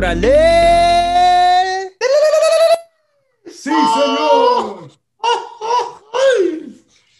¡Órale! 0.00 1.90
¡Sí, 3.44 3.68
señor! 3.68 4.90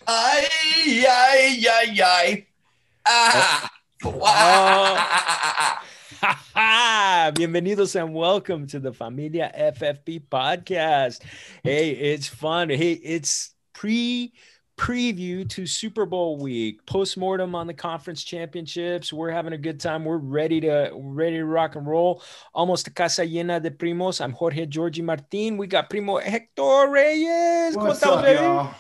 Ay, 0.06 1.04
ay, 1.06 1.66
ay, 1.66 2.00
ay. 2.00 2.46
Ah. 3.04 3.70
Oh. 4.02 4.96
Bienvenidos 7.34 7.96
and 7.96 8.14
welcome 8.14 8.66
to 8.68 8.80
the 8.80 8.94
Familia 8.94 9.52
FFP 9.54 10.22
podcast. 10.30 11.20
Hey, 11.62 11.90
it's 11.90 12.28
fun. 12.28 12.70
Hey, 12.70 12.92
it's 12.92 13.54
pre 13.74 14.32
preview 14.80 15.46
to 15.50 15.66
Super 15.66 16.06
Bowl 16.06 16.38
week, 16.38 16.84
post-mortem 16.86 17.54
on 17.54 17.66
the 17.66 17.74
conference 17.74 18.24
championships. 18.24 19.12
We're 19.12 19.30
having 19.30 19.52
a 19.52 19.58
good 19.58 19.78
time. 19.78 20.06
We're 20.06 20.16
ready 20.16 20.58
to 20.62 20.90
ready 20.94 21.36
to 21.36 21.44
rock 21.44 21.76
and 21.76 21.86
roll. 21.86 22.22
Almost 22.54 22.86
a 22.88 22.90
casa 22.90 23.20
llena 23.22 23.62
de 23.62 23.70
primos. 23.70 24.22
I'm 24.24 24.32
Jorge 24.32 24.64
Georgi 24.64 25.02
Martin. 25.02 25.58
We 25.58 25.66
got 25.66 25.90
Primo 25.90 26.16
Hector 26.18 26.88
Reyes. 26.88 27.76
What's 27.76 28.02
up, 28.02 28.24
y'all? 28.24 28.74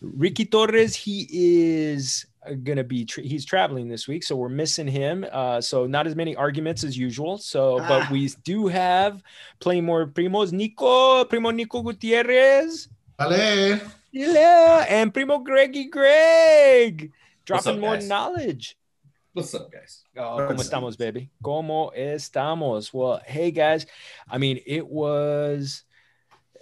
Ricky 0.00 0.44
Torres, 0.44 0.94
he 0.94 1.26
is 1.32 2.24
gonna 2.62 2.84
be 2.84 3.04
tra- 3.04 3.24
he's 3.24 3.44
traveling 3.44 3.88
this 3.88 4.06
week, 4.06 4.22
so 4.22 4.36
we're 4.36 4.48
missing 4.48 4.86
him. 4.86 5.26
Uh, 5.32 5.60
so 5.60 5.84
not 5.88 6.06
as 6.06 6.14
many 6.14 6.36
arguments 6.36 6.84
as 6.84 6.96
usual. 6.96 7.38
So, 7.38 7.78
but 7.88 8.02
Ah. 8.04 8.08
we 8.12 8.28
do 8.44 8.68
have 8.68 9.20
playing 9.58 9.84
more 9.84 10.06
primos. 10.06 10.52
Nico, 10.52 11.24
Primo 11.24 11.50
Nico 11.50 11.82
Gutierrez. 11.82 12.88
Vale. 13.18 13.80
Yeah, 14.10 14.86
and 14.88 15.12
Primo 15.12 15.38
Greggy 15.38 15.84
Greg 15.84 17.12
dropping 17.44 17.74
up, 17.74 17.80
more 17.80 17.94
guys? 17.94 18.08
knowledge. 18.08 18.76
What's 19.34 19.54
up, 19.54 19.70
guys? 19.70 20.02
Oh, 20.16 20.36
What's 20.36 20.50
¿Cómo 20.52 20.58
up? 20.58 20.64
estamos, 20.66 20.98
baby? 20.98 21.30
¿Cómo 21.44 21.92
estamos? 21.96 22.92
Well, 22.92 23.20
hey 23.24 23.50
guys, 23.50 23.86
I 24.30 24.38
mean, 24.38 24.60
it 24.66 24.86
was, 24.86 25.84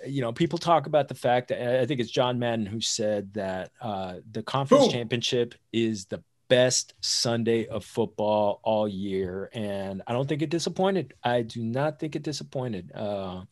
you 0.07 0.21
know, 0.21 0.33
people 0.33 0.59
talk 0.59 0.87
about 0.87 1.09
the 1.09 1.15
fact 1.15 1.49
that 1.49 1.81
I 1.81 1.87
think 1.87 2.01
it's 2.01 2.11
John 2.11 2.39
Madden 2.39 2.67
who 2.67 2.81
said 2.81 3.33
that 3.35 3.71
uh, 3.81 4.17
the 4.31 4.43
conference 4.43 4.87
Who? 4.87 4.91
championship 4.93 5.55
is 5.73 6.07
the 6.07 6.23
best 6.49 6.95
Sunday 7.01 7.67
of 7.67 7.85
football 7.85 8.61
all 8.63 8.87
year, 8.87 9.49
and 9.53 10.03
I 10.07 10.13
don't 10.13 10.29
think 10.29 10.43
it 10.43 10.51
disappointed. 10.51 11.15
I 11.23 11.43
do 11.43 11.63
not 11.63 11.99
think 11.99 12.15
it 12.17 12.23
disappointed. 12.23 12.93
Uh, 12.95 13.43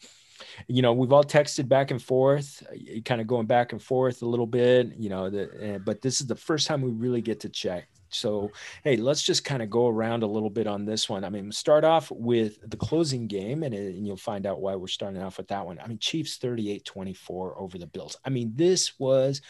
you 0.69 0.83
know, 0.83 0.93
we've 0.93 1.13
all 1.13 1.25
texted 1.25 1.69
back 1.69 1.91
and 1.91 2.03
forth, 2.03 2.63
kind 3.05 3.21
of 3.21 3.27
going 3.27 3.47
back 3.47 3.73
and 3.73 3.83
forth 3.83 4.23
a 4.23 4.27
little 4.27 4.47
bit, 4.47 4.93
you 4.99 5.09
know, 5.09 5.31
the, 5.31 5.75
uh, 5.75 5.79
but 5.79 6.01
this 6.03 6.21
is 6.21 6.27
the 6.27 6.35
first 6.37 6.67
time 6.67 6.83
we 6.83 6.91
really 6.91 7.21
get 7.21 7.41
to 7.41 7.49
check. 7.49 7.89
So, 8.11 8.53
hey, 8.85 8.97
let's 8.97 9.23
just 9.25 9.45
kind 9.45 9.61
of 9.61 9.69
go 9.71 9.89
around 9.89 10.23
a 10.23 10.27
little 10.29 10.49
bit 10.51 10.69
on 10.69 10.85
this 10.85 11.09
one. 11.09 11.25
I 11.25 11.31
mean, 11.31 11.51
start 11.51 11.83
off 11.85 12.12
with 12.12 12.59
the 12.71 12.77
closing 12.77 13.27
game, 13.27 13.65
and, 13.65 13.75
it- 13.75 13.97
and 13.97 14.07
you'll 14.07 14.17
find 14.17 14.47
out 14.47 14.61
why 14.61 14.77
we're 14.77 14.87
starting 14.87 15.21
off 15.21 15.39
with 15.39 15.49
that 15.49 15.67
one. 15.67 15.81
I 15.81 15.89
mean, 15.89 15.99
Chiefs 15.99 16.37
38 16.37 16.85
24 16.85 17.59
over 17.59 17.77
the 17.77 17.89
Bills. 17.89 18.17
I 18.25 18.31
mean, 18.31 18.53
this 18.55 19.01
was 19.01 19.41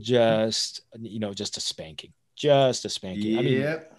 just, 0.00 0.82
you 1.00 1.18
know, 1.18 1.32
just 1.32 1.56
a 1.56 1.60
spanking, 1.60 2.12
just 2.36 2.84
a 2.84 2.88
spanking. 2.88 3.38
I 3.38 3.42
mean, 3.42 3.60
Yep. 3.60 3.98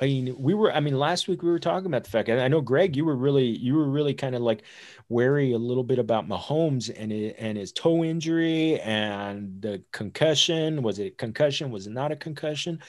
I 0.00 0.06
mean, 0.06 0.34
we 0.38 0.54
were. 0.54 0.72
I 0.72 0.80
mean, 0.80 0.96
last 0.98 1.26
week 1.28 1.42
we 1.42 1.50
were 1.50 1.58
talking 1.58 1.86
about 1.86 2.04
the 2.04 2.10
fact. 2.10 2.28
And 2.28 2.40
I 2.40 2.46
know 2.48 2.60
Greg, 2.60 2.94
you 2.96 3.04
were 3.04 3.16
really, 3.16 3.46
you 3.46 3.74
were 3.74 3.88
really 3.88 4.14
kind 4.14 4.34
of 4.34 4.42
like 4.42 4.62
wary 5.08 5.52
a 5.52 5.58
little 5.58 5.82
bit 5.82 5.98
about 5.98 6.28
Mahomes 6.28 6.88
and 6.96 7.10
it, 7.12 7.34
and 7.38 7.58
his 7.58 7.72
toe 7.72 8.04
injury 8.04 8.78
and 8.80 9.60
the 9.60 9.82
concussion. 9.92 10.82
Was 10.82 10.98
it 11.00 11.18
concussion? 11.18 11.70
Was 11.70 11.86
it 11.86 11.92
not 11.92 12.12
a 12.12 12.16
concussion? 12.16 12.80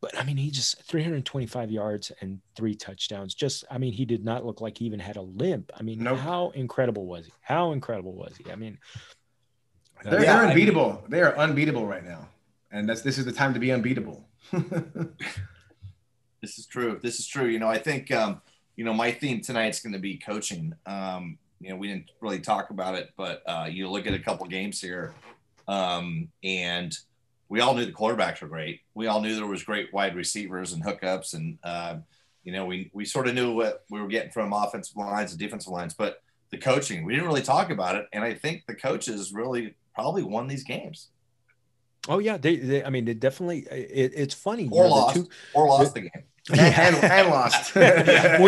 But 0.00 0.18
I 0.18 0.24
mean, 0.24 0.38
he 0.38 0.50
just 0.50 0.82
325 0.84 1.70
yards 1.70 2.10
and 2.20 2.40
three 2.56 2.74
touchdowns. 2.74 3.34
Just, 3.34 3.64
I 3.70 3.76
mean, 3.78 3.92
he 3.92 4.04
did 4.06 4.24
not 4.24 4.46
look 4.46 4.60
like 4.62 4.78
he 4.78 4.86
even 4.86 4.98
had 4.98 5.16
a 5.16 5.22
limp. 5.22 5.70
I 5.78 5.82
mean, 5.82 6.02
Nope. 6.02 6.18
how 6.18 6.50
incredible 6.50 7.04
was 7.06 7.26
he? 7.26 7.32
How 7.42 7.72
incredible 7.72 8.14
was 8.14 8.34
he? 8.42 8.50
I 8.50 8.56
mean, 8.56 8.78
uh, 10.04 10.10
They're, 10.10 10.22
Yeah, 10.24 10.36
they're 10.38 10.46
I 10.46 10.48
unbeatable. 10.50 11.04
they 11.10 11.20
are 11.20 11.36
unbeatable 11.36 11.86
right 11.86 12.02
now. 12.04 12.28
And 12.72 12.88
that's 12.88 13.02
this 13.02 13.18
is 13.18 13.26
the 13.26 13.32
time 13.32 13.52
to 13.52 13.60
be 13.60 13.70
unbeatable. 13.72 14.26
This 16.40 16.58
is 16.58 16.66
true. 16.66 16.98
This 17.02 17.18
is 17.18 17.26
true. 17.26 17.46
You 17.46 17.58
know, 17.58 17.68
I 17.68 17.78
think, 17.78 18.10
um, 18.10 18.40
you 18.76 18.84
know, 18.84 18.94
my 18.94 19.10
theme 19.10 19.40
tonight's 19.40 19.80
going 19.80 19.92
to 19.92 19.98
be 19.98 20.16
coaching. 20.16 20.74
Um, 20.86 21.38
you 21.60 21.70
know, 21.70 21.76
we 21.76 21.88
didn't 21.88 22.10
really 22.20 22.40
talk 22.40 22.70
about 22.70 22.94
it, 22.94 23.10
but 23.16 23.42
uh, 23.46 23.68
you 23.70 23.88
look 23.90 24.06
at 24.06 24.14
a 24.14 24.18
couple 24.18 24.46
games 24.46 24.80
here, 24.80 25.12
um, 25.68 26.28
and 26.42 26.96
we 27.50 27.60
all 27.60 27.74
knew 27.74 27.84
the 27.84 27.92
quarterbacks 27.92 28.40
were 28.40 28.48
great. 28.48 28.80
We 28.94 29.06
all 29.06 29.20
knew 29.20 29.34
there 29.34 29.46
was 29.46 29.62
great 29.62 29.92
wide 29.92 30.16
receivers 30.16 30.72
and 30.72 30.82
hookups, 30.82 31.34
and 31.34 31.58
uh, 31.62 31.96
you 32.44 32.52
know, 32.52 32.64
we 32.64 32.90
we 32.94 33.04
sort 33.04 33.28
of 33.28 33.34
knew 33.34 33.52
what 33.52 33.84
we 33.90 34.00
were 34.00 34.08
getting 34.08 34.30
from 34.30 34.54
offensive 34.54 34.96
lines 34.96 35.32
and 35.32 35.38
defensive 35.38 35.72
lines, 35.72 35.92
but 35.92 36.22
the 36.50 36.56
coaching, 36.56 37.04
we 37.04 37.12
didn't 37.12 37.28
really 37.28 37.42
talk 37.42 37.70
about 37.70 37.96
it, 37.96 38.06
and 38.14 38.24
I 38.24 38.32
think 38.32 38.64
the 38.66 38.74
coaches 38.74 39.34
really 39.34 39.74
probably 39.94 40.22
won 40.22 40.46
these 40.46 40.64
games 40.64 41.08
oh 42.08 42.18
yeah, 42.18 42.36
they, 42.36 42.56
they 42.56 42.84
I 42.84 42.90
mean, 42.90 43.04
they 43.04 43.14
definitely. 43.14 43.60
It, 43.70 44.12
it's 44.14 44.34
funny. 44.34 44.64
you 44.64 44.70
or 44.70 44.84
know, 44.84 44.88
the 44.88 44.94
lost 44.94 45.16
two- 45.16 45.28
or 45.54 45.68
lost 45.68 45.94
the 45.94 46.00
game. 46.00 46.24
and, 46.58 46.96
and, 46.96 47.04
and 47.04 47.28
lost. 47.28 47.74
Muy 47.76 47.82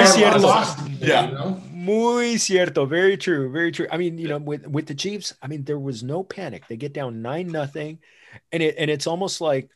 And 0.03 0.09
cierto. 0.09 0.39
lost. 0.41 0.79
Yeah. 1.01 1.27
You 1.29 1.35
know? 1.35 1.63
Muy 1.73 2.37
cierto. 2.39 2.87
Very 2.87 3.17
true. 3.17 3.51
Very 3.51 3.73
true. 3.73 3.87
I 3.91 3.97
mean, 3.97 4.19
you 4.19 4.29
know, 4.29 4.39
with 4.39 4.67
with 4.67 4.87
the 4.87 4.95
Chiefs, 4.95 5.35
I 5.43 5.49
mean, 5.49 5.65
there 5.65 5.79
was 5.79 6.03
no 6.03 6.23
panic. 6.23 6.67
They 6.69 6.77
get 6.77 6.93
down 6.93 7.23
nine 7.23 7.49
nothing, 7.49 7.99
and 8.53 8.63
it 8.63 8.77
and 8.79 8.91
it's 8.91 9.07
almost 9.07 9.41
like 9.41 9.69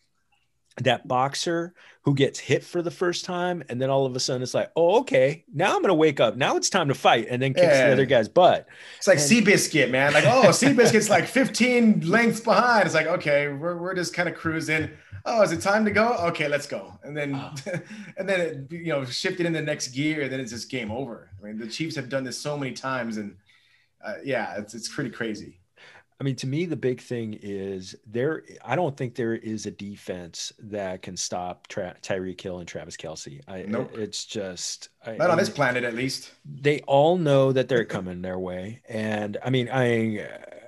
that 0.82 1.09
boxer 1.09 1.72
who 2.03 2.15
gets 2.15 2.38
hit 2.38 2.62
for 2.62 2.82
the 2.82 2.91
first 2.91 3.25
time, 3.25 3.65
and 3.70 3.81
then 3.81 3.88
all 3.91 4.04
of 4.06 4.15
a 4.15 4.20
sudden 4.20 4.42
it's 4.42 4.53
like, 4.54 4.70
oh, 4.76 5.00
okay, 5.00 5.42
now 5.53 5.75
I'm 5.75 5.81
gonna 5.82 5.94
wake 5.94 6.20
up. 6.20 6.36
Now 6.36 6.56
it's 6.56 6.69
time 6.70 6.88
to 6.88 6.94
fight, 6.94 7.26
and 7.31 7.41
then 7.42 7.54
kicks 7.54 7.66
Yeah. 7.66 7.86
the 7.86 7.92
other 7.94 8.04
guy's 8.04 8.28
butt. 8.28 8.69
It's 8.98 9.06
like 9.09 9.19
And- 9.19 9.26
Seabiscuit, 9.26 9.91
man. 9.91 10.12
Like, 10.12 10.25
oh, 10.26 10.50
Seabiscuit's 10.50 11.09
like 11.10 11.26
15 11.26 12.03
lengths 12.09 12.41
behind. 12.41 12.84
It's 12.84 12.94
like, 12.94 13.06
okay, 13.06 13.48
we're, 13.48 13.76
we're 13.76 13.94
just 13.94 14.12
kind 14.15 14.28
of 14.28 14.34
cruising. 14.36 14.91
Oh, 15.28 15.42
is 15.42 15.50
it 15.53 15.60
time 15.60 15.84
to 15.84 15.91
go? 15.91 16.14
Okay, 16.28 16.47
let's 16.48 16.66
go. 16.66 16.92
And 17.03 17.16
then, 17.16 17.32
Ah. 17.34 17.53
and 18.16 18.28
then 18.28 18.41
it, 18.41 18.72
you 18.72 18.87
know, 18.92 19.04
shifted 19.04 19.44
in 19.44 19.53
the 19.53 19.60
next 19.62 19.88
gear. 19.88 20.22
And 20.22 20.32
then 20.32 20.41
it's 20.41 20.53
just 20.53 20.70
game 20.70 20.91
over. 20.91 21.31
I 21.42 21.47
mean, 21.47 21.59
the 21.59 21.66
Chiefs 21.66 21.97
have 21.97 22.09
done 22.09 22.22
this 22.25 22.38
so 22.38 22.56
many 22.56 22.72
times, 22.72 23.16
and 23.16 23.36
uh, 24.04 24.15
yeah, 24.25 24.54
it's 24.59 24.75
it's 24.75 24.88
pretty 24.88 25.10
crazy. 25.10 25.60
I 26.19 26.25
mean, 26.25 26.36
to 26.36 26.47
me, 26.47 26.65
the 26.65 26.76
big 26.76 27.03
thing 27.03 27.38
is 27.42 27.94
there. 28.06 28.42
I 28.65 28.75
don't 28.76 28.97
think 28.97 29.16
there 29.16 29.34
is 29.34 29.66
a 29.66 29.70
defense 29.70 30.50
that 30.60 31.03
can 31.03 31.15
stop 31.15 31.66
Tra- 31.66 31.97
Tyreek 32.00 32.41
Hill 32.41 32.59
and 32.60 32.66
Travis 32.66 32.97
Kelce. 32.97 33.41
I, 33.47 33.65
Nope. 33.69 33.98
It's 33.98 34.25
just 34.25 34.88
I, 35.04 35.16
Not 35.16 35.28
on 35.28 35.36
this 35.36 35.50
planet, 35.50 35.84
at 35.84 35.94
least. 35.94 36.31
they 36.47 36.81
all 36.86 37.19
know 37.19 37.53
that 37.53 37.69
they're 37.69 37.84
coming 37.84 38.22
their 38.22 38.38
way 38.38 38.81
and 38.88 39.36
i 39.44 39.50
mean 39.50 39.69
i 39.70 40.26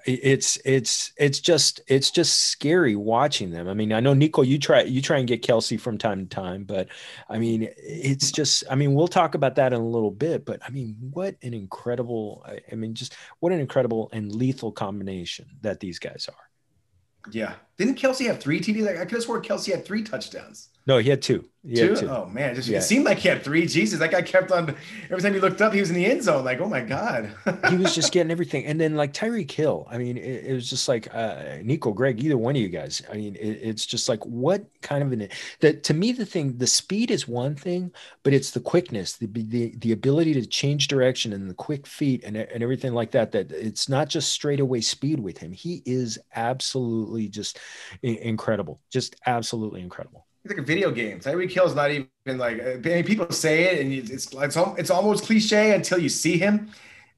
it's 0.09 0.59
it's 0.65 1.13
it's 1.17 1.39
just 1.41 1.81
it's 1.87 2.11
just 2.11 2.41
scary 2.51 2.97
watching 2.97 3.51
them 3.51 3.69
i 3.69 3.75
mean 3.75 3.93
i 3.93 4.01
know 4.01 4.15
nico 4.15 4.43
you 4.43 4.59
try 4.59 4.83
you 4.83 5.03
try 5.03 5.19
and 5.19 5.29
get 5.29 5.43
kelce 5.43 5.79
from 5.79 5.99
time 5.99 6.27
to 6.27 6.35
time 6.35 6.65
but 6.65 6.89
i 7.29 7.39
mean 7.39 7.69
it's 7.77 8.33
just 8.33 8.65
i 8.71 8.75
mean 8.75 8.95
we'll 8.95 9.09
talk 9.09 9.35
about 9.35 9.57
that 9.57 9.73
in 9.73 9.81
a 9.81 9.87
little 9.87 10.11
bit 10.11 10.45
but 10.45 10.61
i 10.67 10.71
mean 10.71 10.97
what 11.13 11.37
an 11.43 11.53
incredible 11.53 12.45
I- 12.47 12.75
mean 12.75 12.95
just 12.95 13.15
what 13.41 13.53
an 13.53 13.61
incredible 13.61 14.09
and 14.13 14.35
lethal 14.35 14.73
combination 14.73 15.47
that 15.61 15.81
these 15.81 15.99
guys 15.99 16.29
are 16.29 17.31
Yeah. 17.31 17.55
Didn't 17.79 17.97
Kelce 17.97 18.27
have 18.27 18.41
three 18.41 18.61
TDs? 18.61 18.89
I 18.89 19.05
could 19.05 19.13
have 19.13 19.23
sworn 19.23 19.43
Kelce 19.43 19.71
had 19.73 19.85
three 19.85 20.03
touchdowns. 20.03 20.69
no 20.87 20.99
he 20.99 21.09
had 21.11 21.23
two 21.23 21.45
he 21.65 21.75
two? 21.75 21.89
had 21.91 21.97
two 21.99 22.09
Oh 22.09 22.27
man, 22.27 22.55
just 22.55 22.69
Yeah. 22.69 22.79
it 22.79 22.83
seemed 22.83 23.05
like 23.05 23.19
he 23.19 23.29
had 23.29 23.43
three. 23.45 23.67
Jesus, 23.67 23.99
that 23.99 24.11
guy 24.11 24.23
kept 24.23 24.51
on. 24.53 24.75
Every 25.11 25.21
time 25.21 25.35
he 25.35 25.41
looked 25.41 25.61
up, 25.61 25.73
he 25.75 25.81
was 25.81 25.91
in 25.91 25.97
the 25.97 26.07
end 26.07 26.23
zone. 26.23 26.45
Like, 26.45 26.61
oh 26.61 26.69
my 26.69 26.81
god. 26.81 27.31
he 27.69 27.77
was 27.77 27.95
just 27.95 28.11
getting 28.15 28.31
everything. 28.31 28.65
And 28.65 28.81
then 28.81 28.97
like 28.97 29.13
Tyreek 29.13 29.51
Hill, 29.51 29.87
I 29.91 29.99
mean, 29.99 30.17
it, 30.17 30.47
it 30.47 30.53
was 30.55 30.69
just 30.71 30.89
like 30.89 31.13
uh, 31.15 31.59
Nico, 31.63 31.93
Greg, 31.93 32.23
either 32.25 32.39
one 32.39 32.57
of 32.57 32.63
you 32.63 32.69
guys. 32.69 33.03
I 33.13 33.17
mean, 33.17 33.35
it, 33.37 33.59
it's 33.63 33.85
just 33.87 34.09
like 34.09 34.25
what 34.25 34.65
kind 34.81 35.03
of 35.03 35.13
an 35.13 35.29
that 35.61 35.83
to 35.85 35.95
me 35.95 36.13
the 36.13 36.25
thing, 36.27 36.57
the 36.57 36.67
speed 36.67 37.11
is 37.11 37.29
one 37.29 37.55
thing, 37.55 37.93
but 38.23 38.33
it's 38.33 38.51
the 38.53 38.61
quickness, 38.61 39.15
the 39.17 39.27
the 39.27 39.75
the 39.79 39.93
ability 39.93 40.35
to 40.35 40.47
change 40.47 40.89
direction 40.89 41.33
and 41.33 41.51
the 41.51 41.55
quick 41.55 41.87
feet 41.87 42.25
and 42.25 42.37
and 42.37 42.63
everything 42.63 42.95
like 42.95 43.11
that. 43.11 43.33
That 43.33 43.53
it's 43.53 43.89
not 43.89 44.09
just 44.09 44.31
straightaway 44.33 44.81
speed 44.81 45.21
with 45.21 45.37
him. 45.39 45.53
He 45.53 45.83
is 45.85 46.19
absolutely 46.35 47.29
just 47.29 47.59
incredible, 48.03 48.81
just 48.91 49.17
absolutely 49.27 49.81
incredible. 49.81 50.27
It's 50.45 50.53
like 50.53 50.63
a 50.63 50.67
video 50.67 50.91
game. 50.91 51.21
Tyreek 51.21 51.51
Hill's 51.51 51.75
not 51.75 51.91
even 51.91 52.39
like. 52.39 52.85
Mean, 52.85 53.05
people 53.05 53.31
say 53.33 53.65
it, 53.65 53.81
and 53.85 53.93
it's 53.93 54.33
it's 54.33 54.57
it's, 54.57 54.91
almost 54.91 55.25
cliche 55.25 55.75
until 55.75 55.99
you 55.99 56.09
see 56.09 56.39
him, 56.39 56.71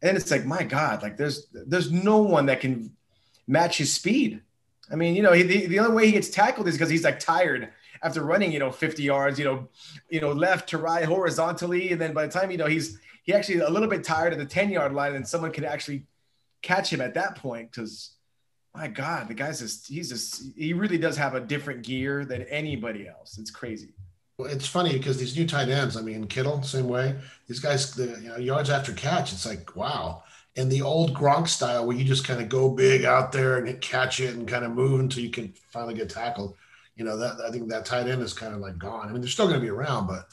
and 0.02 0.17
it's 0.17 0.31
like, 0.31 0.47
my 0.47 0.62
God, 0.62 1.02
like 1.02 1.17
there's 1.17 1.47
there's 1.52 1.93
no 1.93 2.19
one 2.19 2.47
that 2.47 2.61
can 2.61 2.97
match 3.47 3.79
his 3.79 3.93
speed. 3.93 4.41
I 4.91 4.97
mean, 4.97 5.14
you 5.14 5.23
know, 5.23 5.32
he, 5.32 5.43
the, 5.43 5.67
the 5.67 5.79
only 5.79 5.94
way 5.94 6.06
he 6.06 6.12
gets 6.12 6.29
tackled 6.29 6.67
is 6.67 6.75
because 6.75 6.91
he's 6.91 7.05
like 7.05 7.20
tired 7.20 7.69
after 8.03 8.25
running, 8.25 8.50
you 8.50 8.58
know, 8.58 8.73
50 8.73 9.03
yards, 9.03 9.38
you 9.38 9.44
know, 9.44 9.69
you 10.08 10.20
know, 10.20 10.32
left 10.32 10.70
to 10.70 10.79
right 10.79 11.05
horizontally, 11.05 11.93
and 11.93 12.00
then 12.00 12.12
by 12.12 12.26
the 12.26 12.32
time 12.32 12.50
you 12.50 12.56
know 12.56 12.67
he's 12.67 12.99
he 13.23 13.35
actually 13.35 13.61
a 13.61 13.70
little 13.70 13.88
bit 13.88 14.03
tired 14.03 14.32
at 14.32 14.38
the 14.38 14.46
10 14.46 14.70
yard 14.70 14.93
line, 14.93 15.14
and 15.14 15.26
someone 15.26 15.53
can 15.53 15.64
actually 15.64 16.06
catch 16.62 16.93
him 16.93 17.00
at 17.00 17.14
that 17.14 17.37
point 17.37 17.70
because 17.70 18.17
my 18.75 18.88
God, 18.88 19.28
the 19.28 19.34
guy's 19.34 19.61
just 19.61 19.88
he's 19.88 20.08
just 20.08 20.56
he 20.56 20.72
really 20.72 20.99
does 20.99 21.17
have 21.17 21.34
a 21.34 21.40
different 21.40 21.82
gear 21.82 22.25
than 22.25 22.43
anybody 22.43 23.08
else. 23.08 23.38
It's 23.38 23.50
crazy. 23.50 23.94
It's 24.38 24.67
funny 24.67 24.93
because 24.93 25.19
these 25.19 25.37
new 25.37 25.46
tight 25.46 25.69
ends, 25.69 25.96
I 25.96 26.02
mean, 26.02 26.26
Kittle, 26.26 26.62
same 26.62 26.88
way. 26.88 27.17
These 27.46 27.61
guys, 27.61 27.94
the 27.94 28.19
you 28.22 28.28
know, 28.28 28.37
yards 28.37 28.70
after 28.70 28.93
catch, 28.93 29.32
it's 29.32 29.44
like, 29.44 29.76
wow. 29.76 30.22
And 30.56 30.72
the 30.72 30.82
old 30.82 31.14
Gronk 31.14 31.46
style 31.46 31.87
where 31.87 31.96
you 31.96 32.05
just 32.05 32.26
kind 32.26 32.40
of 32.40 32.49
go 32.49 32.70
big 32.70 33.05
out 33.05 33.32
there 33.32 33.58
and 33.58 33.81
catch 33.81 34.19
it 34.19 34.34
and 34.34 34.49
kind 34.49 34.64
of 34.64 34.72
move 34.72 35.00
until 35.00 35.22
you 35.22 35.31
can 35.31 35.52
finally 35.72 35.94
get 35.94 36.08
tackled. 36.08 36.56
You 36.96 37.05
know, 37.05 37.17
that 37.17 37.40
I 37.46 37.50
think 37.50 37.69
that 37.69 37.84
tight 37.84 38.08
end 38.08 38.22
is 38.22 38.32
kind 38.32 38.55
of 38.55 38.61
like 38.61 38.78
gone. 38.78 39.08
I 39.08 39.12
mean, 39.12 39.20
they're 39.20 39.31
still 39.31 39.46
going 39.46 39.61
to 39.61 39.64
be 39.64 39.70
around, 39.70 40.06
but 40.06 40.28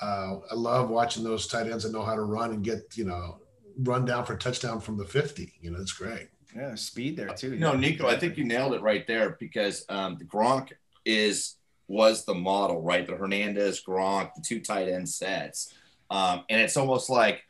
uh, 0.00 0.36
I 0.50 0.54
love 0.54 0.90
watching 0.90 1.24
those 1.24 1.46
tight 1.46 1.66
ends 1.66 1.84
that 1.84 1.92
know 1.92 2.04
how 2.04 2.14
to 2.14 2.22
run 2.22 2.50
and 2.50 2.64
get, 2.64 2.96
you 2.96 3.04
know, 3.04 3.40
run 3.82 4.04
down 4.04 4.24
for 4.24 4.34
a 4.34 4.38
touchdown 4.38 4.80
from 4.80 4.96
the 4.96 5.04
50. 5.04 5.52
You 5.60 5.70
know, 5.70 5.80
it's 5.80 5.92
great. 5.92 6.28
Yeah, 6.54 6.74
speed 6.74 7.16
there 7.16 7.28
too. 7.28 7.56
No, 7.56 7.74
Nico, 7.74 8.06
I 8.06 8.18
think 8.18 8.36
you 8.36 8.44
nailed 8.44 8.74
it 8.74 8.82
right 8.82 9.06
there 9.06 9.36
because 9.38 9.84
um, 9.88 10.16
the 10.18 10.24
Gronk 10.24 10.72
is 11.04 11.56
was 11.88 12.24
the 12.24 12.34
model, 12.34 12.82
right? 12.82 13.06
The 13.06 13.16
Hernandez, 13.16 13.82
Gronk, 13.86 14.34
the 14.34 14.42
two 14.42 14.60
tight 14.60 14.88
end 14.88 15.08
sets, 15.08 15.74
um, 16.10 16.44
and 16.48 16.60
it's 16.60 16.76
almost 16.76 17.10
like 17.10 17.44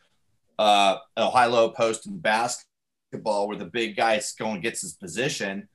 uh, 0.59 0.97
a 1.17 1.31
high 1.31 1.47
low 1.47 1.71
post 1.71 2.06
in 2.06 2.19
basketball 2.19 3.49
where 3.49 3.56
the 3.56 3.65
big 3.65 3.97
guy 3.97 4.21
going 4.39 4.55
and 4.55 4.62
gets 4.62 4.83
his 4.83 4.93
position. 4.93 5.69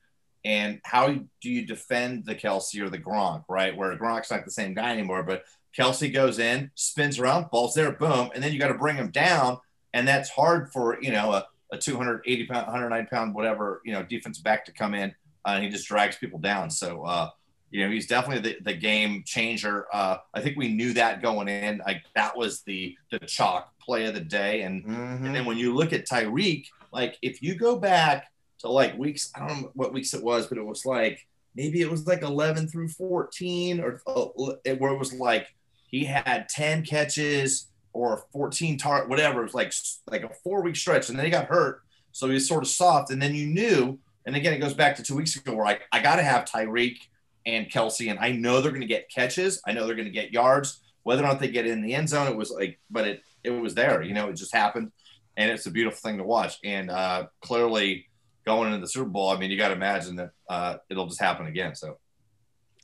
And 0.46 0.80
how 0.84 1.08
do 1.08 1.50
you 1.50 1.66
defend 1.66 2.26
the 2.26 2.34
Kelce 2.34 2.78
or 2.80 2.90
the 2.90 2.98
Gronk, 2.98 3.44
right? 3.48 3.74
Where 3.74 3.96
Gronk's 3.96 4.30
not 4.30 4.44
the 4.44 4.50
same 4.50 4.74
guy 4.74 4.92
anymore, 4.92 5.22
but 5.22 5.44
Kelce 5.76 6.12
goes 6.12 6.38
in, 6.38 6.70
spins 6.74 7.18
around, 7.18 7.50
ball's 7.50 7.74
there, 7.74 7.92
boom, 7.92 8.30
and 8.34 8.44
then 8.44 8.52
you 8.52 8.58
got 8.58 8.68
to 8.68 8.74
bring 8.74 8.96
him 8.96 9.10
down, 9.10 9.58
and 9.94 10.06
that's 10.06 10.28
hard 10.28 10.70
for 10.70 11.02
you 11.02 11.10
know 11.10 11.32
a 11.32 11.46
a 11.72 11.78
280 11.78 12.46
pound, 12.46 12.66
109 12.66 13.06
pound, 13.06 13.34
whatever, 13.34 13.80
you 13.84 13.92
know, 13.92 14.02
defense 14.02 14.38
back 14.38 14.64
to 14.66 14.72
come 14.72 14.94
in 14.94 15.10
uh, 15.46 15.50
and 15.52 15.64
he 15.64 15.70
just 15.70 15.88
drags 15.88 16.16
people 16.16 16.38
down. 16.38 16.70
So, 16.70 17.02
uh, 17.04 17.30
you 17.70 17.84
know, 17.84 17.90
he's 17.90 18.06
definitely 18.06 18.52
the, 18.52 18.58
the 18.62 18.74
game 18.76 19.22
changer. 19.26 19.86
Uh, 19.92 20.18
I 20.32 20.40
think 20.40 20.56
we 20.56 20.68
knew 20.68 20.92
that 20.92 21.22
going 21.22 21.48
in. 21.48 21.82
Like 21.84 22.02
that 22.14 22.36
was 22.36 22.62
the 22.62 22.96
the 23.10 23.18
chalk 23.20 23.72
play 23.80 24.06
of 24.06 24.14
the 24.14 24.20
day. 24.20 24.62
And 24.62 24.84
Mhm. 24.84 25.26
and 25.26 25.34
then 25.34 25.44
when 25.44 25.56
you 25.58 25.74
look 25.74 25.92
at 25.92 26.06
Tyreek, 26.06 26.66
like 26.92 27.18
if 27.22 27.42
you 27.42 27.56
go 27.56 27.76
back 27.78 28.30
to 28.60 28.68
like 28.68 28.96
weeks, 28.96 29.32
I 29.34 29.40
don't 29.40 29.62
know 29.62 29.70
what 29.74 29.92
weeks 29.92 30.14
it 30.14 30.22
was, 30.22 30.46
but 30.46 30.58
it 30.58 30.64
was 30.64 30.86
like 30.86 31.26
maybe 31.56 31.80
it 31.80 31.90
was 31.90 32.06
like 32.06 32.22
11 32.22 32.68
through 32.68 32.88
14 32.88 33.80
or 33.80 34.00
oh, 34.06 34.56
it- 34.64 34.78
where 34.80 34.92
it 34.92 34.98
was 34.98 35.12
like 35.14 35.48
he 35.90 36.04
had 36.04 36.48
10 36.48 36.84
catches 36.84 37.68
or 37.94 38.26
14 38.32 38.76
tar 38.76 39.06
whatever. 39.06 39.40
It 39.40 39.44
was 39.44 39.54
like 39.54 39.72
like 40.10 40.24
a 40.24 40.34
four 40.42 40.62
week 40.62 40.76
stretch, 40.76 41.08
and 41.08 41.18
then 41.18 41.24
he 41.24 41.30
got 41.30 41.46
hurt, 41.46 41.82
so 42.12 42.26
he 42.26 42.34
was 42.34 42.46
sort 42.46 42.62
of 42.62 42.68
soft. 42.68 43.10
And 43.10 43.22
then 43.22 43.34
you 43.34 43.46
knew, 43.46 43.98
and 44.26 44.36
again, 44.36 44.52
it 44.52 44.58
goes 44.58 44.74
back 44.74 44.96
to 44.96 45.02
two 45.02 45.16
weeks 45.16 45.36
ago 45.36 45.54
where 45.54 45.66
I, 45.66 45.78
I 45.90 46.02
got 46.02 46.16
to 46.16 46.22
have 46.22 46.44
Tyreek 46.44 46.98
and 47.46 47.70
Kelce, 47.70 48.10
and 48.10 48.18
I 48.18 48.32
know 48.32 48.60
they're 48.60 48.72
going 48.72 48.82
to 48.82 48.86
get 48.86 49.10
catches. 49.10 49.62
I 49.66 49.72
know 49.72 49.86
they're 49.86 49.94
going 49.94 50.08
to 50.08 50.12
get 50.12 50.32
yards. 50.32 50.80
Whether 51.04 51.22
or 51.22 51.26
not 51.26 51.38
they 51.38 51.48
get 51.48 51.66
in 51.66 51.82
the 51.82 51.94
end 51.94 52.08
zone, 52.08 52.26
it 52.26 52.36
was 52.36 52.50
like, 52.50 52.78
but 52.90 53.06
it 53.06 53.22
it 53.44 53.50
was 53.50 53.74
there. 53.74 54.02
You 54.02 54.12
know, 54.12 54.28
it 54.28 54.34
just 54.34 54.54
happened, 54.54 54.90
and 55.36 55.50
it's 55.50 55.66
a 55.66 55.70
beautiful 55.70 55.98
thing 55.98 56.18
to 56.18 56.24
watch. 56.24 56.58
And 56.64 56.90
uh, 56.90 57.26
clearly, 57.40 58.08
going 58.44 58.72
into 58.72 58.80
the 58.80 58.88
Super 58.88 59.08
Bowl, 59.08 59.30
I 59.30 59.38
mean, 59.38 59.50
you 59.50 59.56
got 59.56 59.68
to 59.68 59.74
imagine 59.74 60.16
that 60.16 60.30
uh, 60.48 60.76
it'll 60.90 61.06
just 61.06 61.20
happen 61.20 61.46
again. 61.46 61.74
So. 61.74 61.98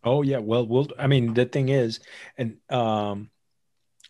Oh 0.02 0.22
yeah, 0.22 0.38
well, 0.38 0.66
we'll. 0.66 0.88
I 0.98 1.08
mean, 1.08 1.34
the 1.34 1.44
thing 1.44 1.68
is, 1.68 2.00
and 2.38 2.56
um, 2.70 3.30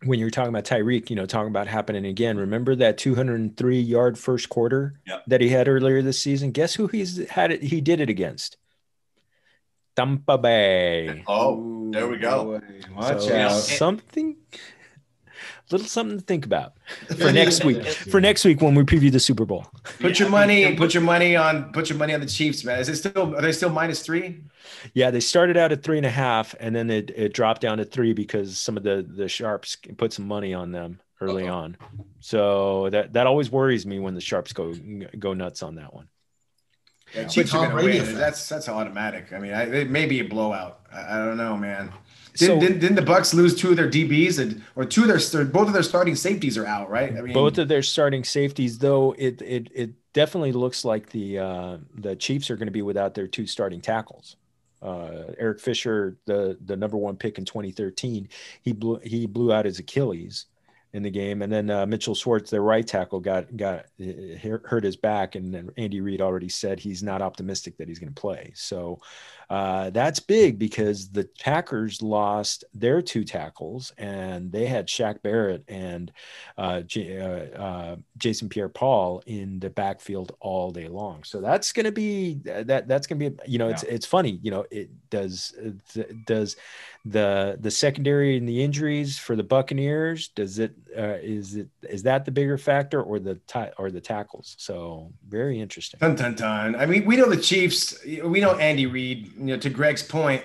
when 0.05 0.19
you're 0.19 0.31
talking 0.31 0.49
about 0.49 0.65
Tyreek, 0.65 1.11
you 1.11 1.17
know, 1.17 1.27
talking 1.27 1.49
about 1.49 1.67
happening 1.67 2.07
again. 2.07 2.37
Remember 2.39 2.75
that 2.77 2.97
203 2.99 3.81
yard 3.81 4.19
first 4.19 4.49
quarter 4.49 5.01
Yep. 5.07 5.25
that 5.27 5.41
he 5.41 5.49
had 5.51 5.69
earlier 5.69 6.01
this 6.03 6.19
season? 6.19 6.53
Guess 6.53 6.75
who 6.75 6.87
he's 6.87 7.29
had 7.29 7.51
it? 7.53 7.63
He 7.63 7.81
did 7.81 8.01
it 8.01 8.09
against 8.09 8.57
Tampa 9.97 10.39
Bay. 10.39 11.23
Oh, 11.27 11.91
there 11.93 12.09
we 12.09 12.17
go. 12.17 12.59
Boy, 12.61 12.67
Watch 12.95 13.25
So, 13.25 13.37
out. 13.37 13.51
Something, 13.53 14.37
little 15.73 15.87
something 15.87 16.19
to 16.19 16.25
think 16.25 16.45
about 16.45 16.75
for 17.19 17.33
next 17.33 17.65
week. 17.65 17.85
For 17.87 18.21
next 18.21 18.45
week 18.45 18.61
when 18.61 18.75
we 18.75 18.83
preview 18.83 19.11
the 19.13 19.21
Super 19.21 19.45
Bowl. 19.45 19.67
Put 20.01 20.19
your 20.19 20.29
money. 20.29 20.75
Put 20.77 20.95
your 20.95 21.03
money 21.03 21.37
on. 21.37 21.73
Put 21.73 21.89
your 21.89 21.99
money 21.99 22.15
on 22.15 22.21
the 22.21 22.27
Chiefs, 22.27 22.65
man. 22.65 22.79
Is 22.81 22.89
it 22.89 22.97
still? 22.97 23.35
Are 23.37 23.43
they 23.43 23.53
still 23.53 23.71
minus 23.71 24.03
three? 24.03 24.43
Yeah, 24.95 25.11
they 25.11 25.21
started 25.21 25.57
out 25.57 25.73
at 25.73 25.83
three 25.83 25.97
and 25.97 26.07
a 26.07 26.11
half, 26.11 26.55
and 26.61 26.75
then 26.75 26.91
it, 26.91 27.11
it 27.11 27.35
dropped 27.35 27.61
down 27.61 27.79
to 27.79 27.85
three 27.85 28.13
because 28.13 28.59
some 28.59 28.77
of 28.77 28.83
the 28.83 29.07
the 29.09 29.29
sharps 29.29 29.77
put 29.97 30.13
some 30.13 30.27
money 30.27 30.55
on 30.55 30.73
them 30.73 31.01
early 31.21 31.49
Uh-oh. 31.49 31.55
on. 31.55 31.77
So 32.21 32.91
that 32.91 33.13
that 33.13 33.27
always 33.27 33.51
worries 33.51 33.87
me 33.87 33.99
when 33.99 34.15
the 34.15 34.21
sharps 34.21 34.53
go 34.53 34.75
go 35.19 35.35
nuts 35.35 35.63
on 35.63 35.77
that 35.77 35.93
one. 35.95 36.09
Yeah, 37.15 37.23
Yeah. 37.23 37.29
Chiefs 37.29 37.51
Tom 37.51 37.65
are 37.67 37.81
going 37.83 37.93
to 37.97 38.03
win. 38.03 38.15
That's 38.15 38.49
that's 38.49 38.69
automatic. 38.69 39.33
I 39.33 39.39
mean, 39.39 39.53
I, 39.53 39.63
it 39.65 39.91
may 39.91 40.07
be 40.07 40.21
a 40.21 40.25
blowout. 40.25 40.81
I, 40.93 41.17
I 41.17 41.25
don't 41.25 41.37
know, 41.37 41.57
man. 41.57 41.93
So- 42.35 42.47
Didn't, 42.47 42.61
didn't, 42.61 42.81
didn't 42.81 42.97
the 42.97 43.03
Bucks 43.03 43.35
lose 43.35 43.55
two 43.55 43.71
of 43.71 43.77
their 43.77 43.91
DBs 43.91 44.39
and 44.39 44.63
or 44.77 44.85
two 44.85 45.03
of 45.11 45.33
their 45.33 45.45
both 45.45 45.67
of 45.69 45.73
their 45.73 45.83
starting 45.83 46.15
safeties 46.15 46.57
are 46.57 46.67
out, 46.67 46.91
right? 46.91 47.17
I 47.17 47.21
mean, 47.21 47.33
Both 47.35 47.59
of 47.59 47.69
their 47.69 47.83
starting 47.83 48.25
safeties, 48.25 48.79
though, 48.79 49.15
it 49.19 49.43
it 49.43 49.69
it 49.75 49.91
definitely 50.13 50.53
looks 50.53 50.85
like 50.85 51.11
the 51.11 51.39
uh, 51.39 51.77
the 51.95 52.17
Chiefs 52.17 52.51
are 52.51 52.57
going 52.57 52.67
to 52.69 52.73
be 52.73 52.83
without 52.83 53.15
their 53.15 53.27
two 53.27 53.47
starting 53.47 53.81
tackles. 53.81 54.37
Uh, 54.83 55.33
Eric 55.39 55.61
Fisher, 55.61 56.17
the 56.27 56.57
the 56.65 56.77
number 56.77 56.97
one 56.97 57.17
pick 57.17 57.39
in 57.39 57.45
2013, 57.45 58.29
he 58.63 58.73
blew 58.73 58.99
he 59.03 59.27
blew 59.27 59.53
out 59.53 59.65
his 59.67 59.79
Achilles 59.79 60.47
in 60.93 61.03
the 61.03 61.11
game, 61.11 61.43
and 61.43 61.53
then 61.53 61.71
uh, 61.71 61.87
Mitchell 61.87 62.15
Schwartz, 62.15 62.51
their 62.51 62.63
right 62.63 62.87
tackle, 62.87 63.21
got 63.21 63.55
got 63.57 63.87
hurt 64.43 64.83
his 64.83 64.97
back, 64.97 65.35
and 65.35 65.53
then 65.55 65.71
Andy 65.77 66.01
Reid 66.01 66.21
already 66.21 66.49
said 66.49 66.81
he's 66.81 67.03
not 67.03 67.23
optimistic 67.23 67.77
that 67.77 67.89
he's 67.89 67.99
going 67.99 68.13
to 68.13 68.21
play. 68.21 68.53
So 68.55 69.01
uh, 69.51 69.91
that's 69.91 70.21
big 70.21 70.61
because 70.61 71.09
the 71.09 71.29
Packers 71.41 72.01
lost 72.03 72.63
their 72.73 73.03
two 73.03 73.25
tackles, 73.25 73.93
and 73.99 74.53
they 74.53 74.65
had 74.65 74.87
Shaq 74.87 75.23
Barrett 75.23 75.65
and 75.67 76.13
uh, 76.57 76.83
J- 76.83 77.19
uh, 77.19 77.61
uh, 77.61 77.97
Jason 78.17 78.49
Pierre-Paul 78.49 79.25
in 79.27 79.59
the 79.59 79.69
backfield 79.69 80.37
all 80.39 80.71
day 80.71 80.87
long. 80.87 81.25
So 81.25 81.41
that's 81.41 81.73
going 81.73 81.87
to 81.87 81.93
be 81.93 82.35
that 82.45 82.87
that's 82.87 83.09
going 83.09 83.19
to 83.19 83.31
be 83.31 83.37
you 83.45 83.59
know 83.59 83.69
it's 83.69 83.83
it's 83.83 84.07
funny 84.07 84.39
you 84.41 84.53
know 84.53 84.65
it 84.71 84.89
does 85.11 85.53
does 86.27 86.55
the 87.05 87.57
the 87.61 87.71
secondary 87.71 88.37
and 88.37 88.49
the 88.49 88.63
injuries 88.63 89.19
for 89.19 89.35
the 89.35 89.43
Buccaneers 89.43 90.29
does 90.29 90.61
it 90.61 90.75
uh, 90.97 91.19
is 91.23 91.57
it 91.57 91.69
is 91.89 92.03
that 92.03 92.25
the 92.25 92.31
bigger 92.31 92.59
factor 92.59 93.03
or 93.03 93.19
the 93.19 93.39
or 93.79 93.91
the 93.91 94.01
tackles? 94.01 94.55
So 94.59 95.13
very 95.29 95.61
interesting. 95.61 95.99
Dun 96.01 96.17
dun 96.17 96.35
dun. 96.35 96.77
I 96.77 96.87
mean, 96.87 97.05
we 97.05 97.17
know 97.17 97.29
the 97.29 97.37
Chiefs. 97.37 97.97
We 98.05 98.41
know 98.41 98.57
Andy 98.57 98.87
Reid. 98.87 99.40
You 99.41 99.47
know, 99.47 99.57
to 99.57 99.71
Greg's 99.71 100.03
point, 100.03 100.45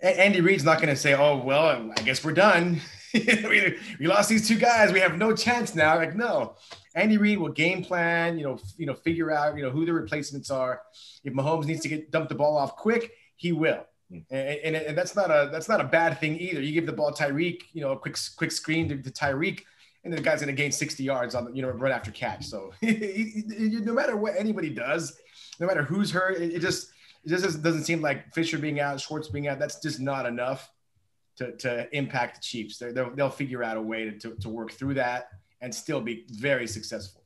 Andy 0.00 0.40
Reid's 0.40 0.64
not 0.64 0.78
going 0.78 0.88
to 0.88 0.96
say, 0.96 1.14
"Oh 1.14 1.36
well, 1.36 1.92
I 1.96 2.02
guess 2.02 2.24
we're 2.24 2.32
done. 2.32 2.80
we, 3.14 3.76
we 3.98 4.06
lost 4.06 4.28
these 4.28 4.46
two 4.46 4.56
guys. 4.56 4.92
We 4.92 5.00
have 5.00 5.18
no 5.18 5.34
chance 5.34 5.74
now." 5.74 5.96
Like, 5.96 6.14
no. 6.14 6.54
Andy 6.94 7.16
Reid 7.16 7.38
will 7.38 7.50
game 7.50 7.82
plan. 7.84 8.38
You 8.38 8.44
know, 8.44 8.54
f- 8.54 8.74
you 8.76 8.86
know, 8.86 8.94
figure 8.94 9.32
out 9.32 9.56
you 9.56 9.62
know 9.62 9.70
who 9.70 9.84
the 9.84 9.92
replacements 9.92 10.50
are. 10.50 10.82
If 11.24 11.32
Mahomes 11.32 11.66
needs 11.66 11.80
to 11.80 11.88
get 11.88 12.10
dump 12.10 12.28
the 12.28 12.34
ball 12.34 12.56
off 12.56 12.76
quick, 12.76 13.12
he 13.36 13.52
will. 13.52 13.84
Hmm. 14.10 14.18
And, 14.30 14.76
and, 14.76 14.76
and 14.76 14.98
that's 14.98 15.16
not 15.16 15.30
a 15.30 15.48
that's 15.50 15.68
not 15.68 15.80
a 15.80 15.84
bad 15.84 16.20
thing 16.20 16.38
either. 16.38 16.60
You 16.60 16.72
give 16.72 16.86
the 16.86 16.92
ball 16.92 17.12
Tyreek, 17.12 17.62
you 17.72 17.80
know, 17.80 17.92
a 17.92 17.98
quick 17.98 18.16
quick 18.36 18.52
screen 18.52 18.88
to, 18.88 19.02
to 19.02 19.10
Tyreek, 19.10 19.62
and 20.04 20.12
the 20.12 20.20
guy's 20.20 20.40
going 20.40 20.54
to 20.54 20.60
gain 20.62 20.72
60 20.72 21.02
yards 21.02 21.34
on 21.34 21.46
the, 21.46 21.52
you 21.52 21.62
know, 21.62 21.70
run 21.70 21.92
after 21.92 22.10
catch. 22.10 22.46
So 22.46 22.72
no 22.82 23.92
matter 23.92 24.16
what 24.16 24.34
anybody 24.36 24.70
does, 24.70 25.18
no 25.60 25.66
matter 25.66 25.82
who's 25.82 26.10
hurt, 26.10 26.40
it, 26.40 26.54
it 26.54 26.60
just 26.60 26.91
it 27.24 27.28
just 27.28 27.62
doesn't- 27.62 27.84
seem 27.84 28.00
like 28.00 28.32
Fisher 28.34 28.58
being 28.58 28.80
out, 28.80 29.00
Schwartz 29.00 29.28
being 29.28 29.48
out. 29.48 29.58
That's 29.58 29.80
just 29.80 30.00
not 30.00 30.26
enough 30.26 30.70
to, 31.36 31.52
to 31.58 31.96
impact 31.96 32.36
the 32.36 32.40
Chiefs. 32.42 32.78
They're, 32.78 32.92
they'll, 32.92 33.14
they'll 33.14 33.30
figure 33.30 33.62
out 33.62 33.76
a 33.76 33.82
way 33.82 34.04
to, 34.04 34.18
to, 34.18 34.34
to 34.36 34.48
work 34.48 34.72
through 34.72 34.94
that 34.94 35.28
and 35.60 35.74
still 35.74 36.00
be 36.00 36.26
very 36.30 36.66
successful. 36.66 37.22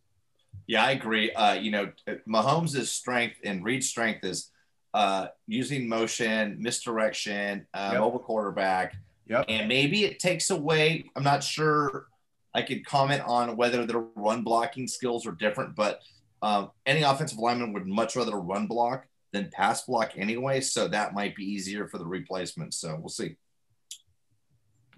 Yeah, 0.67 0.85
I 0.85 0.91
agree. 0.93 1.33
Uh, 1.33 1.55
you 1.55 1.71
know, 1.71 1.91
Mahomes' 2.29 2.87
strength 2.87 3.37
and 3.45 3.65
Reid's 3.65 3.89
strength 3.89 4.25
is 4.25 4.51
uh, 4.95 5.29
using 5.47 5.89
motion, 5.89 6.57
misdirection, 6.61 7.67
uh, 7.75 7.91
Yep. 7.93 8.01
mobile 8.01 8.19
quarterback, 8.19 8.97
Yep. 9.29 9.47
and 9.49 9.69
maybe 9.69 10.05
it 10.05 10.19
takes 10.19 10.51
away. 10.51 11.11
I'm 11.15 11.23
not 11.23 11.43
sure. 11.45 12.07
I 12.55 12.63
could 12.63 12.87
comment 12.87 13.23
on 13.27 13.57
whether 13.57 13.85
their 13.85 14.01
run 14.15 14.43
blocking 14.43 14.89
skills 14.89 15.27
are 15.27 15.33
different, 15.33 15.75
but 15.77 16.01
um, 16.43 16.71
any 16.87 17.03
offensive 17.03 17.39
lineman 17.39 17.73
would 17.75 17.87
much 17.87 18.17
rather 18.17 18.37
run 18.39 18.67
block 18.67 19.07
than 19.37 19.51
pass 19.51 19.83
block 19.83 20.13
anyway. 20.17 20.61
So 20.61 20.89
that 20.89 21.15
might 21.15 21.37
be 21.37 21.45
easier 21.45 21.87
for 21.87 21.99
the 21.99 22.07
replacement. 22.07 22.75
So 22.75 22.97
we'll 22.99 23.09
see. 23.09 23.37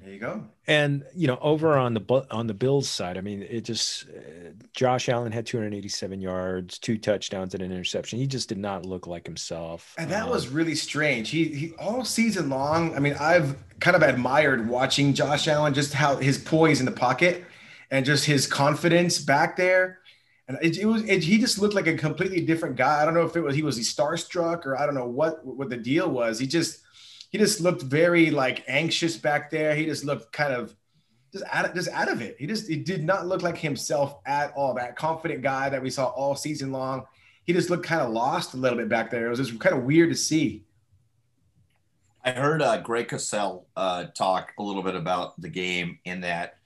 There 0.00 0.12
you 0.12 0.20
go. 0.20 0.44
And 0.68 1.04
you 1.12 1.26
know, 1.26 1.38
over 1.40 1.76
on 1.76 1.92
the 1.92 2.26
on 2.30 2.46
the 2.46 2.54
Bills 2.54 2.88
side, 2.88 3.18
I 3.18 3.20
mean, 3.20 3.42
it 3.42 3.62
just 3.62 4.06
uh, 4.08 4.50
Josh 4.72 5.08
Allen 5.08 5.32
had 5.32 5.44
287 5.44 6.20
yards, 6.20 6.78
two 6.78 6.98
touchdowns, 6.98 7.54
and 7.54 7.64
an 7.64 7.72
interception. 7.72 8.20
He 8.20 8.28
just 8.28 8.48
did 8.48 8.58
not 8.58 8.86
look 8.86 9.08
like 9.08 9.26
himself. 9.26 9.96
And 9.98 10.08
that 10.12 10.24
Um, 10.24 10.30
was 10.30 10.46
really 10.46 10.76
strange. 10.76 11.30
He, 11.30 11.44
he 11.46 11.72
all 11.80 12.04
season 12.04 12.48
long. 12.48 12.94
I 12.94 13.00
mean, 13.00 13.16
I've 13.18 13.56
kind 13.80 13.96
of 13.96 14.02
admired 14.02 14.68
watching 14.68 15.14
Josh 15.14 15.48
Allen, 15.48 15.74
just 15.74 15.92
how 15.94 16.14
his 16.16 16.38
poise 16.38 16.78
in 16.78 16.86
the 16.86 16.92
pocket 16.92 17.44
and 17.90 18.06
just 18.06 18.24
his 18.24 18.46
confidence 18.46 19.18
back 19.18 19.56
there. 19.56 19.98
And 20.48 20.58
it, 20.62 20.78
it 20.78 20.86
was 20.86 21.04
it, 21.04 21.22
he 21.22 21.38
just 21.38 21.58
looked 21.58 21.74
like 21.74 21.86
a 21.86 21.96
completely 21.96 22.40
different 22.40 22.76
guy. 22.76 23.02
I 23.02 23.04
don't 23.04 23.14
know 23.14 23.26
if 23.26 23.36
it 23.36 23.42
was 23.42 23.54
he 23.54 23.62
was 23.62 23.76
he 23.76 23.82
starstruck 23.82 24.64
or 24.64 24.78
I 24.78 24.86
don't 24.86 24.94
know 24.94 25.06
what 25.06 25.44
what 25.44 25.68
the 25.68 25.76
deal 25.76 26.10
was. 26.10 26.38
He 26.38 26.46
just 26.46 26.80
he 27.30 27.38
just 27.38 27.60
looked 27.60 27.82
very 27.82 28.30
like 28.30 28.64
anxious 28.66 29.16
back 29.16 29.50
there. 29.50 29.74
He 29.74 29.84
just 29.84 30.04
looked 30.04 30.32
kind 30.32 30.54
of 30.54 30.74
just 31.32 31.44
out 31.52 31.66
of 31.66 31.74
just 31.74 31.90
out 31.90 32.10
of 32.10 32.22
it. 32.22 32.36
He 32.38 32.46
just 32.46 32.66
he 32.66 32.76
did 32.76 33.04
not 33.04 33.26
look 33.26 33.42
like 33.42 33.58
himself 33.58 34.16
at 34.24 34.52
all. 34.56 34.74
That 34.74 34.96
confident 34.96 35.42
guy 35.42 35.68
that 35.68 35.82
we 35.82 35.90
saw 35.90 36.06
all 36.06 36.34
season 36.34 36.72
long. 36.72 37.04
He 37.44 37.52
just 37.52 37.70
looked 37.70 37.84
kind 37.84 38.00
of 38.00 38.10
lost 38.10 38.54
a 38.54 38.56
little 38.56 38.78
bit 38.78 38.88
back 38.88 39.10
there. 39.10 39.26
It 39.26 39.30
was 39.30 39.38
just 39.38 39.58
kind 39.60 39.76
of 39.76 39.84
weird 39.84 40.10
to 40.10 40.16
see. 40.16 40.64
I 42.24 42.32
heard 42.32 42.60
uh, 42.60 42.78
Greg 42.82 43.08
Cosell 43.08 43.64
uh, 43.74 44.04
talk 44.14 44.52
a 44.58 44.62
little 44.62 44.82
bit 44.82 44.94
about 44.94 45.40
the 45.40 45.48
game 45.48 45.98
in 46.04 46.20
that, 46.22 46.58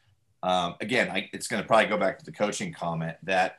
um, 0.42 0.74
again, 0.80 1.08
I, 1.08 1.30
it's 1.32 1.46
going 1.46 1.62
to 1.62 1.66
probably 1.66 1.86
go 1.86 1.98
back 1.98 2.18
to 2.18 2.24
the 2.24 2.32
coaching 2.32 2.72
comment 2.72 3.16
that 3.22 3.58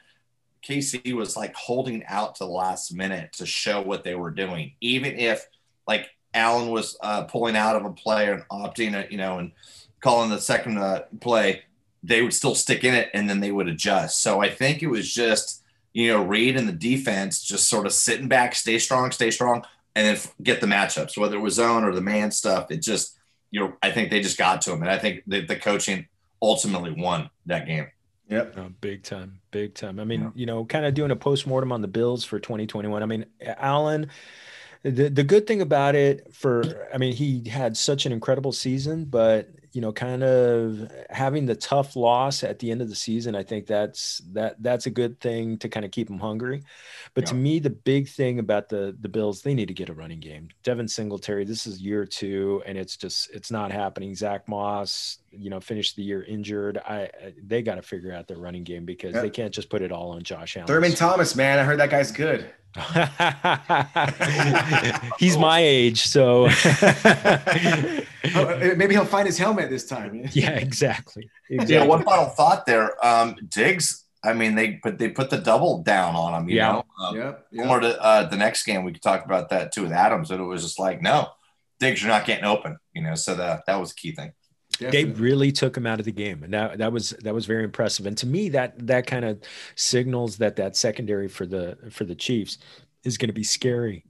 KC 0.67 1.13
was 1.13 1.35
like 1.35 1.53
holding 1.55 2.03
out 2.05 2.35
to 2.35 2.45
the 2.45 2.49
last 2.49 2.93
minute 2.93 3.33
to 3.33 3.45
show 3.45 3.81
what 3.81 4.03
they 4.03 4.15
were 4.15 4.31
doing, 4.31 4.73
even 4.81 5.17
if 5.17 5.47
like 5.87 6.09
Allen 6.33 6.69
was 6.69 6.97
uh, 7.01 7.23
pulling 7.23 7.55
out 7.55 7.75
of 7.75 7.85
a 7.85 7.91
play 7.91 8.31
and 8.31 8.43
opting 8.51 8.93
it, 8.93 9.11
you 9.11 9.17
know, 9.17 9.39
and 9.39 9.51
calling 9.99 10.29
the 10.29 10.39
second 10.39 10.77
uh, 10.77 11.03
play, 11.21 11.61
they 12.01 12.21
would 12.21 12.33
still 12.33 12.55
stick 12.55 12.83
in 12.83 12.93
it 12.93 13.09
and 13.13 13.29
then 13.29 13.39
they 13.39 13.51
would 13.51 13.67
adjust. 13.67 14.21
So 14.21 14.41
I 14.41 14.49
think 14.49 14.81
it 14.81 14.87
was 14.87 15.11
just, 15.11 15.63
you 15.93 16.11
know, 16.11 16.23
Reid 16.23 16.57
and 16.57 16.67
the 16.67 16.73
defense 16.73 17.43
just 17.43 17.69
sort 17.69 17.85
of 17.85 17.93
sitting 17.93 18.27
back, 18.27 18.55
stay 18.55 18.79
strong, 18.79 19.11
stay 19.11 19.31
strong, 19.31 19.63
and 19.95 20.07
then 20.07 20.23
get 20.41 20.59
the 20.59 20.67
matchups, 20.67 21.17
whether 21.17 21.37
it 21.37 21.41
was 21.41 21.55
zone 21.55 21.83
or 21.83 21.93
the 21.93 22.01
man 22.01 22.31
stuff. 22.31 22.71
It 22.71 22.81
just, 22.81 23.17
you 23.51 23.59
know, 23.59 23.73
I 23.83 23.91
think 23.91 24.09
they 24.09 24.21
just 24.21 24.37
got 24.37 24.61
to 24.63 24.73
him. 24.73 24.81
And 24.81 24.89
I 24.89 24.97
think 24.97 25.23
the, 25.27 25.45
the 25.45 25.55
coaching 25.55 26.07
ultimately 26.41 26.91
won 26.91 27.29
that 27.45 27.67
game. 27.67 27.87
Yep. 28.33 28.55
Oh, 28.57 28.69
big 28.81 29.03
time, 29.03 29.39
big 29.51 29.75
time. 29.75 29.99
I 29.99 30.05
mean, 30.05 30.21
yeah. 30.21 30.29
you 30.33 30.45
know, 30.45 30.65
kind 30.65 30.85
of 30.85 30.95
doing 30.95 31.11
a 31.11 31.15
post 31.15 31.45
mortem 31.45 31.71
on 31.71 31.81
the 31.81 31.87
Bills 31.87 32.25
for 32.25 32.39
2021. 32.39 33.03
I 33.03 33.05
mean, 33.05 33.25
Allen, 33.41 34.09
the 34.81 35.09
the 35.09 35.23
good 35.23 35.45
thing 35.45 35.61
about 35.61 35.93
it 35.95 36.33
for, 36.33 36.87
I 36.93 36.97
mean, 36.97 37.13
he 37.13 37.47
had 37.47 37.77
such 37.77 38.05
an 38.07 38.11
incredible 38.11 38.51
season, 38.51 39.05
but 39.05 39.49
you 39.73 39.81
know, 39.81 39.91
kind 39.91 40.23
of 40.23 40.91
having 41.09 41.47
the 41.47 41.55
tough 41.55 41.95
loss 41.95 42.43
at 42.43 42.59
the 42.59 42.69
end 42.69 42.81
of 42.81 42.89
the 42.89 42.95
season, 42.95 43.35
I 43.35 43.41
think 43.41 43.65
that's 43.65 44.21
that 44.31 44.61
that's 44.61 44.85
a 44.85 44.91
good 44.91 45.19
thing 45.19 45.57
to 45.57 45.67
kind 45.67 45.83
of 45.83 45.91
keep 45.91 46.07
them 46.07 46.19
hungry. 46.19 46.61
But 47.15 47.23
yeah. 47.23 47.29
to 47.29 47.35
me, 47.35 47.57
the 47.57 47.71
big 47.71 48.07
thing 48.07 48.37
about 48.37 48.69
the 48.69 48.95
the 49.01 49.09
Bills, 49.09 49.41
they 49.41 49.55
need 49.55 49.67
to 49.69 49.73
get 49.73 49.89
a 49.89 49.93
running 49.93 50.19
game. 50.19 50.49
Devin 50.63 50.87
Singletary, 50.87 51.43
this 51.43 51.65
is 51.65 51.81
year 51.81 52.05
two, 52.05 52.61
and 52.67 52.77
it's 52.77 52.95
just 52.95 53.31
it's 53.31 53.49
not 53.49 53.71
happening. 53.71 54.13
Zach 54.13 54.47
Moss, 54.47 55.17
you 55.31 55.49
know, 55.49 55.59
finished 55.59 55.95
the 55.95 56.03
year 56.03 56.23
injured. 56.23 56.77
I 56.77 57.09
they 57.43 57.63
got 57.63 57.75
to 57.75 57.81
figure 57.81 58.13
out 58.13 58.27
their 58.27 58.37
running 58.37 58.63
game 58.63 58.85
because 58.85 59.15
yeah. 59.15 59.21
they 59.21 59.31
can't 59.31 59.53
just 59.53 59.71
put 59.71 59.81
it 59.81 59.91
all 59.91 60.11
on 60.11 60.21
Josh 60.21 60.55
Allen. 60.55 60.67
Thurman 60.67 60.93
Thomas, 60.93 61.35
man, 61.35 61.57
I 61.57 61.63
heard 61.63 61.79
that 61.79 61.89
guy's 61.89 62.11
good. 62.11 62.47
He's 65.19 65.37
my 65.37 65.59
age, 65.59 66.07
so 66.07 66.47
oh, 66.49 68.05
maybe 68.75 68.95
he'll 68.95 69.05
find 69.05 69.27
his 69.27 69.37
helmet 69.37 69.69
this 69.69 69.85
time. 69.85 70.27
yeah, 70.31 70.51
exactly. 70.51 71.29
exactly. 71.49 71.75
Yeah. 71.75 71.85
One 71.85 72.03
final 72.03 72.25
thought 72.25 72.65
there. 72.65 73.05
Um, 73.05 73.35
Diggs. 73.47 73.99
I 74.25 74.33
mean, 74.33 74.55
they 74.55 74.75
put 74.75 74.97
they 74.97 75.09
put 75.09 75.29
the 75.29 75.37
double 75.37 75.83
down 75.83 76.15
on 76.15 76.33
him. 76.33 76.49
You 76.49 76.55
yeah. 76.55 76.71
know, 76.71 76.85
um, 76.99 77.15
yep, 77.15 77.45
yep. 77.51 77.67
More 77.67 77.79
to 77.79 78.01
uh, 78.01 78.27
the 78.27 78.37
next 78.37 78.63
game, 78.63 78.85
we 78.85 78.93
could 78.93 79.03
talk 79.03 79.25
about 79.25 79.49
that 79.49 79.73
too 79.73 79.83
with 79.83 79.91
Adams. 79.91 80.29
That 80.29 80.39
it 80.39 80.43
was 80.43 80.63
just 80.63 80.79
like, 80.79 81.01
no, 81.01 81.27
Diggs, 81.79 82.01
you're 82.01 82.09
not 82.09 82.25
getting 82.25 82.45
open. 82.45 82.77
You 82.93 83.03
know, 83.03 83.15
so 83.15 83.35
that 83.35 83.65
that 83.67 83.79
was 83.79 83.91
a 83.91 83.95
key 83.95 84.13
thing. 84.13 84.31
Definitely. 84.79 85.03
They 85.03 85.19
really 85.19 85.51
took 85.51 85.77
him 85.77 85.85
out 85.85 85.99
of 85.99 86.05
the 86.05 86.11
game, 86.11 86.43
and 86.43 86.53
that 86.53 86.79
that 86.79 86.91
was 86.91 87.11
that 87.21 87.33
was 87.33 87.45
very 87.45 87.63
impressive. 87.63 88.05
And 88.05 88.17
to 88.17 88.27
me, 88.27 88.49
that 88.49 88.87
that 88.87 89.05
kind 89.05 89.23
of 89.23 89.39
signals 89.75 90.37
that 90.37 90.55
that 90.55 90.75
secondary 90.75 91.27
for 91.27 91.45
the 91.45 91.77
for 91.91 92.05
the 92.05 92.15
Chiefs 92.15 92.57
is 93.03 93.17
going 93.17 93.29
to 93.29 93.33
be 93.33 93.43
scary. 93.43 94.03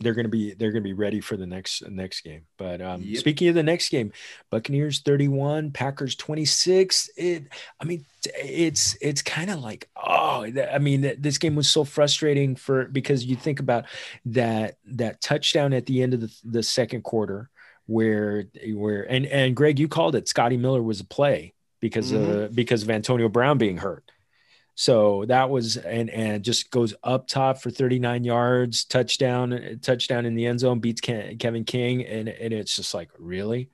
They're 0.00 0.14
going 0.14 0.24
to 0.24 0.30
be 0.30 0.54
they're 0.54 0.72
going 0.72 0.82
to 0.82 0.88
be 0.88 0.92
ready 0.92 1.20
for 1.20 1.36
the 1.36 1.46
next 1.46 1.88
next 1.88 2.22
game. 2.22 2.42
But 2.58 2.82
um, 2.82 3.02
yep. 3.02 3.20
speaking 3.20 3.46
of 3.48 3.54
the 3.54 3.62
next 3.62 3.90
game, 3.90 4.12
Buccaneers 4.50 5.00
thirty 5.00 5.28
one, 5.28 5.70
Packers 5.70 6.16
twenty 6.16 6.46
six. 6.46 7.08
It 7.16 7.44
I 7.80 7.84
mean 7.84 8.04
it's 8.26 8.96
it's 9.00 9.22
kind 9.22 9.50
of 9.50 9.60
like 9.60 9.88
oh 9.96 10.44
I 10.72 10.78
mean 10.78 11.14
this 11.18 11.38
game 11.38 11.54
was 11.54 11.68
so 11.68 11.84
frustrating 11.84 12.56
for 12.56 12.86
because 12.86 13.24
you 13.24 13.36
think 13.36 13.60
about 13.60 13.84
that 14.26 14.78
that 14.86 15.20
touchdown 15.20 15.72
at 15.72 15.86
the 15.86 16.02
end 16.02 16.14
of 16.14 16.20
the, 16.20 16.36
the 16.42 16.62
second 16.64 17.02
quarter 17.02 17.48
where 17.92 18.44
where 18.72 19.02
and 19.02 19.26
and 19.26 19.54
Greg, 19.54 19.78
you 19.78 19.88
called 19.88 20.14
it. 20.16 20.28
Scotty 20.28 20.56
Miller 20.56 20.82
was 20.82 21.00
a 21.00 21.04
play 21.04 21.54
because 21.80 22.12
mm-hmm. 22.12 22.30
of 22.30 22.54
because 22.54 22.82
of 22.82 22.90
Antonio 22.90 23.28
Brown 23.28 23.58
being 23.58 23.76
hurt. 23.76 24.10
So 24.74 25.26
that 25.26 25.50
was 25.50 25.76
and 25.76 26.08
and 26.08 26.42
just 26.42 26.70
goes 26.70 26.94
up 27.04 27.28
top 27.28 27.60
for 27.60 27.70
39 27.70 28.24
yards, 28.24 28.84
touchdown, 28.84 29.78
touchdown 29.82 30.24
in 30.24 30.34
the 30.34 30.46
end 30.46 30.60
zone, 30.60 30.80
beats 30.80 31.00
Kevin 31.00 31.64
King, 31.64 32.06
and 32.06 32.28
and 32.28 32.54
it's 32.54 32.76
just 32.76 32.94
like 32.94 33.10
really. 33.18 33.70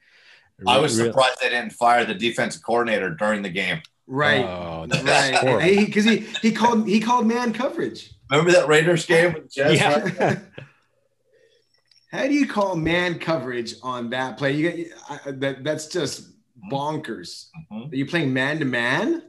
really 0.58 0.76
I 0.76 0.80
was 0.80 0.96
surprised 0.96 1.36
really? 1.40 1.54
they 1.54 1.60
didn't 1.60 1.72
fire 1.72 2.04
the 2.04 2.14
defensive 2.14 2.62
coordinator 2.62 3.10
during 3.10 3.42
the 3.42 3.50
game. 3.50 3.80
Right, 4.10 4.44
oh, 4.44 4.86
right, 5.04 5.84
because 5.84 6.04
he, 6.04 6.16
he 6.16 6.26
he 6.42 6.52
called 6.52 6.88
he 6.88 6.98
called 6.98 7.26
man 7.26 7.52
coverage. 7.52 8.10
Remember 8.30 8.52
that 8.52 8.66
Raiders 8.66 9.06
game 9.06 9.34
with 9.34 9.52
Jets? 9.52 9.78
Yeah. 9.78 10.38
How 12.10 12.26
do 12.26 12.32
you 12.32 12.46
call 12.46 12.74
man 12.74 13.18
coverage 13.18 13.74
on 13.82 14.10
that 14.10 14.38
play? 14.38 14.52
You 14.52 14.70
get 14.70 14.92
I, 15.08 15.30
that 15.32 15.64
that's 15.64 15.86
just 15.88 16.30
bonkers. 16.72 17.48
Mm-hmm. 17.70 17.92
Are 17.92 17.96
you 17.96 18.06
playing 18.06 18.32
man 18.32 18.58
to 18.60 18.64
man? 18.64 19.22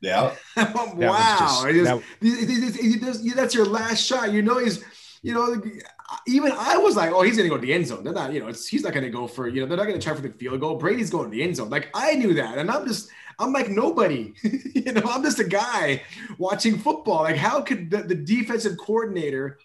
Yeah. 0.00 0.34
wow. 0.56 1.64
Just, 1.70 2.02
that, 2.20 3.32
that's 3.36 3.54
your 3.54 3.66
last 3.66 4.04
shot. 4.04 4.32
You 4.32 4.42
know 4.42 4.58
he's 4.58 4.84
you 5.22 5.34
know 5.34 5.60
even 6.26 6.52
I 6.52 6.76
was 6.76 6.96
like, 6.96 7.12
oh, 7.12 7.22
he's 7.22 7.36
gonna 7.36 7.48
go 7.48 7.56
to 7.56 7.62
the 7.66 7.72
end 7.72 7.86
zone. 7.86 8.04
They're 8.04 8.12
not, 8.12 8.32
you 8.32 8.40
know, 8.40 8.46
he's 8.46 8.82
not 8.82 8.92
gonna 8.92 9.10
go 9.10 9.26
for, 9.26 9.48
you 9.48 9.60
know, 9.60 9.66
they're 9.66 9.76
not 9.76 9.86
gonna 9.86 10.00
try 10.00 10.14
for 10.14 10.22
the 10.22 10.30
field 10.30 10.60
goal. 10.60 10.76
Brady's 10.76 11.10
going 11.10 11.30
to 11.30 11.36
the 11.36 11.42
end 11.42 11.56
zone. 11.56 11.70
Like 11.70 11.88
I 11.94 12.14
knew 12.14 12.34
that, 12.34 12.58
and 12.58 12.70
I'm 12.70 12.86
just, 12.86 13.10
I'm 13.38 13.52
like 13.52 13.68
nobody. 13.68 14.32
you 14.42 14.92
know, 14.92 15.02
I'm 15.04 15.22
just 15.22 15.38
a 15.38 15.44
guy 15.44 16.02
watching 16.38 16.78
football. 16.78 17.22
Like, 17.22 17.36
how 17.36 17.60
could 17.60 17.90
the, 17.90 17.98
the 17.98 18.14
defensive 18.14 18.76
coordinator 18.78 19.58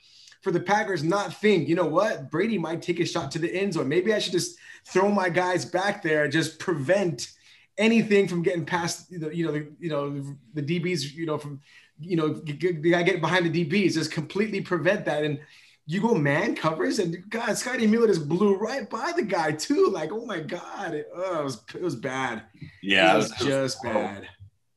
for 0.45 0.51
the 0.51 0.59
Packers 0.59 1.03
not 1.03 1.33
think, 1.33 1.67
you 1.67 1.73
know 1.73 1.87
what, 1.87 2.29
Brady 2.29 2.59
might 2.59 2.79
take 2.79 2.99
a 2.99 3.05
shot 3.05 3.31
to 3.31 3.39
the 3.39 3.51
end 3.51 3.73
zone. 3.73 3.89
Maybe 3.89 4.13
I 4.13 4.19
should 4.19 4.33
just 4.33 4.59
throw 4.85 5.09
my 5.09 5.27
guys 5.27 5.65
back 5.65 6.03
there 6.03 6.25
and 6.25 6.31
just 6.31 6.59
prevent 6.59 7.31
anything 7.79 8.27
from 8.27 8.43
getting 8.43 8.63
past 8.63 9.09
the, 9.09 9.35
you 9.35 9.43
know, 9.43 9.51
the, 9.51 9.67
you 9.79 9.89
know, 9.89 10.23
the 10.53 10.61
DBs, 10.61 11.15
you 11.15 11.25
know, 11.25 11.39
from, 11.39 11.61
you 11.99 12.15
know, 12.15 12.27
the 12.27 12.53
guy 12.53 13.01
getting 13.01 13.21
behind 13.21 13.51
the 13.51 13.65
DBs, 13.65 13.93
just 13.93 14.11
completely 14.11 14.61
prevent 14.61 15.03
that. 15.05 15.23
And 15.23 15.39
you 15.87 15.99
go 15.99 16.13
man 16.13 16.55
covers 16.55 16.99
and 16.99 17.27
God, 17.27 17.57
Scotty 17.57 17.87
Miller 17.87 18.05
just 18.05 18.29
blew 18.29 18.55
right 18.55 18.87
by 18.87 19.13
the 19.15 19.23
guy 19.23 19.51
too. 19.51 19.89
Like, 19.91 20.11
oh 20.11 20.27
my 20.27 20.41
God, 20.41 20.93
it, 20.93 21.09
oh, 21.15 21.39
it 21.39 21.43
was, 21.43 21.63
it 21.73 21.81
was 21.81 21.95
bad. 21.95 22.43
Yeah, 22.83 23.13
it 23.13 23.17
was, 23.17 23.31
it 23.31 23.39
was 23.39 23.47
just 23.47 23.81
bad. 23.81 24.29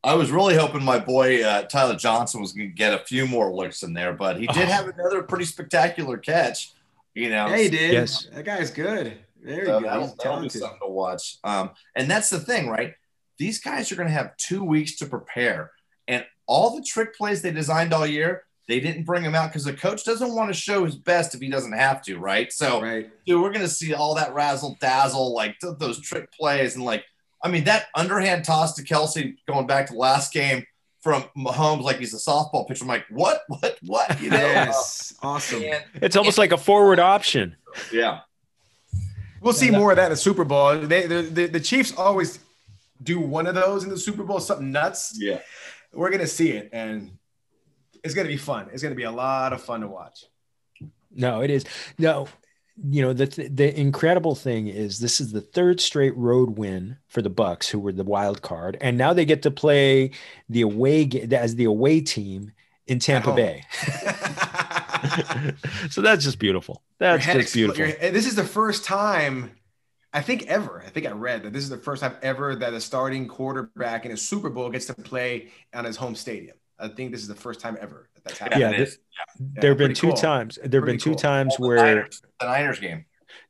I 0.04 0.14
was 0.14 0.30
really 0.30 0.54
hoping 0.56 0.84
my 0.84 0.98
boy 0.98 1.42
uh, 1.42 1.62
Tyler 1.62 1.96
Johnson 1.96 2.40
was 2.40 2.52
going 2.52 2.68
to 2.68 2.74
get 2.74 2.94
a 2.94 3.04
few 3.04 3.26
more 3.26 3.52
looks 3.52 3.82
in 3.82 3.92
there, 3.92 4.12
but 4.12 4.38
he 4.38 4.46
did 4.46 4.68
oh. 4.68 4.72
have 4.72 4.88
another 4.88 5.22
pretty 5.22 5.44
spectacular 5.44 6.16
catch. 6.16 6.72
You 7.14 7.30
know, 7.30 7.48
yeah, 7.48 7.56
he 7.56 7.68
did. 7.68 7.92
Yes, 7.92 8.28
that 8.32 8.44
guy's 8.44 8.70
good. 8.70 9.18
There 9.42 9.66
so 9.66 9.78
you 9.78 9.84
go. 9.84 9.88
That'll, 9.88 10.14
that'll 10.22 10.42
be 10.42 10.48
something 10.48 10.78
to 10.82 10.88
watch. 10.88 11.38
Um, 11.42 11.70
and 11.96 12.08
that's 12.08 12.30
the 12.30 12.38
thing, 12.38 12.68
right? 12.68 12.94
These 13.38 13.60
guys 13.60 13.90
are 13.90 13.96
going 13.96 14.08
to 14.08 14.14
have 14.14 14.36
two 14.36 14.62
weeks 14.62 14.96
to 14.96 15.06
prepare, 15.06 15.72
and 16.06 16.24
all 16.46 16.76
the 16.76 16.82
trick 16.82 17.16
plays 17.16 17.42
they 17.42 17.50
designed 17.50 17.92
all 17.92 18.06
year, 18.06 18.44
they 18.68 18.80
didn't 18.80 19.04
bring 19.04 19.22
them 19.22 19.34
out 19.34 19.48
because 19.48 19.64
the 19.64 19.72
coach 19.72 20.04
doesn't 20.04 20.34
want 20.34 20.48
to 20.48 20.54
show 20.54 20.84
his 20.84 20.94
best 20.94 21.34
if 21.34 21.40
he 21.40 21.48
doesn't 21.48 21.72
have 21.72 22.02
to, 22.02 22.18
right? 22.18 22.52
So, 22.52 22.82
right. 22.82 23.10
dude, 23.26 23.40
we're 23.40 23.52
going 23.52 23.64
to 23.64 23.68
see 23.68 23.94
all 23.94 24.14
that 24.14 24.34
razzle 24.34 24.76
dazzle, 24.80 25.34
like 25.34 25.58
th- 25.58 25.78
those 25.78 26.00
trick 26.00 26.30
plays, 26.32 26.76
and 26.76 26.84
like 26.84 27.04
I 27.42 27.48
mean, 27.48 27.64
that 27.64 27.86
underhand 27.94 28.44
toss 28.44 28.74
to 28.74 28.82
Kelce 28.82 29.36
going 29.46 29.66
back 29.66 29.86
to 29.88 29.94
last 29.94 30.32
game 30.32 30.64
from 31.00 31.24
Mahomes, 31.36 31.82
like 31.82 31.98
he's 31.98 32.14
a 32.14 32.18
softball 32.18 32.66
pitcher. 32.66 32.84
I'm 32.84 32.88
like, 32.88 33.06
what, 33.10 33.42
what, 33.48 33.78
what? 33.86 34.20
You 34.20 34.30
know? 34.30 34.36
yes, 34.36 35.14
awesome. 35.22 35.62
And, 35.62 35.84
it's 35.94 36.16
almost 36.16 36.38
and, 36.38 36.42
like 36.42 36.52
a 36.52 36.58
forward 36.58 36.98
option. 36.98 37.56
Yeah. 37.92 38.20
We'll 39.40 39.52
see 39.52 39.70
more 39.70 39.92
of 39.92 39.96
that 39.96 40.06
in 40.06 40.10
the 40.10 40.16
Super 40.16 40.44
Bowl. 40.44 40.78
They, 40.80 41.06
the, 41.06 41.22
the, 41.22 41.46
the 41.46 41.60
Chiefs 41.60 41.94
always 41.96 42.40
do 43.02 43.20
one 43.20 43.46
of 43.46 43.54
those 43.54 43.84
in 43.84 43.90
the 43.90 43.98
Super 43.98 44.24
Bowl, 44.24 44.40
something 44.40 44.72
nuts. 44.72 45.16
Yeah. 45.16 45.40
We're 45.92 46.10
going 46.10 46.20
to 46.20 46.26
see 46.26 46.50
it, 46.50 46.70
and 46.72 47.16
it's 48.02 48.14
going 48.14 48.26
to 48.26 48.32
be 48.32 48.36
fun. 48.36 48.68
It's 48.72 48.82
going 48.82 48.92
to 48.92 48.96
be 48.96 49.04
a 49.04 49.10
lot 49.10 49.52
of 49.52 49.62
fun 49.62 49.80
to 49.82 49.86
watch. 49.86 50.24
No, 51.10 51.40
it 51.40 51.50
is. 51.50 51.64
No, 51.98 52.28
you 52.84 53.02
know 53.02 53.12
the 53.12 53.26
the 53.52 53.78
incredible 53.78 54.34
thing 54.34 54.68
is 54.68 55.00
this 55.00 55.20
is 55.20 55.32
the 55.32 55.40
third 55.40 55.80
straight 55.80 56.16
road 56.16 56.58
win 56.58 56.96
for 57.08 57.22
the 57.22 57.30
Bucks, 57.30 57.68
who 57.68 57.80
were 57.80 57.92
the 57.92 58.04
wild 58.04 58.42
card, 58.42 58.76
and 58.80 58.96
now 58.96 59.12
they 59.12 59.24
get 59.24 59.42
to 59.42 59.50
play 59.50 60.12
the 60.48 60.62
away 60.62 61.08
as 61.32 61.56
the 61.56 61.64
away 61.64 62.00
team 62.00 62.52
in 62.86 62.98
Tampa 62.98 63.34
Bay. 63.34 63.64
so 65.90 66.00
that's 66.00 66.24
just 66.24 66.38
beautiful. 66.38 66.82
That's 66.98 67.26
just 67.26 67.52
beautiful. 67.52 67.84
Eh, 67.84 68.10
this 68.10 68.26
is 68.26 68.34
the 68.34 68.44
first 68.44 68.84
time, 68.84 69.50
I 70.12 70.22
think 70.22 70.46
ever. 70.46 70.82
I 70.84 70.90
think 70.90 71.06
I 71.06 71.10
read 71.10 71.42
that 71.42 71.52
this 71.52 71.64
is 71.64 71.70
the 71.70 71.78
first 71.78 72.02
time 72.02 72.16
ever 72.22 72.54
that 72.56 72.74
a 72.74 72.80
starting 72.80 73.26
quarterback 73.26 74.06
in 74.06 74.12
a 74.12 74.16
Super 74.16 74.50
Bowl 74.50 74.70
gets 74.70 74.86
to 74.86 74.94
play 74.94 75.48
on 75.74 75.84
his 75.84 75.96
home 75.96 76.14
stadium. 76.14 76.56
I 76.78 76.88
think 76.88 77.10
this 77.10 77.22
is 77.22 77.28
the 77.28 77.34
first 77.34 77.60
time 77.60 77.76
ever 77.80 78.08
that's 78.28 78.38
happened. 78.38 78.60
Yeah, 78.60 78.76
this, 78.76 78.98
yeah. 79.38 79.46
there 79.62 79.70
have 79.70 79.78
been 79.78 79.94
two 79.94 80.08
cool. 80.08 80.16
times. 80.16 80.58
There 80.64 80.80
have 80.80 80.86
been 80.86 80.98
two 80.98 81.10
cool. 81.10 81.18
times 81.18 81.56
where 81.58 81.76
the 81.78 81.82
Niners, 81.84 82.22
the 82.40 82.46
Niners 82.46 82.78
game. 82.80 83.04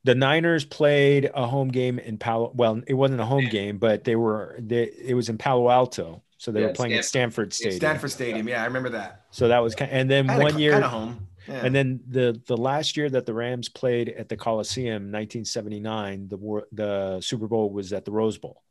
the 0.04 0.14
Niners 0.14 0.64
played 0.64 1.30
a 1.34 1.46
home 1.46 1.68
game 1.68 1.98
in 1.98 2.18
Palo. 2.18 2.50
Well, 2.54 2.80
it 2.86 2.94
wasn't 2.94 3.20
a 3.20 3.26
home 3.26 3.46
game, 3.48 3.78
but 3.78 4.04
they 4.04 4.16
were. 4.16 4.56
They, 4.58 4.84
it 5.04 5.14
was 5.14 5.28
in 5.28 5.38
Palo 5.38 5.68
Alto, 5.70 6.22
so 6.38 6.50
they 6.52 6.60
Yeah, 6.60 6.68
were 6.68 6.72
playing 6.72 6.94
at 6.94 7.04
Stanford 7.04 7.52
Stadium. 7.52 7.76
Stanford 7.80 8.10
Stadium. 8.10 8.48
Yeah, 8.48 8.62
I 8.62 8.66
remember 8.66 8.90
that. 8.90 9.24
So 9.30 9.48
that 9.48 9.58
was 9.58 9.74
kind. 9.74 9.90
And 9.90 10.10
then 10.10 10.26
Kinda- 10.26 10.42
one 10.42 10.58
year, 10.58 10.72
kinda 10.72 10.88
home. 10.88 11.26
Yeah. 11.48 11.64
and 11.64 11.74
then 11.74 12.00
the 12.06 12.38
the 12.46 12.56
last 12.58 12.96
year 12.98 13.08
that 13.08 13.24
the 13.24 13.32
Rams 13.32 13.70
played 13.70 14.10
at 14.10 14.28
the 14.28 14.36
Coliseum, 14.36 15.10
1979, 15.10 16.28
the 16.28 16.36
war, 16.36 16.66
the 16.72 17.20
Super 17.22 17.46
Bowl 17.48 17.70
was 17.70 17.92
at 17.94 18.04
the 18.04 18.12
Rose 18.12 18.36
Bowl. 18.38 18.62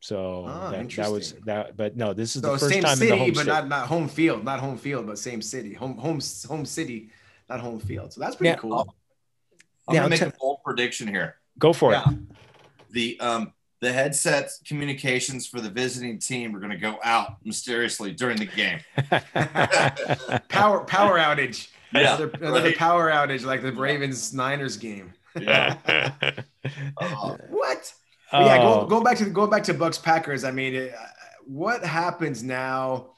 So 0.00 0.44
Ah, 0.46 0.70
that, 0.70 0.90
that 0.90 1.10
was 1.10 1.34
that. 1.46 1.76
But 1.76 1.96
no, 1.96 2.12
this 2.12 2.36
is 2.36 2.42
so 2.42 2.52
the 2.52 2.58
first 2.58 2.72
same 2.74 2.82
time 2.82 2.92
in 2.92 2.98
city, 2.98 3.10
the 3.10 3.16
home 3.16 3.32
but 3.32 3.42
state. 3.42 3.46
not 3.46 3.68
not 3.68 3.86
home 3.88 4.08
field, 4.08 4.44
not 4.44 4.60
home 4.60 4.78
field, 4.78 5.06
but 5.06 5.18
same 5.18 5.42
city. 5.42 5.74
Home 5.74 5.96
home 5.96 6.20
home 6.48 6.64
city, 6.66 7.10
not 7.48 7.60
home 7.60 7.80
field. 7.80 8.12
So 8.12 8.20
that's 8.20 8.36
pretty 8.36 8.50
Yeah. 8.50 8.56
cool. 8.56 8.94
I'm 9.88 9.94
Yeah, 9.94 10.00
gonna 10.00 10.10
make 10.10 10.22
I'll 10.22 10.28
a 10.28 10.32
bold 10.38 10.58
prediction 10.64 11.08
here. 11.08 11.36
Go 11.58 11.72
for 11.72 11.92
Yeah. 11.92 12.10
it. 12.10 12.16
The 12.90 13.20
um 13.20 13.52
the 13.80 13.92
headset 13.92 14.50
communications 14.66 15.46
for 15.46 15.60
the 15.60 15.70
visiting 15.70 16.18
team 16.18 16.54
are 16.56 16.60
gonna 16.60 16.76
go 16.78 16.98
out 17.02 17.36
mysteriously 17.44 18.12
during 18.12 18.36
the 18.38 18.46
game. 18.46 18.80
Power 20.48 20.84
power 20.84 21.18
outage. 21.18 21.68
Yeah, 21.92 22.16
another, 22.16 22.30
another 22.40 22.72
power 22.72 23.10
outage 23.10 23.44
like 23.44 23.62
the 23.62 23.72
Ravens 23.72 24.34
Niners 24.34 24.76
game. 24.76 25.12
Yeah. 25.40 25.76
Uh, 26.96 27.36
What? 27.48 27.92
But 28.32 28.44
yeah, 28.46 28.58
going, 28.58 28.60
go, 28.60 28.80
oh. 28.80 28.86
go 28.86 29.00
back 29.02 29.16
to 29.18 29.24
going 29.30 29.50
back 29.50 29.62
to 29.64 29.74
Bucks 29.74 29.98
Packers. 29.98 30.44
I 30.44 30.50
mean, 30.50 30.74
it, 30.74 30.94
what 31.46 31.84
happens 31.84 32.42
now? 32.42 33.10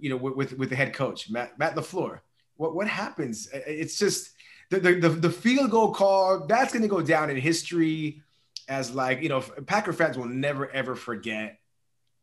You 0.00 0.10
know, 0.10 0.16
with 0.16 0.36
with, 0.36 0.58
with 0.58 0.70
the 0.70 0.76
head 0.76 0.94
coach 0.94 1.30
Matt 1.30 1.58
Matt 1.58 1.74
Lafleur. 1.74 2.20
What 2.56 2.74
what 2.74 2.86
happens? 2.86 3.48
It's 3.52 3.98
just 3.98 4.30
the 4.70 4.80
the, 4.80 4.94
the, 4.94 5.08
the 5.08 5.30
field 5.30 5.70
goal 5.70 5.92
call. 5.92 6.46
That's 6.46 6.72
going 6.72 6.82
to 6.82 6.88
go 6.88 7.02
down 7.02 7.30
in 7.30 7.36
history 7.36 8.22
as 8.68 8.92
like 8.94 9.22
you 9.22 9.28
know 9.28 9.40
Packer 9.40 9.92
fans 9.92 10.16
will 10.16 10.26
never 10.26 10.70
ever 10.70 10.94
forget 10.94 11.58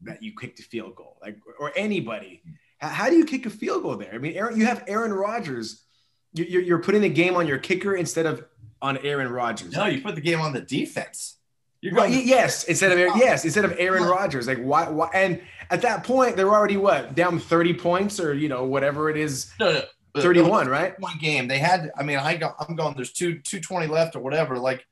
that 0.01 0.23
you 0.23 0.31
kicked 0.39 0.59
a 0.61 0.63
field 0.63 0.95
goal, 0.95 1.17
like 1.21 1.37
or 1.59 1.73
anybody. 1.75 2.41
How, 2.77 3.09
do 3.09 3.17
you 3.17 3.25
kick 3.25 3.45
a 3.45 3.49
field 3.49 3.83
goal 3.83 3.97
there? 3.97 4.13
I 4.13 4.19
mean, 4.19 4.31
Aaron, 4.37 4.57
you 4.57 4.65
have 4.65 4.85
Aaron 4.87 5.11
Rodgers. 5.11 5.83
You- 6.31 6.45
You're, 6.45 6.61
you're 6.61 6.79
putting 6.79 7.01
the 7.01 7.09
game 7.09 7.35
on 7.35 7.45
your 7.45 7.57
kicker 7.57 7.93
instead 7.93 8.25
of 8.25 8.45
on 8.81 8.97
Aaron 8.99 9.29
Rodgers. 9.29 9.73
no, 9.73 9.87
you 9.87 10.01
put 10.01 10.15
the 10.15 10.21
game 10.21 10.39
on 10.39 10.53
the 10.53 10.61
defense. 10.61 11.35
You're 11.81 11.93
Right. 11.93 12.11
Yes. 12.11 12.65
Instead 12.65 12.91
of 12.91 12.97
yes, 13.17 13.45
instead 13.45 13.65
of 13.65 13.73
Aaron 13.77 14.03
Rodgers. 14.03 14.47
Like 14.47 14.59
why? 14.59 14.89
Why? 14.89 15.09
And 15.13 15.41
at 15.69 15.81
that 15.83 16.03
point, 16.03 16.35
they're 16.35 16.49
already 16.53 16.77
what 16.77 17.15
down 17.15 17.39
thirty 17.39 17.73
points 17.73 18.19
or 18.19 18.33
you 18.33 18.49
know 18.49 18.65
whatever 18.65 19.09
it 19.09 19.17
is, 19.17 19.51
no, 19.59 19.71
no, 19.71 19.81
but- 20.13 20.23
thirty-one, 20.23 20.67
right? 20.67 20.99
one 20.99 21.17
game. 21.19 21.47
They 21.47 21.59
had. 21.59 21.91
I 21.97 22.03
mean, 22.03 22.17
I 22.17 22.35
got. 22.35 22.55
I'm 22.59 22.75
going. 22.75 22.95
There's 22.95 23.13
two 23.13 23.39
two 23.39 23.59
twenty 23.61 23.87
left 23.87 24.15
or 24.15 24.19
whatever. 24.19 24.57
Like, 24.57 24.85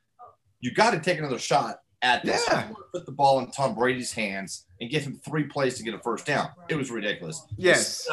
you 0.62 0.74
got 0.74 0.92
to 0.92 1.00
take 1.00 1.20
another 1.20 1.40
shot 1.40 1.80
at 2.02 2.24
this. 2.24 2.46
Yeah. 2.48 2.70
Put 2.94 3.06
the 3.06 3.12
ball 3.12 3.40
in 3.40 3.52
Tom 3.52 3.76
Brady's 3.76 4.14
hands 4.14 4.66
and 4.80 4.90
give 4.90 5.04
him 5.04 5.20
three 5.26 5.44
plays 5.44 5.76
to 5.78 5.84
get 5.84 5.94
a 5.94 6.00
first 6.00 6.26
down. 6.26 6.50
It 6.70 6.76
was 6.76 6.90
ridiculous. 6.92 7.46
Yes. 7.58 8.08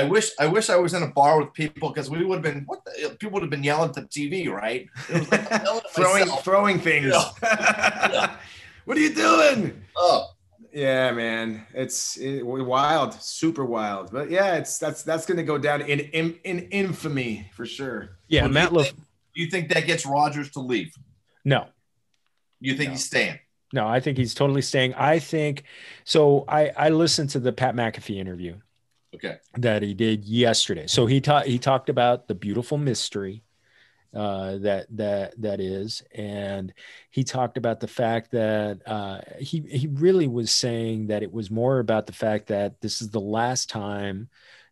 I 0.00 0.04
wish. 0.04 0.30
I 0.38 0.46
wish 0.46 0.68
I 0.70 0.76
was 0.76 0.92
in 0.94 1.02
a 1.02 1.08
bar 1.08 1.40
with 1.40 1.52
people 1.54 1.88
because 1.90 2.08
we 2.10 2.24
would 2.24 2.36
have 2.36 2.42
been. 2.54 2.64
What 2.66 2.84
the, 2.84 3.16
people 3.18 3.32
would 3.34 3.42
have 3.42 3.50
been 3.50 3.64
yelling 3.64 3.88
at 3.90 3.94
the 3.94 4.02
TV, 4.02 4.48
right? 4.48 4.86
It 5.08 5.20
was 5.20 5.30
like 5.32 5.50
I'm 5.52 5.64
yelling 5.64 5.82
at 5.84 5.90
Throwing 5.94 6.20
myself. 6.20 6.44
throwing 6.44 6.78
things. 6.80 7.14
Yeah. 7.42 8.36
what 8.84 8.96
are 8.96 9.00
you 9.00 9.14
doing? 9.14 9.82
Oh, 9.96 10.26
Yeah, 10.72 11.10
man, 11.12 11.66
it's 11.74 12.16
it, 12.18 12.42
wild, 12.46 13.14
super 13.14 13.64
wild. 13.64 14.12
But 14.12 14.30
yeah, 14.30 14.56
it's 14.56 14.78
that's 14.78 15.02
that's 15.02 15.24
gonna 15.26 15.42
go 15.42 15.58
down 15.58 15.80
in 15.82 16.00
in, 16.00 16.38
in 16.44 16.58
infamy 16.70 17.50
for 17.56 17.64
sure. 17.66 18.18
yeah, 18.28 18.42
Well, 18.42 18.48
do 18.50 18.54
Matt 18.54 18.70
you 18.72 18.76
Laf- 18.78 18.86
think- 18.88 19.00
do 19.34 19.42
you 19.42 19.50
think 19.50 19.68
that 19.74 19.86
gets 19.86 20.06
Rodgers 20.06 20.50
to 20.52 20.60
leave? 20.60 20.92
No, 21.44 21.66
You 22.60 22.74
think 22.76 22.88
No. 22.88 22.92
he's 22.92 23.04
staying? 23.04 23.38
no, 23.72 23.86
I 23.86 23.98
think 24.00 24.16
he's 24.18 24.34
totally 24.34 24.62
staying. 24.62 24.94
I 24.94 25.18
think 25.18 25.64
so. 26.04 26.44
I 26.48 26.70
I 26.76 26.88
listened 26.90 27.30
to 27.30 27.40
the 27.40 27.52
Pat 27.52 27.74
McAfee 27.74 28.16
interview 28.18 28.54
Okay. 29.16 29.36
that 29.56 29.82
he 29.82 29.94
did 29.94 30.24
yesterday. 30.24 30.86
So 30.86 31.06
he 31.06 31.20
taught 31.20 31.46
he 31.46 31.58
talked 31.58 31.88
about 31.88 32.28
the 32.28 32.34
beautiful 32.34 32.78
mystery 32.78 33.42
uh, 34.14 34.56
that 34.58 34.86
that 34.96 35.40
that 35.40 35.60
is, 35.60 36.02
and 36.14 36.72
he 37.10 37.24
talked 37.24 37.58
about 37.58 37.80
the 37.80 37.88
fact 37.88 38.30
that 38.30 38.80
uh, 38.86 39.20
he 39.38 39.60
he 39.60 39.88
really 39.88 40.26
was 40.28 40.50
saying 40.50 41.08
that 41.08 41.22
it 41.22 41.32
was 41.32 41.50
more 41.50 41.80
about 41.80 42.06
the 42.06 42.12
fact 42.12 42.46
that 42.46 42.80
this 42.80 43.02
is 43.02 43.10
the 43.10 43.20
last 43.20 43.68
time 43.68 44.28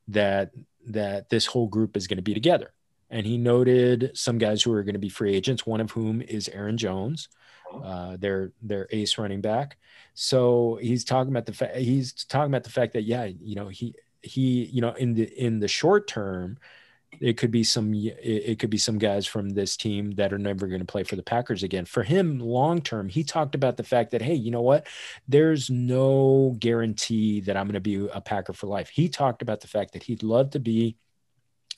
that 0.08 0.50
that 0.86 1.28
this 1.28 1.46
whole 1.46 1.66
group 1.66 1.96
is 1.96 2.06
going 2.06 2.16
to 2.16 2.22
be 2.22 2.34
together. 2.34 2.72
And 3.10 3.26
he 3.26 3.36
noted 3.36 4.12
some 4.14 4.38
guys 4.38 4.62
who 4.62 4.72
are 4.72 4.82
going 4.82 4.94
to 4.94 4.98
be 4.98 5.08
free 5.08 5.34
agents, 5.34 5.66
one 5.66 5.80
of 5.80 5.90
whom 5.90 6.20
is 6.22 6.48
Aaron 6.48 6.76
Jones, 6.76 7.28
uh, 7.82 8.16
their 8.18 8.52
their 8.62 8.88
ace 8.90 9.18
running 9.18 9.40
back. 9.40 9.76
So 10.14 10.78
he's 10.80 11.04
talking 11.04 11.30
about 11.30 11.46
the 11.46 11.52
fact 11.52 11.76
he's 11.76 12.12
talking 12.12 12.50
about 12.50 12.64
the 12.64 12.70
fact 12.70 12.94
that 12.94 13.02
yeah, 13.02 13.24
you 13.24 13.56
know 13.56 13.68
he 13.68 13.94
he 14.24 14.64
you 14.64 14.80
know 14.80 14.92
in 14.94 15.14
the 15.14 15.24
in 15.24 15.60
the 15.60 15.68
short 15.68 16.08
term 16.08 16.58
it 17.20 17.36
could 17.36 17.50
be 17.50 17.64
some 17.64 17.92
it, 17.94 18.58
could 18.58 18.70
be 18.70 18.78
some 18.78 18.98
guys 18.98 19.26
from 19.26 19.50
this 19.50 19.76
team 19.76 20.12
that 20.12 20.32
are 20.32 20.38
never 20.38 20.66
going 20.66 20.80
to 20.80 20.86
play 20.86 21.02
for 21.02 21.16
the 21.16 21.22
Packers 21.22 21.62
again. 21.62 21.84
For 21.84 22.02
him 22.02 22.38
long 22.38 22.80
term, 22.80 23.08
he 23.08 23.24
talked 23.24 23.54
about 23.54 23.76
the 23.76 23.82
fact 23.82 24.10
that 24.12 24.22
hey, 24.22 24.34
you 24.34 24.50
know 24.50 24.62
what? 24.62 24.86
There's 25.28 25.70
no 25.70 26.56
guarantee 26.58 27.40
that 27.42 27.56
I'm 27.56 27.66
going 27.66 27.74
to 27.74 27.80
be 27.80 28.08
a 28.12 28.20
Packer 28.20 28.52
for 28.52 28.66
life. 28.66 28.88
He 28.88 29.08
talked 29.08 29.42
about 29.42 29.60
the 29.60 29.68
fact 29.68 29.92
that 29.92 30.02
he'd 30.02 30.22
love 30.22 30.50
to 30.50 30.60
be 30.60 30.96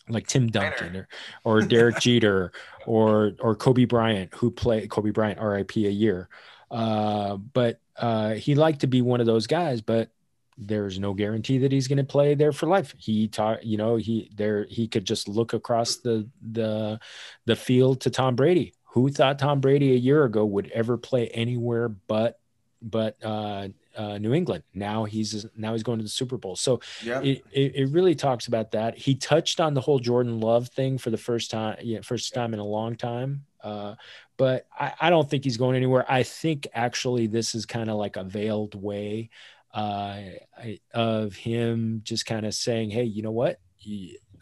like 0.08 0.26
Tim 0.26 0.48
Duncan 0.48 0.96
or, 0.96 1.08
or 1.44 1.62
Derek 1.62 1.98
Jeter 2.00 2.52
or 2.86 3.32
or 3.40 3.54
Kobe 3.54 3.84
Bryant 3.84 4.34
who 4.34 4.50
played 4.50 4.88
Kobe 4.90 5.10
Bryant 5.10 5.40
RIP 5.40 5.76
a 5.76 5.90
year. 5.90 6.28
Uh, 6.70 7.36
but 7.36 7.80
uh, 7.96 8.34
he 8.34 8.54
liked 8.54 8.80
to 8.80 8.86
be 8.86 9.00
one 9.00 9.20
of 9.20 9.26
those 9.26 9.46
guys, 9.46 9.80
but 9.80 10.10
there's 10.58 10.98
no 10.98 11.12
guarantee 11.12 11.58
that 11.58 11.72
he's 11.72 11.88
going 11.88 11.98
to 11.98 12.04
play 12.04 12.34
there 12.34 12.52
for 12.52 12.66
life. 12.66 12.94
He 12.98 13.28
taught, 13.28 13.64
you 13.64 13.76
know, 13.76 13.96
he 13.96 14.30
there 14.34 14.66
he 14.68 14.88
could 14.88 15.04
just 15.04 15.28
look 15.28 15.52
across 15.52 15.96
the 15.96 16.28
the 16.40 16.98
the 17.44 17.56
field 17.56 18.00
to 18.02 18.10
Tom 18.10 18.36
Brady. 18.36 18.74
Who 18.90 19.10
thought 19.10 19.38
Tom 19.38 19.60
Brady 19.60 19.92
a 19.92 19.96
year 19.96 20.24
ago 20.24 20.44
would 20.46 20.70
ever 20.70 20.96
play 20.96 21.28
anywhere 21.28 21.88
but 21.88 22.38
but 22.80 23.22
uh, 23.22 23.68
uh, 23.94 24.18
New 24.18 24.32
England? 24.32 24.64
Now 24.72 25.04
he's 25.04 25.44
now 25.54 25.72
he's 25.72 25.82
going 25.82 25.98
to 25.98 26.04
the 26.04 26.08
Super 26.08 26.38
Bowl. 26.38 26.56
So 26.56 26.80
Yeah. 27.04 27.20
it, 27.20 27.44
it, 27.52 27.74
it 27.74 27.88
really 27.90 28.14
talks 28.14 28.46
about 28.46 28.70
that. 28.70 28.96
He 28.96 29.14
touched 29.14 29.60
on 29.60 29.74
the 29.74 29.80
whole 29.82 29.98
Jordan 29.98 30.40
Love 30.40 30.68
thing 30.68 30.96
for 30.96 31.10
the 31.10 31.18
first 31.18 31.50
time, 31.50 31.76
yeah, 31.82 32.00
first 32.00 32.32
time 32.32 32.54
in 32.54 32.60
a 32.60 32.64
long 32.64 32.96
time. 32.96 33.44
Uh, 33.62 33.96
but 34.36 34.66
I, 34.78 34.92
I 35.00 35.10
don't 35.10 35.28
think 35.28 35.44
he's 35.44 35.56
going 35.56 35.76
anywhere. 35.76 36.04
I 36.08 36.22
think 36.22 36.68
actually 36.72 37.26
this 37.26 37.54
is 37.54 37.66
kind 37.66 37.90
of 37.90 37.96
like 37.96 38.16
a 38.16 38.24
veiled 38.24 38.80
way 38.80 39.30
uh, 39.76 40.22
I- 40.56 40.80
of 40.94 41.36
him 41.36 42.00
just 42.02 42.24
kind 42.24 42.46
of 42.46 42.54
saying, 42.54 42.90
"Hey, 42.90 43.04
you 43.04 43.22
know 43.22 43.30
what? 43.30 43.60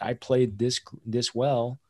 I 0.01 0.14
played 0.14 0.59
this 0.59 0.81
this 1.05 1.35
well. 1.35 1.81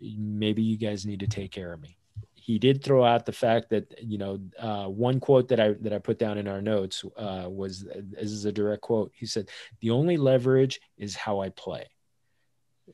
Maybe 0.00 0.62
you 0.62 0.78
guys 0.78 1.04
need 1.04 1.20
to 1.20 1.26
take 1.26 1.50
care 1.50 1.72
of 1.72 1.80
me." 1.80 1.98
He 2.34 2.58
did 2.58 2.82
throw 2.82 3.04
out 3.04 3.26
the 3.26 3.32
fact 3.32 3.70
that 3.70 4.02
you 4.02 4.18
know 4.18 4.40
uh, 4.58 4.86
one 4.86 5.18
quote 5.18 5.48
that 5.48 5.58
I 5.58 5.72
that 5.80 5.92
I 5.92 5.98
put 5.98 6.18
down 6.18 6.38
in 6.38 6.46
our 6.46 6.62
notes 6.62 7.04
uh, 7.16 7.48
was 7.50 7.84
this 7.84 8.30
is 8.30 8.44
a 8.44 8.52
direct 8.52 8.82
quote. 8.82 9.10
He 9.14 9.26
said, 9.26 9.50
"The 9.80 9.90
only 9.90 10.16
leverage 10.16 10.80
is 10.96 11.16
how 11.16 11.40
I 11.40 11.48
play." 11.50 11.86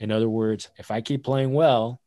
In 0.00 0.10
other 0.10 0.28
words, 0.28 0.70
if 0.78 0.90
I 0.90 1.00
keep 1.02 1.22
playing 1.22 1.52
well, 1.52 2.00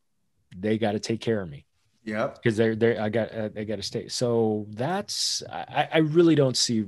they 0.55 0.77
got 0.79 0.93
to 0.93 0.99
take 0.99 1.21
care 1.21 1.41
of 1.41 1.49
me 1.49 1.65
Yep. 2.09 2.35
because 2.35 2.57
they're 2.57 2.75
they 2.75 2.97
I 2.97 3.09
got 3.09 3.31
uh, 3.31 3.49
they 3.49 3.65
got 3.65 3.77
to 3.77 3.83
stay. 3.83 4.07
So 4.07 4.65
that's 4.69 5.43
I, 5.49 5.87
I 5.93 5.97
really 5.99 6.35
don't 6.35 6.57
see 6.57 6.85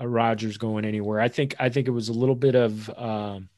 uh, 0.00 0.06
Rodgers 0.06 0.56
going 0.56 0.84
anywhere. 0.84 1.20
I 1.20 1.28
think 1.28 1.54
I 1.58 1.68
think 1.68 1.88
it 1.88 1.92
was 1.92 2.08
a 2.08 2.12
little 2.12 2.34
bit 2.34 2.54
of 2.54 2.90
um, 2.98 3.48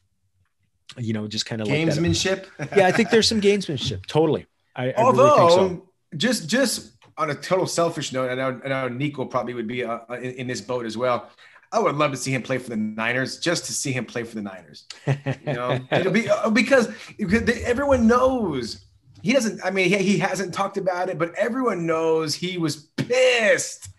you 0.97 1.13
know 1.13 1.27
just 1.27 1.45
kind 1.45 1.61
of 1.61 1.67
like. 1.67 1.77
Gamesmanship. 1.77 2.45
Yeah, 2.77 2.87
I 2.87 2.91
think 2.91 3.09
there's 3.09 3.27
some 3.27 3.41
gamesmanship. 3.41 4.05
Totally. 4.05 4.45
I, 4.75 4.91
I 4.91 4.93
Although, 4.93 5.35
really 5.35 5.55
think 5.55 5.81
so. 5.83 6.17
just 6.17 6.49
just 6.49 6.91
on 7.17 7.29
a 7.29 7.35
total 7.35 7.67
selfish 7.67 8.11
note, 8.11 8.31
I 8.31 8.35
know, 8.35 8.61
I 8.63 8.67
know 8.69 8.87
Nico 8.87 9.25
probably 9.25 9.53
would 9.53 9.67
be 9.67 9.83
uh, 9.83 9.99
in, 10.15 10.31
in 10.31 10.47
this 10.47 10.61
boat 10.61 10.85
as 10.85 10.97
well. 10.97 11.29
I 11.71 11.79
would 11.79 11.95
love 11.95 12.11
to 12.11 12.17
see 12.17 12.33
him 12.33 12.43
play 12.43 12.59
for 12.59 12.69
the 12.69 12.77
Niners, 12.77 13.39
just 13.39 13.65
to 13.65 13.73
see 13.73 13.91
him 13.91 14.05
play 14.05 14.23
for 14.23 14.35
the 14.35 14.43
Niners. 14.43 14.85
You 15.07 15.53
know, 15.53 15.79
it'll 15.91 16.11
be 16.11 16.29
uh, 16.29 16.51
because, 16.51 16.87
because 17.17 17.49
everyone 17.63 18.05
knows 18.05 18.85
he 19.23 19.33
doesn't. 19.33 19.59
I 19.65 19.71
mean, 19.71 19.89
he, 19.89 19.97
he 19.97 20.17
hasn't 20.19 20.53
talked 20.53 20.77
about 20.77 21.09
it, 21.09 21.17
but 21.17 21.33
everyone 21.35 21.87
knows 21.87 22.35
he 22.35 22.57
was 22.59 22.75
pissed 22.97 23.89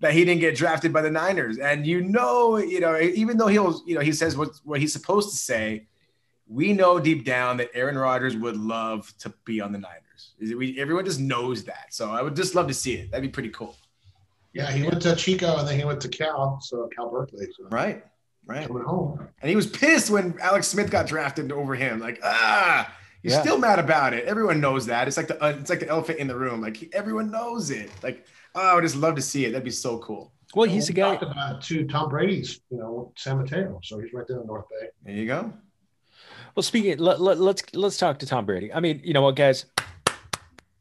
that 0.00 0.12
he 0.12 0.24
didn't 0.24 0.40
get 0.40 0.54
drafted 0.54 0.92
by 0.92 1.02
the 1.02 1.10
Niners. 1.10 1.58
And 1.58 1.84
you 1.86 2.00
know, 2.02 2.58
you 2.58 2.78
know, 2.78 2.96
even 3.00 3.36
though 3.36 3.48
he'll, 3.48 3.82
you 3.86 3.94
know, 3.96 4.00
he 4.00 4.12
says 4.12 4.36
what 4.36 4.50
what 4.64 4.78
he's 4.78 4.92
supposed 4.92 5.30
to 5.30 5.36
say, 5.36 5.88
we 6.46 6.72
know 6.72 7.00
deep 7.00 7.24
down 7.24 7.56
that 7.56 7.70
Aaron 7.74 7.98
Rodgers 7.98 8.36
would 8.36 8.56
love 8.56 9.12
to 9.18 9.32
be 9.44 9.60
on 9.60 9.72
the 9.72 9.78
Niners. 9.78 10.34
Is 10.38 10.50
it- 10.52 10.58
We, 10.58 10.78
everyone 10.80 11.04
just 11.04 11.20
knows 11.20 11.64
that. 11.64 11.86
So 11.90 12.10
I 12.10 12.22
would 12.22 12.36
just 12.36 12.54
love 12.54 12.68
to 12.68 12.74
see 12.74 12.94
it. 12.94 13.10
That'd 13.10 13.22
be 13.22 13.28
pretty 13.32 13.50
cool. 13.50 13.74
Yeah, 14.54 14.70
he 14.70 14.82
went 14.82 15.02
to 15.02 15.14
Chico 15.14 15.58
and 15.58 15.68
then 15.68 15.78
he 15.78 15.84
went 15.84 16.00
to 16.02 16.08
Cal, 16.08 16.58
so 16.60 16.88
Cal 16.94 17.10
Berkeley. 17.10 17.46
So 17.56 17.68
Right. 17.70 18.04
Right. 18.46 18.66
coming 18.66 18.82
home. 18.84 19.28
And 19.42 19.50
he 19.50 19.56
was 19.56 19.66
pissed 19.66 20.10
when 20.10 20.36
Alex 20.40 20.68
Smith 20.68 20.90
got 20.90 21.06
drafted 21.06 21.52
over 21.52 21.74
him. 21.74 22.00
Like, 22.00 22.18
ah, 22.24 22.90
He's 23.28 23.34
Yeah. 23.36 23.42
still 23.42 23.58
mad 23.58 23.78
about 23.78 24.14
it. 24.14 24.24
Everyone 24.24 24.60
knows 24.60 24.86
that. 24.86 25.06
It's 25.08 25.16
like 25.16 25.28
the 25.28 25.42
uh, 25.44 25.54
it's 25.60 25.70
like 25.70 25.80
the 25.80 25.88
elephant 25.88 26.18
in 26.18 26.26
the 26.26 26.36
room. 26.36 26.60
Like 26.60 26.88
everyone 26.94 27.30
knows 27.30 27.70
it. 27.70 27.90
Like 28.02 28.24
oh, 28.54 28.60
I 28.70 28.74
would 28.74 28.82
just 28.82 28.96
love 28.96 29.14
to 29.16 29.22
see 29.22 29.44
it. 29.44 29.50
That'd 29.52 29.64
be 29.64 29.70
so 29.70 29.98
cool. 29.98 30.32
Well, 30.54 30.68
he's 30.68 30.88
a 30.88 30.92
We 30.92 30.94
guy. 30.96 31.10
talked 31.16 31.22
about 31.30 31.56
it 31.56 31.62
too. 31.62 31.86
Tom 31.86 32.08
Brady's, 32.08 32.60
you 32.70 32.78
know, 32.78 33.12
San 33.16 33.36
Mateo, 33.38 33.80
so 33.82 33.98
he's 33.98 34.12
right 34.14 34.26
there 34.26 34.40
in 34.40 34.46
North 34.46 34.64
Bay. 34.70 34.88
There 35.04 35.14
you 35.14 35.26
go. 35.26 35.52
Well, 36.54 36.62
speaking, 36.62 36.96
let, 36.98 37.20
let, 37.20 37.38
let's 37.38 37.62
let's 37.74 37.98
talk 37.98 38.18
to 38.20 38.26
Tom 38.26 38.46
Brady. 38.46 38.72
I 38.72 38.80
mean, 38.80 39.00
you 39.04 39.12
know 39.12 39.22
what, 39.22 39.36
guys. 39.36 39.66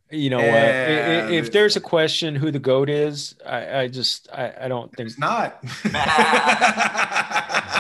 You 0.09 0.29
know 0.29 0.37
what? 0.37 0.45
Yeah. 0.45 1.25
i- 1.27 1.27
i- 1.27 1.31
If 1.33 1.51
there's 1.51 1.75
a 1.75 1.81
question 1.81 2.33
who 2.33 2.49
the 2.49 2.59
goat 2.59 2.89
is, 2.89 3.35
I, 3.45 3.79
I 3.81 3.87
just 3.89 4.29
I, 4.31 4.53
I 4.61 4.67
don't 4.69 4.89
think 4.95 5.09
It's 5.09 5.19
not. 5.19 5.59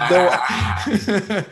Though, 0.09 0.29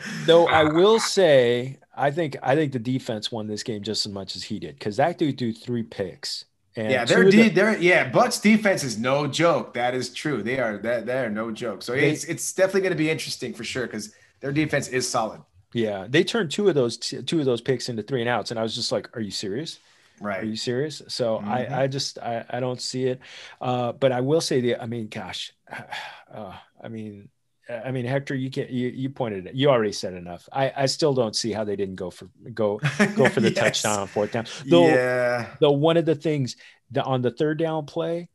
though 0.26 0.46
I 0.48 0.64
will 0.64 1.00
say 1.00 1.78
I 1.96 2.10
think 2.10 2.36
I 2.42 2.54
think 2.54 2.72
the 2.72 2.78
defense 2.78 3.32
won 3.32 3.46
this 3.46 3.62
game 3.62 3.82
just 3.82 4.06
as 4.06 4.12
much 4.12 4.36
as 4.36 4.44
he 4.44 4.58
did 4.58 4.78
because 4.78 4.96
that 4.98 5.18
dude 5.18 5.38
threw 5.38 5.52
three 5.52 5.82
picks. 5.82 6.44
And 6.78 6.90
yeah, 6.90 7.04
they're, 7.06 7.22
of 7.24 7.32
the- 7.32 7.48
they're 7.48 7.78
yeah. 7.78 8.08
Bucks 8.10 8.38
defense 8.38 8.84
is 8.84 8.98
no 8.98 9.26
joke. 9.26 9.72
That 9.74 9.94
is 9.94 10.12
true. 10.12 10.42
They 10.42 10.58
are 10.58 10.76
that 10.78 11.06
they 11.06 11.18
are 11.18 11.30
no 11.30 11.50
joke. 11.50 11.82
So 11.82 11.92
They- 11.92 12.10
it's 12.10 12.24
it's 12.24 12.52
definitely 12.52 12.82
going 12.82 12.92
to 12.92 12.98
be 12.98 13.10
interesting 13.10 13.54
for 13.54 13.64
sure 13.64 13.86
because 13.86 14.14
their 14.40 14.52
defense 14.52 14.88
is 14.88 15.08
solid. 15.08 15.40
yeah, 15.72 16.06
they 16.08 16.22
turned 16.24 16.50
two 16.50 16.68
of 16.68 16.74
those 16.74 16.96
two 16.98 17.40
of 17.40 17.46
those 17.46 17.60
picks 17.62 17.88
into 17.88 18.02
three 18.02 18.20
and 18.20 18.28
outs, 18.28 18.50
and 18.50 18.60
I 18.60 18.62
was 18.62 18.74
just 18.74 18.92
like, 18.92 19.08
"Are 19.16 19.20
you 19.20 19.30
serious? 19.30 19.78
Right? 20.20 20.42
Are 20.42 20.46
you 20.46 20.56
serious?" 20.56 21.02
So 21.08 21.38
Mhm. 21.38 21.48
I 21.48 21.82
I 21.82 21.86
just 21.86 22.18
I, 22.18 22.44
I 22.50 22.60
don't 22.60 22.80
see 22.80 23.04
it, 23.06 23.20
uh, 23.60 23.92
but 23.92 24.12
I 24.12 24.20
will 24.20 24.40
say 24.42 24.60
the 24.60 24.76
I 24.76 24.86
mean, 24.86 25.08
gosh, 25.08 25.52
uh, 26.34 26.52
I 26.82 26.88
mean. 26.88 27.30
I 27.68 27.90
mean, 27.90 28.04
Hector, 28.04 28.34
you 28.34 28.50
can 28.50 28.68
you, 28.70 28.88
you 28.88 29.10
pointed 29.10 29.46
it. 29.46 29.54
You 29.54 29.70
already 29.70 29.92
said 29.92 30.14
enough. 30.14 30.48
I, 30.52 30.72
I 30.76 30.86
still 30.86 31.14
don't 31.14 31.34
see 31.34 31.52
how 31.52 31.64
they 31.64 31.74
didn't 31.76 31.96
go 31.96 32.10
for 32.10 32.28
go 32.54 32.78
go 33.16 33.28
for 33.28 33.40
the 33.40 33.50
Yes. 33.54 33.58
touchdown 33.58 33.98
on 34.00 34.06
fourth 34.06 34.32
down. 34.32 34.46
Though 34.66 34.86
yeah. 34.86 35.46
though 35.60 35.72
one 35.72 35.96
of 35.96 36.04
the 36.06 36.14
things 36.14 36.56
the, 36.90 37.02
on 37.02 37.22
the 37.22 37.30
third 37.32 37.58
down 37.58 37.86
play, 37.86 38.28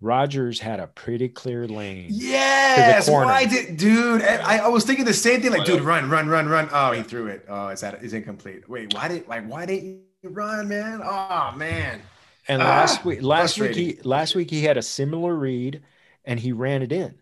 Rodgers 0.00 0.58
had 0.60 0.80
a 0.80 0.86
pretty 0.86 1.28
clear 1.28 1.68
lane. 1.68 2.06
Yes. 2.10 3.10
Why 3.10 3.44
did 3.44 3.76
dude? 3.76 4.22
I, 4.22 4.58
I 4.64 4.68
was 4.68 4.84
thinking 4.84 5.04
the 5.04 5.12
same 5.12 5.42
thing. 5.42 5.50
Like, 5.50 5.66
dude, 5.66 5.82
run, 5.82 6.08
run, 6.08 6.28
run, 6.28 6.48
run. 6.48 6.68
Oh, 6.72 6.92
he 6.92 7.02
threw 7.02 7.26
it. 7.26 7.44
Oh, 7.48 7.68
is 7.68 7.80
that 7.82 8.02
is 8.02 8.14
incomplete. 8.14 8.66
Wait, 8.68 8.94
why 8.94 9.08
did 9.08 9.28
like 9.28 9.46
why 9.46 9.66
didn't 9.66 10.00
you 10.22 10.30
run, 10.30 10.68
man? 10.68 11.02
Oh 11.04 11.52
man. 11.54 12.00
And 12.48 12.62
Ah, 12.62 12.66
last 12.66 13.04
week, 13.04 13.22
last 13.22 13.58
week 13.60 13.74
he 13.76 13.98
last 14.04 14.34
week 14.34 14.50
he 14.50 14.62
had 14.64 14.78
a 14.78 14.82
similar 14.82 15.34
read, 15.36 15.82
and 16.24 16.40
he 16.40 16.52
ran 16.52 16.82
it 16.82 16.92
in. 16.92 17.20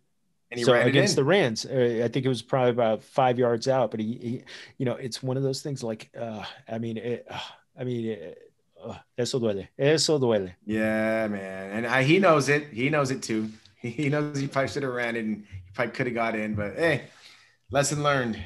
And 0.51 0.59
he 0.59 0.65
so 0.65 0.73
ran 0.73 0.87
it 0.87 0.91
against 0.91 1.13
in. 1.13 1.17
the 1.17 1.25
Rams, 1.25 1.67
uh, 1.67 2.03
I 2.05 2.09
think 2.09 2.25
it 2.25 2.29
was 2.29 2.41
probably 2.43 2.71
about 2.71 3.03
five 3.03 3.39
yards 3.39 3.69
out. 3.69 3.91
But 3.91 4.01
he, 4.01 4.13
he 4.15 4.43
you 4.79 4.87
know, 4.87 4.95
it's 4.95 5.23
one 5.23 5.37
of 5.37 5.43
those 5.43 5.61
things. 5.63 5.83
Like, 5.83 6.11
uh, 6.19 6.43
I 6.69 6.79
mean, 6.79 6.97
it, 6.97 7.27
uh, 7.31 7.39
I 7.79 7.85
mean, 7.85 8.07
it, 8.07 8.53
uh, 8.83 8.97
eso 9.19 9.39
duele, 9.39 9.69
eso 9.79 10.19
duele. 10.19 10.55
Yeah, 10.65 11.29
man. 11.29 11.71
And 11.77 11.87
I, 11.87 12.03
he 12.03 12.19
knows 12.19 12.49
it. 12.49 12.69
He 12.73 12.89
knows 12.89 13.11
it 13.11 13.23
too. 13.23 13.51
He, 13.77 13.91
he 14.03 14.09
knows 14.09 14.39
he 14.39 14.47
probably 14.49 14.69
should 14.69 14.83
have 14.85 14.93
ran 14.93 15.17
it 15.17 15.25
and 15.25 15.45
he 15.51 15.71
probably 15.75 15.93
could 15.93 16.07
have 16.07 16.15
got 16.15 16.35
in, 16.35 16.55
but 16.55 16.75
hey, 16.77 17.03
lesson 17.71 18.03
learned. 18.03 18.43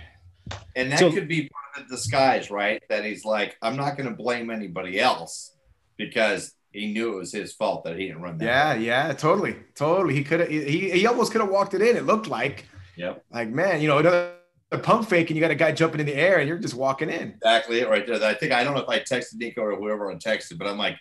And 0.74 0.90
that 0.90 0.98
So- 0.98 1.12
could 1.12 1.28
be 1.28 1.48
part 1.48 1.84
of 1.84 1.88
the 1.88 1.96
disguise, 1.96 2.50
right? 2.50 2.82
That 2.88 3.04
he's 3.04 3.24
like, 3.24 3.56
I'm 3.62 3.76
not 3.76 3.96
going 3.96 4.08
to 4.08 4.14
blame 4.14 4.50
anybody 4.50 4.98
else 4.98 5.54
because 5.96 6.52
he 6.72 6.92
knew 6.92 7.12
it 7.14 7.16
was 7.18 7.32
his 7.32 7.52
fault 7.52 7.84
that 7.84 7.98
he 7.98 8.06
didn't 8.08 8.22
run 8.22 8.38
that. 8.38 8.44
Yeah, 8.44 8.74
way. 8.74 8.84
yeah, 8.84 9.12
totally. 9.12 9.56
Totally. 9.74 10.14
He 10.14 10.24
could 10.24 10.40
have 10.40 10.48
he, 10.48 10.90
he 10.90 11.06
almost 11.06 11.32
could 11.32 11.40
have 11.40 11.50
walked 11.50 11.74
it 11.74 11.82
in. 11.82 11.96
It 11.96 12.04
looked 12.06 12.26
like 12.28 12.66
Yep. 12.96 13.24
like 13.32 13.48
man, 13.48 13.80
you 13.80 13.88
know, 13.88 13.98
another 13.98 14.32
a 14.70 14.78
pump 14.78 15.06
fake 15.08 15.28
and 15.28 15.36
you 15.36 15.40
got 15.42 15.50
a 15.50 15.54
guy 15.54 15.70
jumping 15.72 16.00
in 16.00 16.06
the 16.06 16.14
air 16.14 16.38
and 16.38 16.48
you're 16.48 16.58
just 16.58 16.74
walking 16.74 17.10
in. 17.10 17.34
Exactly 17.36 17.80
it 17.80 17.88
right 17.90 18.06
there. 18.06 18.22
I 18.24 18.32
think 18.34 18.52
I 18.52 18.64
don't 18.64 18.74
know 18.74 18.80
if 18.82 18.88
I 18.88 19.00
texted 19.00 19.34
Nico 19.34 19.60
or 19.62 19.76
whoever 19.76 20.10
I 20.10 20.14
texted, 20.14 20.56
but 20.56 20.66
I'm 20.66 20.78
like, 20.78 20.96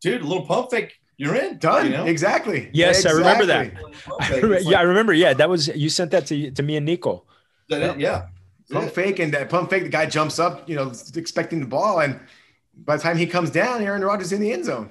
dude, 0.00 0.22
a 0.22 0.26
little 0.26 0.44
pump 0.44 0.70
fake, 0.72 0.94
you're 1.16 1.36
in. 1.36 1.58
Done. 1.58 1.86
You 1.86 1.92
know? 1.92 2.04
Exactly. 2.06 2.68
Yes, 2.72 3.06
I 3.06 3.12
remember 3.12 3.46
that. 3.46 3.72
I 4.20 4.24
fake, 4.28 4.42
remember- 4.42 4.68
yeah, 4.70 4.78
I 4.80 4.82
remember. 4.82 5.12
Yeah, 5.12 5.34
that 5.34 5.48
was 5.48 5.68
you 5.68 5.88
sent 5.88 6.10
that 6.10 6.26
to 6.26 6.50
to 6.50 6.62
me 6.64 6.76
and 6.76 6.84
Nico. 6.84 7.24
that 7.68 7.80
it? 7.82 8.00
yeah. 8.00 8.26
Pump 8.72 8.90
fake 8.90 9.18
and 9.20 9.32
that 9.34 9.48
pump 9.50 9.70
fake, 9.70 9.82
the 9.84 9.88
guy 9.88 10.06
jumps 10.06 10.38
up, 10.38 10.68
you 10.68 10.74
know, 10.74 10.90
expecting 11.14 11.60
the 11.60 11.66
ball. 11.66 12.00
And 12.00 12.18
by 12.74 12.96
the 12.96 13.02
time 13.02 13.18
he 13.18 13.26
comes 13.26 13.50
down, 13.50 13.82
Aaron 13.82 14.02
Rodgers 14.02 14.32
in 14.32 14.40
the 14.40 14.50
end 14.52 14.64
zone. 14.64 14.88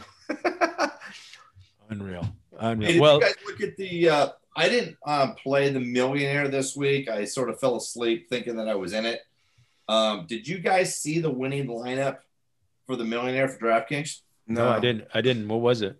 Unreal, 1.89 2.25
unreal. 2.57 2.91
did 2.91 3.01
Well, 3.01 3.15
you 3.15 3.21
guys 3.21 3.35
look 3.45 3.61
at 3.61 3.75
the? 3.77 4.09
Uh, 4.09 4.29
I 4.55 4.69
didn't 4.69 4.97
um, 5.05 5.35
play 5.35 5.69
the 5.69 5.79
Millionaire 5.79 6.47
this 6.47 6.75
week. 6.75 7.09
I 7.09 7.25
sort 7.25 7.49
of 7.49 7.59
fell 7.59 7.75
asleep 7.75 8.29
thinking 8.29 8.55
that 8.57 8.67
I 8.67 8.75
was 8.75 8.93
in 8.93 9.05
it. 9.05 9.21
Um, 9.89 10.25
did 10.27 10.47
you 10.47 10.59
guys 10.59 10.97
see 10.97 11.19
the 11.19 11.29
winning 11.29 11.67
lineup 11.67 12.19
for 12.87 12.95
the 12.95 13.03
Millionaire 13.03 13.49
for 13.49 13.65
DraftKings? 13.65 14.21
no, 14.47 14.69
I 14.69 14.79
didn't. 14.79 15.07
I 15.13 15.21
didn't. 15.21 15.47
What 15.47 15.59
was 15.61 15.81
it? 15.81 15.97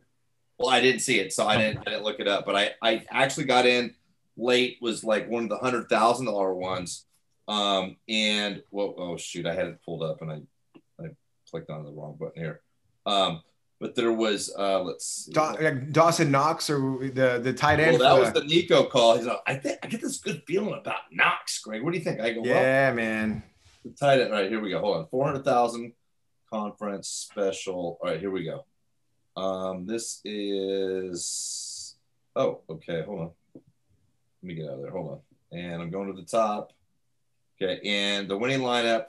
Well, 0.57 0.69
I 0.69 0.79
didn't 0.79 1.01
see 1.01 1.19
it, 1.19 1.33
so 1.33 1.45
I 1.47 1.57
didn't. 1.57 1.79
I 1.79 1.91
didn't 1.91 2.03
look 2.03 2.19
it 2.19 2.27
up. 2.27 2.45
But 2.45 2.55
I, 2.55 2.71
I 2.81 3.05
actually 3.09 3.45
got 3.45 3.65
in 3.65 3.95
late. 4.37 4.77
Was 4.81 5.03
like 5.03 5.29
one 5.29 5.43
of 5.43 5.49
the 5.49 5.57
hundred 5.57 5.89
thousand 5.89 6.27
dollar 6.27 6.53
ones. 6.53 7.05
Um, 7.47 7.97
and 8.07 8.63
well, 8.71 8.95
oh 8.97 9.17
shoot, 9.17 9.45
I 9.45 9.53
had 9.53 9.67
it 9.67 9.81
pulled 9.83 10.03
up 10.03 10.21
and 10.21 10.31
I, 10.31 11.03
I 11.03 11.07
clicked 11.49 11.69
on 11.69 11.83
the 11.83 11.91
wrong 11.91 12.15
button 12.17 12.41
here. 12.41 12.61
Um, 13.05 13.41
but 13.81 13.95
there 13.95 14.13
was 14.13 14.53
uh, 14.57 14.81
let's 14.83 15.25
see. 15.25 15.33
Like 15.33 15.91
Dawson 15.91 16.29
Knox 16.31 16.69
or 16.69 16.99
the 16.99 17.41
the 17.43 17.51
tight 17.51 17.79
Well, 17.79 17.87
end. 17.93 18.01
that 18.01 18.13
for 18.15 18.19
was 18.21 18.31
the 18.31 18.43
Nico 18.43 18.85
call. 18.85 19.17
He's 19.17 19.25
like, 19.25 19.39
I 19.47 19.55
think 19.55 19.79
I 19.83 19.87
get 19.87 19.99
this 20.01 20.19
good 20.19 20.43
feeling 20.47 20.79
about 20.79 21.01
Knox, 21.11 21.59
Greg. 21.59 21.83
What 21.83 21.91
do 21.91 21.97
you 21.97 22.03
think? 22.03 22.21
I 22.21 22.31
go, 22.31 22.41
well, 22.41 22.49
yeah, 22.51 22.93
man. 22.93 23.43
the 23.83 23.89
tight 23.91 24.21
end. 24.21 24.31
All 24.33 24.39
right, 24.39 24.49
here 24.49 24.61
we 24.61 24.69
go. 24.69 24.79
Hold 24.79 24.97
on, 24.97 25.07
four 25.07 25.25
hundred 25.25 25.43
thousand 25.43 25.93
conference 26.49 27.07
special. 27.09 27.97
All 28.01 28.09
right, 28.09 28.19
here 28.19 28.31
we 28.31 28.45
go. 28.45 28.65
Um, 29.35 29.87
this 29.87 30.21
is. 30.23 31.95
Oh, 32.35 32.61
okay. 32.69 33.01
Hold 33.01 33.19
on. 33.19 33.31
Let 33.55 33.63
me 34.43 34.53
get 34.55 34.65
out 34.67 34.75
of 34.75 34.81
there. 34.83 34.91
Hold 34.91 35.11
on. 35.51 35.59
And 35.59 35.81
I'm 35.81 35.89
going 35.89 36.13
to 36.13 36.21
the 36.21 36.25
top. 36.27 36.71
Okay, 37.61 37.81
and 37.85 38.27
the 38.29 38.37
winning 38.37 38.61
lineup 38.61 39.07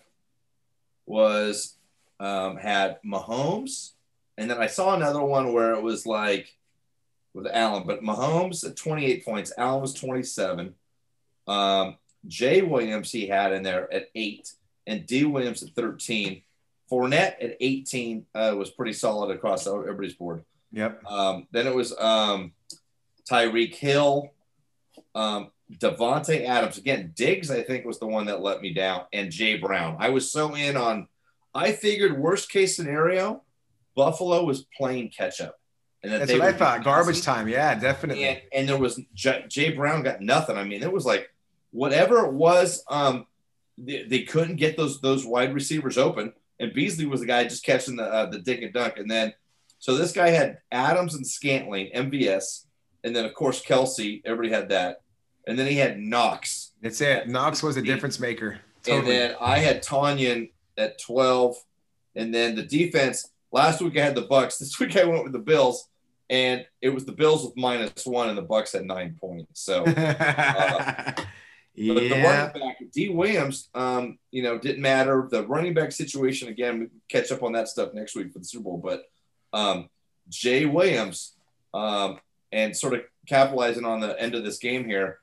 was 1.06 1.76
um, 2.20 2.56
had 2.56 2.98
Mahomes, 3.04 3.92
and 4.38 4.50
then 4.50 4.58
I 4.58 4.66
saw 4.66 4.94
another 4.94 5.22
one 5.22 5.52
where 5.52 5.72
it 5.74 5.82
was 5.82 6.06
like 6.06 6.56
with 7.34 7.46
Allen, 7.46 7.84
but 7.86 8.02
Mahomes 8.02 8.66
at 8.66 8.76
28 8.76 9.24
points, 9.24 9.52
Allen 9.56 9.80
was 9.80 9.94
27. 9.94 10.74
Um, 11.46 11.96
Jay 12.26 12.62
Williams 12.62 13.10
he 13.10 13.26
had 13.26 13.52
in 13.52 13.62
there 13.62 13.92
at 13.92 14.08
eight, 14.14 14.52
and 14.86 15.06
D 15.06 15.24
Williams 15.24 15.62
at 15.62 15.70
13. 15.70 16.42
Fournette 16.90 17.42
at 17.42 17.56
18 17.60 18.26
uh, 18.34 18.54
was 18.56 18.70
pretty 18.70 18.92
solid 18.92 19.34
across 19.34 19.66
everybody's 19.66 20.14
board. 20.14 20.44
Yep. 20.72 21.04
Um, 21.06 21.46
then 21.50 21.66
it 21.66 21.74
was 21.74 21.96
um, 21.98 22.52
Tyreek 23.30 23.74
Hill, 23.74 24.30
um, 25.14 25.50
Davante 25.72 26.44
Adams. 26.44 26.78
Again, 26.78 27.12
Diggs, 27.16 27.50
I 27.50 27.62
think, 27.62 27.84
was 27.84 27.98
the 27.98 28.06
one 28.06 28.26
that 28.26 28.42
let 28.42 28.60
me 28.60 28.72
down, 28.74 29.02
and 29.12 29.30
Jay 29.30 29.56
Brown. 29.56 29.96
I 29.98 30.10
was 30.10 30.30
so 30.30 30.54
in 30.54 30.76
on. 30.76 31.08
I 31.54 31.72
figured 31.72 32.18
worst 32.18 32.50
case 32.50 32.76
scenario, 32.76 33.42
Buffalo 33.94 34.44
was 34.44 34.66
playing 34.76 35.10
catch 35.10 35.40
up, 35.40 35.58
and 36.02 36.12
that 36.12 36.18
That's 36.20 36.32
what 36.32 36.42
I 36.42 36.52
thought. 36.52 36.84
Garbage 36.84 37.22
time. 37.22 37.48
Yeah, 37.48 37.74
definitely. 37.74 38.24
And, 38.24 38.40
and 38.52 38.68
there 38.68 38.78
was 38.78 39.00
J- 39.14 39.44
Jay 39.48 39.70
Brown 39.72 40.02
got 40.02 40.20
nothing. 40.20 40.56
I 40.56 40.64
mean, 40.64 40.82
it 40.82 40.92
was 40.92 41.04
like 41.04 41.28
whatever 41.70 42.24
it 42.26 42.32
was. 42.32 42.84
Um, 42.88 43.26
they, 43.78 44.04
they 44.04 44.22
couldn't 44.22 44.56
get 44.56 44.76
those 44.76 45.00
those 45.00 45.24
wide 45.26 45.54
receivers 45.54 45.98
open, 45.98 46.32
and 46.60 46.72
Beasley 46.72 47.06
was 47.06 47.20
the 47.20 47.26
guy 47.26 47.44
just 47.44 47.64
catching 47.64 47.96
the 47.96 48.04
uh, 48.04 48.26
the 48.30 48.38
dink 48.38 48.62
and 48.62 48.72
dunk. 48.72 48.98
And 48.98 49.10
then, 49.10 49.34
so 49.78 49.96
this 49.96 50.12
guy 50.12 50.28
had 50.30 50.58
Adams 50.70 51.14
and 51.14 51.26
Scantling, 51.26 51.90
MVS, 51.94 52.66
and 53.04 53.14
then 53.14 53.24
of 53.24 53.34
course 53.34 53.62
Kelce. 53.62 54.22
Everybody 54.24 54.54
had 54.54 54.68
that, 54.70 55.02
and 55.46 55.58
then 55.58 55.66
he 55.66 55.76
had 55.76 55.98
Knox, 55.98 56.72
That's 56.82 57.00
it. 57.00 57.28
Knox 57.28 57.62
was 57.62 57.76
a 57.76 57.82
difference 57.82 58.20
maker. 58.20 58.60
and 58.88 59.06
then 59.06 59.34
I 59.40 59.58
had 59.58 59.82
Tonyan 59.82 60.50
at 60.76 61.00
twelve, 61.00 61.56
and 62.14 62.34
then 62.34 62.54
the 62.54 62.62
defense. 62.62 63.28
Last 63.52 63.80
week 63.82 63.96
I 63.98 64.04
had 64.04 64.14
the 64.14 64.22
Bucks. 64.22 64.58
This 64.60 64.78
week 64.78 64.96
I 64.96 65.04
went 65.04 65.24
with 65.24 65.32
the 65.32 65.38
Bills, 65.38 65.88
and 66.30 66.64
it 66.80 66.88
was 66.90 67.04
the 67.04 67.12
Bills 67.12 67.44
with 67.44 67.56
minus 67.56 68.06
one, 68.06 68.28
and 68.28 68.38
the 68.38 68.42
Bucks 68.42 68.74
at 68.74 68.84
nine 68.84 69.16
points. 69.20 69.60
So. 69.62 69.84
But 71.74 71.94
the 71.94 72.06
yeah. 72.08 72.46
running 72.46 72.60
back, 72.68 72.76
D. 72.92 73.08
Williams, 73.08 73.70
um, 73.74 74.18
you 74.30 74.42
know, 74.42 74.58
didn't 74.58 74.82
matter. 74.82 75.26
The 75.30 75.46
running 75.46 75.72
back 75.72 75.90
situation, 75.90 76.48
again, 76.48 76.80
we 76.80 76.86
catch 77.08 77.32
up 77.32 77.42
on 77.42 77.52
that 77.52 77.66
stuff 77.66 77.94
next 77.94 78.14
week 78.14 78.30
for 78.30 78.40
the 78.40 78.44
Super 78.44 78.64
Bowl. 78.64 78.76
But 78.76 79.04
um, 79.54 79.88
Jay 80.28 80.66
Williams, 80.66 81.34
um, 81.72 82.20
and 82.52 82.76
sort 82.76 82.92
of 82.92 83.00
capitalizing 83.26 83.86
on 83.86 84.00
the 84.00 84.20
end 84.20 84.34
of 84.34 84.44
this 84.44 84.58
game 84.58 84.84
here, 84.84 85.20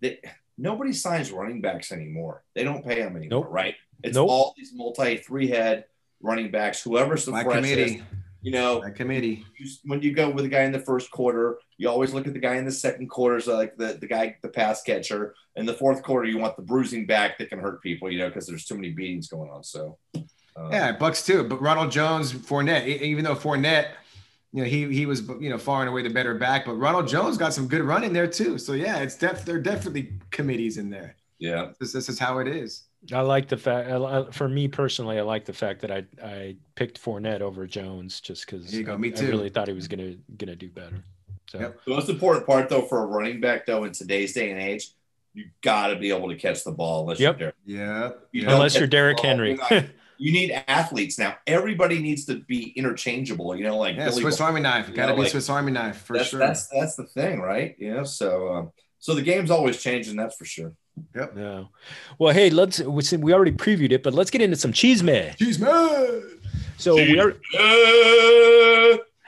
they, 0.00 0.18
nobody 0.58 0.92
signs 0.92 1.30
running 1.30 1.60
backs 1.60 1.92
anymore. 1.92 2.42
They 2.54 2.64
don't 2.64 2.84
pay 2.84 2.96
them 2.96 3.16
anymore, 3.16 3.44
Nope. 3.44 3.52
right? 3.52 3.76
It's 4.02 4.16
Nope. 4.16 4.28
all 4.28 4.54
these 4.56 4.72
multi 4.74 5.18
three 5.18 5.46
head 5.46 5.84
running 6.22 6.50
backs, 6.50 6.82
whoever's 6.82 7.24
the 7.24 7.32
My 7.32 7.44
freshest. 7.44 7.72
committee. 7.74 8.02
You 8.44 8.50
know, 8.50 8.80
My 8.82 8.90
committee. 8.90 9.44
you, 9.58 9.70
when 9.84 10.02
you 10.02 10.12
go 10.12 10.28
with 10.28 10.44
a 10.44 10.48
guy 10.48 10.62
in 10.62 10.72
the 10.72 10.80
first 10.80 11.12
quarter, 11.12 11.58
you 11.78 11.88
always 11.88 12.12
look 12.12 12.26
at 12.26 12.32
the 12.32 12.40
guy 12.40 12.56
in 12.56 12.64
the 12.64 12.72
second 12.72 13.08
quarter, 13.08 13.38
so 13.40 13.56
like 13.56 13.76
the, 13.76 13.96
the 14.00 14.06
guy, 14.08 14.36
the 14.42 14.48
pass 14.48 14.82
catcher. 14.82 15.34
In 15.54 15.64
the 15.64 15.74
fourth 15.74 16.02
quarter, 16.02 16.26
you 16.28 16.38
want 16.38 16.56
the 16.56 16.62
bruising 16.62 17.06
back 17.06 17.38
that 17.38 17.50
can 17.50 17.60
hurt 17.60 17.80
people, 17.82 18.10
you 18.10 18.18
know, 18.18 18.26
because 18.28 18.46
there's 18.46 18.64
too 18.64 18.74
many 18.74 18.90
beatings 18.90 19.28
going 19.28 19.48
on. 19.50 19.62
So, 19.62 19.96
um, 20.56 20.72
Yeah, 20.72 20.90
Bucks 20.92 21.24
too. 21.24 21.44
But 21.44 21.60
Ronald 21.62 21.92
Jones, 21.92 22.32
Fournette, 22.32 22.86
even 22.86 23.22
though 23.24 23.36
Fournette, 23.36 23.90
you 24.52 24.62
know, 24.62 24.68
he 24.68 24.92
he 24.92 25.06
was 25.06 25.22
you 25.40 25.48
know 25.48 25.56
far 25.56 25.80
and 25.80 25.88
away 25.88 26.02
the 26.02 26.10
better 26.10 26.34
back, 26.34 26.66
but 26.66 26.74
Ronald 26.74 27.06
Jones 27.08 27.38
got 27.38 27.54
some 27.54 27.68
good 27.68 27.82
running 27.82 28.12
there 28.12 28.26
too. 28.26 28.58
So 28.58 28.72
yeah, 28.72 28.98
it's 28.98 29.14
def 29.14 29.44
there 29.44 29.56
are 29.56 29.60
definitely 29.60 30.12
committees 30.30 30.78
in 30.78 30.90
there. 30.90 31.16
yeah. 31.38 31.70
This, 31.80 31.92
this 31.92 32.08
is 32.10 32.18
how 32.18 32.38
it 32.38 32.48
is. 32.48 32.84
I 33.12 33.20
like 33.22 33.48
the 33.48 33.56
fact. 33.56 34.34
For 34.34 34.48
me 34.48 34.68
personally, 34.68 35.18
I 35.18 35.22
like 35.22 35.44
the 35.44 35.52
fact 35.52 35.80
that 35.80 35.90
I 35.90 36.04
I 36.22 36.56
picked 36.76 37.02
Fournette 37.02 37.40
over 37.40 37.66
Jones 37.66 38.20
just 38.20 38.46
because 38.46 38.70
There 38.70 38.80
you 38.80 38.86
go, 38.86 38.96
me 38.96 39.12
I 39.14 39.20
really 39.22 39.48
thought 39.48 39.66
he 39.68 39.74
was 39.74 39.88
gonna 39.88 40.14
gonna 40.36 40.54
do 40.56 40.68
better. 40.68 41.02
So 41.50 41.58
Yep. 41.58 41.80
The 41.84 41.90
most 41.90 42.08
important 42.08 42.46
part, 42.46 42.68
though, 42.68 42.82
for 42.82 43.02
a 43.02 43.06
running 43.06 43.40
back, 43.40 43.66
though, 43.66 43.84
in 43.84 43.92
today's 43.92 44.32
day 44.32 44.50
and 44.50 44.60
age, 44.60 44.90
you 45.34 45.46
got 45.62 45.88
to 45.88 45.96
be 45.96 46.10
able 46.10 46.28
to 46.28 46.36
catch 46.36 46.62
the 46.64 46.70
ball. 46.72 47.02
Unless 47.02 47.20
Yep. 47.20 47.40
you're 47.40 47.52
there. 47.66 47.76
Yeah. 47.78 48.10
You 48.32 48.48
unless 48.48 48.74
you're 48.74 48.82
the 48.82 48.86
Derrick 48.88 49.16
ball, 49.16 49.26
Henry, 49.26 49.48
you're 49.54 49.80
not- 49.80 49.84
you 50.18 50.32
need 50.32 50.52
athletes 50.68 51.18
now. 51.18 51.36
Everybody 51.46 51.98
needs 52.00 52.24
to 52.26 52.36
be 52.40 52.72
interchangeable. 52.76 53.56
You 53.56 53.64
know, 53.64 53.76
like 53.78 53.96
Yeah, 53.96 54.10
Billy 54.10 54.22
Swiss 54.22 54.38
Bo- 54.38 54.44
Army 54.44 54.60
knife. 54.60 54.94
Got 54.94 55.06
to 55.06 55.14
be 55.14 55.22
like, 55.22 55.30
Swiss 55.30 55.50
Army 55.50 55.72
knife 55.72 56.02
for 56.02 56.16
that's, 56.16 56.28
sure. 56.28 56.38
That's 56.38 56.68
that's 56.68 56.94
the 56.96 57.04
thing, 57.04 57.40
right? 57.40 57.74
Yeah. 57.78 58.04
so 58.04 58.48
um, 58.54 58.72
so 58.98 59.14
the 59.14 59.22
game's 59.22 59.50
always 59.50 59.82
changing. 59.82 60.16
That's 60.16 60.36
for 60.36 60.44
sure. 60.44 60.72
No. 61.14 61.68
Well, 62.18 62.34
hey, 62.34 62.50
let's. 62.50 62.80
We 62.80 63.02
we 63.16 63.32
already 63.32 63.52
previewed 63.52 63.92
it, 63.92 64.02
but 64.02 64.14
let's 64.14 64.30
get 64.30 64.42
into 64.42 64.56
some 64.56 64.72
cheese 64.72 65.02
man. 65.02 65.34
Jeez, 65.38 65.58
man. 65.60 66.38
So 66.78 66.96
we 66.96 67.18
are. 67.18 67.34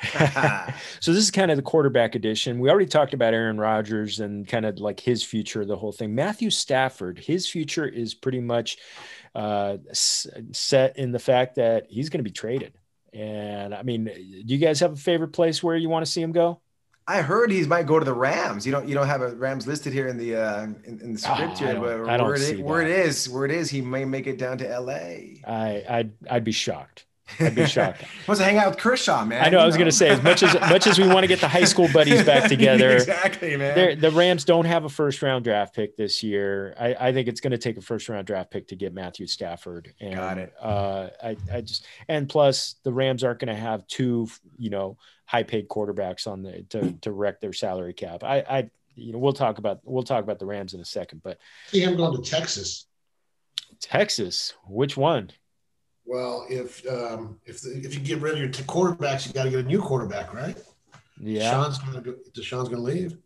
So 1.01 1.13
this 1.13 1.23
is 1.23 1.31
kind 1.31 1.51
of 1.51 1.59
the 1.59 1.63
quarterback 1.63 2.15
edition. 2.15 2.59
We 2.59 2.71
already 2.71 2.87
talked 2.87 3.13
about 3.13 3.35
Aaron 3.35 3.59
Rodgers 3.59 4.21
and 4.21 4.49
kind 4.49 4.65
of 4.65 4.79
like 4.79 5.01
his 5.01 5.23
future, 5.23 5.67
the 5.67 5.77
whole 5.77 5.93
thing. 5.93 6.15
Matthew 6.15 6.49
Stafford, 6.49 7.19
his 7.19 7.47
future 7.47 7.87
is 7.87 8.15
pretty 8.15 8.41
much 8.41 8.79
uh, 9.35 9.77
set 9.93 10.99
in 10.99 11.13
the 11.13 11.19
fact 11.19 11.57
that 11.57 11.87
he's 11.91 12.09
going 12.09 12.21
to 12.21 12.25
be 12.25 12.31
traded. 12.31 12.73
And 13.13 13.75
I 13.75 13.83
mean, 13.83 14.05
do 14.05 14.43
you 14.47 14.59
guys 14.59 14.81
have 14.81 14.93
a 14.93 14.97
favorite 14.97 15.35
place 15.35 15.63
where 15.63 15.77
you 15.77 15.91
want 15.91 16.07
to 16.07 16.11
see 16.11 16.23
him 16.23 16.33
go? 16.33 16.61
I 17.07 17.21
heard 17.23 17.51
he 17.51 17.65
might 17.67 17.87
go 17.87 17.99
to 17.99 18.05
the 18.05 18.15
Rams. 18.15 18.65
You 18.65 18.73
don't 18.73 18.89
you 18.89 18.95
don't 18.95 19.07
have 19.07 19.21
a 19.23 19.35
Rams 19.37 19.67
listed 19.67 19.93
here 19.93 20.09
in 20.09 20.17
the 20.17 20.37
uh 20.37 20.63
in, 20.63 21.01
in 21.03 21.13
the 21.15 21.21
Ah, 21.27 21.35
script 21.35 21.61
I 21.63 21.73
here, 21.73 21.81
but 21.81 22.09
I 22.09 22.17
don't 22.17 22.27
where, 22.27 22.37
see 22.39 22.61
it, 22.61 22.65
where 22.65 22.81
it 22.81 22.89
is, 22.89 23.29
where 23.29 23.45
it 23.45 23.51
is, 23.51 23.71
he 23.71 23.83
may 23.83 24.05
make 24.05 24.27
it 24.27 24.39
down 24.39 24.59
to 24.59 24.81
LA. 24.81 25.41
I 25.47 25.85
I'd, 25.89 26.13
I'd 26.31 26.45
be 26.45 26.53
shocked. 26.53 27.05
I'd 27.41 27.55
be 27.55 27.65
shocked. 27.67 28.05
Wants 28.27 28.39
to 28.39 28.45
hang 28.45 28.59
out 28.59 28.69
with 28.71 28.79
Kershaw, 28.79 29.25
man. 29.25 29.43
I 29.45 29.49
know. 29.49 29.59
I 29.59 29.67
was 29.67 29.77
going 29.77 29.89
to 29.89 29.93
say 29.93 30.09
as 30.09 30.23
much 30.23 30.43
as 30.43 30.55
much 30.71 30.87
as 30.87 30.99
we 30.99 31.07
want 31.07 31.25
to 31.25 31.27
get 31.27 31.41
the 31.41 31.49
high 31.49 31.65
school 31.65 31.89
buddies 31.93 32.23
back 32.25 32.49
together. 32.49 32.91
exactly, 32.97 33.57
man. 33.57 33.99
The 33.99 34.11
Rams 34.11 34.45
don't 34.45 34.67
have 34.67 34.85
a 34.85 34.89
first 34.91 35.23
round 35.23 35.45
draft 35.45 35.75
pick 35.75 35.97
this 35.97 36.23
year. 36.23 36.75
I, 36.79 37.09
I 37.09 37.13
think 37.13 37.29
it's 37.29 37.41
going 37.41 37.51
to 37.53 37.59
take 37.59 37.77
a 37.77 37.83
first 37.83 38.09
round 38.09 38.27
draft 38.27 38.51
pick 38.51 38.69
to 38.69 38.77
get 38.77 38.95
Matthew 38.95 39.27
Stafford. 39.27 39.93
And, 40.01 40.15
Got 40.15 40.39
it. 40.39 40.53
Uh, 40.61 41.09
I, 41.23 41.37
I 41.53 41.61
just 41.63 41.87
and 42.09 42.29
plus 42.29 42.77
the 42.83 42.93
Rams 42.93 43.25
aren't 43.25 43.41
going 43.41 43.55
to 43.55 43.61
have 43.61 43.87
two, 43.87 44.29
you 44.59 44.71
know, 44.71 44.99
high 45.27 45.43
paid 45.43 45.69
quarterbacks 45.69 46.27
on 46.27 46.43
the 46.43 46.63
to 46.71 46.93
to 47.03 47.13
wreck 47.13 47.41
their 47.41 47.53
salary 47.53 47.95
cap. 47.95 48.23
I, 48.25 48.39
I, 48.41 48.71
you 48.95 49.13
know, 49.13 49.19
we'll 49.19 49.33
talk 49.33 49.59
about 49.59 49.81
we'll 49.85 50.03
talk 50.03 50.23
about 50.23 50.39
the 50.39 50.47
Rams 50.47 50.75
in 50.75 50.81
a 50.81 50.85
second. 50.85 51.23
But 51.23 51.39
See 51.69 51.81
him 51.81 51.97
going 51.97 52.21
to 52.23 52.31
Texas. 52.31 52.87
Texas, 53.81 54.55
which 54.67 54.97
one? 54.97 55.31
Well, 56.07 56.47
if 56.49 56.87
um, 56.89 57.41
if 57.45 57.63
the, 57.63 57.71
if 57.77 57.95
you 57.95 58.01
get 58.01 58.21
rid 58.21 58.35
of 58.35 58.39
your 58.39 58.49
t- 58.49 58.63
quarterbacks, 58.65 59.27
you 59.27 59.33
got 59.33 59.45
to 59.45 59.51
get 59.51 59.61
a 59.61 59.63
new 59.69 59.81
quarterback, 59.81 60.33
right? 60.35 60.57
Yeah. 61.19 61.53
Deshaun's 61.53 61.79
going 61.79 61.95
to 61.95 62.01
go, 62.01 62.17
Deshaun's 62.37 62.69
going 62.69 62.77
to 62.77 62.83
leave. 62.83 63.17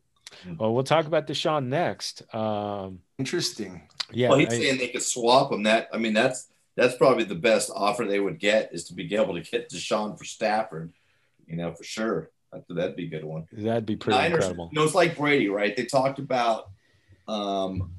Well, 0.58 0.74
we'll 0.74 0.84
talk 0.84 1.06
about 1.06 1.26
Deshaun 1.26 1.66
next. 1.66 2.22
Um, 2.34 3.00
Interesting. 3.18 3.88
yeah. 4.12 4.28
well, 4.28 4.38
he's 4.38 4.48
I- 4.48 4.58
saying 4.58 4.78
they 4.78 4.88
could 4.88 5.02
swap 5.02 5.52
him. 5.52 5.64
That 5.64 5.88
I 5.92 5.98
mean, 5.98 6.12
that's 6.14 6.48
that's 6.76 6.96
probably 6.96 7.24
the 7.24 7.34
best 7.34 7.70
offer 7.74 8.04
they 8.04 8.20
would 8.20 8.38
get 8.38 8.70
is 8.72 8.84
to 8.84 8.94
be 8.94 9.12
able 9.16 9.34
to 9.34 9.40
get 9.40 9.70
Deshaun 9.70 10.16
for 10.16 10.24
Stafford. 10.24 10.92
You 11.48 11.56
know, 11.56 11.72
for 11.74 11.84
sure. 11.84 12.30
That, 12.52 12.64
that'd 12.68 12.96
be 12.96 13.06
a 13.06 13.10
good 13.10 13.24
one. 13.24 13.46
that'd 13.52 13.84
be 13.86 13.96
pretty 13.96 14.18
Niners, 14.18 14.36
incredible. 14.36 14.70
You 14.72 14.78
know, 14.78 14.84
it's 14.84 14.94
like 14.94 15.16
Brady, 15.16 15.48
right? 15.48 15.76
They 15.76 15.84
talked 15.84 16.18
about 16.18 16.70
um, 17.26 17.92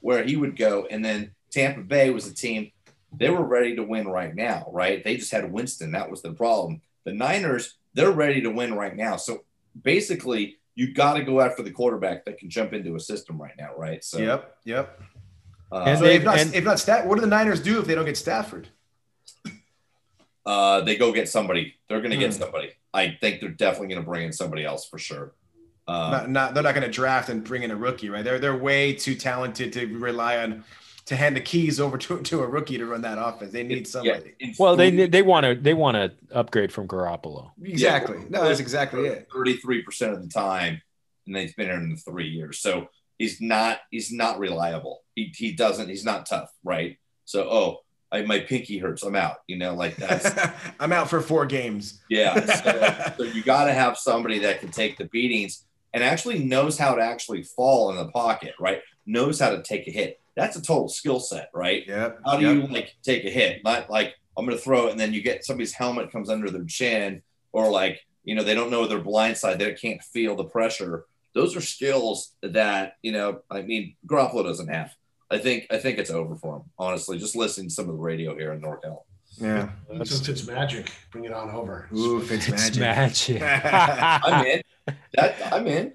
where 0.00 0.24
he 0.24 0.36
would 0.36 0.56
go, 0.56 0.86
and 0.90 1.04
then 1.04 1.32
Tampa 1.50 1.80
Bay 1.82 2.10
was 2.10 2.26
a 2.26 2.34
team 2.34 2.72
they 3.18 3.30
were 3.30 3.44
ready 3.44 3.76
to 3.76 3.82
win 3.82 4.08
right 4.08 4.34
now, 4.34 4.66
right? 4.72 5.02
They 5.02 5.16
just 5.16 5.30
had 5.30 5.50
Winston. 5.50 5.92
That 5.92 6.10
was 6.10 6.22
the 6.22 6.32
problem. 6.32 6.80
The 7.04 7.12
Niners, 7.12 7.74
they're 7.94 8.10
ready 8.10 8.40
to 8.42 8.50
win 8.50 8.74
right 8.74 8.94
now. 8.96 9.16
So 9.16 9.44
basically, 9.82 10.58
you 10.74 10.92
got 10.92 11.14
to 11.14 11.22
go 11.22 11.40
after 11.40 11.62
the 11.62 11.70
quarterback 11.70 12.24
that 12.24 12.38
can 12.38 12.50
jump 12.50 12.72
into 12.72 12.96
a 12.96 13.00
system 13.00 13.40
right 13.40 13.54
now, 13.58 13.70
right? 13.76 14.02
So, 14.02 14.18
Yep. 14.18 14.56
Yep. 14.64 15.02
uh, 15.70 15.84
And 15.86 15.98
So 15.98 16.04
they- 16.04 16.16
if 16.16 16.24
not, 16.24 16.38
and- 16.38 16.54
if 16.54 16.64
not 16.64 16.80
Stafford, 16.80 17.08
what 17.08 17.14
do 17.16 17.20
the 17.20 17.26
Niners 17.28 17.60
do 17.60 17.78
if 17.78 17.86
they 17.86 17.94
don't 17.94 18.04
get 18.04 18.16
Stafford? 18.16 18.68
Uh, 20.46 20.80
they 20.82 20.96
go 20.96 21.12
get 21.12 21.28
somebody. 21.28 21.74
They're 21.88 22.00
going 22.00 22.10
to 22.12 22.16
get 22.16 22.32
Hmm. 22.34 22.40
somebody. 22.42 22.70
I 22.92 23.16
think 23.20 23.40
they're 23.40 23.48
definitely 23.50 23.88
going 23.88 24.00
to 24.02 24.06
bring 24.06 24.24
in 24.26 24.32
somebody 24.32 24.64
else 24.64 24.86
for 24.88 24.98
sure. 24.98 25.34
Uh, 25.86 26.10
not, 26.10 26.30
not, 26.30 26.54
they're 26.54 26.62
not 26.62 26.74
going 26.74 26.86
to 26.86 26.90
draft 26.92 27.28
and 27.28 27.44
bring 27.44 27.62
in 27.62 27.70
a 27.70 27.76
rookie, 27.76 28.08
right? 28.08 28.24
They're 28.24 28.38
they're 28.38 28.56
way 28.56 28.94
too 28.94 29.14
talented 29.14 29.72
to 29.74 29.86
rely 29.98 30.38
on 30.38 30.64
to 31.06 31.16
hand 31.16 31.36
the 31.36 31.40
keys 31.42 31.78
over 31.80 31.98
to, 32.04 32.22
to 32.22 32.40
a 32.42 32.46
rookie 32.46 32.78
to 32.78 32.86
run 32.86 33.02
that 33.02 33.18
offense. 33.18 33.52
They 33.52 33.62
need 33.64 33.86
somebody. 33.86 34.32
yeah, 34.40 34.52
Well, 34.58 34.76
they 34.76 34.90
they 35.08 35.20
want 35.22 35.44
to 35.44 35.54
they 35.54 35.74
want 35.74 35.96
to 35.96 36.12
upgrade 36.34 36.72
from 36.72 36.88
Garoppolo. 36.88 37.50
Exactly. 37.62 38.16
Yeah. 38.18 38.24
no, 38.30 38.44
that's 38.44 38.60
exactly 38.60 39.06
it. 39.08 39.28
33% 39.30 40.12
of 40.14 40.22
the 40.22 40.28
time, 40.28 40.80
and 41.26 41.36
he's 41.36 41.52
been 41.54 41.66
here 41.66 41.76
in 41.76 41.90
the 41.90 41.96
three 41.96 42.28
years. 42.28 42.60
So 42.60 42.88
he's 43.18 43.40
not 43.42 43.80
he's 43.90 44.10
not 44.10 44.38
reliable. 44.38 45.02
He, 45.14 45.32
he 45.36 45.52
doesn't 45.52 45.88
he's 45.90 46.04
not 46.06 46.24
tough, 46.26 46.50
right? 46.62 46.96
So 47.26 47.42
oh, 47.50 47.78
I, 48.14 48.22
my 48.22 48.38
pinky 48.38 48.78
hurts. 48.78 49.02
I'm 49.02 49.16
out. 49.16 49.38
You 49.48 49.56
know, 49.56 49.74
like 49.74 49.96
that's 49.96 50.30
I'm 50.80 50.92
out 50.92 51.10
for 51.10 51.20
four 51.20 51.46
games. 51.46 52.00
yeah. 52.08 52.46
So, 52.46 53.14
so 53.24 53.24
you 53.24 53.42
got 53.42 53.64
to 53.64 53.72
have 53.72 53.98
somebody 53.98 54.38
that 54.40 54.60
can 54.60 54.70
take 54.70 54.96
the 54.96 55.06
beatings 55.06 55.64
and 55.92 56.04
actually 56.04 56.38
knows 56.38 56.78
how 56.78 56.94
to 56.94 57.02
actually 57.02 57.42
fall 57.42 57.90
in 57.90 57.96
the 57.96 58.06
pocket, 58.12 58.54
right? 58.60 58.80
Knows 59.04 59.40
how 59.40 59.50
to 59.50 59.62
take 59.62 59.88
a 59.88 59.90
hit. 59.90 60.20
That's 60.36 60.56
a 60.56 60.62
total 60.62 60.88
skill 60.88 61.18
set, 61.18 61.50
right? 61.52 61.84
Yeah. 61.86 62.12
How 62.24 62.36
do 62.36 62.46
yep. 62.46 62.54
you 62.54 62.66
like 62.72 62.94
take 63.02 63.24
a 63.24 63.30
hit? 63.30 63.62
Not 63.64 63.90
like 63.90 64.14
I'm 64.38 64.46
going 64.46 64.56
to 64.56 64.62
throw 64.62 64.86
it 64.86 64.92
and 64.92 65.00
then 65.00 65.12
you 65.12 65.20
get 65.20 65.44
somebody's 65.44 65.72
helmet 65.72 66.12
comes 66.12 66.30
under 66.30 66.50
their 66.50 66.64
chin, 66.64 67.22
or 67.52 67.70
like 67.70 68.00
you 68.22 68.36
know 68.36 68.44
they 68.44 68.54
don't 68.54 68.70
know 68.70 68.86
their 68.86 69.00
blind 69.00 69.36
side, 69.36 69.58
they 69.58 69.72
can't 69.74 70.02
feel 70.02 70.36
the 70.36 70.44
pressure. 70.44 71.06
Those 71.34 71.56
are 71.56 71.60
skills 71.60 72.32
that 72.42 72.94
you 73.02 73.10
know. 73.10 73.40
I 73.50 73.62
mean, 73.62 73.96
Garoppolo 74.06 74.44
doesn't 74.44 74.68
have. 74.68 74.94
I 75.30 75.38
think 75.38 75.66
I 75.70 75.78
think 75.78 75.98
it's 75.98 76.10
over 76.10 76.34
for 76.36 76.56
him. 76.56 76.62
Honestly, 76.78 77.18
just 77.18 77.34
listening 77.36 77.68
to 77.68 77.74
some 77.74 77.88
of 77.88 77.96
the 77.96 78.00
radio 78.02 78.36
here 78.36 78.52
in 78.52 78.60
NorCal. 78.60 79.02
Yeah. 79.38 79.70
So 79.88 79.94
if 80.02 80.28
it's 80.28 80.46
magic, 80.46 80.92
bring 81.10 81.24
it 81.24 81.32
on 81.32 81.50
over. 81.50 81.88
Ooh, 81.94 82.20
Fitz 82.20 82.48
It's 82.48 82.76
magic. 82.78 83.40
magic. 83.40 83.42
I'm 84.24 84.46
in. 84.46 84.62
That 85.14 85.52
I'm 85.52 85.66
in. 85.66 85.92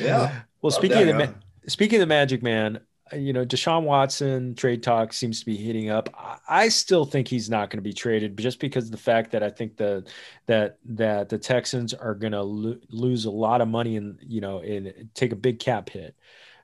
Yeah. 0.00 0.16
Well, 0.62 0.70
Love 0.70 0.74
speaking 0.74 0.98
of 1.00 1.06
the 1.06 1.14
ma- 1.26 1.32
speaking 1.66 1.96
of 1.96 2.00
the 2.00 2.06
Magic 2.06 2.42
Man, 2.42 2.80
uh, 3.12 3.16
you 3.16 3.32
know 3.34 3.44
Deshaun 3.44 3.82
Watson 3.82 4.54
trade 4.54 4.82
talk 4.82 5.12
seems 5.12 5.40
to 5.40 5.46
be 5.46 5.56
heating 5.56 5.90
up. 5.90 6.08
I, 6.16 6.38
I 6.64 6.68
still 6.68 7.04
think 7.04 7.28
he's 7.28 7.50
not 7.50 7.68
going 7.68 7.78
to 7.78 7.82
be 7.82 7.92
traded, 7.92 8.38
just 8.38 8.58
because 8.58 8.86
of 8.86 8.90
the 8.90 8.96
fact 8.96 9.32
that 9.32 9.42
I 9.42 9.50
think 9.50 9.76
the 9.76 10.06
that 10.46 10.78
that 10.86 11.28
the 11.28 11.38
Texans 11.38 11.92
are 11.92 12.14
going 12.14 12.32
to 12.32 12.42
lo- 12.42 12.78
lose 12.88 13.26
a 13.26 13.30
lot 13.30 13.60
of 13.60 13.68
money 13.68 13.96
and 13.96 14.18
you 14.26 14.40
know 14.40 14.60
and 14.60 15.10
take 15.14 15.32
a 15.32 15.36
big 15.36 15.58
cap 15.58 15.90
hit. 15.90 16.14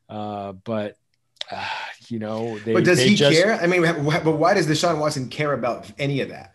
Uh, 0.09 0.53
but 0.53 0.97
uh, 1.51 1.69
you 2.09 2.19
know, 2.19 2.59
they, 2.61 2.73
but 2.73 2.85
does 2.85 3.01
he 3.01 3.15
just, 3.15 3.41
care? 3.41 3.55
I 3.55 3.67
mean, 3.67 3.83
but 3.83 4.37
why 4.39 4.55
does 4.55 4.67
Deshaun 4.67 4.99
Watson 4.99 5.29
care 5.29 5.53
about 5.53 5.91
any 5.99 6.21
of 6.21 6.29
that? 6.31 6.55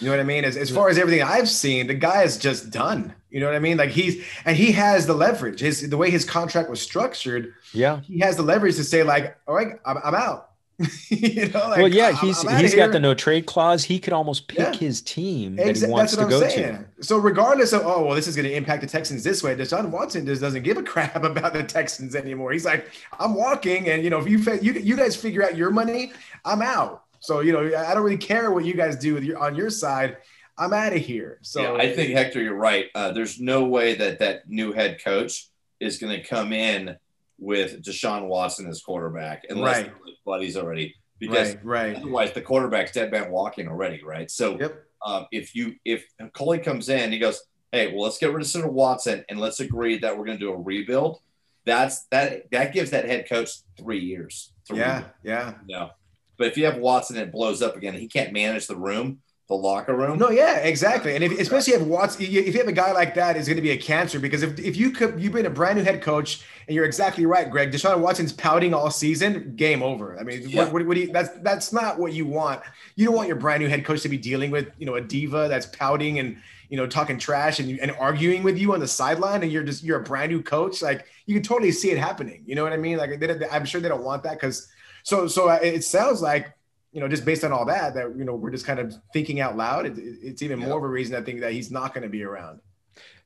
You 0.00 0.06
know 0.06 0.12
what 0.12 0.20
I 0.20 0.24
mean? 0.24 0.44
As, 0.44 0.56
as 0.56 0.70
far 0.70 0.88
as 0.88 0.98
everything 0.98 1.22
I've 1.22 1.48
seen, 1.48 1.86
the 1.86 1.94
guy 1.94 2.24
is 2.24 2.36
just 2.36 2.70
done. 2.70 3.14
You 3.30 3.40
know 3.40 3.46
what 3.46 3.54
I 3.54 3.60
mean? 3.60 3.76
Like 3.76 3.90
he's 3.90 4.24
and 4.44 4.56
he 4.56 4.72
has 4.72 5.06
the 5.06 5.14
leverage. 5.14 5.60
His 5.60 5.88
the 5.88 5.96
way 5.96 6.10
his 6.10 6.24
contract 6.24 6.68
was 6.68 6.80
structured, 6.80 7.54
Yeah. 7.72 8.00
he 8.00 8.18
has 8.18 8.36
the 8.36 8.42
leverage 8.42 8.76
to 8.76 8.84
say 8.84 9.02
like, 9.02 9.36
all 9.46 9.54
right, 9.54 9.78
I'm, 9.84 9.98
I'm 10.04 10.14
out. 10.14 10.50
you 11.08 11.48
know, 11.50 11.58
like, 11.68 11.78
well, 11.78 11.88
yeah, 11.88 12.06
I'm- 12.06 12.16
he's 12.16 12.44
I'm 12.46 12.60
he's 12.60 12.74
got 12.74 12.90
the 12.92 12.98
no 12.98 13.14
trade 13.14 13.46
clause. 13.46 13.84
He 13.84 13.98
could 13.98 14.12
almost 14.12 14.48
pick 14.48 14.58
Yeah. 14.58 14.72
his 14.74 15.00
team 15.00 15.56
that 15.56 15.66
Exa- 15.66 15.86
he 15.86 15.92
wants 15.92 16.16
That's 16.16 16.28
to 16.28 16.34
I'm 16.36 16.40
go 16.42 16.48
saying. 16.48 16.84
to. 16.98 17.04
So 17.04 17.16
regardless 17.18 17.72
of 17.72 17.82
oh 17.86 18.04
well, 18.04 18.14
this 18.14 18.26
is 18.26 18.34
going 18.34 18.48
to 18.48 18.54
impact 18.54 18.80
the 18.82 18.88
Texans 18.88 19.22
this 19.22 19.42
way. 19.42 19.54
Deshaun 19.54 19.90
Watson 19.90 20.26
just 20.26 20.40
doesn't 20.40 20.62
give 20.64 20.76
a 20.76 20.82
crap 20.92 21.22
about 21.22 21.52
the 21.52 21.62
Texans 21.62 22.14
anymore. 22.16 22.50
He's 22.52 22.64
like, 22.64 22.90
I'm 23.20 23.34
walking, 23.34 23.88
and 23.88 24.02
you 24.02 24.10
know, 24.10 24.18
if 24.18 24.28
you 24.28 24.38
you 24.60 24.72
you 24.80 24.96
guys 24.96 25.14
figure 25.14 25.44
out 25.44 25.56
your 25.56 25.70
money, 25.70 26.12
I'm 26.44 26.60
out. 26.62 27.04
So 27.20 27.40
you 27.40 27.52
know, 27.52 27.60
I 27.76 27.94
don't 27.94 28.02
really 28.02 28.16
care 28.18 28.50
what 28.50 28.64
you 28.64 28.74
guys 28.74 28.96
do 28.96 29.14
with 29.14 29.22
your 29.24 29.38
on 29.38 29.54
your 29.54 29.70
side. 29.70 30.16
I'm 30.58 30.72
out 30.72 30.92
of 30.92 31.00
here. 31.00 31.38
So 31.42 31.62
yeah, 31.62 31.72
I 31.82 31.92
think 31.94 32.10
Hector, 32.12 32.40
you're 32.42 32.54
right. 32.54 32.86
Uh, 32.94 33.12
there's 33.12 33.40
no 33.40 33.64
way 33.64 33.94
that 33.94 34.18
that 34.20 34.48
new 34.48 34.72
head 34.72 35.02
coach 35.02 35.48
is 35.80 35.98
going 35.98 36.16
to 36.20 36.26
come 36.26 36.52
in 36.52 36.96
with 37.40 37.82
Deshaun 37.82 38.28
Watson 38.28 38.68
as 38.68 38.80
quarterback 38.80 39.44
unless 39.50 39.82
Right. 39.82 39.92
Buddies 40.24 40.56
already, 40.56 40.94
because 41.18 41.54
right, 41.56 41.64
right. 41.64 41.96
otherwise 41.96 42.32
the 42.32 42.40
quarterback's 42.40 42.92
dead 42.92 43.10
man 43.10 43.30
walking 43.30 43.68
already, 43.68 44.02
right? 44.02 44.30
So 44.30 44.58
Yep. 44.58 44.84
um, 45.04 45.26
if 45.32 45.54
you 45.54 45.74
if 45.84 46.04
Culley 46.32 46.58
comes 46.58 46.88
in, 46.88 47.12
he 47.12 47.18
goes, 47.18 47.42
"Hey, 47.72 47.92
well, 47.92 48.02
let's 48.04 48.18
get 48.18 48.32
rid 48.32 48.40
of 48.42 48.46
Senator 48.48 48.70
Watson 48.70 49.24
and 49.28 49.38
let's 49.38 49.60
agree 49.60 49.98
that 49.98 50.16
we're 50.16 50.24
going 50.24 50.38
to 50.38 50.44
do 50.44 50.52
a 50.52 50.56
rebuild." 50.56 51.20
That's 51.66 52.04
that 52.10 52.50
that 52.50 52.72
gives 52.72 52.90
that 52.90 53.04
head 53.06 53.28
coach 53.28 53.50
three 53.78 54.00
years. 54.00 54.52
To 54.66 54.76
Yeah, 54.76 54.96
rebuild. 54.96 55.12
yeah. 55.22 55.54
No. 55.68 55.90
But 56.36 56.48
if 56.48 56.56
you 56.56 56.64
have 56.64 56.78
Watson 56.78 57.16
it 57.16 57.30
blows 57.32 57.62
up 57.62 57.76
again, 57.76 57.94
he 57.94 58.08
can't 58.08 58.32
manage 58.32 58.66
the 58.66 58.76
room, 58.76 59.20
the 59.46 59.54
locker 59.54 59.94
room. 59.94 60.18
No, 60.18 60.30
yeah, 60.30 60.56
exactly. 60.58 61.14
And 61.14 61.22
if, 61.22 61.38
especially 61.38 61.74
if 61.74 61.82
Watts, 61.82 62.18
if 62.18 62.30
you 62.30 62.52
have 62.54 62.66
a 62.66 62.72
guy 62.72 62.92
like 62.92 63.14
that, 63.16 63.36
is 63.36 63.46
going 63.46 63.56
to 63.56 63.62
be 63.62 63.72
a 63.72 63.76
cancer 63.76 64.18
because 64.18 64.42
if, 64.42 64.58
if 64.58 64.74
you 64.74 64.90
could, 64.90 65.20
you've 65.20 65.34
been 65.34 65.44
a 65.44 65.50
brand 65.50 65.76
new 65.76 65.84
head 65.84 66.00
coach, 66.00 66.42
and 66.66 66.74
you're 66.74 66.86
exactly 66.86 67.26
right, 67.26 67.50
Greg. 67.50 67.70
Deshaun 67.70 67.98
Watson's 68.00 68.32
pouting 68.32 68.72
all 68.72 68.90
season. 68.90 69.54
Game 69.54 69.82
over. 69.82 70.18
I 70.18 70.22
mean, 70.22 70.48
Yeah. 70.48 70.64
what, 70.64 70.72
what, 70.72 70.86
what 70.86 70.94
do 70.94 71.02
you, 71.02 71.12
that's 71.12 71.28
that's 71.40 71.72
not 71.74 71.98
what 71.98 72.14
you 72.14 72.24
want. 72.24 72.62
You 72.96 73.04
don't 73.04 73.14
want 73.14 73.28
your 73.28 73.36
brand 73.36 73.62
new 73.62 73.68
head 73.68 73.84
coach 73.84 74.00
to 74.02 74.08
be 74.08 74.16
dealing 74.16 74.50
with 74.50 74.68
you 74.78 74.86
know 74.86 74.94
a 74.94 75.00
diva 75.02 75.46
that's 75.48 75.66
pouting 75.66 76.18
and 76.20 76.38
you 76.70 76.78
know 76.78 76.86
talking 76.86 77.18
trash 77.18 77.60
and, 77.60 77.78
and 77.80 77.90
arguing 77.92 78.44
with 78.44 78.56
you 78.56 78.72
on 78.72 78.80
the 78.80 78.88
sideline, 78.88 79.42
and 79.42 79.52
you're 79.52 79.62
just 79.62 79.82
you're 79.84 80.00
a 80.00 80.02
brand 80.02 80.32
new 80.32 80.42
coach. 80.42 80.80
Like 80.80 81.04
you 81.26 81.34
can 81.34 81.42
totally 81.42 81.70
see 81.70 81.90
it 81.90 81.98
happening. 81.98 82.44
You 82.46 82.54
know 82.54 82.64
what 82.64 82.72
I 82.72 82.78
mean? 82.78 82.96
Like 82.96 83.20
they, 83.20 83.46
I'm 83.50 83.66
sure 83.66 83.82
they 83.82 83.90
don't 83.90 84.04
want 84.04 84.22
that 84.22 84.40
because 84.40 84.68
so 85.02 85.26
so 85.28 85.50
uh, 85.50 85.58
it 85.62 85.84
sounds 85.84 86.22
like 86.22 86.54
you 86.94 87.00
know, 87.00 87.08
just 87.08 87.24
based 87.26 87.44
on 87.44 87.52
all 87.52 87.64
that, 87.66 87.92
that 87.94 88.14
you 88.16 88.24
know, 88.24 88.34
we're 88.36 88.50
just 88.52 88.64
kind 88.64 88.78
of 88.78 88.94
thinking 89.12 89.40
out 89.40 89.56
loud. 89.56 89.84
It, 89.84 89.98
it- 89.98 90.18
it's 90.22 90.42
even 90.42 90.60
Yeah. 90.60 90.68
more 90.68 90.78
of 90.78 90.84
a 90.84 90.88
reason 90.88 91.14
I 91.16 91.20
think 91.22 91.40
that 91.40 91.52
he's 91.52 91.70
not 91.70 91.92
going 91.92 92.04
to 92.04 92.08
be 92.08 92.22
around. 92.22 92.60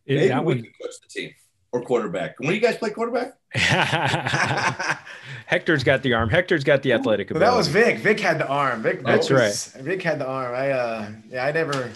It- 0.07 0.15
Maybe 0.17 0.29
that 0.29 0.45
we 0.45 0.55
one- 0.55 0.63
can 0.65 0.73
coach 0.83 0.95
the 1.03 1.09
team 1.09 1.31
or 1.71 1.83
quarterback. 1.83 2.41
When 2.41 2.49
do 2.49 2.55
you 2.55 2.61
guys 2.63 2.77
play 2.79 2.91
quarterback? 2.91 3.35
Hector's 5.47 5.85
got 5.85 6.03
the 6.03 6.15
arm. 6.15 6.29
Hector's 6.31 6.65
got 6.65 6.83
the 6.83 6.93
athletic 6.95 7.29
But 7.29 7.37
ability. 7.37 7.51
that 7.53 7.57
was 7.57 7.69
Vic. 7.69 7.99
Vic 7.99 8.21
had 8.21 8.39
the 8.39 8.47
arm. 8.49 8.83
Vic, 8.83 8.97
Vic 8.97 9.05
That's 9.07 9.31
right. 9.31 9.55
Vic 9.83 10.03
had 10.03 10.19
the 10.19 10.27
arm. 10.27 10.55
I 10.55 10.71
uh, 10.71 11.11
yeah, 11.31 11.45
I 11.47 11.53
never. 11.53 11.91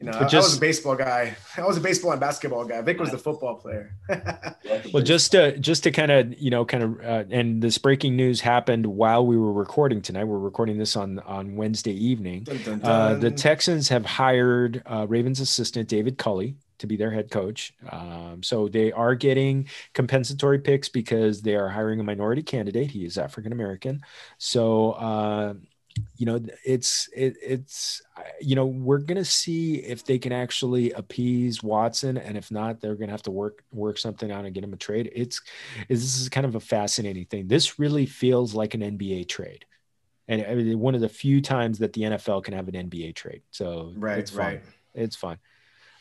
You 0.00 0.06
know, 0.06 0.12
But 0.12 0.32
I, 0.32 0.38
I 0.38 0.40
was 0.40 0.56
a 0.56 0.60
baseball 0.60 0.96
guy. 0.96 1.36
I 1.58 1.66
was 1.66 1.76
a 1.76 1.80
baseball 1.80 2.12
and 2.12 2.20
basketball 2.20 2.64
guy. 2.64 2.80
Vic 2.80 2.98
was 2.98 3.10
the 3.10 3.18
football 3.18 3.56
player. 3.56 3.94
Well, 4.92 5.02
just 5.02 5.32
to 5.32 5.58
just 5.58 5.82
to 5.82 5.90
kind 5.90 6.10
of 6.10 6.38
you 6.40 6.50
know 6.50 6.64
kind 6.64 6.82
of 6.84 7.00
uh, 7.00 7.24
and 7.30 7.60
this 7.62 7.76
breaking 7.76 8.16
news 8.16 8.40
happened 8.40 8.86
while 8.86 9.26
we 9.26 9.36
were 9.36 9.52
recording 9.52 10.00
tonight. 10.00 10.24
We're 10.24 10.38
recording 10.38 10.78
this 10.78 10.96
on 10.96 11.18
on 11.20 11.56
Wednesday 11.56 11.92
evening. 11.92 12.44
Dun, 12.44 12.62
dun, 12.62 12.80
Uh, 12.84 13.14
the. 13.14 13.30
Texans 13.30 13.88
have 13.88 14.04
hired 14.06 14.82
uh, 14.86 15.06
Ravens 15.08 15.40
assistant 15.40 15.88
David 15.88 16.18
Culley 16.18 16.56
to 16.78 16.86
be 16.86 16.96
their 16.96 17.10
head 17.10 17.30
coach. 17.30 17.74
Um, 17.90 18.42
so 18.42 18.68
they 18.68 18.90
are 18.92 19.14
getting 19.14 19.68
compensatory 19.92 20.58
picks 20.58 20.88
because 20.88 21.42
they 21.42 21.54
are 21.54 21.68
hiring 21.68 22.00
a 22.00 22.04
minority 22.04 22.42
candidate. 22.42 22.90
He 22.90 23.04
is 23.04 23.18
African 23.18 23.52
American. 23.52 24.00
So 24.38 24.92
uh, 24.92 25.54
you 26.16 26.26
know 26.26 26.40
it's 26.64 27.08
it, 27.14 27.36
it's 27.42 28.02
you 28.40 28.54
know 28.54 28.66
we're 28.66 28.98
gonna 28.98 29.24
see 29.24 29.76
if 29.76 30.04
they 30.04 30.18
can 30.18 30.32
actually 30.32 30.92
appease 30.92 31.62
Watson, 31.62 32.16
and 32.16 32.36
if 32.36 32.50
not, 32.50 32.80
they're 32.80 32.94
gonna 32.94 33.12
have 33.12 33.22
to 33.22 33.30
work 33.30 33.64
work 33.72 33.98
something 33.98 34.30
out 34.30 34.44
and 34.44 34.54
get 34.54 34.64
him 34.64 34.72
a 34.72 34.76
trade. 34.76 35.10
It's 35.14 35.40
this 35.88 36.20
is 36.20 36.28
kind 36.28 36.46
of 36.46 36.54
a 36.54 36.60
fascinating 36.60 37.24
thing. 37.26 37.48
This 37.48 37.78
really 37.78 38.06
feels 38.06 38.54
like 38.54 38.74
an 38.74 38.80
NBA 38.82 39.28
trade. 39.28 39.64
And 40.28 40.44
I 40.46 40.54
mean, 40.54 40.78
one 40.78 40.94
of 40.94 41.00
the 41.00 41.08
few 41.08 41.40
times 41.40 41.78
that 41.78 41.92
the 41.92 42.02
NFL 42.02 42.44
can 42.44 42.54
have 42.54 42.68
an 42.68 42.74
NBA 42.74 43.14
trade. 43.14 43.42
So 43.50 43.92
right, 43.96 44.18
it's 44.18 44.30
fun. 44.30 44.46
right. 44.46 44.62
It's 44.94 45.16
fun. 45.16 45.38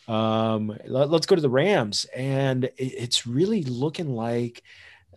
Um, 0.07 0.75
let, 0.85 1.11
us 1.11 1.25
go 1.25 1.35
to 1.35 1.41
the 1.41 1.49
Rams, 1.49 2.05
and 2.15 2.65
it- 2.65 2.73
it's 2.77 3.27
really 3.27 3.63
looking 3.63 4.15
like 4.15 4.63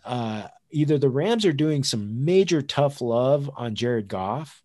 uh, 0.04 0.48
either 0.72 0.98
the 0.98 1.08
Rams 1.10 1.44
are 1.46 1.52
doing 1.52 1.84
some 1.84 2.24
major 2.24 2.62
tough 2.62 3.00
love 3.00 3.50
on 3.56 3.74
Jared 3.74 4.08
Goff 4.08 4.62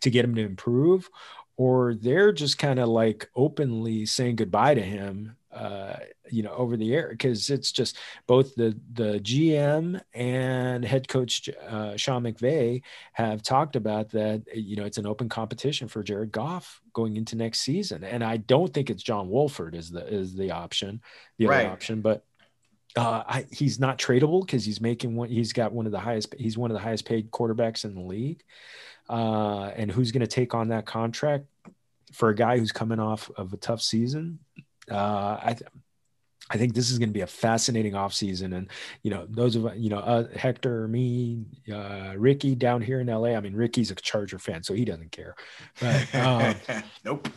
to 0.00 0.10
get 0.10 0.24
him 0.24 0.34
to 0.34 0.42
improve, 0.44 1.08
or 1.56 1.94
they're 1.94 2.32
just 2.32 2.58
kind 2.58 2.78
of 2.78 2.88
like 2.88 3.28
openly 3.34 4.06
saying 4.06 4.36
goodbye 4.36 4.74
to 4.74 4.82
him. 4.82 5.36
Uh, 5.52 5.96
you 6.30 6.42
know, 6.42 6.52
over 6.52 6.76
the 6.76 6.94
air 6.94 7.08
because 7.08 7.48
it's 7.48 7.72
just 7.72 7.96
both 8.26 8.54
the 8.56 8.78
the 8.92 9.18
GM 9.20 9.98
and 10.12 10.84
head 10.84 11.08
coach 11.08 11.48
uh, 11.66 11.96
Sean 11.96 12.24
McVay 12.24 12.82
have 13.14 13.40
talked 13.42 13.74
about 13.74 14.10
that. 14.10 14.42
You 14.54 14.76
know, 14.76 14.84
it's 14.84 14.98
an 14.98 15.06
open 15.06 15.30
competition 15.30 15.88
for 15.88 16.02
Jared 16.02 16.30
Goff 16.30 16.82
going 16.92 17.16
into 17.16 17.36
next 17.36 17.60
season, 17.60 18.04
and 18.04 18.22
I 18.22 18.36
don't 18.36 18.74
think 18.74 18.90
it's 18.90 19.02
John 19.02 19.30
Wolford 19.30 19.74
is 19.74 19.90
the 19.90 20.06
is 20.06 20.34
the 20.34 20.50
option, 20.50 21.00
the 21.38 21.46
Right. 21.46 21.64
other 21.64 21.72
option, 21.72 22.02
but. 22.02 22.22
Uh, 22.96 23.22
I, 23.26 23.46
he's 23.52 23.78
not 23.78 23.98
tradable 23.98 24.44
because 24.44 24.64
he's 24.64 24.80
making 24.80 25.14
one. 25.16 25.28
He's 25.28 25.52
got 25.52 25.72
one 25.72 25.86
of 25.86 25.92
the 25.92 26.00
highest. 26.00 26.34
He's 26.38 26.56
one 26.56 26.70
of 26.70 26.74
the 26.74 26.82
highest 26.82 27.04
paid 27.04 27.30
quarterbacks 27.30 27.84
in 27.84 27.94
the 27.94 28.00
league. 28.00 28.42
Uh, 29.08 29.66
and 29.76 29.90
who's 29.90 30.12
going 30.12 30.22
to 30.22 30.26
take 30.26 30.54
on 30.54 30.68
that 30.68 30.86
contract 30.86 31.44
for 32.12 32.30
a 32.30 32.34
guy 32.34 32.58
who's 32.58 32.72
coming 32.72 32.98
off 32.98 33.30
of 33.36 33.52
a 33.52 33.56
tough 33.56 33.82
season? 33.82 34.38
Uh, 34.90 35.38
I, 35.42 35.54
th- 35.54 35.70
I 36.48 36.56
think 36.56 36.74
this 36.74 36.90
is 36.90 36.98
going 36.98 37.08
to 37.08 37.14
be 37.14 37.20
a 37.20 37.26
fascinating 37.26 37.92
offseason. 37.92 38.56
And, 38.56 38.70
you 39.02 39.10
know, 39.10 39.26
those 39.28 39.56
of, 39.56 39.76
you 39.76 39.90
know, 39.90 39.98
uh, 39.98 40.28
Hector, 40.34 40.88
me, 40.88 41.44
uh, 41.72 42.14
Ricky 42.16 42.54
down 42.54 42.82
here 42.82 43.00
in 43.00 43.08
LA. 43.08 43.30
I 43.30 43.40
mean, 43.40 43.54
Ricky's 43.54 43.90
a 43.90 43.94
Charger 43.94 44.38
fan, 44.38 44.62
so 44.62 44.72
he 44.72 44.84
doesn't 44.84 45.12
care. 45.12 45.34
But 45.80 46.14
um, 46.14 46.54
nope. 47.04 47.28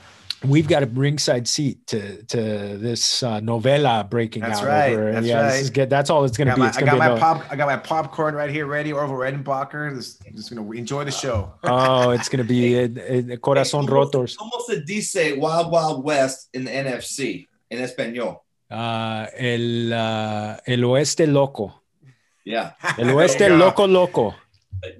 We've 0.46 0.68
got 0.68 0.84
a 0.84 0.86
ringside 0.86 1.48
seat 1.48 1.86
to 1.88 2.24
to 2.24 2.78
this 2.78 3.24
uh, 3.24 3.40
novella 3.42 4.06
breaking 4.10 4.42
That's 4.44 4.60
out. 4.60 4.66
right, 4.68 4.94
Over, 4.94 5.12
that's 5.14 5.26
yeah, 5.28 5.44
this 5.44 5.56
is 5.62 5.68
right. 5.68 5.74
good. 5.76 5.90
That's 5.90 6.10
all 6.10 6.24
it's 6.26 6.38
going 6.38 6.48
to 6.48 6.56
be. 6.56 6.62
my, 6.62 6.68
It's 6.70 6.78
I 6.78 6.82
got 6.82 6.94
be 6.94 7.00
my 7.00 7.08
no- 7.10 7.18
pop. 7.18 7.46
I 7.52 7.56
got 7.56 7.68
my 7.68 7.78
popcorn 7.78 8.36
right 8.36 8.50
here, 8.50 8.66
ready. 8.66 8.92
Orville 8.94 9.18
Redenbacher. 9.18 9.96
Just, 9.96 10.22
just 10.34 10.50
gonna 10.54 10.70
enjoy 10.72 11.04
the 11.04 11.12
show. 11.12 11.54
oh, 11.64 12.12
it's 12.12 12.30
going 12.30 12.44
to 12.46 12.48
be 12.48 12.76
a, 12.76 12.84
a 12.86 13.38
corazón 13.38 13.88
rotos. 13.88 14.36
Almost 14.40 14.70
a 14.70 14.82
dice 14.82 15.36
Wild 15.38 15.72
Wild 15.72 16.04
West 16.04 16.50
in 16.54 16.64
the 16.66 16.72
NFC 16.72 17.48
in 17.70 17.80
Espanol. 17.80 18.44
Uh, 18.72 19.26
el, 19.38 19.94
uh, 19.94 20.58
el 20.68 20.80
oeste 20.86 21.26
loco. 21.32 21.74
Yeah. 22.46 22.72
El 22.98 23.06
There 23.08 23.16
oeste 23.16 23.42
you 23.42 23.50
go. 23.50 23.56
loco 23.58 23.88
loco. 23.88 24.36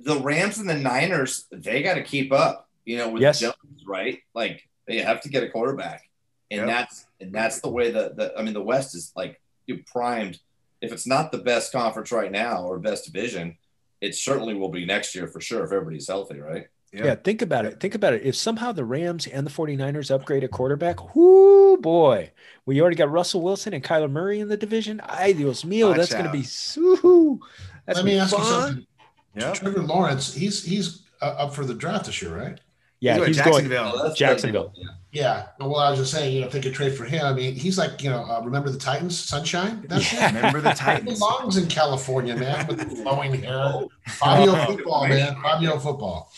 The 0.04 0.18
Rams 0.20 0.58
and 0.60 0.68
the 0.70 0.76
Niners, 0.76 1.46
they 1.52 1.82
got 1.82 1.94
to 1.96 2.04
keep 2.04 2.34
up, 2.34 2.68
you 2.84 2.98
know, 2.98 3.10
with 3.10 3.22
Yes. 3.22 3.40
Jones, 3.40 3.56
right? 3.88 4.20
Like 4.34 4.68
they 4.90 4.98
have 4.98 5.22
to 5.22 5.30
get 5.30 5.44
a 5.44 5.50
quarterback. 5.50 6.10
And 6.52 6.62
Yep. 6.62 6.68
that's 6.68 7.06
and 7.22 7.32
that's 7.34 7.62
the 7.62 7.70
way 7.70 7.92
that 7.92 8.18
the 8.18 8.34
I 8.38 8.42
mean 8.42 8.54
the 8.54 8.62
West 8.62 8.96
is 8.96 9.14
like 9.16 9.40
you 9.68 9.84
primed. 9.86 10.40
If 10.82 10.92
it's 10.92 11.06
not 11.08 11.32
the 11.32 11.38
best 11.38 11.72
conference 11.72 12.12
right 12.12 12.32
now 12.32 12.64
or 12.66 12.80
best 12.80 13.06
division, 13.06 13.58
it 14.02 14.16
certainly 14.16 14.56
will 14.56 14.70
be 14.70 14.86
next 14.86 15.14
year 15.14 15.28
for 15.28 15.40
sure 15.42 15.64
if 15.64 15.72
everybody's 15.72 16.08
healthy, 16.08 16.40
right? 16.40 16.68
Yeah. 16.92 17.14
think 17.16 17.44
about 17.44 17.66
it. 17.66 17.80
Think 17.80 17.94
about 17.94 18.14
it. 18.14 18.24
If 18.24 18.36
somehow 18.36 18.72
the 18.72 18.84
Rams 18.84 19.28
and 19.28 19.46
the 19.46 19.52
49ers 19.52 20.10
upgrade 20.10 20.44
a 20.44 20.48
quarterback, 20.48 21.14
whoo 21.16 21.78
boy, 21.78 22.32
we 22.66 22.82
already 22.82 22.96
got 22.96 23.12
Russell 23.12 23.42
Wilson 23.44 23.76
and 23.76 23.84
Kyler 23.84 24.10
Murray 24.10 24.40
in 24.40 24.48
the 24.48 24.58
division. 24.58 25.00
Ay, 25.04 25.34
Dios 25.34 25.64
mío, 25.64 25.90
Watch 25.90 25.98
that's 25.98 26.14
going 26.14 26.26
to 26.26 26.32
be 26.32 26.42
so. 26.42 27.40
That's 27.86 27.98
Let 27.98 28.06
me 28.06 28.16
gonna 28.18 28.18
be 28.18 28.20
ask 28.20 28.38
you 28.38 28.44
something. 28.44 28.88
Yeah. 29.36 29.54
Trevor 29.54 29.84
Lawrence, 29.84 30.34
he's 30.34 30.64
he's 30.64 31.04
uh, 31.22 31.26
up 31.38 31.54
for 31.54 31.64
the 31.64 31.76
draft 31.76 32.06
this 32.06 32.22
year, 32.24 32.36
right? 32.36 32.60
Yeah, 33.02 33.18
He's 33.18 33.28
he's, 33.28 33.38
with 33.38 33.46
going. 33.46 33.54
Jacksonville. 33.70 33.92
Oh, 33.96 34.04
that's 34.08 34.18
Jacksonville. 34.20 34.74
Yeah. 34.76 34.88
Yeah. 35.12 35.48
Well, 35.60 35.78
I 35.78 35.90
was 35.90 36.00
just 36.00 36.12
saying, 36.12 36.34
you 36.36 36.42
know, 36.42 36.48
if 36.48 36.54
they 36.54 36.60
could 36.62 36.74
trade 36.74 36.96
for 36.96 37.06
him, 37.06 37.26
I 37.26 37.34
mean, 37.34 37.56
he's 37.56 37.78
like, 37.80 38.04
you 38.04 38.10
know, 38.12 38.24
uh, 38.26 38.42
remember 38.44 38.70
the 38.70 38.78
Titans, 38.78 39.18
Sunshine? 39.18 39.84
That's 39.88 40.14
Yeah. 40.14 40.28
Remember 40.36 40.62
the 40.62 40.70
He 40.74 40.76
Titans. 40.76 41.18
belongs 41.20 41.58
in 41.58 41.68
California, 41.68 42.36
man, 42.36 42.68
with 42.68 42.78
the 42.78 42.96
flowing 42.98 43.34
hair. 43.42 43.74
Fabio 44.06 44.52
Oh, 44.56 44.66
football, 44.68 45.08
man. 45.08 45.36
Fabio 45.42 45.80
football. 45.80 46.32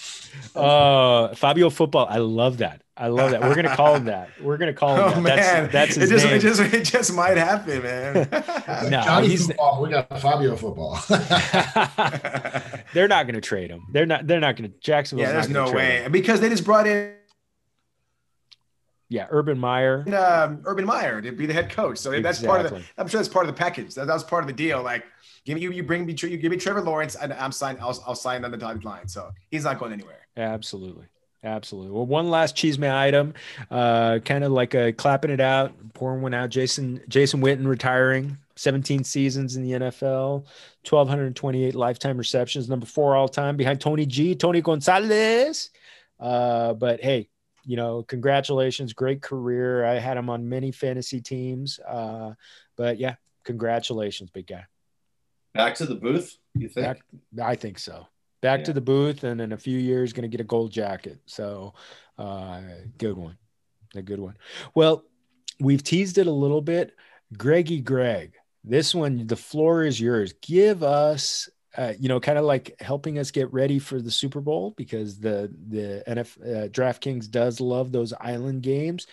Uh, 0.56 1.34
Fabio 1.36 1.70
football. 1.70 2.08
I 2.10 2.18
love 2.20 2.58
that. 2.60 2.82
I 3.02 3.08
love 3.08 3.32
that. 3.32 3.42
We're 3.42 3.56
gonna 3.56 3.76
call 3.76 3.96
him 3.96 4.06
that. 4.06 4.30
We're 4.40 4.58
gonna 4.58 4.74
call 4.74 4.96
him 4.96 5.04
Oh 5.06 5.22
that. 5.24 5.24
man, 5.24 5.70
That's, 5.72 5.96
that's 5.96 5.96
his 5.96 6.12
it 6.12 6.14
just 6.14 6.26
name. 6.26 6.36
it 6.36 6.40
just 6.40 6.62
it 6.62 6.84
just 6.86 7.14
might 7.16 7.36
happen, 7.36 7.82
man. 7.82 8.28
No, 8.92 9.02
Johnny 9.02 9.28
he's- 9.30 9.48
football. 9.48 9.82
We 9.82 9.90
got 9.90 10.08
Fabio 10.22 10.56
football. 10.56 11.00
they're 12.94 13.08
not 13.08 13.26
gonna 13.28 13.42
trade 13.42 13.70
him. 13.72 13.88
They're 13.92 14.06
not. 14.06 14.28
They're 14.28 14.40
not 14.40 14.56
gonna. 14.56 14.70
Jacksonville's 14.80 15.28
yeah, 15.30 15.34
there's 15.34 15.50
not 15.50 15.66
no 15.66 15.72
trade 15.72 15.76
way 16.00 16.04
him. 16.04 16.12
because 16.12 16.40
they 16.42 16.50
just 16.50 16.64
brought 16.64 16.86
in 16.88 17.14
Yeah, 19.10 19.28
Urban 19.30 19.58
Meyer. 19.58 20.06
um, 20.16 20.62
Urban 20.66 20.86
Meyer 20.86 21.22
to 21.22 21.32
be 21.32 21.46
the 21.46 21.54
head 21.54 21.70
coach. 21.70 21.98
So 21.98 22.20
that's 22.22 22.42
part 22.42 22.66
of 22.66 22.72
the. 22.72 22.84
I'm 22.98 23.08
sure 23.08 23.20
that's 23.20 23.28
part 23.30 23.48
of 23.48 23.54
the 23.56 23.58
package. 23.60 23.96
That, 23.96 24.08
that 24.08 24.14
was 24.14 24.24
part 24.24 24.44
of 24.44 24.48
the 24.48 24.54
deal. 24.54 24.82
Like, 24.84 25.06
give 25.46 25.56
me 25.56 25.62
you, 25.62 25.72
you 25.72 25.84
bring 25.84 26.06
me, 26.06 26.14
you 26.20 26.38
give 26.38 26.52
me 26.52 26.58
Trevor 26.58 26.82
Lawrence, 26.82 27.16
and 27.16 27.34
I'm 27.34 27.52
sign. 27.52 27.78
I'll, 27.82 27.98
I'll 28.08 28.16
sign 28.16 28.46
on 28.46 28.52
the 28.52 28.58
dotted 28.58 28.86
line. 28.86 29.08
So 29.08 29.32
he's 29.50 29.64
not 29.64 29.80
going 29.80 29.92
anywhere. 29.94 30.20
Absolutely. 30.38 31.06
Absolutely. 31.44 31.92
Well, 31.92 32.06
one 32.06 32.30
last 32.30 32.56
cheese 32.56 32.78
man 32.78 32.94
item, 32.94 33.34
uh, 33.72 34.20
kind 34.24 34.44
of 34.44 34.52
like 34.52 34.76
a 34.76 34.94
clapping 34.94 35.32
it 35.32 35.40
out, 35.40 35.74
pouring 35.94 36.22
one 36.22 36.36
out. 36.36 36.52
Jason 36.52 37.02
Jason 37.08 37.42
Witten 37.42 37.66
retiring, 37.66 38.38
17 38.58 39.04
seasons 39.04 39.56
in 39.56 39.64
the 39.64 39.72
NFL, 39.72 40.46
1,228 40.88 41.74
lifetime 41.74 42.18
receptions, 42.18 42.70
number 42.70 42.86
four 42.86 43.16
all 43.16 43.28
time 43.28 43.58
behind 43.58 43.82
Tony 43.82 44.06
G, 44.06 44.36
Tony 44.36 44.62
Gonzalez. 44.62 45.72
Uh, 46.20 46.74
but 46.74 47.02
hey, 47.02 47.28
you 47.66 47.76
know, 47.76 48.04
congratulations, 48.04 48.94
great 48.94 49.22
career. 49.24 49.84
I 49.84 49.96
had 49.96 50.18
him 50.18 50.30
on 50.30 50.48
many 50.48 50.72
fantasy 50.72 51.22
teams. 51.22 51.80
Uh, 51.80 52.34
but 52.76 53.00
yeah, 53.00 53.16
congratulations, 53.44 54.30
big 54.30 54.46
guy. 54.48 54.66
Back 55.56 55.76
to 55.76 55.86
the 55.86 55.96
booth, 55.96 56.38
you 56.54 56.70
think? 56.70 56.86
Back, 56.86 57.02
I 57.42 57.56
think 57.56 57.80
so. 57.80 58.08
Back 58.42 58.64
to 58.66 58.74
the 58.74 58.82
booth, 58.82 59.24
and 59.24 59.40
in 59.40 59.52
a 59.52 59.58
few 59.58 59.78
years, 59.78 60.14
going 60.14 60.24
to 60.24 60.28
get 60.28 60.42
a 60.42 60.46
gold 60.46 60.72
jacket. 60.72 61.20
So, 61.28 61.76
uh, 62.18 62.62
good 62.98 63.16
one, 63.16 63.38
a 63.96 64.02
good 64.02 64.20
one. 64.20 64.36
Well, 64.74 65.04
we've 65.60 65.84
teased 65.84 66.18
it 66.18 66.28
a 66.28 66.32
little 66.32 66.62
bit. 66.62 66.96
Greggy 67.38 67.82
Greg, 67.82 68.34
this 68.64 68.96
one, 68.96 69.28
the 69.28 69.36
floor 69.36 69.84
is 69.86 70.02
yours. 70.02 70.34
Give 70.42 70.82
us 70.82 71.50
uh, 71.78 71.94
you 72.00 72.10
know, 72.10 72.20
kind 72.20 72.38
of 72.38 72.46
like 72.46 72.76
helping 72.82 73.18
us 73.18 73.32
get 73.32 73.52
ready 73.54 73.80
for 73.80 74.02
the 74.02 74.12
Super 74.12 74.42
Bowl 74.42 74.74
because 74.76 75.20
the 75.20 75.54
the 75.70 76.04
NF 76.08 76.38
uh, 76.42 76.68
DraftKings 76.70 77.30
does 77.30 77.62
love 77.62 77.92
those 77.92 78.14
island 78.20 78.62
games. 78.62 79.08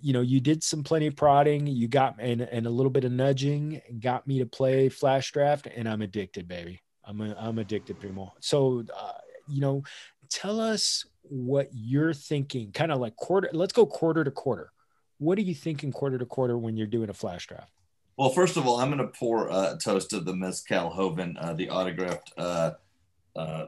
You 0.00 0.12
know, 0.12 0.22
you 0.22 0.40
did 0.40 0.64
some 0.64 0.82
plenty 0.82 1.06
of 1.06 1.16
prodding, 1.16 1.66
you 1.66 1.86
got 1.86 2.16
and 2.18 2.40
and 2.40 2.66
a 2.66 2.70
little 2.70 2.90
bit 2.90 3.04
of 3.04 3.12
nudging, 3.12 3.82
got 4.00 4.26
me 4.26 4.38
to 4.38 4.46
play 4.46 4.88
Flash 4.88 5.30
Draft, 5.30 5.66
and 5.66 5.88
I'm 5.88 6.00
addicted, 6.00 6.48
baby. 6.48 6.80
I'm 7.08 7.20
a, 7.22 7.34
I'm 7.38 7.58
addicted, 7.58 7.98
Primo. 7.98 8.34
So, 8.40 8.84
uh, 8.94 9.12
you 9.48 9.60
know, 9.60 9.82
tell 10.28 10.60
us 10.60 11.06
what 11.22 11.70
you're 11.72 12.12
thinking, 12.12 12.70
kind 12.72 12.92
of 12.92 13.00
like 13.00 13.16
quarter. 13.16 13.48
Let's 13.52 13.72
go 13.72 13.86
quarter 13.86 14.22
to 14.24 14.30
quarter. 14.30 14.70
What 15.18 15.38
are 15.38 15.42
you 15.42 15.54
thinking 15.54 15.90
quarter 15.90 16.18
to 16.18 16.26
quarter 16.26 16.58
when 16.58 16.76
you're 16.76 16.86
doing 16.86 17.08
a 17.08 17.14
flash 17.14 17.46
draft? 17.46 17.72
Well, 18.18 18.30
first 18.30 18.56
of 18.56 18.66
all, 18.66 18.78
I'm 18.78 18.88
going 18.88 18.98
to 18.98 19.18
pour 19.18 19.48
a 19.48 19.78
toast 19.80 20.10
to 20.10 20.20
the 20.20 20.34
Mezcal 20.34 20.94
Joven, 20.94 21.36
uh, 21.40 21.54
the 21.54 21.70
autographed 21.70 22.32
uh, 22.36 22.72
uh, 23.34 23.66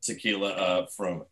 tequila 0.00 0.50
uh, 0.50 0.86
from 0.86 1.24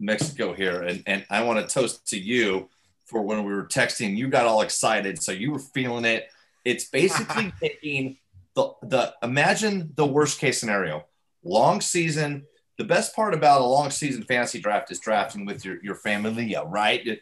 Mexico 0.00 0.52
here. 0.52 0.82
And, 0.82 1.02
and 1.06 1.24
I 1.30 1.42
want 1.44 1.60
to 1.60 1.72
toast 1.72 2.06
to 2.08 2.18
you 2.18 2.68
for 3.04 3.22
when 3.22 3.44
we 3.44 3.54
were 3.54 3.66
texting, 3.66 4.16
you 4.16 4.28
got 4.28 4.46
all 4.46 4.62
excited. 4.62 5.22
So 5.22 5.32
you 5.32 5.52
were 5.52 5.58
feeling 5.58 6.04
it. 6.04 6.28
It's 6.64 6.86
basically 6.86 7.52
taking 7.60 8.16
the, 8.56 8.72
the 8.82 9.14
imagine 9.22 9.92
the 9.94 10.06
worst 10.06 10.40
case 10.40 10.58
scenario 10.58 11.04
long 11.44 11.80
season. 11.80 12.44
The 12.78 12.84
best 12.84 13.16
part 13.16 13.32
about 13.32 13.62
a 13.62 13.64
long 13.64 13.90
season 13.90 14.22
fantasy 14.24 14.60
draft 14.60 14.90
is 14.90 15.00
drafting 15.00 15.46
with 15.46 15.64
your, 15.64 15.82
your 15.82 15.94
familia, 15.94 16.62
right? 16.64 17.20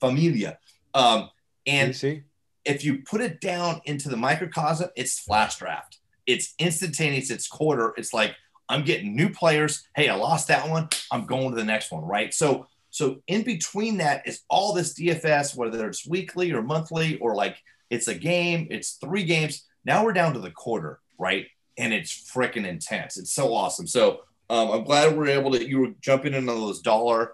Familia. 0.00 0.58
Um, 0.94 1.30
and 1.66 1.94
see? 1.94 2.22
if 2.64 2.84
you 2.84 3.02
put 3.02 3.20
it 3.20 3.40
down 3.40 3.82
into 3.84 4.08
the 4.08 4.16
microcosm, 4.16 4.90
it's 4.96 5.20
flash 5.20 5.58
draft. 5.58 5.98
It's 6.26 6.54
instantaneous. 6.58 7.30
It's 7.30 7.46
quarter. 7.46 7.94
It's 7.96 8.12
like 8.12 8.34
I'm 8.68 8.82
getting 8.82 9.14
new 9.14 9.30
players. 9.30 9.86
Hey, 9.94 10.08
I 10.08 10.16
lost 10.16 10.48
that 10.48 10.68
one. 10.68 10.88
I'm 11.12 11.26
going 11.26 11.50
to 11.50 11.56
the 11.56 11.64
next 11.64 11.92
one, 11.92 12.04
right? 12.04 12.34
So, 12.34 12.66
so 12.90 13.22
in 13.28 13.42
between 13.42 13.98
that 13.98 14.26
is 14.26 14.40
all 14.48 14.72
this 14.72 14.94
DFS, 14.94 15.56
whether 15.56 15.86
it's 15.86 16.06
weekly 16.06 16.52
or 16.52 16.62
monthly 16.62 17.18
or 17.18 17.36
like 17.36 17.58
it's 17.90 18.08
a 18.08 18.14
game, 18.14 18.66
it's 18.70 18.92
three 18.92 19.24
games. 19.24 19.66
Now 19.84 20.04
we're 20.04 20.12
down 20.12 20.32
to 20.34 20.40
the 20.40 20.50
quarter, 20.50 21.00
right? 21.18 21.46
And 21.76 21.92
it's 21.92 22.30
freaking 22.32 22.66
intense. 22.66 23.16
It's 23.16 23.32
so 23.32 23.52
awesome. 23.52 23.86
So 23.86 24.20
um, 24.50 24.70
I'm 24.70 24.84
glad 24.84 25.16
we're 25.16 25.28
able 25.28 25.52
to. 25.52 25.68
You 25.68 25.80
were 25.80 25.92
jumping 26.00 26.34
into 26.34 26.52
those 26.52 26.80
dollar 26.80 27.32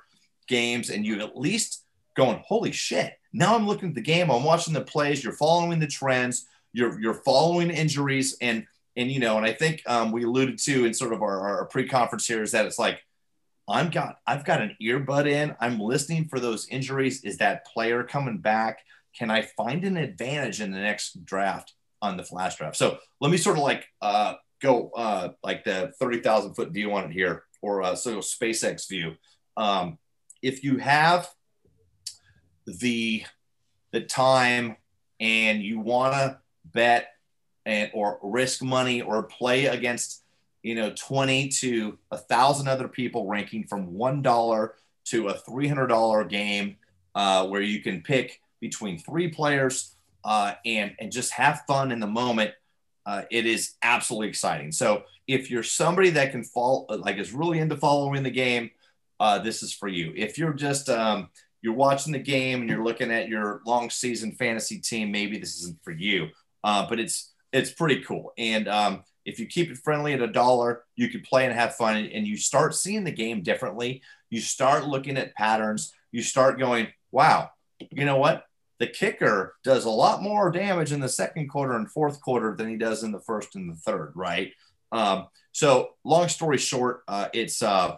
games, 0.49 0.91
and 0.91 1.05
you 1.05 1.21
at 1.21 1.37
least 1.37 1.85
going, 2.17 2.43
holy 2.47 2.73
shit! 2.73 3.15
Now 3.33 3.55
I'm 3.55 3.67
looking 3.67 3.91
at 3.91 3.95
the 3.95 4.01
game. 4.01 4.31
I'm 4.31 4.45
watching 4.45 4.75
the 4.75 4.81
plays. 4.81 5.23
You're 5.23 5.33
following 5.33 5.79
the 5.79 5.87
trends. 5.87 6.47
You're 6.73 7.01
you're 7.01 7.15
following 7.15 7.71
injuries 7.71 8.37
and 8.41 8.65
and 8.97 9.11
you 9.11 9.21
know 9.21 9.37
and 9.37 9.47
I 9.47 9.53
think 9.53 9.83
um, 9.87 10.13
we 10.13 10.25
alluded 10.25 10.59
to 10.59 10.85
in 10.85 10.95
sort 10.95 11.13
of 11.13 11.23
our, 11.23 11.41
our 11.41 11.65
pre-conference 11.67 12.27
here 12.27 12.43
is 12.43 12.53
that 12.53 12.67
it's 12.67 12.79
like 12.79 13.01
I'm 13.69 13.91
got 13.91 14.19
I've 14.27 14.45
got 14.45 14.63
an 14.63 14.77
earbud 14.81 15.29
in. 15.29 15.55
I'm 15.61 15.81
listening 15.81 16.29
for 16.29 16.41
those 16.41 16.69
injuries. 16.69 17.25
Is 17.25 17.39
that 17.39 17.67
player 17.67 18.05
coming 18.05 18.39
back? 18.39 18.81
Can 19.17 19.31
I 19.31 19.43
find 19.43 19.85
an 19.85 19.97
advantage 19.97 20.61
in 20.61 20.71
the 20.71 20.79
next 20.79 21.25
draft 21.25 21.75
on 22.03 22.17
the 22.17 22.25
flash 22.25 22.57
draft? 22.57 22.77
So 22.77 22.99
let 23.21 23.31
me 23.31 23.37
sort 23.37 23.57
of 23.57 23.63
like 23.63 23.87
uh, 24.01 24.35
go 24.61 24.91
uh, 24.97 25.31
like 25.43 25.65
the 25.65 25.93
thirty 25.99 26.21
thousand 26.21 26.55
foot 26.55 26.71
view 26.71 26.93
on 26.93 27.05
it 27.05 27.13
here, 27.13 27.45
or 27.63 27.83
uh, 27.83 27.95
so 27.95 28.19
SpaceX 28.19 28.89
view. 28.89 29.15
Um, 29.57 29.99
if 30.43 30.65
you 30.65 30.79
have 30.79 31.29
the 32.67 33.25
the 33.93 34.01
time 34.01 34.77
and 35.19 35.63
you 35.63 35.81
want 35.81 36.15
to 36.15 36.39
bet 36.65 37.09
and 37.67 37.91
or 37.93 38.19
risk 38.23 38.63
money 38.63 39.03
or 39.03 39.25
play 39.25 39.67
against 39.67 40.25
you 40.63 40.75
know 40.75 40.93
20 40.95 41.49
to 41.49 41.99
a 42.11 42.17
thousand 42.17 42.69
other 42.69 42.89
people 42.89 43.27
ranking 43.27 43.65
from 43.65 43.95
one 43.95 44.23
dollar 44.23 44.75
to 45.07 45.29
a 45.29 45.35
$300 45.35 46.29
game 46.29 46.77
uh, 47.15 47.47
where 47.47 47.63
you 47.63 47.81
can 47.81 48.03
pick 48.03 48.41
between 48.61 48.99
three 48.99 49.29
players 49.29 49.97
uh, 50.25 50.55
and 50.65 50.95
and 50.99 51.13
just 51.13 51.33
have 51.33 51.63
fun 51.67 51.93
in 51.93 52.01
the 52.01 52.07
moment 52.07 52.53
uh, 53.07 53.23
it 53.31 53.47
is 53.47 53.75
absolutely 53.83 54.29
exciting 54.29 54.73
so 54.73 55.03
if 55.27 55.51
you're 55.51 55.63
somebody 55.63 56.11
that 56.11 56.33
can 56.33 56.45
fall 56.45 56.87
like 57.01 57.19
is 57.19 57.33
really 57.33 57.59
into 57.59 57.77
following 57.77 58.23
the 58.23 58.31
game 58.31 58.71
uh, 59.21 59.39
this 59.39 59.63
is 59.63 59.73
for 59.73 59.89
you 59.89 60.13
if 60.17 60.39
you're 60.39 60.53
just 60.53 60.89
um, 60.89 61.29
you're 61.63 61.75
watching 61.75 62.13
the 62.13 62.19
game 62.19 62.61
and 62.61 62.71
you're 62.71 62.85
looking 62.85 63.11
at 63.11 63.29
your 63.29 63.61
long 63.67 63.91
season 63.91 64.33
fantasy 64.33 64.79
team, 64.79 65.11
maybe 65.11 65.39
this 65.39 65.59
isn't 65.61 65.83
for 65.83 65.91
you. 65.91 66.29
Uh, 66.65 66.89
but 66.89 66.99
it's 66.99 67.33
it's 67.53 67.73
pretty 67.73 68.03
cool. 68.03 68.33
And 68.39 68.69
um, 68.69 69.03
if 69.25 69.39
you 69.39 69.47
keep 69.47 69.71
it 69.71 69.79
friendly 69.79 70.13
at 70.13 70.23
a 70.23 70.27
dollar, 70.27 70.85
you 70.97 71.09
can 71.09 71.23
play 71.23 71.45
and 71.45 71.55
have 71.55 71.75
fun, 71.75 71.97
and 71.97 72.27
you 72.27 72.37
start 72.37 72.75
seeing 72.75 73.05
the 73.05 73.11
game 73.11 73.43
differently. 73.43 74.03
You 74.31 74.41
start 74.41 74.87
looking 74.87 75.17
at 75.17 75.35
patterns. 75.35 75.93
You 76.13 76.23
start 76.23 76.59
going, 76.59 76.89
wow, 77.11 77.51
you 77.91 78.05
know 78.05 78.17
what? 78.17 78.45
The 78.81 78.89
kicker 78.89 79.55
does 79.63 79.85
a 79.85 79.91
lot 79.91 80.23
more 80.23 80.51
damage 80.51 80.91
in 80.91 81.01
the 81.01 81.09
second 81.09 81.49
quarter 81.49 81.75
and 81.75 81.89
fourth 81.89 82.21
quarter 82.21 82.57
than 82.57 82.69
he 82.69 82.77
does 82.77 83.05
in 83.05 83.13
the 83.13 83.21
first 83.21 83.55
and 83.55 83.71
the 83.71 83.77
third, 83.77 84.13
right? 84.17 84.53
Um, 84.91 85.29
so, 85.53 85.91
long 86.03 86.29
story 86.29 86.59
short, 86.59 87.03
uh, 87.07 87.29
it's 87.33 87.63
uh, 87.63 87.97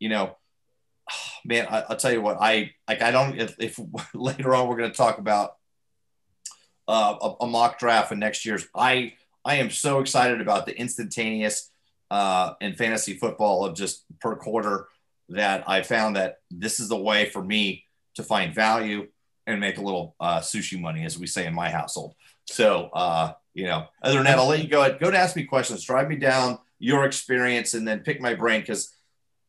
you 0.00 0.08
know 0.08 0.36
man, 1.44 1.66
I, 1.68 1.84
will 1.88 1.96
tell 1.96 2.12
you 2.12 2.20
what, 2.20 2.38
I 2.40 2.72
like. 2.88 3.02
I 3.02 3.10
don't. 3.10 3.38
If, 3.38 3.56
if 3.58 3.78
later 4.14 4.54
on 4.54 4.68
we're 4.68 4.76
going 4.76 4.90
to 4.90 4.96
talk 4.96 5.18
about 5.18 5.56
uh, 6.88 7.16
a, 7.20 7.44
a, 7.44 7.46
mock 7.46 7.78
draft 7.78 8.12
in 8.12 8.18
next 8.18 8.44
year's, 8.44 8.66
I 8.74 9.14
I 9.44 9.56
am 9.56 9.70
so 9.70 10.00
excited 10.00 10.40
about 10.40 10.66
the 10.66 10.76
instantaneous 10.76 11.70
uh, 12.10 12.54
fantasy 12.76 13.14
football 13.14 13.64
of 13.64 13.74
just 13.74 14.04
per 14.20 14.36
quarter 14.36 14.88
that 15.30 15.64
I 15.68 15.82
found 15.82 16.16
that 16.16 16.38
this 16.50 16.78
is 16.78 16.88
the 16.88 16.96
way 16.96 17.28
for 17.28 17.42
me 17.42 17.84
to 18.16 18.22
find 18.22 18.54
value 18.54 19.08
and 19.46 19.60
make 19.60 19.78
a 19.78 19.82
little 19.82 20.14
uh, 20.20 20.40
sushi 20.40 20.80
money, 20.80 21.04
as 21.04 21.18
we 21.18 21.26
say 21.26 21.46
in 21.46 21.54
my 21.54 21.70
household. 21.70 22.14
So, 22.46 22.90
uh, 22.92 23.32
you 23.54 23.64
know, 23.64 23.86
other 24.02 24.16
than 24.16 24.24
that, 24.24 24.38
I'll 24.38 24.48
let 24.48 24.62
you 24.62 24.68
go. 24.68 24.96
Go 24.98 25.10
to 25.10 25.18
ask 25.18 25.36
me 25.36 25.44
questions, 25.44 25.84
drive 25.84 26.08
me 26.08 26.16
down 26.16 26.58
your 26.78 27.04
experience, 27.04 27.74
and 27.74 27.86
then 27.86 28.00
pick 28.00 28.20
my 28.20 28.34
brain 28.34 28.60
because 28.60 28.94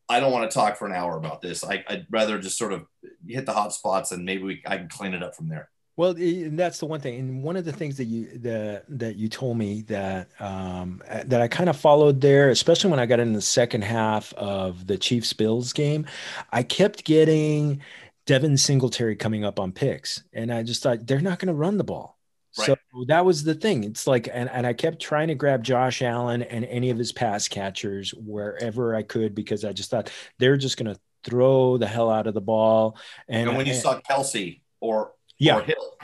I 0.09 0.19
don't 0.19 0.31
want 0.31 0.49
to 0.49 0.53
talk 0.53 0.77
for 0.77 0.85
an 0.85 0.93
hour 0.93 1.17
about 1.17 1.41
this. 1.41 1.63
I, 1.63 1.83
would 1.89 2.07
rather 2.09 2.37
just 2.37 2.57
sort 2.57 2.73
of 2.73 2.85
hit 3.27 3.45
the 3.45 3.53
hot 3.53 3.73
spots 3.73 4.11
and 4.11 4.25
maybe 4.25 4.43
we, 4.43 4.63
I 4.65 4.77
can 4.77 4.89
clean 4.89 5.13
it 5.13 5.23
up 5.23 5.35
from 5.35 5.47
there. 5.47 5.69
Well, 5.95 6.15
that's 6.17 6.79
the 6.79 6.87
one 6.87 7.01
thing. 7.01 7.19
And 7.19 7.43
one 7.43 7.55
of 7.55 7.65
the 7.65 7.71
things 7.71 7.97
that 7.97 8.05
you 8.05 8.39
that 8.39 8.85
that 8.89 9.15
you 9.15 9.29
told 9.29 9.59
me 9.59 9.83
that 9.83 10.27
um, 10.39 11.03
that 11.25 11.39
I 11.39 11.47
kind 11.47 11.69
of 11.69 11.77
followed 11.77 12.19
there, 12.19 12.49
especially 12.49 12.89
when 12.89 12.99
I 12.99 13.05
got 13.05 13.19
in 13.19 13.33
the 13.33 13.41
second 13.41 13.83
half 13.83 14.33
of 14.33 14.87
the 14.87 14.97
Chiefs 14.97 15.33
Bills 15.33 15.71
game, 15.71 16.07
I 16.51 16.63
kept 16.63 17.03
getting 17.03 17.79
Devin 18.25 18.57
Singletary 18.57 19.15
coming 19.15 19.43
up 19.43 19.59
on 19.59 19.71
picks, 19.71 20.23
and 20.33 20.51
I 20.51 20.63
just 20.63 20.81
thought 20.81 21.05
they're 21.05 21.19
not 21.19 21.39
going 21.39 21.47
to 21.47 21.53
run 21.53 21.77
the 21.77 21.83
ball. 21.83 22.17
Right. 22.57 22.67
So 22.67 22.75
that 23.07 23.25
was 23.25 23.43
the 23.43 23.55
thing. 23.55 23.83
It's 23.83 24.05
like, 24.05 24.29
and, 24.31 24.49
and 24.49 24.67
I 24.67 24.73
kept 24.73 25.01
trying 25.01 25.29
to 25.29 25.35
grab 25.35 25.63
Josh 25.63 26.01
Allen 26.03 26.43
and 26.43 26.65
any 26.65 26.91
of 26.91 26.97
his 26.97 27.11
pass 27.11 27.47
catchers 27.47 28.11
wherever 28.11 28.95
I 28.95 29.01
could 29.01 29.33
because 29.33 29.65
I 29.65 29.73
just 29.73 29.89
thought 29.89 30.11
they're 30.37 30.57
just 30.57 30.77
going 30.77 30.93
to 30.93 30.99
throw 31.23 31.77
the 31.77 31.87
hell 31.87 32.11
out 32.11 32.27
of 32.27 32.35
the 32.35 32.41
ball. 32.41 32.97
And, 33.27 33.49
and 33.49 33.57
when 33.57 33.65
you 33.65 33.73
and, 33.73 33.81
saw 33.81 33.99
Kelce 34.01 34.61
or, 34.79 35.13
yeah. 35.39 35.57
or 35.57 35.61
Hill, 35.63 35.97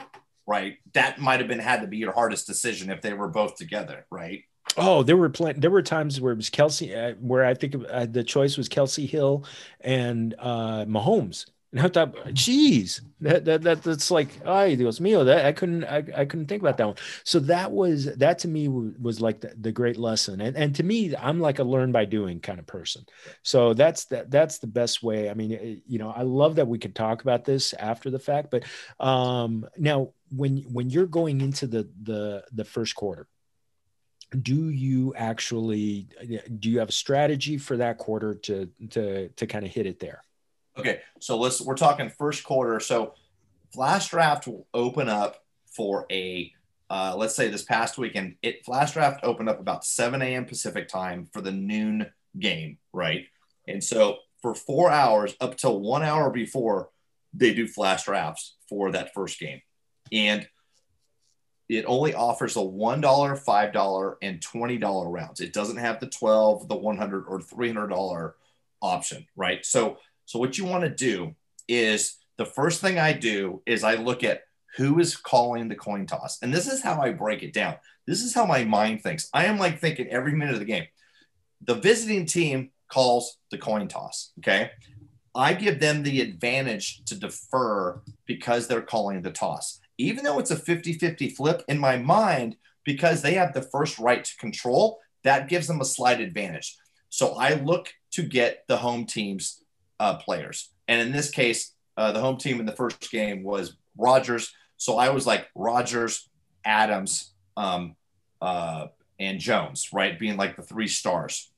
right, 0.44 0.78
that 0.94 1.20
might 1.20 1.38
have 1.38 1.48
been 1.48 1.60
had 1.60 1.82
to 1.82 1.86
be 1.86 1.98
your 1.98 2.12
hardest 2.12 2.48
decision 2.48 2.90
if 2.90 3.00
they 3.00 3.12
were 3.12 3.28
both 3.28 3.54
together, 3.54 4.06
right? 4.10 4.42
Oh, 4.76 5.04
there 5.04 5.16
were 5.16 5.30
plenty. 5.30 5.60
There 5.60 5.70
were 5.70 5.82
times 5.82 6.20
where 6.20 6.32
it 6.32 6.36
was 6.36 6.50
Kelce, 6.50 7.12
uh, 7.12 7.14
where 7.20 7.44
I 7.44 7.54
think 7.54 7.76
uh, 7.88 8.06
the 8.06 8.24
choice 8.24 8.56
was 8.56 8.68
Kelce 8.68 9.08
Hill 9.08 9.44
and 9.80 10.34
uh, 10.38 10.84
Mahomes 10.84 11.46
and 11.72 11.82
I 11.82 11.88
thought, 11.88 12.34
geez, 12.34 13.00
that, 13.20 13.44
that, 13.44 13.62
that 13.62 13.82
that's 13.84 14.10
like, 14.10 14.44
ay, 14.44 14.74
Dios 14.74 14.98
mío, 14.98 15.24
that 15.24 15.46
I 15.46 15.52
couldn't, 15.52 15.84
I, 15.84 15.98
I 16.16 16.24
couldn't 16.24 16.46
think 16.46 16.62
about 16.62 16.76
that 16.78 16.86
one. 16.86 16.96
So 17.22 17.38
that 17.40 17.70
was, 17.70 18.06
that 18.16 18.40
to 18.40 18.48
me 18.48 18.66
was 18.66 19.20
like 19.20 19.40
the, 19.40 19.54
the 19.60 19.70
great 19.70 19.96
lesson. 19.96 20.40
And, 20.40 20.56
and 20.56 20.74
to 20.74 20.82
me, 20.82 21.14
I'm 21.14 21.38
like 21.38 21.60
a 21.60 21.64
learn 21.64 21.92
by 21.92 22.06
doing 22.06 22.40
kind 22.40 22.58
of 22.58 22.66
person. 22.66 23.04
So 23.44 23.72
that's, 23.72 24.06
that, 24.06 24.32
that's 24.32 24.58
the 24.58 24.66
best 24.66 25.00
way. 25.00 25.30
I 25.30 25.34
mean, 25.34 25.52
it, 25.52 25.82
you 25.86 26.00
know, 26.00 26.10
I 26.10 26.22
love 26.22 26.56
that 26.56 26.66
we 26.66 26.78
could 26.78 26.96
talk 26.96 27.22
about 27.22 27.44
this 27.44 27.72
after 27.74 28.10
the 28.10 28.18
fact, 28.18 28.50
but 28.50 28.64
um, 28.98 29.64
now 29.78 30.12
when, 30.30 30.64
when 30.72 30.90
you're 30.90 31.06
going 31.06 31.40
into 31.40 31.68
the, 31.68 31.88
the, 32.02 32.42
the 32.52 32.64
first 32.64 32.96
quarter, 32.96 33.28
do 34.42 34.70
you 34.70 35.14
actually, 35.14 36.08
do 36.58 36.68
you 36.68 36.80
have 36.80 36.88
a 36.88 36.92
strategy 36.92 37.58
for 37.58 37.76
that 37.76 37.98
quarter 37.98 38.34
to, 38.34 38.68
to, 38.90 39.28
to 39.28 39.46
kind 39.46 39.64
of 39.64 39.70
hit 39.70 39.86
it 39.86 40.00
there? 40.00 40.24
Okay, 40.80 41.00
so 41.18 41.38
let's 41.38 41.60
we're 41.60 41.74
talking 41.74 42.08
first 42.08 42.42
quarter. 42.42 42.80
So 42.80 43.14
Flash 43.72 44.08
Draft 44.08 44.46
will 44.46 44.66
open 44.72 45.08
up 45.08 45.44
for 45.66 46.06
a 46.10 46.52
uh, 46.88 47.14
let's 47.16 47.36
say 47.36 47.48
this 47.48 47.62
past 47.62 47.98
weekend. 47.98 48.36
It 48.42 48.64
Flash 48.64 48.92
Draft 48.92 49.20
opened 49.22 49.48
up 49.48 49.60
about 49.60 49.84
7 49.84 50.22
a.m. 50.22 50.46
Pacific 50.46 50.88
time 50.88 51.28
for 51.32 51.40
the 51.40 51.52
noon 51.52 52.06
game, 52.38 52.78
right? 52.92 53.26
And 53.68 53.84
so 53.84 54.18
for 54.40 54.54
four 54.54 54.90
hours 54.90 55.36
up 55.40 55.56
till 55.56 55.80
one 55.80 56.02
hour 56.02 56.30
before 56.30 56.88
they 57.34 57.52
do 57.52 57.68
flash 57.68 58.04
drafts 58.04 58.56
for 58.68 58.90
that 58.92 59.12
first 59.14 59.38
game. 59.38 59.60
And 60.10 60.48
it 61.68 61.84
only 61.86 62.14
offers 62.14 62.56
a 62.56 62.60
$1, 62.60 63.00
$5, 63.00 64.14
and 64.22 64.40
$20 64.40 65.12
rounds. 65.12 65.40
It 65.40 65.52
doesn't 65.52 65.76
have 65.76 66.00
the 66.00 66.08
12, 66.08 66.66
the 66.66 66.74
100 66.74 67.26
or 67.28 67.38
$300 67.38 68.32
option, 68.82 69.26
right? 69.36 69.64
So, 69.64 69.98
so 70.30 70.38
what 70.38 70.56
you 70.56 70.64
want 70.64 70.84
to 70.84 70.90
do 70.90 71.34
is 71.66 72.18
the 72.38 72.44
first 72.44 72.80
thing 72.80 73.00
I 73.00 73.12
do 73.12 73.62
is 73.66 73.82
I 73.82 73.94
look 73.94 74.22
at 74.22 74.42
who 74.76 75.00
is 75.00 75.16
calling 75.16 75.68
the 75.68 75.74
coin 75.74 76.06
toss. 76.06 76.38
And 76.40 76.54
this 76.54 76.68
is 76.68 76.84
how 76.84 77.02
I 77.02 77.10
break 77.10 77.42
it 77.42 77.52
down. 77.52 77.74
This 78.06 78.22
is 78.22 78.32
how 78.32 78.46
my 78.46 78.62
mind 78.62 79.02
thinks. 79.02 79.28
I 79.34 79.46
am 79.46 79.58
like 79.58 79.80
thinking 79.80 80.06
every 80.06 80.30
minute 80.30 80.54
of 80.54 80.60
the 80.60 80.66
game. 80.66 80.84
The 81.66 81.74
visiting 81.74 82.26
team 82.26 82.70
calls 82.86 83.38
the 83.50 83.58
coin 83.58 83.88
toss. 83.88 84.30
Okay. 84.38 84.70
I 85.34 85.52
give 85.52 85.80
them 85.80 86.04
the 86.04 86.20
advantage 86.20 87.02
to 87.06 87.16
defer 87.16 88.00
because 88.24 88.68
they're 88.68 88.82
calling 88.82 89.22
the 89.22 89.32
toss. 89.32 89.80
Even 89.98 90.22
though 90.22 90.38
it's 90.38 90.52
a 90.52 90.56
50 90.56 90.92
50 90.92 91.30
flip 91.30 91.64
in 91.66 91.80
my 91.80 91.98
mind, 91.98 92.54
because 92.84 93.22
they 93.22 93.34
have 93.34 93.52
the 93.52 93.62
first 93.62 93.98
right 93.98 94.24
to 94.24 94.36
control, 94.36 95.00
that 95.24 95.48
gives 95.48 95.66
them 95.66 95.80
a 95.80 95.84
slight 95.84 96.20
advantage. 96.20 96.76
So 97.08 97.34
I 97.34 97.54
look 97.54 97.92
to 98.12 98.22
get 98.22 98.62
the 98.68 98.76
home 98.76 99.06
team's 99.06 99.64
uh, 100.00 100.16
players. 100.16 100.70
And 100.88 101.00
in 101.00 101.12
this 101.12 101.30
case, 101.30 101.74
uh, 101.96 102.10
the 102.10 102.20
home 102.20 102.38
team 102.38 102.58
in 102.58 102.66
the 102.66 102.72
first 102.72 103.10
game 103.10 103.44
was 103.44 103.76
Rodgers. 103.96 104.52
So 104.78 104.96
I 104.96 105.10
was 105.10 105.26
like 105.26 105.48
Rodgers, 105.54 106.28
Adams, 106.64 107.32
um, 107.56 107.94
uh, 108.40 108.86
and 109.20 109.38
Jones, 109.38 109.90
right, 109.92 110.18
being 110.18 110.38
like 110.38 110.56
the 110.56 110.62
three 110.62 110.88
stars. 110.88 111.52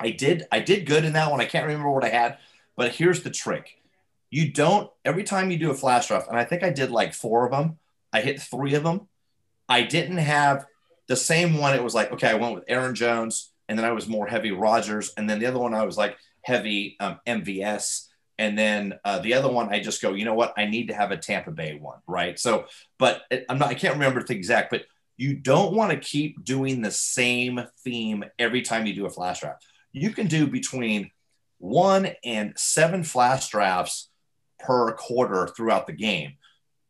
I 0.00 0.10
did 0.10 0.46
I 0.50 0.60
did 0.60 0.86
good 0.86 1.04
in 1.04 1.12
that 1.12 1.30
one. 1.30 1.40
I 1.40 1.44
can't 1.44 1.66
remember 1.66 1.90
what 1.90 2.04
I 2.04 2.08
had, 2.08 2.38
but 2.76 2.94
here's 2.94 3.22
the 3.22 3.30
trick. 3.30 3.82
You 4.30 4.50
don't 4.50 4.90
every 5.04 5.24
time 5.24 5.50
you 5.50 5.58
do 5.58 5.70
a 5.70 5.74
flash 5.74 6.08
draft, 6.08 6.28
and 6.28 6.38
I 6.38 6.44
think 6.44 6.62
I 6.62 6.70
did 6.70 6.90
like 6.90 7.12
four 7.12 7.44
of 7.44 7.52
them. 7.52 7.78
I 8.12 8.22
hit 8.22 8.40
three 8.40 8.74
of 8.74 8.84
them. 8.84 9.08
I 9.68 9.82
didn't 9.82 10.18
have 10.18 10.64
the 11.08 11.16
same 11.16 11.58
one. 11.58 11.74
It 11.74 11.84
was 11.84 11.94
like, 11.94 12.12
okay, 12.12 12.28
I 12.28 12.34
went 12.34 12.54
with 12.54 12.64
Aaron 12.68 12.94
Jones, 12.94 13.50
and 13.68 13.78
then 13.78 13.84
I 13.84 13.92
was 13.92 14.08
more 14.08 14.26
heavy 14.26 14.52
Rodgers, 14.52 15.12
and 15.16 15.28
then 15.28 15.40
the 15.40 15.46
other 15.46 15.58
one 15.58 15.74
I 15.74 15.84
was 15.84 15.98
like 15.98 16.16
heavy 16.48 16.96
um, 17.00 17.20
MVS, 17.26 18.06
and 18.38 18.58
then 18.58 18.98
uh, 19.04 19.18
the 19.18 19.34
other 19.34 19.50
one 19.50 19.72
I 19.72 19.80
just 19.80 20.02
go, 20.02 20.14
you 20.14 20.24
know 20.24 20.34
what? 20.34 20.54
I 20.56 20.66
need 20.66 20.88
to 20.88 20.94
have 20.94 21.10
a 21.10 21.16
Tampa 21.16 21.50
Bay 21.50 21.78
one, 21.80 21.98
right? 22.06 22.38
So, 22.38 22.66
but 22.98 23.22
I'm 23.48 23.58
not. 23.58 23.68
I 23.68 23.74
can't 23.74 23.94
remember 23.94 24.22
the 24.22 24.34
exact, 24.34 24.70
but 24.70 24.82
you 25.16 25.34
don't 25.34 25.74
want 25.74 25.92
to 25.92 25.98
keep 25.98 26.44
doing 26.44 26.80
the 26.80 26.90
same 26.90 27.60
theme 27.84 28.24
every 28.38 28.62
time 28.62 28.86
you 28.86 28.94
do 28.94 29.06
a 29.06 29.10
flash 29.10 29.40
draft 29.40 29.64
you 29.92 30.10
can 30.10 30.26
do 30.26 30.46
between 30.46 31.10
one 31.58 32.10
and 32.24 32.52
seven 32.56 33.02
flash 33.02 33.48
drafts 33.48 34.10
per 34.58 34.92
quarter 34.92 35.48
throughout 35.48 35.86
the 35.86 35.92
game. 35.92 36.34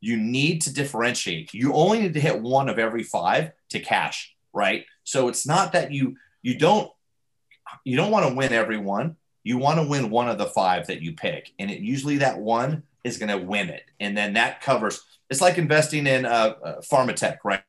You 0.01 0.17
need 0.17 0.63
to 0.63 0.73
differentiate. 0.73 1.55
You 1.55 1.73
only 1.73 2.01
need 2.01 2.15
to 2.15 2.21
hit 2.21 2.41
one 2.41 2.69
of 2.69 2.79
every 2.79 3.03
five 3.03 3.53
to 3.71 3.81
cash, 3.81 4.35
right? 4.53 4.85
So 5.05 5.29
it's 5.29 5.47
not 5.47 5.73
that 5.73 5.93
you 5.93 6.17
you 6.43 6.57
don't 6.59 6.91
you 7.85 7.97
don't 7.97 8.11
want 8.11 8.29
to 8.29 8.35
win 8.35 8.53
every 8.53 8.79
one. 8.79 9.17
You 9.45 9.59
want 9.59 9.81
to 9.81 9.87
win 9.87 10.11
one 10.11 10.29
of 10.29 10.39
the 10.39 10.47
five 10.47 10.87
that 10.89 11.03
you 11.03 11.13
pick, 11.13 11.53
and 11.59 11.71
it 11.71 11.81
usually 11.81 12.19
that 12.19 12.39
one 12.39 12.83
is 13.05 13.19
going 13.19 13.31
to 13.31 13.45
win 13.45 13.69
it, 13.69 13.85
and 14.01 14.17
then 14.17 14.35
that 14.35 14.61
covers. 14.61 15.03
It's 15.31 15.41
like 15.41 15.59
investing 15.59 16.07
in 16.07 16.25
uh, 16.25 16.55
uh, 16.63 16.81
Pharmatech, 16.81 17.39
right? 17.45 17.63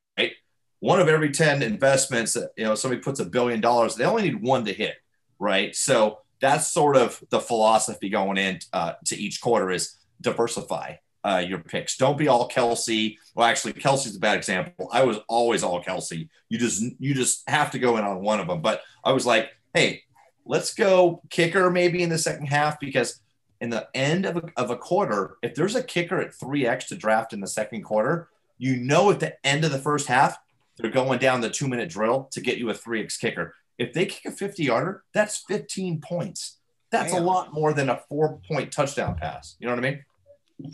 One 0.82 1.02
of 1.02 1.10
every 1.10 1.32
ten 1.32 1.62
investments, 1.62 2.38
you 2.56 2.64
know, 2.64 2.76
somebody 2.76 3.02
puts 3.02 3.20
a 3.20 3.26
billion 3.26 3.60
dollars, 3.60 3.96
they 3.96 4.06
only 4.06 4.24
need 4.24 4.42
one 4.42 4.64
to 4.66 4.74
hit 4.74 4.96
right? 5.40 5.76
So 5.76 6.20
that's 6.42 6.68
sort 6.68 6.96
of 6.96 7.22
the 7.30 7.40
philosophy 7.40 8.10
going 8.10 8.38
in 8.38 8.60
uh, 8.74 8.94
to 9.06 9.16
each 9.16 9.42
quarter 9.42 9.72
is 9.72 9.96
diversify 10.22 10.96
uh, 11.24 11.44
your 11.46 11.60
picks. 11.60 11.98
Don't 11.98 12.18
be 12.18 12.28
all 12.28 12.48
Kelce. 12.48 13.18
Well, 13.34 13.48
actually, 13.48 13.74
Kelce's 13.74 14.16
a 14.16 14.20
bad 14.20 14.38
example. 14.38 14.90
I 14.92 15.04
was 15.04 15.18
always 15.28 15.64
all 15.64 15.84
Kelce. 15.84 16.30
You 16.50 16.58
just 16.58 16.84
you 17.00 17.14
just 17.14 17.50
have 17.50 17.72
to 17.72 17.80
go 17.80 17.98
in 17.98 18.04
on 18.04 18.22
one 18.22 18.40
of 18.40 18.48
them. 18.48 18.62
But 18.62 18.82
I 19.04 19.12
was 19.12 19.26
like, 19.26 19.52
hey, 19.74 20.04
let's 20.50 20.74
go 20.74 21.22
kicker 21.30 21.70
maybe 21.70 22.02
in 22.02 22.10
the 22.10 22.18
second 22.18 22.48
half 22.48 22.80
because 22.80 23.22
in 23.62 23.70
the 23.70 23.88
end 23.94 24.26
of 24.26 24.38
a, 24.38 24.44
of 24.58 24.72
a 24.72 24.76
quarter, 24.76 25.38
if 25.44 25.54
there's 25.54 25.76
a 25.76 25.84
kicker 25.84 26.20
at 26.20 26.34
three 26.34 26.66
x 26.66 26.88
to 26.88 26.96
draft 26.96 27.32
in 27.32 27.40
the 27.40 27.48
second 27.48 27.84
quarter, 27.84 28.28
you 28.58 28.76
know 28.76 29.12
at 29.12 29.20
the 29.20 29.34
end 29.46 29.64
of 29.64 29.72
the 29.72 29.80
first 29.80 30.08
half 30.08 30.38
they're 30.78 30.90
going 30.90 31.20
down 31.20 31.42
the 31.42 31.50
two 31.50 31.68
minute 31.68 31.90
drill 31.90 32.28
to 32.32 32.42
get 32.42 32.58
you 32.58 32.70
a 32.70 32.74
three 32.74 33.04
x 33.04 33.16
kicker. 33.16 33.54
If 33.78 33.94
they 33.94 34.08
kick 34.08 34.26
a 34.26 34.36
50 34.36 34.64
yarder, 34.64 35.04
that's 35.14 35.44
15 35.48 36.02
points. 36.02 36.58
That's 36.92 37.14
Damn. 37.14 37.22
a 37.22 37.26
lot 37.26 37.54
more 37.54 37.72
than 37.72 37.90
a 37.90 38.02
four 38.10 38.40
point 38.48 38.72
touchdown 38.72 39.16
pass. 39.16 39.56
You 39.60 39.68
know 39.68 39.76
what 39.76 39.86
I 39.86 39.90
mean? 39.92 40.74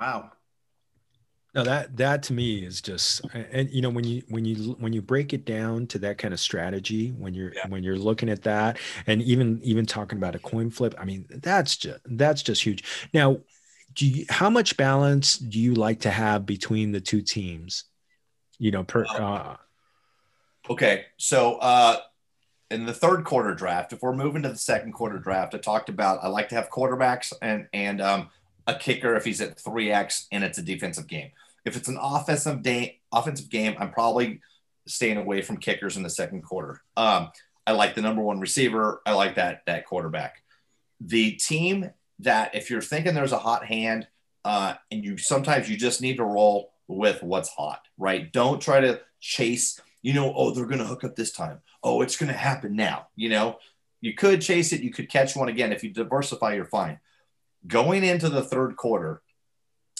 Wow. 0.00 0.32
No, 1.54 1.64
that 1.64 1.96
that 1.96 2.22
to 2.24 2.34
me 2.34 2.64
is 2.64 2.82
just 2.82 3.22
and 3.32 3.70
you 3.70 3.80
know 3.80 3.88
when 3.88 4.04
you 4.04 4.22
when 4.28 4.44
you 4.44 4.76
when 4.78 4.92
you 4.92 5.00
break 5.00 5.32
it 5.32 5.46
down 5.46 5.86
to 5.88 5.98
that 6.00 6.18
kind 6.18 6.34
of 6.34 6.40
strategy 6.40 7.08
when 7.08 7.32
you're 7.32 7.54
yeah. 7.54 7.66
when 7.68 7.82
you're 7.82 7.98
looking 7.98 8.28
at 8.28 8.42
that 8.42 8.78
and 9.06 9.22
even 9.22 9.58
even 9.62 9.86
talking 9.86 10.18
about 10.18 10.34
a 10.34 10.38
coin 10.38 10.70
flip, 10.70 10.94
I 10.98 11.04
mean 11.06 11.24
that's 11.30 11.76
just 11.78 12.00
that's 12.04 12.42
just 12.42 12.62
huge. 12.62 12.84
Now, 13.14 13.38
do 13.94 14.06
you, 14.06 14.26
how 14.28 14.50
much 14.50 14.76
balance 14.76 15.38
do 15.38 15.58
you 15.58 15.74
like 15.74 16.00
to 16.00 16.10
have 16.10 16.44
between 16.44 16.92
the 16.92 17.00
two 17.00 17.22
teams? 17.22 17.84
You 18.58 18.70
know, 18.70 18.84
per 18.84 19.06
uh, 19.06 19.56
Okay, 20.68 21.06
so 21.16 21.56
uh, 21.56 21.96
in 22.70 22.84
the 22.84 22.92
third 22.92 23.24
quarter 23.24 23.54
draft, 23.54 23.92
if 23.92 24.02
we're 24.02 24.14
moving 24.14 24.42
to 24.42 24.50
the 24.50 24.58
second 24.58 24.92
quarter 24.92 25.18
draft, 25.18 25.54
I 25.54 25.58
talked 25.58 25.88
about 25.88 26.22
I 26.22 26.28
like 26.28 26.50
to 26.50 26.54
have 26.56 26.68
quarterbacks 26.68 27.32
and 27.40 27.66
and 27.72 28.00
um, 28.00 28.28
a 28.68 28.74
kicker 28.74 29.16
if 29.16 29.24
he's 29.24 29.40
at 29.40 29.58
three 29.58 29.90
x 29.90 30.28
and 30.30 30.44
it's 30.44 30.58
a 30.58 30.62
defensive 30.62 31.08
game. 31.08 31.32
If 31.64 31.76
it's 31.76 31.88
an 31.88 31.98
offensive 32.00 32.62
day 32.62 33.00
offensive 33.12 33.50
game, 33.50 33.74
I'm 33.80 33.90
probably 33.90 34.40
staying 34.86 35.16
away 35.16 35.42
from 35.42 35.56
kickers 35.56 35.96
in 35.96 36.04
the 36.04 36.10
second 36.10 36.42
quarter. 36.42 36.80
Um, 36.96 37.30
I 37.66 37.72
like 37.72 37.96
the 37.96 38.02
number 38.02 38.22
one 38.22 38.38
receiver. 38.38 39.02
I 39.04 39.14
like 39.14 39.34
that 39.34 39.62
that 39.66 39.86
quarterback. 39.86 40.44
The 41.00 41.32
team 41.32 41.90
that 42.20 42.54
if 42.54 42.70
you're 42.70 42.80
thinking 42.80 43.14
there's 43.14 43.32
a 43.32 43.38
hot 43.38 43.64
hand, 43.64 44.06
uh, 44.44 44.74
and 44.92 45.04
you 45.04 45.18
sometimes 45.18 45.68
you 45.68 45.76
just 45.76 46.00
need 46.00 46.18
to 46.18 46.24
roll 46.24 46.72
with 46.86 47.22
what's 47.22 47.48
hot, 47.48 47.80
right? 47.98 48.32
Don't 48.32 48.62
try 48.62 48.80
to 48.80 49.00
chase 49.20 49.80
you 50.02 50.14
know, 50.14 50.32
oh, 50.34 50.52
they're 50.52 50.66
going 50.66 50.78
to 50.78 50.84
hook 50.84 51.04
up 51.04 51.16
this 51.16 51.32
time. 51.32 51.60
Oh, 51.82 52.02
it's 52.02 52.16
going 52.16 52.30
to 52.30 52.38
happen 52.38 52.76
now. 52.76 53.08
You 53.16 53.30
know, 53.30 53.58
you 54.00 54.14
could 54.14 54.40
chase 54.40 54.72
it. 54.72 54.80
You 54.80 54.90
could 54.90 55.10
catch 55.10 55.34
one 55.34 55.48
again. 55.48 55.72
If 55.72 55.82
you 55.82 55.90
diversify, 55.90 56.54
you're 56.54 56.64
fine. 56.64 57.00
Going 57.66 58.04
into 58.04 58.28
the 58.28 58.42
third 58.42 58.76
quarter 58.76 59.22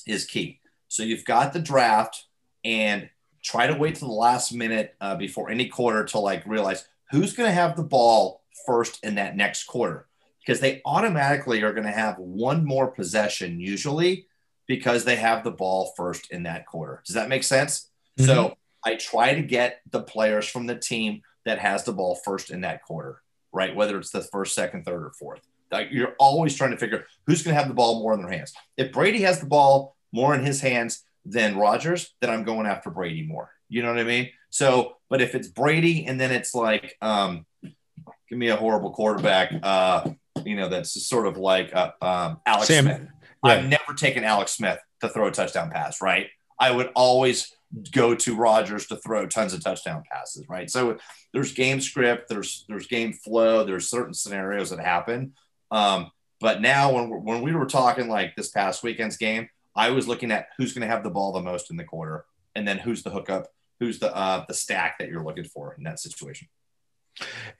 is 0.06 0.24
key. 0.24 0.60
So 0.88 1.02
you've 1.02 1.24
got 1.24 1.52
the 1.52 1.60
draft 1.60 2.24
and 2.64 3.10
try 3.42 3.66
to 3.66 3.76
wait 3.76 3.96
to 3.96 4.04
the 4.04 4.12
last 4.12 4.52
minute 4.52 4.94
uh, 5.00 5.16
before 5.16 5.50
any 5.50 5.68
quarter 5.68 6.04
to 6.04 6.18
like 6.18 6.46
realize 6.46 6.86
who's 7.10 7.32
going 7.32 7.48
to 7.48 7.54
have 7.54 7.76
the 7.76 7.82
ball 7.82 8.42
first 8.66 9.04
in 9.04 9.14
that 9.16 9.36
next 9.36 9.64
quarter 9.64 10.06
because 10.40 10.60
they 10.60 10.80
automatically 10.84 11.62
are 11.62 11.72
going 11.72 11.86
to 11.86 11.92
have 11.92 12.18
one 12.18 12.64
more 12.64 12.88
possession 12.88 13.60
usually 13.60 14.26
because 14.66 15.04
they 15.04 15.16
have 15.16 15.44
the 15.44 15.50
ball 15.50 15.92
first 15.96 16.30
in 16.30 16.44
that 16.44 16.66
quarter. 16.66 17.02
Does 17.06 17.14
that 17.14 17.28
make 17.28 17.44
sense? 17.44 17.90
Mm-hmm. 18.18 18.26
So 18.26 18.56
I 18.84 18.96
try 18.96 19.34
to 19.34 19.42
get 19.42 19.80
the 19.90 20.02
players 20.02 20.48
from 20.48 20.66
the 20.66 20.76
team 20.76 21.22
that 21.44 21.58
has 21.58 21.84
the 21.84 21.92
ball 21.92 22.14
first 22.24 22.50
in 22.50 22.60
that 22.62 22.82
quarter, 22.82 23.22
right? 23.52 23.74
Whether 23.74 23.98
it's 23.98 24.10
the 24.10 24.20
first, 24.20 24.54
second, 24.54 24.84
third, 24.84 25.04
or 25.04 25.12
fourth. 25.18 25.40
Like 25.70 25.88
you're 25.90 26.14
always 26.18 26.54
trying 26.54 26.70
to 26.70 26.76
figure 26.76 27.06
who's 27.26 27.42
going 27.42 27.54
to 27.54 27.60
have 27.60 27.68
the 27.68 27.74
ball 27.74 28.00
more 28.00 28.14
in 28.14 28.20
their 28.20 28.30
hands. 28.30 28.52
If 28.76 28.92
Brady 28.92 29.22
has 29.22 29.40
the 29.40 29.46
ball 29.46 29.96
more 30.12 30.34
in 30.34 30.44
his 30.44 30.60
hands 30.60 31.04
than 31.24 31.56
Rodgers, 31.56 32.14
then 32.20 32.30
I'm 32.30 32.44
going 32.44 32.66
after 32.66 32.90
Brady 32.90 33.26
more. 33.26 33.50
You 33.68 33.82
know 33.82 33.90
what 33.90 33.98
I 33.98 34.04
mean? 34.04 34.30
So, 34.50 34.96
but 35.10 35.20
if 35.20 35.34
it's 35.34 35.48
Brady 35.48 36.06
and 36.06 36.18
then 36.18 36.30
it's 36.30 36.54
like, 36.54 36.96
um, 37.02 37.44
give 37.62 38.38
me 38.38 38.48
a 38.48 38.56
horrible 38.56 38.92
quarterback, 38.92 39.52
uh, 39.62 40.08
you 40.44 40.56
know, 40.56 40.68
that's 40.68 41.06
sort 41.06 41.26
of 41.26 41.36
like 41.36 41.74
uh, 41.74 41.92
um, 42.00 42.40
Alex 42.46 42.68
Sam, 42.68 42.84
Smith. 42.84 43.02
Yeah. 43.44 43.50
I've 43.50 43.66
never 43.66 43.94
taken 43.94 44.24
Alex 44.24 44.52
Smith 44.52 44.78
to 45.00 45.08
throw 45.08 45.26
a 45.26 45.30
touchdown 45.30 45.70
pass, 45.70 46.00
right? 46.00 46.28
I 46.58 46.70
would 46.70 46.90
always 46.94 47.52
go 47.92 48.14
to 48.14 48.34
Rodgers 48.34 48.86
to 48.86 48.96
throw 48.96 49.26
tons 49.26 49.52
of 49.52 49.62
touchdown 49.62 50.02
passes, 50.10 50.48
right? 50.48 50.70
So 50.70 50.98
there's 51.32 51.52
game 51.52 51.80
script, 51.80 52.28
there's 52.28 52.64
there's 52.68 52.86
game 52.86 53.12
flow, 53.12 53.64
there's 53.64 53.88
certain 53.90 54.14
scenarios 54.14 54.70
that 54.70 54.80
happen. 54.80 55.34
Um, 55.70 56.10
but 56.40 56.60
now 56.60 56.92
when 56.92 57.24
when 57.24 57.42
we 57.42 57.52
were 57.52 57.66
talking 57.66 58.08
like 58.08 58.36
this 58.36 58.50
past 58.50 58.82
weekend's 58.82 59.16
game, 59.16 59.48
I 59.74 59.90
was 59.90 60.08
looking 60.08 60.30
at 60.30 60.48
who's 60.56 60.72
going 60.72 60.86
to 60.86 60.94
have 60.94 61.02
the 61.02 61.10
ball 61.10 61.32
the 61.32 61.40
most 61.40 61.70
in 61.70 61.76
the 61.76 61.84
quarter, 61.84 62.24
and 62.54 62.66
then 62.66 62.78
who's 62.78 63.02
the 63.02 63.10
hookup, 63.10 63.48
who's 63.80 63.98
the 63.98 64.14
uh, 64.14 64.44
the 64.46 64.54
stack 64.54 64.98
that 64.98 65.08
you're 65.08 65.24
looking 65.24 65.44
for 65.44 65.74
in 65.74 65.84
that 65.84 66.00
situation. 66.00 66.48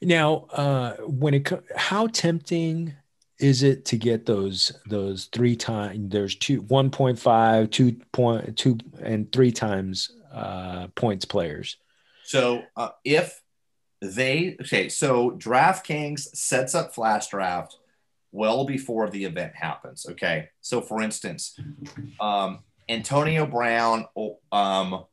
Now, 0.01 0.47
uh, 0.53 0.97
when 0.99 1.35
it 1.35 1.51
how 1.77 2.07
tempting 2.07 2.95
is 3.39 3.63
it 3.63 3.85
to 3.87 3.97
get 3.97 4.27
those 4.27 4.73
those 4.87 5.27
three 5.27 5.57
times 5.57 6.11
there's 6.11 6.35
two 6.35 6.63
1.5 6.63 7.71
2 7.71 7.93
point 8.13 8.57
two 8.57 8.79
and 9.01 9.31
three 9.33 9.53
times 9.53 10.11
uh, 10.33 10.89
points 10.95 11.25
players 11.25 11.77
so 12.25 12.63
uh, 12.77 12.91
if 13.05 13.41
they 14.01 14.57
okay 14.61 14.89
so 14.89 15.31
draftkings 15.33 16.21
sets 16.35 16.75
up 16.75 16.95
flash 16.95 17.29
draft 17.29 17.77
well 18.39 18.65
before 18.65 19.11
the 19.11 19.25
event 19.25 19.53
happens 19.55 20.07
okay 20.09 20.49
so 20.61 20.81
for 20.81 21.03
instance 21.03 21.59
um, 22.21 22.61
antonio 22.89 23.45
brown 23.47 24.07
um, 24.53 25.05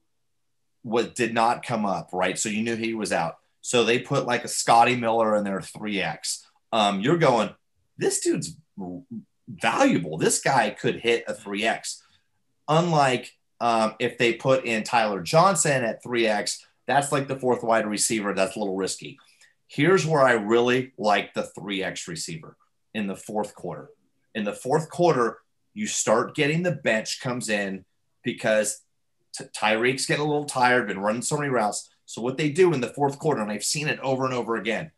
was 0.85 1.07
did 1.07 1.33
not 1.33 1.65
come 1.65 1.85
up, 1.85 2.11
right? 2.13 2.37
So 2.37 2.47
you 2.47 2.61
knew 2.63 2.75
he 2.75 2.93
was 2.93 3.11
out. 3.11 3.37
So 3.61 3.83
they 3.83 3.99
put 3.99 4.27
like 4.27 4.45
a 4.45 4.47
Scotty 4.47 4.95
Miller 4.95 5.35
in 5.35 5.43
their 5.43 5.59
3X. 5.59 6.43
Um, 6.71 7.01
you're 7.01 7.17
going, 7.17 7.49
this 7.97 8.19
dude's 8.21 8.55
valuable. 9.47 10.17
This 10.17 10.39
guy 10.39 10.69
could 10.69 10.97
hit 10.97 11.25
a 11.27 11.33
3X. 11.33 12.01
Unlike 12.67 13.31
um, 13.59 13.95
if 13.99 14.17
they 14.17 14.33
put 14.33 14.65
in 14.65 14.83
Tyler 14.83 15.21
Johnson 15.21 15.83
at 15.83 16.03
3X, 16.03 16.59
that's 16.87 17.11
like 17.11 17.27
the 17.27 17.39
fourth 17.39 17.63
wide 17.63 17.87
receiver. 17.87 18.33
That's 18.33 18.55
a 18.55 18.59
little 18.59 18.75
risky. 18.75 19.17
Here's 19.67 20.05
where 20.05 20.21
I 20.21 20.33
really 20.33 20.93
like 20.99 21.33
the 21.33 21.49
3X 21.57 22.07
receiver 22.07 22.55
in 22.95 23.07
the 23.07 23.15
fourth 23.15 23.53
quarter. 23.53 23.89
In 24.33 24.45
the 24.45 24.53
fourth 24.53 24.89
quarter, 24.89 25.39
you 25.73 25.85
start 25.85 26.33
getting 26.33 26.63
the 26.63 26.71
bench 26.71 27.19
comes 27.21 27.49
in 27.49 27.83
because 28.23 28.81
T- 29.37 29.43
Tyreek's 29.55 30.05
getting 30.05 30.23
a 30.23 30.27
little 30.27 30.45
tired, 30.45 30.87
been 30.87 31.01
running 31.01 31.21
so 31.21 31.37
many 31.37 31.49
routes. 31.49 31.89
So 32.05 32.21
what 32.21 32.37
they 32.37 32.49
do 32.49 32.73
in 32.73 32.79
the 32.79 32.87
fourth 32.87 33.19
quarter, 33.19 33.41
and 33.41 33.51
I've 33.51 33.65
seen 33.65 33.89
it 33.89 33.99
over 33.99 34.23
and 34.23 34.33
over 34.33 34.55
again, 34.55 34.91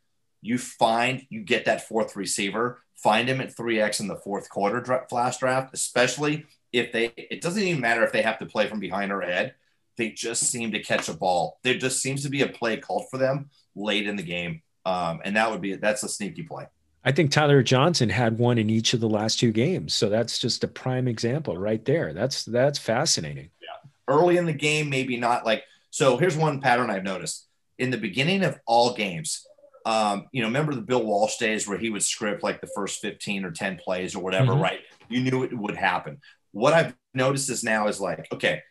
you 0.44 0.60
find 0.60 1.26
you 1.30 1.42
get 1.42 1.66
that 1.66 1.88
fourth 1.88 2.16
receiver, 2.16 2.84
find 2.96 3.28
him 3.28 3.42
at 3.42 3.56
3x 3.56 4.00
in 4.00 4.08
the 4.08 4.18
fourth 4.18 4.48
quarter 4.48 4.80
dra- 4.80 5.08
flash 5.10 5.38
draft, 5.38 5.74
especially 5.74 6.46
if 6.72 6.92
they 6.92 7.12
it 7.18 7.42
doesn't 7.42 7.64
even 7.64 7.82
matter 7.82 8.04
if 8.04 8.12
they 8.12 8.22
have 8.22 8.38
to 8.40 8.46
play 8.46 8.68
from 8.68 8.80
behind 8.80 9.12
or 9.12 9.22
ahead. 9.22 9.56
They 9.98 10.12
just 10.12 10.44
seem 10.44 10.72
to 10.74 10.84
catch 10.84 11.10
a 11.10 11.14
ball. 11.16 11.58
There 11.64 11.78
just 11.80 12.00
seems 12.00 12.22
to 12.22 12.30
be 12.30 12.44
a 12.44 12.48
play 12.48 12.78
called 12.78 13.10
for 13.10 13.18
them 13.18 13.50
late 13.76 14.08
in 14.08 14.16
the 14.16 14.24
game. 14.24 14.62
Um, 14.86 15.22
and 15.26 15.36
that 15.36 15.50
would 15.50 15.62
be 15.62 15.74
that's 15.74 16.04
a 16.04 16.10
sneaky 16.10 16.44
play. 16.44 16.68
I 17.08 17.14
think 17.14 17.32
Tyler 17.32 17.64
Johnson 17.64 18.10
had 18.10 18.38
one 18.38 18.58
in 18.58 18.70
each 18.70 18.94
of 18.94 19.00
the 19.00 19.08
last 19.08 19.40
two 19.40 19.54
games. 19.54 19.94
So 19.94 20.10
that's 20.10 20.38
just 20.38 20.66
a 20.66 20.68
prime 20.68 21.08
example 21.08 21.58
right 21.58 21.84
there. 21.86 22.12
That's 22.12 22.44
that's 22.44 22.78
fascinating. 22.78 23.50
Yeah. 23.62 24.14
Early 24.14 24.36
in 24.36 24.46
the 24.46 24.52
game, 24.52 24.90
maybe 24.90 25.16
not 25.16 25.46
like 25.46 25.64
so 25.90 26.18
here's 26.18 26.36
one 26.36 26.60
pattern 26.60 26.90
I've 26.90 27.06
noticed. 27.06 27.48
In 27.78 27.92
the 27.92 27.98
beginning 27.98 28.44
of 28.44 28.60
all 28.66 28.94
games, 28.94 29.48
um, 29.86 30.28
you 30.34 30.42
know, 30.42 30.50
remember 30.50 30.76
the 30.76 30.82
Bill 30.82 31.02
Walsh 31.02 31.38
days 31.38 31.66
where 31.66 31.78
he 31.78 31.90
would 31.90 32.04
script 32.04 32.44
like 32.44 32.60
the 32.60 32.70
first 32.76 33.00
15 33.00 33.46
or 33.46 33.52
10 33.52 33.78
plays 33.78 34.14
or 34.14 34.22
whatever, 34.22 34.52
mm-hmm. 34.52 34.64
right? 34.64 34.82
You 35.08 35.22
knew 35.22 35.44
it 35.44 35.58
would 35.58 35.78
happen. 35.78 36.20
What 36.52 36.74
I've 36.74 36.94
noticed 37.14 37.50
is 37.50 37.64
now 37.64 37.88
is 37.88 38.02
like, 38.02 38.28
okay, 38.34 38.64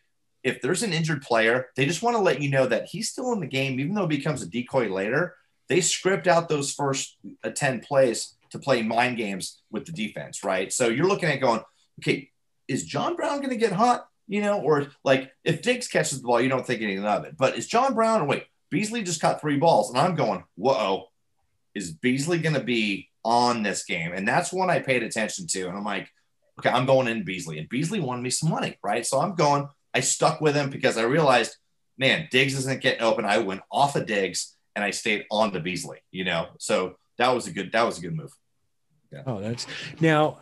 if 0.43 0.61
there's 0.61 0.83
an 0.83 0.93
injured 0.93 1.23
player, 1.23 1.69
they 1.75 1.87
just 1.87 2.03
want 2.03 2.15
to 2.15 2.21
let 2.21 2.39
you 2.39 2.51
know 2.51 2.67
that 2.67 2.85
he's 2.85 3.09
still 3.09 3.33
in 3.33 3.39
the 3.39 3.47
game, 3.47 3.79
even 3.79 3.95
though 3.95 4.03
it 4.03 4.09
becomes 4.09 4.43
a 4.43 4.47
decoy 4.47 4.89
later. 4.89 5.33
They 5.69 5.81
script 5.81 6.27
out 6.27 6.49
those 6.49 6.73
first 6.73 7.17
uh, 7.43 7.49
10 7.49 7.81
plays 7.81 8.35
to 8.51 8.59
play 8.59 8.81
mind 8.81 9.17
games 9.17 9.61
with 9.71 9.85
the 9.85 9.91
defense, 9.91 10.43
right? 10.43 10.71
So 10.71 10.87
you're 10.87 11.07
looking 11.07 11.29
at 11.29 11.41
going, 11.41 11.61
okay, 11.99 12.31
is 12.67 12.85
John 12.85 13.15
Brown 13.15 13.37
going 13.37 13.49
to 13.49 13.57
get 13.57 13.73
hot? 13.73 14.07
You 14.29 14.41
know, 14.41 14.59
or 14.59 14.87
like 15.05 15.31
if 15.45 15.61
Diggs 15.61 15.87
catches 15.87 16.21
the 16.21 16.27
ball, 16.27 16.41
you 16.41 16.49
don't 16.49 16.65
think 16.65 16.81
anything 16.81 17.05
of 17.05 17.23
it. 17.23 17.37
But 17.37 17.57
is 17.57 17.67
John 17.67 17.93
Brown, 17.93 18.27
wait, 18.27 18.45
Beasley 18.69 19.03
just 19.03 19.21
caught 19.21 19.39
three 19.39 19.57
balls, 19.57 19.89
and 19.89 19.97
I'm 19.97 20.15
going, 20.15 20.43
whoa, 20.55 21.05
is 21.73 21.91
Beasley 21.91 22.39
going 22.39 22.55
to 22.55 22.63
be 22.63 23.09
on 23.23 23.63
this 23.63 23.85
game? 23.85 24.11
And 24.13 24.27
that's 24.27 24.51
one 24.51 24.69
I 24.69 24.79
paid 24.79 25.03
attention 25.03 25.47
to. 25.47 25.67
And 25.67 25.77
I'm 25.77 25.83
like, 25.83 26.09
okay, 26.59 26.69
I'm 26.69 26.85
going 26.85 27.07
in 27.07 27.23
Beasley. 27.23 27.59
And 27.59 27.69
Beasley 27.69 27.99
won 27.99 28.21
me 28.21 28.29
some 28.29 28.49
money, 28.49 28.77
right? 28.83 29.05
So 29.05 29.19
I'm 29.19 29.35
going, 29.35 29.69
I 29.93 30.01
stuck 30.01 30.41
with 30.41 30.55
him 30.55 30.69
because 30.69 30.97
I 30.97 31.03
realized, 31.03 31.55
man, 31.97 32.27
Diggs 32.31 32.55
isn't 32.55 32.81
getting 32.81 33.03
open. 33.03 33.25
I 33.25 33.37
went 33.37 33.61
off 33.71 33.95
of 33.95 34.05
Diggs 34.05 34.56
and 34.77 34.83
I 34.85 34.91
stayed 34.91 35.25
on 35.31 35.51
to 35.53 35.59
Beasley, 35.59 35.97
you 36.11 36.23
know? 36.23 36.49
So 36.59 36.97
that 37.17 37.33
was 37.33 37.47
a 37.47 37.51
good, 37.51 37.71
that 37.71 37.81
was 37.81 37.97
a 37.97 38.01
good 38.01 38.15
move. 38.15 38.31
Yeah. 39.11 39.23
Oh, 39.25 39.41
that's 39.41 39.65
now 39.99 40.39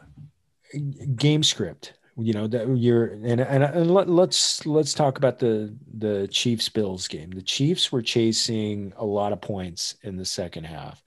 game 1.16 1.44
script 1.44 1.94
you 2.18 2.34
know 2.34 2.48
that 2.48 2.68
you're 2.78 3.06
and 3.06 3.42
and, 3.42 3.64
and 3.64 3.94
let, 3.94 4.10
let's 4.10 4.66
let's 4.66 4.94
talk 4.94 5.18
about 5.18 5.40
the 5.40 5.76
the 5.98 6.28
Chiefs 6.30 6.70
Bills 6.70 7.08
game. 7.08 7.32
The 7.32 7.42
Chiefs 7.42 7.92
were 7.92 8.02
chasing 8.02 8.94
a 8.98 9.06
lot 9.06 9.34
of 9.34 9.42
points 9.42 9.98
in 10.02 10.16
the 10.16 10.26
second 10.26 10.64
half, 10.64 11.04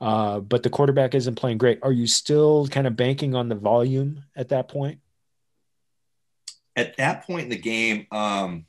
uh, 0.00 0.40
but 0.40 0.62
the 0.62 0.70
quarterback 0.70 1.14
isn't 1.14 1.34
playing 1.34 1.58
great. 1.58 1.80
Are 1.82 1.92
you 1.92 2.06
still 2.06 2.66
kind 2.68 2.86
of 2.86 2.96
banking 2.96 3.34
on 3.34 3.48
the 3.48 3.54
volume 3.54 4.24
at 4.34 4.48
that 4.48 4.68
point? 4.68 5.00
At 6.74 6.96
that 6.96 7.26
point 7.26 7.44
in 7.44 7.48
the 7.50 7.58
game, 7.58 8.06
um, 8.10 8.66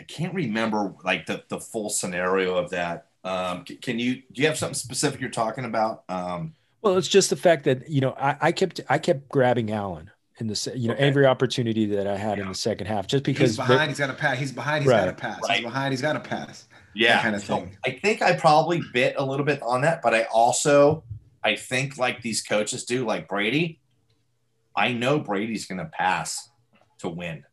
I 0.00 0.04
can't 0.04 0.34
remember 0.34 0.94
like 1.04 1.26
the 1.26 1.44
the 1.48 1.60
full 1.60 1.90
scenario 1.90 2.56
of 2.56 2.70
that. 2.70 3.08
Um, 3.22 3.64
can 3.64 3.98
you 3.98 4.22
do 4.32 4.40
you 4.40 4.46
have 4.46 4.56
something 4.56 4.74
specific 4.74 5.20
you're 5.20 5.28
talking 5.28 5.66
about? 5.66 6.04
Um, 6.08 6.54
well, 6.80 6.96
it's 6.96 7.06
just 7.06 7.28
the 7.28 7.36
fact 7.36 7.64
that 7.64 7.90
you 7.90 8.00
know 8.00 8.14
I, 8.18 8.36
I 8.40 8.52
kept 8.52 8.80
I 8.88 8.96
kept 8.96 9.28
grabbing 9.28 9.70
Allen 9.70 10.10
in 10.38 10.46
the 10.46 10.72
you 10.74 10.88
know 10.88 10.94
okay. 10.94 11.02
every 11.02 11.26
opportunity 11.26 11.84
that 11.84 12.06
I 12.06 12.16
had 12.16 12.38
yeah. 12.38 12.44
in 12.44 12.48
the 12.48 12.54
second 12.54 12.86
half, 12.86 13.06
just 13.06 13.24
because 13.24 13.50
he's 13.50 13.56
behind, 13.58 13.90
he's 13.90 13.98
got 13.98 14.08
a 14.08 14.14
pass. 14.14 14.38
He's 14.38 14.52
behind, 14.52 14.84
he's 14.84 14.90
right. 14.90 15.04
got 15.04 15.16
to 15.16 15.22
pass. 15.22 15.40
Right. 15.46 15.58
He's 15.58 15.66
behind, 15.66 15.92
he's 15.92 16.02
got 16.02 16.16
a 16.16 16.20
pass. 16.20 16.66
Yeah, 16.94 17.20
kind 17.20 17.36
of 17.36 17.42
so 17.42 17.56
thing. 17.56 17.76
I 17.84 17.90
think 17.90 18.22
I 18.22 18.34
probably 18.34 18.80
bit 18.94 19.16
a 19.18 19.24
little 19.24 19.44
bit 19.44 19.60
on 19.62 19.82
that, 19.82 20.00
but 20.00 20.14
I 20.14 20.22
also 20.32 21.04
I 21.44 21.56
think 21.56 21.98
like 21.98 22.22
these 22.22 22.42
coaches 22.42 22.84
do, 22.84 23.04
like 23.04 23.28
Brady. 23.28 23.80
I 24.74 24.92
know 24.92 25.18
Brady's 25.18 25.66
going 25.66 25.78
to 25.78 25.84
pass 25.84 26.48
to 27.00 27.08
win. 27.08 27.44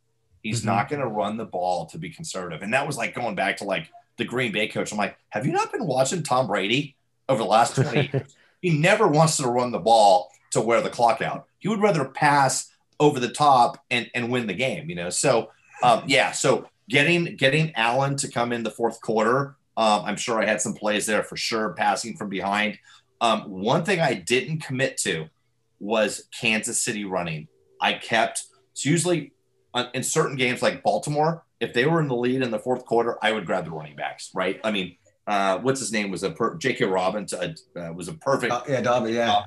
He's 0.47 0.59
mm-hmm. 0.59 0.69
not 0.69 0.87
going 0.87 1.01
to 1.01 1.07
run 1.07 1.35
the 1.35 1.45
ball 1.45 1.87
to 1.87 1.97
be 1.97 2.09
conservative, 2.09 2.61
and 2.61 2.73
that 2.73 2.87
was 2.87 2.97
like 2.97 3.13
going 3.13 3.35
back 3.35 3.57
to 3.57 3.65
like 3.65 3.89
the 4.15 4.23
Green 4.23 4.53
Bay 4.53 4.69
coach. 4.69 4.93
I'm 4.93 4.97
like, 4.97 5.17
have 5.29 5.45
you 5.45 5.51
not 5.51 5.73
been 5.73 5.85
watching 5.85 6.23
Tom 6.23 6.47
Brady 6.47 6.95
over 7.27 7.39
the 7.39 7.49
last 7.49 7.75
20 7.75 8.09
years? 8.13 8.35
He 8.61 8.71
never 8.71 9.07
wants 9.07 9.35
to 9.37 9.47
run 9.47 9.71
the 9.71 9.79
ball 9.79 10.31
to 10.51 10.61
wear 10.61 10.81
the 10.81 10.89
clock 10.89 11.21
out. 11.21 11.47
He 11.59 11.67
would 11.67 11.81
rather 11.81 12.05
pass 12.05 12.71
over 12.97 13.19
the 13.19 13.29
top 13.29 13.83
and 13.91 14.09
and 14.15 14.31
win 14.31 14.47
the 14.47 14.53
game. 14.53 14.89
You 14.89 14.95
know, 14.95 15.09
so 15.09 15.51
um, 15.83 16.03
yeah, 16.07 16.31
so 16.31 16.69
getting 16.87 17.35
getting 17.35 17.75
Allen 17.75 18.15
to 18.17 18.29
come 18.29 18.53
in 18.53 18.63
the 18.63 18.71
fourth 18.71 19.01
quarter, 19.01 19.57
um, 19.75 20.03
I'm 20.05 20.15
sure 20.15 20.41
I 20.41 20.45
had 20.45 20.61
some 20.61 20.73
plays 20.73 21.05
there 21.05 21.23
for 21.23 21.35
sure, 21.35 21.73
passing 21.73 22.15
from 22.15 22.29
behind. 22.29 22.79
Um, 23.19 23.41
one 23.49 23.83
thing 23.83 23.99
I 23.99 24.13
didn't 24.13 24.59
commit 24.59 24.95
to 24.99 25.27
was 25.79 26.23
Kansas 26.39 26.81
City 26.81 27.03
running. 27.03 27.49
I 27.81 27.93
kept 27.93 28.45
it's 28.77 28.85
usually 28.85 29.31
in 29.93 30.03
certain 30.03 30.35
games 30.35 30.61
like 30.61 30.83
Baltimore, 30.83 31.43
if 31.59 31.73
they 31.73 31.85
were 31.85 31.99
in 31.99 32.07
the 32.07 32.15
lead 32.15 32.41
in 32.41 32.51
the 32.51 32.59
fourth 32.59 32.85
quarter, 32.85 33.17
I 33.21 33.31
would 33.31 33.45
grab 33.45 33.65
the 33.65 33.71
running 33.71 33.95
backs. 33.95 34.31
Right? 34.33 34.59
I 34.63 34.71
mean, 34.71 34.97
uh, 35.27 35.59
what's 35.59 35.79
his 35.79 35.91
name 35.91 36.09
was 36.09 36.23
a 36.23 36.31
per- 36.31 36.55
J.K. 36.55 36.85
Dobbins 36.85 37.33
uh, 37.33 37.53
uh, 37.75 37.93
was 37.93 38.07
a 38.07 38.13
perfect. 38.13 38.53
Uh, 38.53 38.63
yeah, 38.67 38.81
Dobby, 38.81 39.13
yeah, 39.13 39.43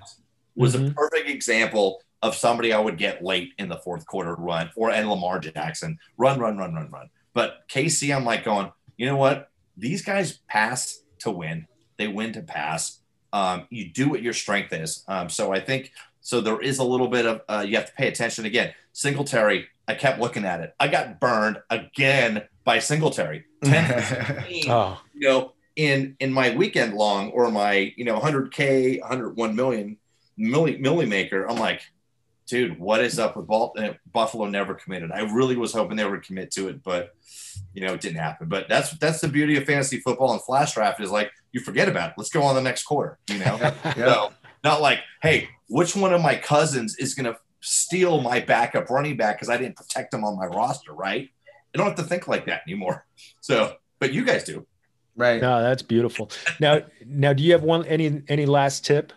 was 0.55 0.77
mm-hmm. 0.77 0.89
a 0.89 0.91
perfect 0.91 1.29
example 1.29 2.03
of 2.23 2.35
somebody 2.35 2.73
I 2.73 2.79
would 2.79 2.99
get 2.99 3.25
late 3.25 3.55
in 3.59 3.69
the 3.69 3.79
fourth 3.79 4.07
quarter 4.07 4.35
run 4.35 4.71
or 4.77 4.91
and 4.91 5.09
Lamar 5.09 5.39
Jackson 5.41 5.99
run, 6.19 6.39
run, 6.39 6.59
run, 6.59 6.75
run, 6.75 6.91
run. 6.91 7.09
But 7.33 7.69
KC, 7.69 8.15
I'm 8.15 8.25
like 8.25 8.45
going, 8.45 8.71
you 8.97 9.07
know 9.07 9.17
what? 9.17 9.51
These 9.77 10.03
guys 10.03 10.41
pass 10.49 11.03
to 11.21 11.31
win. 11.31 11.67
They 11.97 12.09
win 12.09 12.33
to 12.35 12.43
pass. 12.43 13.01
Um, 13.33 13.67
you 13.71 13.91
do 13.91 14.11
what 14.11 14.23
your 14.23 14.33
strength 14.33 14.73
is. 14.73 15.05
Um, 15.09 15.29
so 15.29 15.53
I 15.53 15.61
think 15.61 15.93
so. 16.21 16.41
There 16.41 16.61
is 16.61 16.79
a 16.79 16.85
little 16.85 17.09
bit 17.09 17.25
of 17.25 17.41
uh, 17.49 17.65
you 17.67 17.77
have 17.77 17.87
to 17.87 17.93
pay 17.93 18.09
attention 18.09 18.45
again. 18.45 18.75
Singletary, 18.93 19.69
I 19.91 19.95
kept 19.95 20.21
looking 20.21 20.45
at 20.45 20.61
it. 20.61 20.75
I 20.79 20.89
got 20.89 21.21
burned 21.21 21.59
again 21.69 22.45
by 22.65 22.79
Singletary. 22.79 23.45
10, 23.65 24.03
15, 24.03 24.71
oh. 24.71 25.01
you 25.15 25.29
know, 25.29 25.53
in 25.77 26.17
in 26.21 26.33
my 26.33 26.55
weekend 26.55 26.95
long 26.95 27.31
or 27.31 27.51
my 27.51 27.93
you 27.97 28.05
know 28.05 28.19
100k, 28.19 29.01
101 29.01 29.57
million 29.57 29.97
milli, 30.39 30.81
milli 30.81 31.09
maker. 31.09 31.49
I'm 31.49 31.59
like, 31.59 31.83
dude, 32.47 32.79
what 32.79 33.01
is 33.01 33.19
up 33.19 33.37
with 33.37 33.51
uh, 33.51 33.95
Buffalo? 34.13 34.47
Never 34.47 34.75
committed. 34.75 35.13
I 35.13 35.23
really 35.23 35.57
was 35.57 35.73
hoping 35.73 35.97
they 35.97 36.05
would 36.05 36.23
commit 36.23 36.51
to 36.53 36.69
it, 36.69 36.83
but 36.83 37.15
you 37.73 37.87
know, 37.87 37.95
it 37.95 38.01
didn't 38.01 38.19
happen. 38.19 38.49
But 38.49 38.69
that's 38.69 38.91
that's 38.99 39.21
the 39.21 39.29
beauty 39.29 39.57
of 39.57 39.65
fantasy 39.65 40.01
football 40.01 40.33
and 40.33 40.43
flash 40.43 40.75
draft 40.75 41.01
is 41.01 41.11
like 41.11 41.31
you 41.53 41.61
forget 41.61 41.89
about 41.89 42.11
it. 42.11 42.15
Let's 42.19 42.31
go 42.31 42.43
on 42.43 42.55
the 42.55 42.63
next 42.63 42.85
quarter. 42.85 43.19
You 43.29 43.39
know, 43.39 43.59
yeah. 43.85 43.95
so 43.95 44.33
not 44.65 44.81
like, 44.81 45.01
hey, 45.23 45.49
which 45.69 45.97
one 45.97 46.13
of 46.13 46.21
my 46.21 46.35
cousins 46.35 46.97
is 46.97 47.15
going 47.15 47.33
to 47.33 47.39
steal 47.61 48.21
my 48.21 48.41
backup 48.41 48.91
running 48.91 49.17
back 49.17 49.37
because 49.37 49.49
I 49.49 49.57
didn't 49.57 49.77
protect 49.77 50.13
him 50.13 50.25
on 50.25 50.37
my 50.37 50.47
roster, 50.47 50.93
right? 50.93 51.29
I 51.75 51.79
don't 51.79 51.87
have 51.87 51.97
to 51.97 52.03
think 52.03 52.27
like 52.29 52.47
that 52.47 52.63
anymore. 52.67 53.07
So, 53.43 53.77
but 53.99 54.13
you 54.13 54.25
guys 54.25 54.45
do. 54.45 54.67
Right. 55.17 55.41
No, 55.41 55.63
that's 55.63 55.83
beautiful. 55.83 56.31
Now, 56.61 56.83
now, 57.05 57.33
do 57.33 57.43
you 57.43 57.53
have 57.53 57.63
one 57.63 57.85
any 57.87 58.23
any 58.29 58.47
last 58.47 58.85
tip 58.85 59.13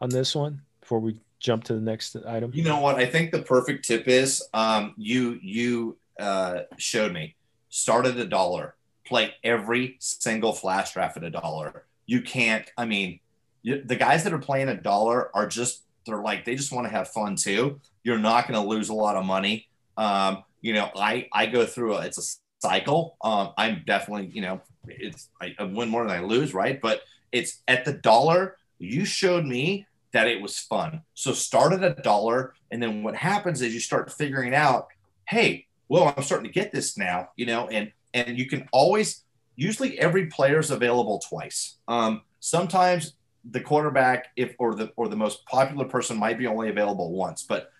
on 0.00 0.08
this 0.10 0.34
one 0.34 0.62
before 0.80 1.00
we 1.00 1.16
jump 1.38 1.64
to 1.64 1.74
the 1.74 1.80
next 1.80 2.16
item? 2.26 2.50
You 2.54 2.64
know 2.64 2.80
what? 2.80 2.96
I 2.96 3.06
think 3.06 3.30
the 3.30 3.42
perfect 3.42 3.84
tip 3.84 4.08
is 4.08 4.42
um, 4.54 4.94
you 4.96 5.38
you 5.42 5.98
uh, 6.18 6.62
showed 6.76 7.12
me. 7.12 7.36
Start 7.68 8.06
at 8.06 8.16
a 8.16 8.24
dollar. 8.24 8.74
Play 9.06 9.34
every 9.44 9.96
single 10.00 10.52
flash 10.52 10.92
draft 10.92 11.16
at 11.16 11.24
a 11.24 11.30
dollar. 11.30 11.84
You 12.06 12.22
can't. 12.22 12.68
I 12.76 12.86
mean, 12.86 13.20
you, 13.62 13.82
the 13.82 13.96
guys 13.96 14.24
that 14.24 14.32
are 14.32 14.38
playing 14.38 14.68
a 14.68 14.80
dollar 14.80 15.34
are 15.36 15.46
just 15.46 15.82
they're 16.08 16.22
like 16.22 16.44
they 16.44 16.54
just 16.54 16.72
want 16.72 16.86
to 16.86 16.90
have 16.90 17.08
fun 17.08 17.36
too. 17.36 17.80
You're 18.02 18.18
not 18.18 18.48
going 18.48 18.60
to 18.60 18.68
lose 18.68 18.88
a 18.88 18.94
lot 18.94 19.16
of 19.16 19.24
money. 19.24 19.68
Um, 19.96 20.44
you 20.60 20.72
know, 20.74 20.90
I 20.96 21.28
I 21.32 21.46
go 21.46 21.64
through 21.64 21.96
a, 21.96 22.02
it's 22.02 22.18
a 22.18 22.66
cycle. 22.66 23.16
Um, 23.22 23.50
I'm 23.56 23.82
definitely 23.86 24.30
you 24.32 24.42
know 24.42 24.60
it's 24.86 25.28
I, 25.40 25.54
I 25.58 25.64
win 25.64 25.88
more 25.88 26.04
than 26.06 26.16
I 26.16 26.20
lose, 26.20 26.54
right? 26.54 26.80
But 26.80 27.02
it's 27.32 27.62
at 27.68 27.84
the 27.84 27.92
dollar. 27.92 28.56
You 28.78 29.04
showed 29.04 29.44
me 29.44 29.86
that 30.12 30.28
it 30.28 30.40
was 30.40 30.58
fun. 30.58 31.02
So 31.14 31.32
start 31.32 31.72
at 31.72 31.84
a 31.84 32.00
dollar. 32.02 32.54
And 32.70 32.82
then 32.82 33.02
what 33.02 33.14
happens 33.14 33.62
is 33.62 33.74
you 33.74 33.80
start 33.80 34.12
figuring 34.12 34.54
out, 34.54 34.88
hey, 35.28 35.66
well, 35.88 36.14
I'm 36.16 36.22
starting 36.22 36.46
to 36.46 36.52
get 36.52 36.72
this 36.72 36.96
now, 36.96 37.30
you 37.36 37.46
know, 37.46 37.68
and 37.68 37.92
and 38.14 38.38
you 38.38 38.46
can 38.46 38.68
always 38.72 39.24
usually 39.56 39.98
every 39.98 40.26
player 40.26 40.58
is 40.58 40.70
available 40.70 41.20
twice. 41.28 41.76
Um, 41.88 42.22
sometimes 42.40 43.14
the 43.50 43.60
quarterback, 43.60 44.28
if 44.36 44.54
or 44.58 44.74
the 44.74 44.92
or 44.96 45.08
the 45.08 45.16
most 45.16 45.44
popular 45.46 45.84
person 45.84 46.16
might 46.16 46.38
be 46.38 46.46
only 46.46 46.68
available 46.68 47.12
once, 47.12 47.42
but 47.42 47.70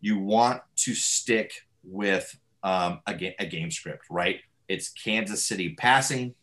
you 0.00 0.18
want 0.18 0.62
to 0.76 0.94
stick 0.94 1.66
with 1.82 2.38
um, 2.62 3.00
a, 3.06 3.14
ga- 3.14 3.36
a 3.38 3.46
game 3.46 3.70
script, 3.70 4.04
right? 4.10 4.40
It's 4.68 4.88
Kansas 4.90 5.44
City 5.44 5.74
passing, 5.74 6.34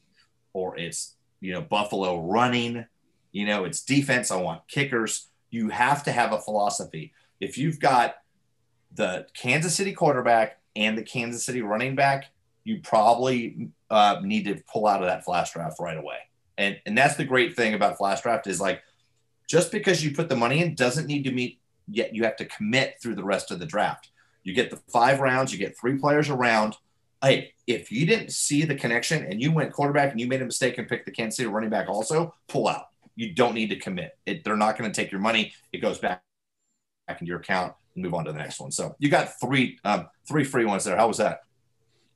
or 0.53 0.77
it's 0.77 1.15
you 1.41 1.53
know 1.53 1.61
Buffalo 1.61 2.21
running. 2.21 2.85
You 3.31 3.45
know, 3.45 3.65
it's 3.65 3.81
defense. 3.81 4.31
I 4.31 4.37
want 4.37 4.67
kickers. 4.67 5.27
You 5.49 5.69
have 5.69 6.03
to 6.03 6.11
have 6.11 6.31
a 6.31 6.39
philosophy. 6.39 7.13
If 7.39 7.57
you've 7.57 7.79
got 7.79 8.15
the 8.93 9.27
Kansas 9.33 9.75
City 9.75 9.93
quarterback 9.93 10.59
and 10.75 10.97
the 10.97 11.03
Kansas 11.03 11.45
City 11.45 11.61
running 11.61 11.95
back, 11.95 12.25
you 12.63 12.79
probably 12.81 13.69
uh, 13.89 14.21
need 14.23 14.45
to 14.45 14.61
pull 14.71 14.87
out 14.87 15.01
of 15.01 15.07
that 15.07 15.25
flash 15.25 15.51
draft 15.51 15.79
right 15.79 15.97
away. 15.97 16.17
And 16.57 16.79
and 16.85 16.97
that's 16.97 17.15
the 17.15 17.25
great 17.25 17.55
thing 17.55 17.73
about 17.73 17.97
flash 17.97 18.21
draft 18.21 18.47
is 18.47 18.61
like 18.61 18.81
just 19.47 19.71
because 19.71 20.03
you 20.03 20.15
put 20.15 20.29
the 20.29 20.35
money 20.35 20.61
in 20.61 20.75
doesn't 20.75 21.07
need 21.07 21.23
to 21.23 21.31
meet 21.31 21.59
yet 21.87 22.15
you 22.15 22.23
have 22.23 22.35
to 22.37 22.45
commit 22.45 22.97
through 23.01 23.15
the 23.15 23.23
rest 23.23 23.51
of 23.51 23.59
the 23.59 23.65
draft. 23.65 24.09
You 24.43 24.53
get 24.53 24.69
the 24.69 24.79
five 24.91 25.19
rounds, 25.19 25.51
you 25.51 25.59
get 25.59 25.77
three 25.77 25.97
players 25.97 26.29
around. 26.29 26.75
Hey, 27.21 27.53
if 27.65 27.91
you 27.91 28.05
didn't 28.05 28.31
see 28.31 28.63
the 28.63 28.75
connection 28.75 29.25
and 29.25 29.41
you 29.41 29.51
went 29.51 29.73
quarterback 29.73 30.11
and 30.11 30.19
you 30.19 30.27
made 30.27 30.41
a 30.41 30.45
mistake 30.45 30.77
and 30.77 30.87
picked 30.87 31.05
the 31.05 31.11
Kansas 31.11 31.37
City 31.37 31.47
running 31.47 31.69
back 31.69 31.87
also, 31.89 32.35
pull 32.47 32.67
out. 32.67 32.89
You 33.15 33.33
don't 33.33 33.55
need 33.55 33.69
to 33.69 33.77
commit. 33.77 34.17
It, 34.25 34.43
they're 34.43 34.57
not 34.57 34.77
going 34.77 34.91
to 34.91 35.01
take 35.01 35.11
your 35.11 35.21
money. 35.21 35.53
It 35.71 35.79
goes 35.79 35.97
back 35.97 36.21
back 37.07 37.21
into 37.21 37.29
your 37.29 37.39
account 37.39 37.73
and 37.93 38.03
move 38.03 38.13
on 38.13 38.25
to 38.25 38.31
the 38.31 38.37
next 38.37 38.59
one. 38.59 38.71
So 38.71 38.95
you 38.99 39.09
got 39.09 39.39
three 39.39 39.79
um, 39.83 40.07
three 40.27 40.43
free 40.43 40.65
ones 40.65 40.83
there. 40.83 40.97
How 40.97 41.07
was 41.07 41.17
that? 41.17 41.44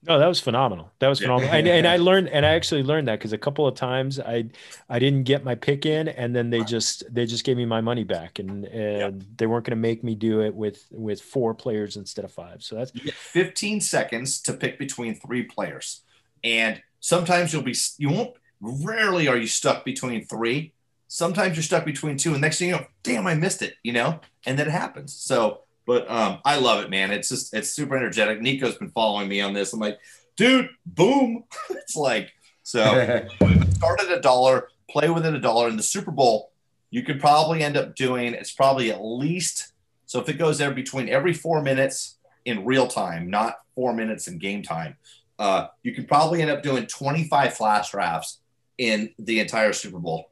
No, 0.07 0.17
that 0.17 0.27
was 0.27 0.39
phenomenal. 0.39 0.91
That 0.99 1.09
was 1.09 1.19
phenomenal. 1.19 1.53
And, 1.53 1.67
and 1.67 1.85
I 1.85 1.97
learned, 1.97 2.29
and 2.29 2.45
I 2.45 2.53
actually 2.55 2.83
learned 2.83 3.09
that 3.09 3.19
because 3.19 3.33
a 3.33 3.37
couple 3.37 3.67
of 3.67 3.75
times 3.75 4.19
I, 4.19 4.45
I 4.87 4.97
didn't 4.97 5.23
get 5.23 5.43
my 5.43 5.55
pick 5.55 5.85
in, 5.85 6.07
and 6.07 6.33
then 6.33 6.49
they 6.49 6.63
just 6.63 7.03
they 7.13 7.25
just 7.25 7.43
gave 7.43 7.57
me 7.57 7.65
my 7.65 7.81
money 7.81 8.05
back, 8.05 8.39
and 8.39 8.65
and 8.65 9.25
they 9.35 9.45
weren't 9.45 9.65
going 9.65 9.77
to 9.77 9.81
make 9.81 10.03
me 10.03 10.15
do 10.15 10.41
it 10.41 10.55
with 10.55 10.85
with 10.91 11.21
four 11.21 11.53
players 11.53 11.97
instead 11.97 12.23
of 12.23 12.31
five. 12.31 12.63
So 12.63 12.75
that's 12.75 12.91
15 12.91 13.81
seconds 13.81 14.41
to 14.43 14.53
pick 14.53 14.79
between 14.79 15.15
three 15.15 15.43
players. 15.43 16.01
And 16.43 16.81
sometimes 16.99 17.53
you'll 17.53 17.63
be, 17.63 17.75
you 17.97 18.09
won't, 18.09 18.35
rarely 18.61 19.27
are 19.27 19.37
you 19.37 19.47
stuck 19.47 19.85
between 19.85 20.25
three. 20.25 20.73
Sometimes 21.07 21.55
you're 21.55 21.63
stuck 21.63 21.85
between 21.85 22.17
two. 22.17 22.33
And 22.33 22.41
next 22.41 22.59
thing 22.59 22.69
you 22.69 22.75
know, 22.75 22.85
damn, 23.03 23.27
I 23.27 23.35
missed 23.35 23.61
it, 23.61 23.75
you 23.83 23.93
know? 23.93 24.19
And 24.45 24.57
then 24.57 24.67
it 24.67 24.71
happens. 24.71 25.13
So, 25.13 25.61
but 25.89 26.07
um, 26.07 26.37
I 26.45 26.57
love 26.57 26.83
it, 26.83 26.91
man. 26.91 27.09
It's 27.09 27.29
just, 27.29 27.51
it's 27.51 27.71
super 27.71 27.97
energetic. 27.97 28.41
Nico's 28.41 28.77
been 28.77 28.91
following 28.91 29.27
me 29.27 29.41
on 29.41 29.53
this. 29.53 29.73
I'm 29.73 29.79
like, 29.79 29.97
dude, 30.35 30.69
boom. 30.85 31.45
it's 31.71 31.95
like, 31.95 32.31
so 32.61 32.79
start 33.71 33.99
at 33.99 34.11
a 34.11 34.21
dollar, 34.21 34.69
play 34.87 35.09
with 35.09 35.25
it 35.25 35.33
a 35.33 35.39
dollar. 35.39 35.67
In 35.67 35.77
the 35.77 35.81
Super 35.81 36.11
Bowl, 36.11 36.51
you 36.91 37.01
could 37.01 37.19
probably 37.19 37.63
end 37.63 37.75
up 37.75 37.95
doing 37.95 38.35
it's 38.35 38.51
probably 38.51 38.91
at 38.91 39.03
least 39.03 39.73
so 40.05 40.19
if 40.19 40.29
it 40.29 40.37
goes 40.37 40.59
there 40.59 40.69
between 40.69 41.09
every 41.09 41.33
four 41.33 41.59
minutes 41.63 42.19
in 42.45 42.65
real 42.65 42.87
time, 42.87 43.27
not 43.27 43.55
four 43.73 43.91
minutes 43.91 44.27
in 44.27 44.37
game 44.37 44.61
time, 44.61 44.95
uh, 45.39 45.69
you 45.81 45.95
could 45.95 46.07
probably 46.07 46.43
end 46.43 46.51
up 46.51 46.61
doing 46.61 46.85
25 46.85 47.55
flash 47.55 47.89
drafts 47.89 48.41
in 48.77 49.11
the 49.17 49.39
entire 49.39 49.73
Super 49.73 49.97
Bowl. 49.97 50.29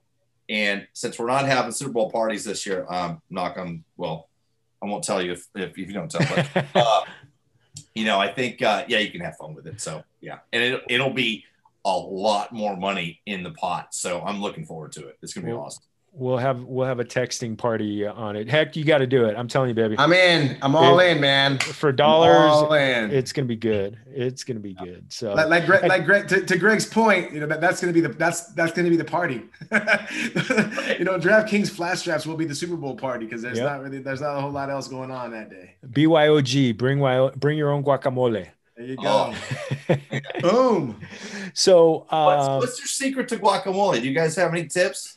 And 0.50 0.88
since 0.94 1.18
we're 1.18 1.26
not 1.26 1.48
having 1.48 1.72
Super 1.72 1.94
Bowl 1.94 2.12
parties 2.12 2.44
this 2.44 2.64
year, 2.64 2.86
um, 2.92 3.24
knock 3.32 3.58
on 3.58 3.84
well, 3.98 4.30
I 4.82 4.86
won't 4.86 5.04
tell 5.04 5.22
you 5.22 5.34
if, 5.34 5.48
if, 5.56 5.72
if 5.72 5.78
you 5.78 5.94
don't 5.94 6.10
tell, 6.10 6.26
but 6.54 6.66
uh, 6.76 7.02
you 7.96 8.06
know, 8.06 8.20
I 8.20 8.32
think 8.32 8.62
uh, 8.62 8.86
yeah, 8.88 9.00
you 9.00 9.12
can 9.12 9.22
have 9.22 9.38
fun 9.38 9.54
with 9.54 9.68
it. 9.68 9.82
So 9.82 10.04
yeah, 10.22 10.40
and 10.54 10.64
it, 10.64 10.84
it'll 10.90 11.14
be 11.14 11.46
a 11.86 11.98
lot 11.98 12.52
more 12.52 12.76
money 12.76 13.22
in 13.26 13.44
the 13.44 13.52
pot. 13.52 13.94
So 13.94 14.22
I'm 14.22 14.42
looking 14.42 14.66
forward 14.66 14.92
to 14.94 15.08
it. 15.08 15.18
It's 15.22 15.34
gonna 15.34 15.48
be 15.48 15.54
awesome. 15.54 15.84
We'll 16.12 16.38
have 16.38 16.64
we'll 16.64 16.88
have 16.88 17.00
a 17.00 17.06
texting 17.06 17.58
party 17.58 18.06
on 18.06 18.36
it. 18.36 18.50
Heck, 18.50 18.76
you 18.76 18.84
got 18.84 19.00
to 19.00 19.08
do 19.08 19.26
it. 19.26 19.36
I'm 19.38 19.48
telling 19.48 19.70
you, 19.70 19.76
baby. 19.76 19.96
I'm 19.98 20.14
in. 20.14 20.58
I'm 20.62 20.76
all 20.76 21.00
in, 21.00 21.20
man. 21.22 21.58
For 21.60 21.92
dollars, 21.92 22.52
all 22.52 22.74
in. 22.74 23.12
it's 23.12 23.32
gonna 23.32 23.48
be 23.48 23.56
good. 23.56 23.98
It's 24.08 24.44
gonna 24.44 24.60
be 24.60 24.74
good. 24.74 25.06
So 25.12 25.34
like, 25.34 25.48
like, 25.48 25.66
Greg, 25.66 25.84
like 25.86 26.06
Greg, 26.06 26.28
to, 26.30 26.42
to 26.46 26.58
Greg's 26.58 26.86
point, 26.86 27.32
you 27.34 27.40
know 27.40 27.48
that, 27.48 27.62
that's 27.62 27.80
going 27.82 27.94
to 27.94 28.02
be 28.02 28.06
the 28.06 28.14
that's 28.14 28.48
that's 28.54 28.72
going 28.74 28.86
to 28.86 28.90
be 28.92 28.98
the 28.98 29.04
party. 29.06 29.36
you 30.98 31.06
know, 31.06 31.18
DraftKings 31.20 31.70
flash 31.70 32.04
drafts 32.04 32.26
will 32.26 32.38
be 32.38 32.46
the 32.46 32.56
Super 32.56 32.76
Bowl 32.76 32.96
party 32.96 33.26
because 33.26 33.42
there's 33.42 33.58
Yep. 33.58 33.66
not 33.66 33.82
really 33.84 34.00
there's 34.00 34.22
not 34.22 34.36
a 34.38 34.42
whole 34.42 34.52
lot 34.52 34.70
else 34.70 34.88
going 34.88 35.12
on 35.12 35.32
that 35.32 35.50
day. 35.50 35.76
BYOG, 35.92 36.78
bring 36.78 37.00
y, 37.00 37.30
bring 37.36 37.58
your 37.58 37.72
own 37.72 37.84
guacamole. 37.84 38.48
There 38.76 38.86
you 38.86 38.96
Oh. 39.00 39.36
go. 39.88 39.96
Boom. 40.42 41.00
so 41.54 42.06
What's, 42.10 42.12
uh, 42.14 42.58
what's 42.60 42.80
your 42.80 42.88
secret 42.88 43.28
to 43.30 43.38
guacamole? 43.38 44.02
Do 44.02 44.08
you 44.08 44.14
guys 44.14 44.36
have 44.36 44.52
any 44.54 44.68
tips? 44.68 45.17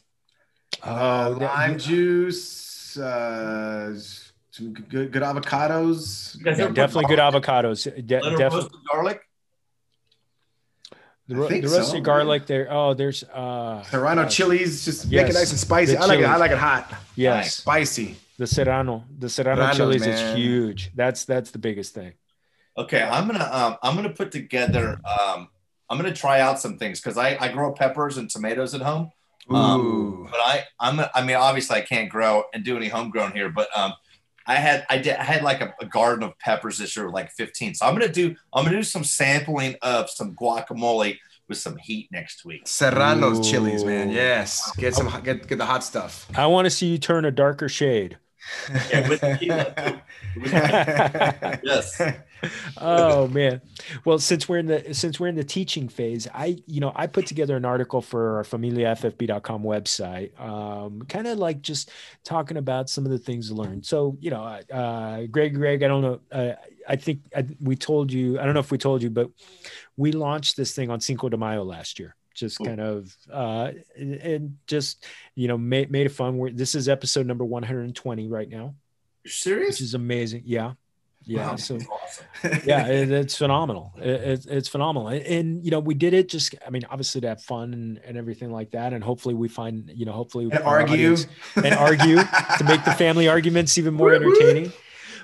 Uh, 0.82 1.30
that- 1.30 1.40
lime 1.54 1.78
juice, 1.78 2.96
uh, 2.98 3.94
some 4.50 4.72
good 4.72 5.12
good 5.12 5.22
avocados. 5.22 6.36
Yeah, 6.44 6.68
definitely 6.68 7.04
good 7.04 7.18
garlic- 7.18 7.44
avocados. 7.44 7.84
De- 7.84 8.00
definitely 8.02 8.44
roasted 8.44 8.80
garlic. 8.90 9.20
the, 11.28 11.34
I 11.36 11.38
ro- 11.38 11.48
the 11.48 11.60
roasted 11.68 11.94
yeah. 11.98 12.00
garlic 12.00 12.46
there. 12.46 12.66
Oh, 12.70 12.94
there's 12.94 13.22
uh 13.24 13.82
Serrano 13.84 14.22
uh, 14.22 14.28
chilies, 14.28 14.84
just 14.84 15.10
make 15.10 15.28
it 15.28 15.34
nice 15.34 15.50
and 15.50 15.58
spicy. 15.60 15.96
I 15.96 16.04
like 16.06 16.18
it. 16.20 16.24
I 16.24 16.36
like 16.36 16.50
it 16.50 16.58
hot, 16.58 16.92
Yes, 17.14 17.56
spicy. 17.56 18.16
the 18.38 18.46
serrano, 18.46 19.04
the 19.18 19.28
serrano 19.28 19.62
Serranos, 19.62 19.76
chilies 19.76 20.00
man. 20.06 20.10
is 20.10 20.36
huge. 20.36 20.90
That's 20.94 21.24
that's 21.24 21.50
the 21.52 21.58
biggest 21.58 21.94
thing. 21.94 22.12
Okay, 22.76 23.02
I'm 23.02 23.26
gonna 23.28 23.48
um, 23.52 23.76
I'm 23.82 23.94
gonna 23.96 24.10
put 24.14 24.32
together. 24.32 24.98
Um, 25.04 25.48
I'm 25.88 25.96
gonna 25.98 26.14
try 26.14 26.40
out 26.40 26.58
some 26.60 26.78
things 26.78 27.00
because 27.00 27.16
I, 27.18 27.36
I 27.40 27.48
grow 27.52 27.72
peppers 27.72 28.16
and 28.16 28.28
tomatoes 28.30 28.74
at 28.74 28.80
home. 28.80 29.10
Um, 29.49 30.28
But 30.30 30.41
I 30.41 30.64
I'm 30.78 31.01
I 31.14 31.22
mean 31.24 31.36
obviously 31.36 31.76
I 31.76 31.80
can't 31.80 32.09
grow 32.09 32.45
and 32.53 32.64
do 32.64 32.76
any 32.76 32.88
homegrown 32.88 33.32
here, 33.32 33.49
but 33.49 33.68
um, 33.76 33.93
I 34.47 34.57
had 34.57 34.86
I 34.91 34.99
did 34.99 35.16
I 35.16 35.24
had 35.24 35.43
like 35.43 35.61
a, 35.61 35.74
a 35.80 35.86
garden 35.86 36.24
of 36.24 36.38
peppers 36.38 36.78
this 36.78 36.97
year, 36.97 37.09
like 37.11 37.30
15. 37.32 37.74
So 37.74 37.86
I'm 37.86 37.95
gonna 37.95 38.09
do 38.12 38.34
I'm 38.53 38.64
gonna 38.64 38.76
do 38.76 38.82
some 38.82 39.05
sampling 39.05 39.76
of 39.82 40.11
some 40.11 40.34
guacamole 40.34 41.18
with 41.49 41.59
some 41.59 41.76
heat 41.76 42.09
next 42.12 42.45
week. 42.45 42.62
Serrano's 42.66 43.49
chilies, 43.49 43.84
man. 43.84 44.11
Yes, 44.11 44.70
get 44.76 44.95
some 44.95 45.09
get 45.22 45.47
get 45.49 45.59
the 45.59 45.66
hot 45.66 45.82
stuff. 45.84 46.28
I 46.36 46.47
want 46.47 46.66
to 46.66 46.70
see 46.70 46.86
you 46.86 46.99
turn 46.99 47.24
a 47.24 47.30
darker 47.30 47.68
shade. 47.68 48.18
Yeah, 48.91 49.09
with 49.09 49.20
tequila, 49.20 50.03
Yes. 51.62 52.01
oh 52.78 53.28
man. 53.28 53.61
Well 54.05 54.18
since 54.18 54.49
we're 54.49 54.59
in 54.59 54.66
the 54.66 54.95
since 54.95 55.20
we're 55.20 55.28
in 55.28 55.34
the 55.34 55.45
teaching 55.45 55.88
phase 55.88 56.26
i 56.34 56.57
you 56.66 56.80
know 56.80 56.93
i 56.95 57.07
put 57.07 57.26
together 57.26 57.57
an 57.57 57.64
article 57.64 58.01
for 58.01 58.36
our 58.36 58.43
familiaffb.com 58.45 59.62
website 59.62 60.38
um 60.41 61.03
kind 61.03 61.26
of 61.26 61.38
like 61.38 61.61
just 61.61 61.91
talking 62.24 62.57
about 62.57 62.88
some 62.88 63.05
of 63.05 63.11
the 63.11 63.18
things 63.18 63.51
learned 63.53 63.84
so 63.84 64.16
you 64.20 64.30
know 64.30 64.43
uh 64.43 65.26
greg 65.30 65.55
greg 65.55 65.82
i 65.82 65.88
don't 65.88 66.03
know 66.03 66.20
uh, 66.32 66.53
i 66.88 66.97
think 66.97 67.20
I, 67.36 67.47
we 67.61 67.76
told 67.76 68.12
you 68.12 68.38
i 68.41 68.45
don't 68.45 68.55
know 68.55 68.61
if 68.61 68.70
we 68.70 68.78
told 68.78 69.03
you 69.03 69.11
but 69.11 69.30
we 69.97 70.12
launched 70.12 70.57
this 70.57 70.74
thing 70.74 70.91
on 70.91 71.01
cinco 71.01 71.28
de 71.28 71.36
mayo 71.36 71.62
last 71.64 71.99
year 71.99 72.16
just 72.41 72.59
Cool. 72.59 72.66
kind 72.66 72.80
of 72.80 73.16
uh 73.32 73.70
and- 73.97 74.14
and 74.14 74.57
just 74.66 75.05
you 75.36 75.47
know 75.49 75.57
made, 75.59 75.91
made 75.91 76.07
it 76.07 76.11
fun. 76.12 76.38
We're, 76.38 76.51
this 76.51 76.74
is 76.74 76.88
episode 76.88 77.26
number 77.26 77.45
120 77.45 78.28
right 78.28 78.49
now. 78.49 78.74
You're 79.24 79.30
serious? 79.32 79.76
which 79.76 79.82
is 79.82 79.95
amazing. 79.95 80.43
Yeah. 80.47 80.72
Yeah 81.22 81.51
Wow, 81.51 81.57
so 81.57 81.76
awesome. 81.76 82.26
yeah 82.64 82.86
it, 82.86 83.11
it's 83.11 83.36
phenomenal. 83.36 83.93
It, 83.99 84.09
it- 84.09 84.47
it's 84.47 84.68
phenomenal. 84.68 85.09
And, 85.09 85.22
and, 85.22 85.64
you 85.64 85.70
know 85.70 85.78
we 85.78 85.93
did 85.95 86.14
it 86.14 86.28
just 86.30 86.55
i 86.66 86.70
mean 86.70 86.82
obviously 86.91 87.20
to 87.20 87.28
have 87.28 87.43
fun 87.43 87.74
and, 87.74 87.99
and 88.07 88.16
everything 88.16 88.51
like 88.51 88.70
that 88.70 88.95
and 88.95 89.05
hopefully 89.05 89.34
we 89.34 89.47
find 89.49 89.91
you 89.95 90.07
know 90.07 90.12
hopefully 90.12 90.47
and 90.51 90.55
argue. 90.64 91.16
and 91.57 91.74
argue 91.74 92.16
to 92.16 92.64
make 92.64 92.82
the 92.84 92.95
family 92.95 93.28
arguments 93.28 93.76
even 93.76 93.93
more 93.95 94.14
entertaining 94.14 94.72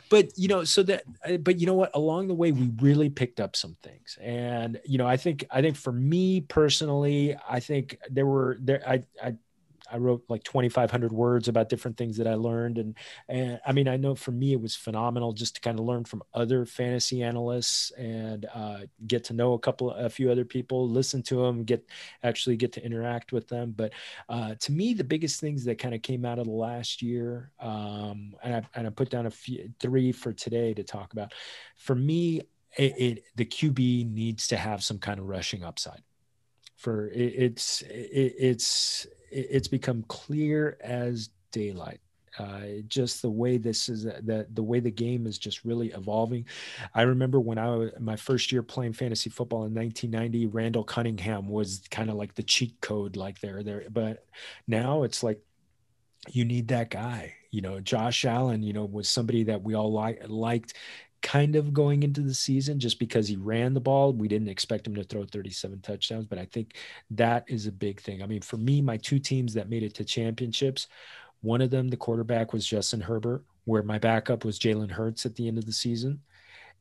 but 0.08 0.30
you 0.36 0.48
know 0.48 0.64
so 0.64 0.82
that 0.84 1.04
uh, 1.26 1.36
but 1.38 1.58
you 1.58 1.66
know 1.66 1.74
what? 1.74 1.90
Along 1.94 2.28
the 2.28 2.34
way 2.34 2.52
we 2.52 2.70
really 2.80 3.10
picked 3.10 3.40
up 3.40 3.56
some 3.56 3.76
things. 3.82 4.18
And 4.20 4.80
you 4.84 4.98
know 4.98 5.06
i 5.06 5.16
think 5.16 5.44
i 5.50 5.60
think 5.60 5.76
for 5.76 5.92
me 5.92 6.40
personally 6.40 7.36
i 7.48 7.60
think 7.60 7.98
there 8.10 8.26
were 8.26 8.56
there 8.60 8.82
i 8.88 9.02
i 9.22 9.34
I 9.90 9.98
wrote 9.98 10.24
like 10.28 10.42
2,500 10.44 11.12
words 11.12 11.48
about 11.48 11.68
different 11.68 11.96
things 11.96 12.16
that 12.16 12.26
I 12.26 12.34
learned, 12.34 12.78
and 12.78 12.96
and 13.28 13.60
I 13.66 13.72
mean 13.72 13.88
I 13.88 13.96
know 13.96 14.14
for 14.14 14.32
me 14.32 14.52
it 14.52 14.60
was 14.60 14.74
phenomenal 14.74 15.32
just 15.32 15.56
to 15.56 15.60
kind 15.60 15.78
of 15.78 15.84
learn 15.84 16.04
from 16.04 16.22
other 16.34 16.64
fantasy 16.64 17.22
analysts 17.22 17.90
and 17.92 18.46
uh, 18.54 18.80
get 19.06 19.24
to 19.24 19.34
know 19.34 19.54
a 19.54 19.58
couple, 19.58 19.90
a 19.90 20.08
few 20.08 20.30
other 20.30 20.44
people, 20.44 20.88
listen 20.88 21.22
to 21.24 21.36
them, 21.36 21.64
get 21.64 21.88
actually 22.22 22.56
get 22.56 22.72
to 22.72 22.84
interact 22.84 23.32
with 23.32 23.48
them. 23.48 23.72
But 23.76 23.92
uh, 24.28 24.54
to 24.60 24.72
me, 24.72 24.94
the 24.94 25.04
biggest 25.04 25.40
things 25.40 25.64
that 25.64 25.78
kind 25.78 25.94
of 25.94 26.02
came 26.02 26.24
out 26.24 26.38
of 26.38 26.46
the 26.46 26.52
last 26.52 27.02
year, 27.02 27.50
um, 27.60 28.34
and 28.42 28.56
I 28.56 28.62
and 28.74 28.86
I 28.86 28.90
put 28.90 29.10
down 29.10 29.26
a 29.26 29.30
few 29.30 29.70
three 29.80 30.12
for 30.12 30.32
today 30.32 30.74
to 30.74 30.82
talk 30.82 31.12
about. 31.12 31.32
For 31.76 31.94
me, 31.94 32.42
it, 32.76 32.94
it 32.98 33.24
the 33.36 33.44
QB 33.44 34.12
needs 34.12 34.48
to 34.48 34.56
have 34.56 34.82
some 34.82 34.98
kind 34.98 35.18
of 35.18 35.26
rushing 35.26 35.64
upside. 35.64 36.02
For 36.76 37.08
it, 37.08 37.34
it's 37.36 37.82
it, 37.82 38.34
it's 38.38 39.06
it's 39.30 39.68
become 39.68 40.04
clear 40.08 40.76
as 40.80 41.30
daylight 41.52 42.00
Uh, 42.38 42.82
just 42.86 43.22
the 43.22 43.30
way 43.30 43.56
this 43.56 43.88
is 43.88 44.04
that 44.04 44.54
the 44.54 44.62
way 44.62 44.78
the 44.80 44.90
game 44.90 45.26
is 45.26 45.38
just 45.38 45.64
really 45.64 45.88
evolving. 45.92 46.44
I 46.94 47.02
remember 47.02 47.40
when 47.40 47.58
I 47.58 47.70
was 47.74 47.90
my 47.98 48.16
first 48.16 48.52
year 48.52 48.62
playing 48.62 48.92
fantasy 48.92 49.30
football 49.30 49.64
in 49.64 49.74
1990, 49.74 50.46
Randall 50.46 50.84
Cunningham 50.84 51.48
was 51.48 51.82
kind 51.90 52.10
of 52.10 52.16
like 52.16 52.34
the 52.34 52.42
cheat 52.42 52.80
code, 52.82 53.16
like 53.16 53.40
there 53.40 53.62
there. 53.62 53.84
But 53.90 54.26
now 54.66 55.02
it's 55.04 55.22
like 55.22 55.40
you 56.28 56.44
need 56.44 56.68
that 56.68 56.90
guy. 56.90 57.34
You 57.50 57.62
know, 57.62 57.80
Josh 57.80 58.24
Allen, 58.24 58.62
you 58.62 58.72
know, 58.72 58.84
was 58.84 59.08
somebody 59.08 59.44
that 59.44 59.62
we 59.62 59.74
all 59.74 59.94
li- 59.94 60.18
liked 60.26 60.74
kind 61.26 61.56
of 61.56 61.74
going 61.74 62.04
into 62.04 62.20
the 62.20 62.32
season 62.32 62.78
just 62.78 63.00
because 63.00 63.26
he 63.26 63.34
ran 63.34 63.74
the 63.74 63.80
ball. 63.80 64.12
We 64.12 64.28
didn't 64.28 64.48
expect 64.48 64.86
him 64.86 64.94
to 64.94 65.02
throw 65.02 65.24
37 65.24 65.80
touchdowns, 65.80 66.24
but 66.24 66.38
I 66.38 66.44
think 66.44 66.76
that 67.10 67.44
is 67.48 67.66
a 67.66 67.72
big 67.72 68.00
thing. 68.00 68.22
I 68.22 68.26
mean, 68.26 68.42
for 68.42 68.58
me, 68.58 68.80
my 68.80 68.96
two 68.96 69.18
teams 69.18 69.52
that 69.54 69.68
made 69.68 69.82
it 69.82 69.92
to 69.94 70.04
championships, 70.04 70.86
one 71.40 71.60
of 71.60 71.70
them, 71.70 71.88
the 71.88 71.96
quarterback 71.96 72.52
was 72.52 72.64
Justin 72.64 73.00
Herbert, 73.00 73.42
where 73.64 73.82
my 73.82 73.98
backup 73.98 74.44
was 74.44 74.56
Jalen 74.60 74.92
Hurts 74.92 75.26
at 75.26 75.34
the 75.34 75.48
end 75.48 75.58
of 75.58 75.66
the 75.66 75.72
season. 75.72 76.20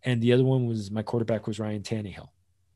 And 0.04 0.22
the 0.22 0.32
other 0.32 0.46
one 0.46 0.68
was 0.68 0.92
my 0.92 1.02
quarterback 1.02 1.48
was 1.48 1.60
Ryan 1.60 1.82
Tannehill. 1.82 2.30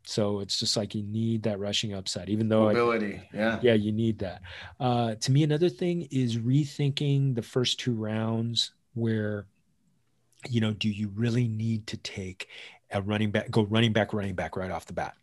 So 0.06 0.40
it's 0.40 0.58
just 0.58 0.76
like 0.76 0.96
you 0.96 1.04
need 1.04 1.44
that 1.44 1.60
rushing 1.60 1.94
upside, 1.94 2.30
even 2.30 2.50
though 2.50 2.70
ability, 2.70 3.22
yeah, 3.32 3.60
yeah, 3.62 3.76
you 3.76 3.92
need 3.92 4.18
that. 4.20 4.42
Uh, 4.80 5.14
to 5.14 5.32
me, 5.32 5.44
another 5.44 5.70
thing 5.70 6.08
is 6.10 6.38
rethinking 6.38 7.36
the 7.36 7.44
first 7.44 7.80
two 7.80 7.94
rounds 7.94 8.72
where 8.96 9.46
you 10.48 10.62
know, 10.62 10.72
do 10.72 10.90
you 10.90 11.10
really 11.16 11.48
need 11.48 11.88
to 11.88 11.98
take 11.98 12.48
a 12.92 13.02
running 13.02 13.32
back, 13.32 13.52
go 13.52 13.64
running 13.64 13.94
back, 13.94 14.14
running 14.14 14.36
back 14.36 14.56
right 14.56 14.72
off 14.72 14.86
the 14.86 14.94
bat? 14.94 15.16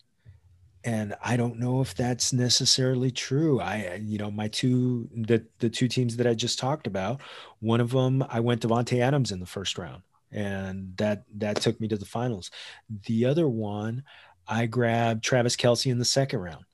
And 0.85 1.15
I 1.23 1.37
don't 1.37 1.59
know 1.59 1.81
if 1.81 1.95
that's 1.95 2.33
necessarily 2.33 3.11
true. 3.11 3.61
I, 3.61 4.01
you 4.03 4.19
know, 4.19 4.31
my 4.31 4.49
two, 4.49 5.09
the 5.13 5.45
the 5.59 5.69
two 5.69 5.89
teams 5.89 6.17
that 6.17 6.29
I 6.29 6.35
just 6.35 6.59
talked 6.59 6.87
about, 6.87 7.21
one 7.61 7.81
of 7.81 7.91
them 7.91 8.25
I 8.29 8.41
went 8.41 8.63
Davante 8.63 9.01
Adams 9.01 9.33
in 9.33 9.41
the 9.41 9.47
first 9.47 9.79
round, 9.79 10.03
and 10.31 10.97
that 10.97 11.25
that 11.39 11.61
took 11.61 11.81
me 11.81 11.89
to 11.89 11.97
the 11.97 12.05
finals. 12.05 12.53
The 13.07 13.25
other 13.25 13.49
one, 13.49 14.05
I 14.47 14.67
grabbed 14.67 15.25
Travis 15.25 15.57
Kelce 15.57 15.91
in 15.91 15.99
the 15.99 16.05
second 16.05 16.39
round, 16.39 16.65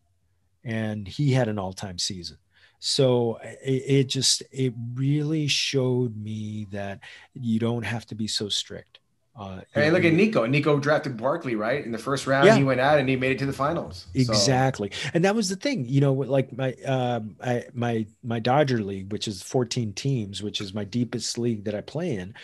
and 0.62 1.08
he 1.08 1.32
had 1.32 1.48
an 1.48 1.58
all 1.58 1.72
time 1.72 1.98
season 1.98 2.36
so 2.84 3.38
it, 3.42 3.82
it, 3.86 4.04
just 4.04 4.42
it 4.50 4.74
really 4.94 5.46
showed 5.46 6.16
me 6.16 6.66
that 6.72 6.98
you 7.32 7.60
don't 7.60 7.84
have 7.84 8.04
to 8.06 8.16
be 8.16 8.26
so 8.26 8.48
strict 8.48 8.98
uh, 9.34 9.60
hey, 9.72 9.90
look 9.90 10.04
at 10.04 10.12
Nico. 10.12 10.44
Nico 10.44 10.78
drafted 10.78 11.16
Barkley, 11.16 11.54
right? 11.54 11.82
In 11.82 11.90
the 11.90 11.96
first 11.96 12.26
round, 12.26 12.46
yeah. 12.46 12.54
he 12.54 12.64
went 12.64 12.80
out 12.80 12.98
and 12.98 13.08
he 13.08 13.16
made 13.16 13.32
it 13.32 13.38
to 13.38 13.46
the 13.46 13.52
finals. 13.52 14.06
Exactly, 14.12 14.90
so. 14.92 15.10
and 15.14 15.24
that 15.24 15.34
was 15.34 15.48
the 15.48 15.56
thing. 15.56 15.86
You 15.86 16.02
know, 16.02 16.12
like 16.12 16.54
my 16.54 16.74
um, 16.84 17.36
I, 17.42 17.64
my 17.72 18.06
my 18.22 18.40
Dodger 18.40 18.82
league, 18.82 19.10
which 19.10 19.26
is 19.26 19.42
14 19.42 19.94
teams, 19.94 20.42
which 20.42 20.60
is 20.60 20.74
my 20.74 20.84
deepest 20.84 21.38
league 21.38 21.64
that 21.64 21.74
I 21.74 21.80
play 21.80 22.14
in. 22.16 22.34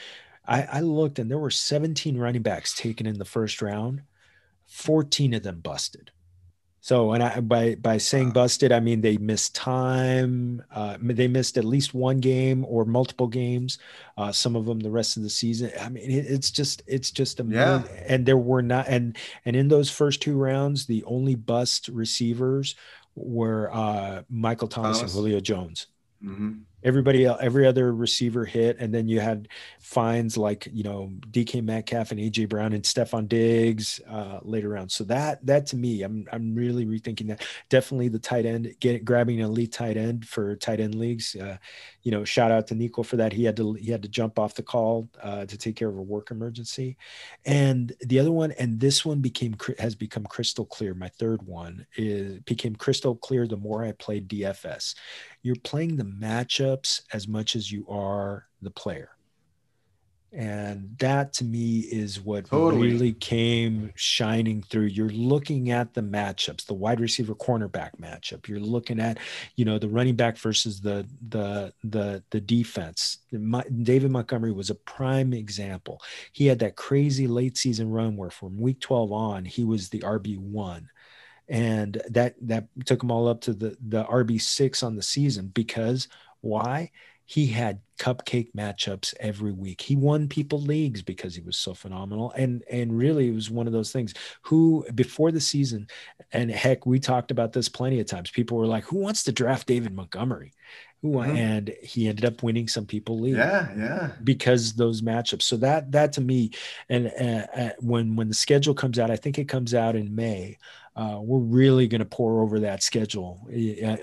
I, 0.46 0.62
I 0.62 0.80
looked 0.80 1.18
and 1.18 1.30
there 1.30 1.38
were 1.38 1.50
17 1.50 2.16
running 2.16 2.40
backs 2.40 2.74
taken 2.74 3.06
in 3.06 3.18
the 3.18 3.26
first 3.26 3.60
round. 3.60 4.00
14 4.66 5.34
of 5.34 5.42
them 5.42 5.60
busted. 5.60 6.10
So, 6.80 7.12
and 7.12 7.22
I, 7.22 7.40
by 7.40 7.74
by 7.74 7.98
saying 7.98 8.30
busted, 8.30 8.72
I 8.72 8.80
mean 8.80 9.00
they 9.00 9.16
missed 9.16 9.54
time. 9.54 10.62
Uh, 10.72 10.96
they 11.00 11.28
missed 11.28 11.58
at 11.58 11.64
least 11.64 11.92
one 11.92 12.18
game 12.20 12.64
or 12.66 12.84
multiple 12.84 13.26
games. 13.26 13.78
Uh, 14.16 14.30
some 14.32 14.54
of 14.54 14.64
them 14.64 14.80
the 14.80 14.90
rest 14.90 15.16
of 15.16 15.22
the 15.22 15.30
season. 15.30 15.72
I 15.80 15.88
mean, 15.88 16.10
it, 16.10 16.26
it's 16.26 16.50
just 16.50 16.82
it's 16.86 17.10
just 17.10 17.40
amazing. 17.40 17.84
Yeah. 17.84 18.04
And 18.06 18.24
there 18.24 18.36
were 18.36 18.62
not 18.62 18.86
and 18.88 19.16
and 19.44 19.56
in 19.56 19.68
those 19.68 19.90
first 19.90 20.22
two 20.22 20.36
rounds, 20.36 20.86
the 20.86 21.02
only 21.04 21.34
bust 21.34 21.88
receivers 21.88 22.76
were 23.16 23.70
uh, 23.74 24.22
Michael 24.30 24.68
Thomas, 24.68 24.98
Thomas. 24.98 25.12
and 25.14 25.20
Julio 25.20 25.40
Jones. 25.40 25.86
Mm-hmm 26.22 26.62
everybody 26.84 27.26
every 27.26 27.66
other 27.66 27.92
receiver 27.92 28.44
hit 28.44 28.76
and 28.78 28.94
then 28.94 29.08
you 29.08 29.18
had 29.18 29.48
finds 29.80 30.36
like 30.36 30.68
you 30.72 30.84
know 30.84 31.10
DK 31.30 31.62
Metcalf 31.62 32.12
and 32.12 32.20
AJ 32.20 32.48
Brown 32.48 32.72
and 32.72 32.84
Stefon 32.84 33.28
Diggs 33.28 34.00
uh, 34.08 34.38
later 34.42 34.76
on. 34.76 34.88
So 34.88 35.04
that 35.04 35.44
that 35.44 35.66
to 35.66 35.76
me 35.76 36.02
I'm 36.02 36.26
I'm 36.32 36.54
really 36.54 36.86
rethinking 36.86 37.28
that. 37.28 37.44
Definitely 37.68 38.08
the 38.08 38.18
tight 38.18 38.46
end 38.46 38.74
get 38.80 39.04
grabbing 39.04 39.40
an 39.40 39.46
elite 39.46 39.72
tight 39.72 39.96
end 39.96 40.26
for 40.26 40.54
tight 40.56 40.80
end 40.80 40.94
leagues 40.94 41.34
uh, 41.36 41.56
you 42.02 42.12
know 42.12 42.24
shout 42.24 42.50
out 42.50 42.66
to 42.68 42.74
Nico 42.74 43.02
for 43.02 43.16
that. 43.16 43.32
He 43.32 43.44
had 43.44 43.56
to 43.56 43.72
he 43.74 43.90
had 43.90 44.02
to 44.02 44.08
jump 44.08 44.38
off 44.38 44.54
the 44.54 44.62
call 44.62 45.08
uh, 45.22 45.46
to 45.46 45.58
take 45.58 45.76
care 45.76 45.88
of 45.88 45.98
a 45.98 46.02
work 46.02 46.30
emergency. 46.30 46.96
And 47.44 47.92
the 48.00 48.20
other 48.20 48.32
one 48.32 48.52
and 48.52 48.78
this 48.78 49.04
one 49.04 49.20
became 49.20 49.56
has 49.78 49.94
become 49.94 50.24
crystal 50.24 50.64
clear. 50.64 50.94
My 50.94 51.08
third 51.08 51.42
one 51.42 51.86
is 51.96 52.38
became 52.40 52.76
crystal 52.76 53.16
clear 53.16 53.46
the 53.46 53.56
more 53.56 53.84
I 53.84 53.92
played 53.92 54.28
DFS 54.28 54.94
you're 55.42 55.56
playing 55.56 55.96
the 55.96 56.04
matchups 56.04 57.02
as 57.12 57.28
much 57.28 57.56
as 57.56 57.70
you 57.70 57.86
are 57.88 58.46
the 58.62 58.70
player. 58.70 59.10
And 60.30 60.94
that 60.98 61.32
to 61.34 61.44
me 61.44 61.78
is 61.78 62.20
what 62.20 62.46
totally. 62.46 62.92
really 62.92 63.12
came 63.14 63.92
shining 63.94 64.62
through. 64.62 64.86
You're 64.86 65.08
looking 65.08 65.70
at 65.70 65.94
the 65.94 66.02
matchups, 66.02 66.66
the 66.66 66.74
wide 66.74 67.00
receiver 67.00 67.34
cornerback 67.34 67.92
matchup. 67.98 68.46
You're 68.46 68.60
looking 68.60 69.00
at, 69.00 69.18
you 69.56 69.64
know, 69.64 69.78
the 69.78 69.88
running 69.88 70.16
back 70.16 70.36
versus 70.36 70.82
the 70.82 71.08
the 71.30 71.72
the 71.82 72.22
the 72.28 72.42
defense. 72.42 73.18
David 73.30 74.10
Montgomery 74.10 74.52
was 74.52 74.68
a 74.68 74.74
prime 74.74 75.32
example. 75.32 76.02
He 76.32 76.46
had 76.46 76.58
that 76.58 76.76
crazy 76.76 77.26
late 77.26 77.56
season 77.56 77.90
run 77.90 78.14
where 78.14 78.30
from 78.30 78.60
week 78.60 78.80
12 78.80 79.10
on, 79.10 79.44
he 79.46 79.64
was 79.64 79.88
the 79.88 80.00
RB1 80.00 80.88
and 81.48 82.00
that 82.10 82.34
that 82.42 82.68
took 82.84 83.02
him 83.02 83.10
all 83.10 83.28
up 83.28 83.40
to 83.42 83.52
the 83.52 83.76
the 83.80 84.04
RB6 84.04 84.82
on 84.82 84.96
the 84.96 85.02
season 85.02 85.50
because 85.54 86.08
why? 86.40 86.90
He 87.24 87.46
had 87.46 87.80
cupcake 87.98 88.52
matchups 88.56 89.12
every 89.20 89.52
week. 89.52 89.82
He 89.82 89.96
won 89.96 90.28
people 90.28 90.62
leagues 90.62 91.02
because 91.02 91.34
he 91.34 91.42
was 91.42 91.58
so 91.58 91.74
phenomenal. 91.74 92.32
And 92.32 92.62
and 92.70 92.96
really 92.96 93.28
it 93.28 93.34
was 93.34 93.50
one 93.50 93.66
of 93.66 93.74
those 93.74 93.92
things 93.92 94.14
who 94.42 94.86
before 94.94 95.30
the 95.30 95.40
season 95.40 95.88
and 96.32 96.50
heck 96.50 96.86
we 96.86 96.98
talked 96.98 97.30
about 97.30 97.52
this 97.52 97.68
plenty 97.68 98.00
of 98.00 98.06
times. 98.06 98.30
People 98.30 98.56
were 98.56 98.66
like, 98.66 98.84
"Who 98.84 98.98
wants 98.98 99.24
to 99.24 99.32
draft 99.32 99.66
David 99.66 99.94
Montgomery?" 99.94 100.52
Who 101.02 101.12
mm-hmm. 101.12 101.36
and 101.36 101.74
he 101.82 102.08
ended 102.08 102.24
up 102.24 102.42
winning 102.42 102.66
some 102.66 102.86
people 102.86 103.20
league. 103.20 103.36
Yeah, 103.36 103.68
yeah. 103.76 104.10
Because 104.24 104.72
those 104.72 105.02
matchups. 105.02 105.42
So 105.42 105.56
that 105.58 105.92
that 105.92 106.12
to 106.14 106.20
me 106.20 106.50
and 106.88 107.12
uh, 107.20 107.46
uh, 107.54 107.70
when 107.80 108.16
when 108.16 108.28
the 108.28 108.34
schedule 108.34 108.74
comes 108.74 108.98
out, 108.98 109.10
I 109.10 109.16
think 109.16 109.38
it 109.38 109.48
comes 109.48 109.74
out 109.74 109.96
in 109.96 110.14
May 110.14 110.58
uh, 110.98 111.20
we're 111.20 111.38
really 111.38 111.86
going 111.86 112.00
to 112.00 112.04
pour 112.04 112.42
over 112.42 112.58
that 112.58 112.82
schedule 112.82 113.40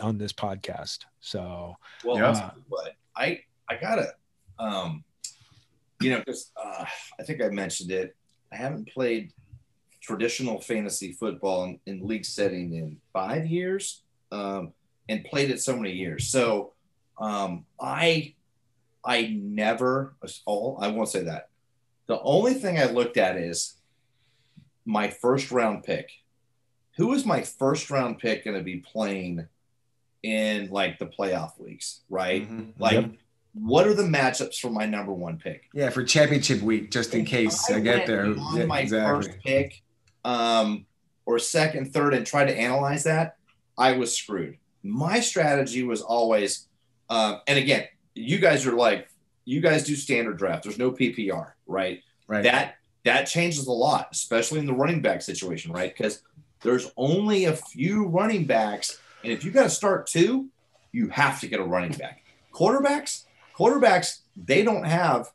on 0.01 0.17
this 0.17 0.31
podcast. 0.31 0.99
So, 1.19 1.75
well, 2.05 2.23
uh, 2.23 2.51
but 2.69 2.95
I 3.17 3.41
I 3.69 3.75
gotta, 3.75 4.13
um, 4.57 5.03
you 5.99 6.11
know, 6.11 6.19
because 6.19 6.51
uh, 6.55 6.85
I 7.19 7.23
think 7.23 7.43
I 7.43 7.49
mentioned 7.49 7.91
it. 7.91 8.15
I 8.53 8.55
haven't 8.55 8.87
played 8.87 9.33
traditional 10.01 10.61
fantasy 10.61 11.11
football 11.11 11.65
in, 11.65 11.79
in 11.85 12.07
league 12.07 12.23
setting 12.23 12.75
in 12.75 12.95
five 13.11 13.45
years, 13.45 14.03
um, 14.31 14.71
and 15.09 15.25
played 15.25 15.51
it 15.51 15.61
so 15.61 15.75
many 15.75 15.91
years. 15.91 16.29
So, 16.29 16.71
um, 17.17 17.65
I 17.77 18.35
I 19.03 19.37
never 19.37 20.15
all 20.45 20.77
I 20.79 20.87
won't 20.87 21.09
say 21.09 21.25
that. 21.25 21.49
The 22.07 22.21
only 22.21 22.53
thing 22.53 22.79
I 22.79 22.85
looked 22.85 23.17
at 23.17 23.35
is 23.35 23.81
my 24.85 25.09
first 25.09 25.51
round 25.51 25.83
pick 25.83 26.09
who 26.97 27.13
is 27.13 27.25
my 27.25 27.41
first 27.41 27.89
round 27.89 28.19
pick 28.19 28.45
going 28.45 28.57
to 28.57 28.63
be 28.63 28.77
playing 28.77 29.47
in 30.23 30.69
like 30.69 30.97
the 30.97 31.05
playoff 31.05 31.59
weeks, 31.59 32.01
right? 32.09 32.43
Mm-hmm. 32.43 32.81
Like, 32.81 32.93
yep. 32.93 33.11
what 33.53 33.85
are 33.87 33.93
the 33.93 34.03
matchups 34.03 34.59
for 34.59 34.69
my 34.69 34.85
number 34.85 35.13
one 35.13 35.37
pick? 35.37 35.69
Yeah, 35.73 35.89
for 35.89 36.03
championship 36.03 36.61
week, 36.61 36.91
just 36.91 37.13
in 37.13 37.25
case 37.25 37.69
I, 37.69 37.75
I 37.75 37.79
get 37.79 38.07
there. 38.07 38.25
On 38.25 38.57
yeah, 38.57 38.65
my 38.65 38.81
exactly. 38.81 39.27
first 39.27 39.39
pick, 39.43 39.81
um, 40.23 40.85
or 41.25 41.37
second, 41.39 41.93
third, 41.93 42.13
and 42.13 42.25
try 42.25 42.45
to 42.45 42.57
analyze 42.57 43.03
that, 43.03 43.37
I 43.77 43.93
was 43.93 44.15
screwed. 44.15 44.57
My 44.83 45.19
strategy 45.19 45.83
was 45.83 46.01
always, 46.01 46.67
um, 47.09 47.41
and 47.47 47.57
again, 47.57 47.85
you 48.13 48.39
guys 48.39 48.65
are 48.65 48.75
like, 48.75 49.09
you 49.43 49.59
guys 49.59 49.83
do 49.83 49.95
standard 49.95 50.37
draft. 50.37 50.63
There's 50.63 50.79
no 50.79 50.91
PPR, 50.91 51.51
right? 51.67 52.01
Right. 52.27 52.43
That 52.43 52.75
that 53.03 53.25
changes 53.25 53.67
a 53.67 53.71
lot, 53.71 54.09
especially 54.11 54.59
in 54.59 54.65
the 54.65 54.73
running 54.73 55.01
back 55.01 55.21
situation, 55.21 55.71
right? 55.71 55.95
Because 55.95 56.23
there's 56.61 56.91
only 56.97 57.45
a 57.45 57.55
few 57.55 58.07
running 58.07 58.45
backs, 58.45 58.99
and 59.23 59.31
if 59.31 59.43
you 59.43 59.51
got 59.51 59.63
to 59.63 59.69
start 59.69 60.07
two, 60.07 60.49
you 60.91 61.09
have 61.09 61.39
to 61.41 61.47
get 61.47 61.59
a 61.59 61.63
running 61.63 61.91
back. 61.93 62.23
Quarterbacks, 62.53 63.23
quarterbacks, 63.55 64.19
they 64.35 64.63
don't 64.63 64.85
have 64.85 65.31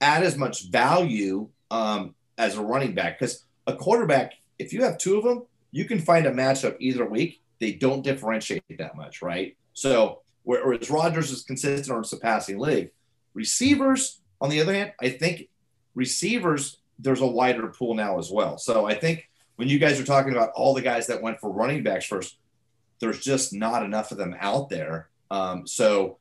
add 0.00 0.22
as 0.22 0.36
much 0.36 0.68
value 0.68 1.48
um, 1.70 2.14
as 2.38 2.56
a 2.56 2.62
running 2.62 2.94
back 2.94 3.18
because 3.18 3.44
a 3.66 3.74
quarterback, 3.74 4.34
if 4.58 4.72
you 4.72 4.82
have 4.82 4.98
two 4.98 5.16
of 5.16 5.24
them, 5.24 5.44
you 5.72 5.84
can 5.84 5.98
find 5.98 6.26
a 6.26 6.32
matchup 6.32 6.76
either 6.80 7.06
week. 7.06 7.40
They 7.58 7.72
don't 7.72 8.02
differentiate 8.02 8.62
that 8.78 8.96
much, 8.96 9.22
right? 9.22 9.56
So 9.72 10.20
whereas 10.42 10.90
Rodgers 10.90 11.30
is 11.30 11.42
consistent 11.42 11.96
or 11.96 12.04
surpassing 12.04 12.58
league, 12.58 12.90
receivers, 13.34 14.20
on 14.40 14.50
the 14.50 14.60
other 14.60 14.74
hand, 14.74 14.92
I 15.00 15.08
think 15.10 15.48
receivers 15.94 16.78
there's 16.98 17.20
a 17.20 17.26
wider 17.26 17.68
pool 17.68 17.94
now 17.94 18.18
as 18.18 18.30
well. 18.30 18.58
So 18.58 18.86
I 18.86 18.94
think 18.94 19.28
when 19.56 19.68
you 19.68 19.78
guys 19.78 20.00
are 20.00 20.04
talking 20.04 20.32
about 20.32 20.50
all 20.54 20.74
the 20.74 20.82
guys 20.82 21.06
that 21.08 21.22
went 21.22 21.40
for 21.40 21.50
running 21.50 21.82
backs 21.82 22.06
first, 22.06 22.36
there's 23.00 23.20
just 23.20 23.52
not 23.52 23.82
enough 23.82 24.12
of 24.12 24.18
them 24.18 24.36
out 24.38 24.68
there. 24.68 25.08
Um, 25.30 25.66
so 25.66 26.18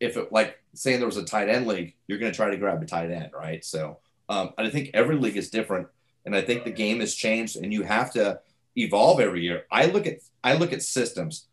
if 0.00 0.16
it 0.16 0.32
like 0.32 0.58
saying 0.74 0.98
there 0.98 1.06
was 1.06 1.16
a 1.16 1.24
tight 1.24 1.48
end 1.48 1.66
league, 1.66 1.94
you're 2.06 2.18
going 2.18 2.32
to 2.32 2.36
try 2.36 2.50
to 2.50 2.56
grab 2.56 2.82
a 2.82 2.86
tight 2.86 3.10
end, 3.10 3.30
right? 3.32 3.64
So 3.64 3.98
um, 4.28 4.52
I 4.58 4.68
think 4.70 4.90
every 4.94 5.16
league 5.16 5.36
is 5.36 5.50
different, 5.50 5.88
and 6.24 6.34
I 6.34 6.40
think 6.40 6.64
the 6.64 6.70
game 6.70 7.00
has 7.00 7.14
changed, 7.14 7.56
and 7.56 7.72
you 7.72 7.82
have 7.82 8.12
to 8.12 8.40
evolve 8.76 9.20
every 9.20 9.42
year. 9.42 9.64
I 9.70 9.86
look 9.86 10.06
at 10.06 10.18
I 10.42 10.54
look 10.54 10.72
at 10.72 10.82
systems. 10.82 11.46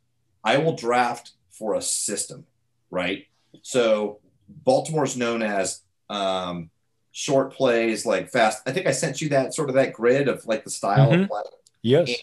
I 0.43 0.57
will 0.57 0.75
draft 0.75 1.31
for 1.49 1.73
a 1.73 1.81
system, 1.81 2.45
right? 2.91 3.25
So 3.61 4.19
Baltimore's 4.47 5.17
known 5.17 5.41
as 5.41 5.81
um, 6.09 6.69
short 7.17 7.53
plays, 7.53 8.05
like 8.05 8.29
fast. 8.29 8.61
I 8.67 8.73
think 8.73 8.87
I 8.87 8.91
sent 8.91 9.21
you 9.21 9.29
that 9.29 9.53
sort 9.53 9.69
of 9.69 9.75
that 9.75 9.93
grid 9.93 10.27
of 10.27 10.45
like 10.45 10.65
the 10.65 10.69
style 10.69 11.11
Mhm. 11.11 11.23
of 11.23 11.29
play. 11.29 11.41
Yes. 11.81 12.09
And 12.09 12.17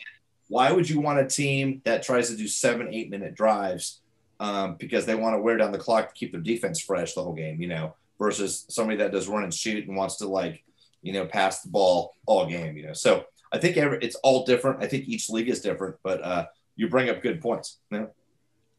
why 0.49 0.71
would 0.71 0.89
you 0.91 1.01
want 1.01 1.19
a 1.19 1.27
team 1.27 1.81
that 1.85 2.03
tries 2.03 2.29
to 2.29 2.37
do 2.37 2.47
seven, 2.47 2.93
eight 2.93 3.09
minute 3.09 3.35
drives 3.35 4.03
um, 4.39 4.75
because 4.75 5.07
they 5.07 5.15
want 5.15 5.35
to 5.35 5.41
wear 5.41 5.57
down 5.57 5.73
the 5.73 5.79
clock 5.79 6.09
to 6.09 6.15
keep 6.15 6.31
their 6.31 6.43
defense 6.43 6.79
fresh 6.79 7.15
the 7.15 7.23
whole 7.23 7.33
game, 7.33 7.63
you 7.63 7.69
know, 7.69 7.95
versus 8.19 8.67
somebody 8.69 8.99
that 8.99 9.13
does 9.13 9.29
run 9.29 9.45
and 9.45 9.55
shoot 9.55 9.89
and 9.89 9.97
wants 9.97 10.17
to 10.17 10.27
like, 10.29 10.63
you 11.01 11.15
know, 11.15 11.25
pass 11.25 11.63
the 11.63 11.71
ball 11.71 12.13
all 12.27 12.45
game, 12.45 12.77
you 12.77 12.87
know. 12.87 12.93
So 12.93 13.25
I 13.51 13.57
think 13.57 13.79
every, 13.79 13.99
it's 14.03 14.17
all 14.17 14.45
different. 14.45 14.83
I 14.83 14.89
think 14.89 15.09
each 15.09 15.31
league 15.31 15.49
is 15.49 15.63
different, 15.63 15.97
but 16.03 16.23
uh, 16.23 16.47
you 16.77 16.91
bring 16.91 17.09
up 17.09 17.23
good 17.23 17.41
points. 17.41 17.79
You 17.91 17.99
know? 17.99 18.11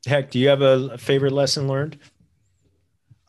Heck, 0.05 0.30
do 0.30 0.38
you 0.38 0.47
have 0.49 0.61
a 0.61 0.95
favorite 0.99 1.34
lesson 1.34 1.68
learned? 1.68 1.97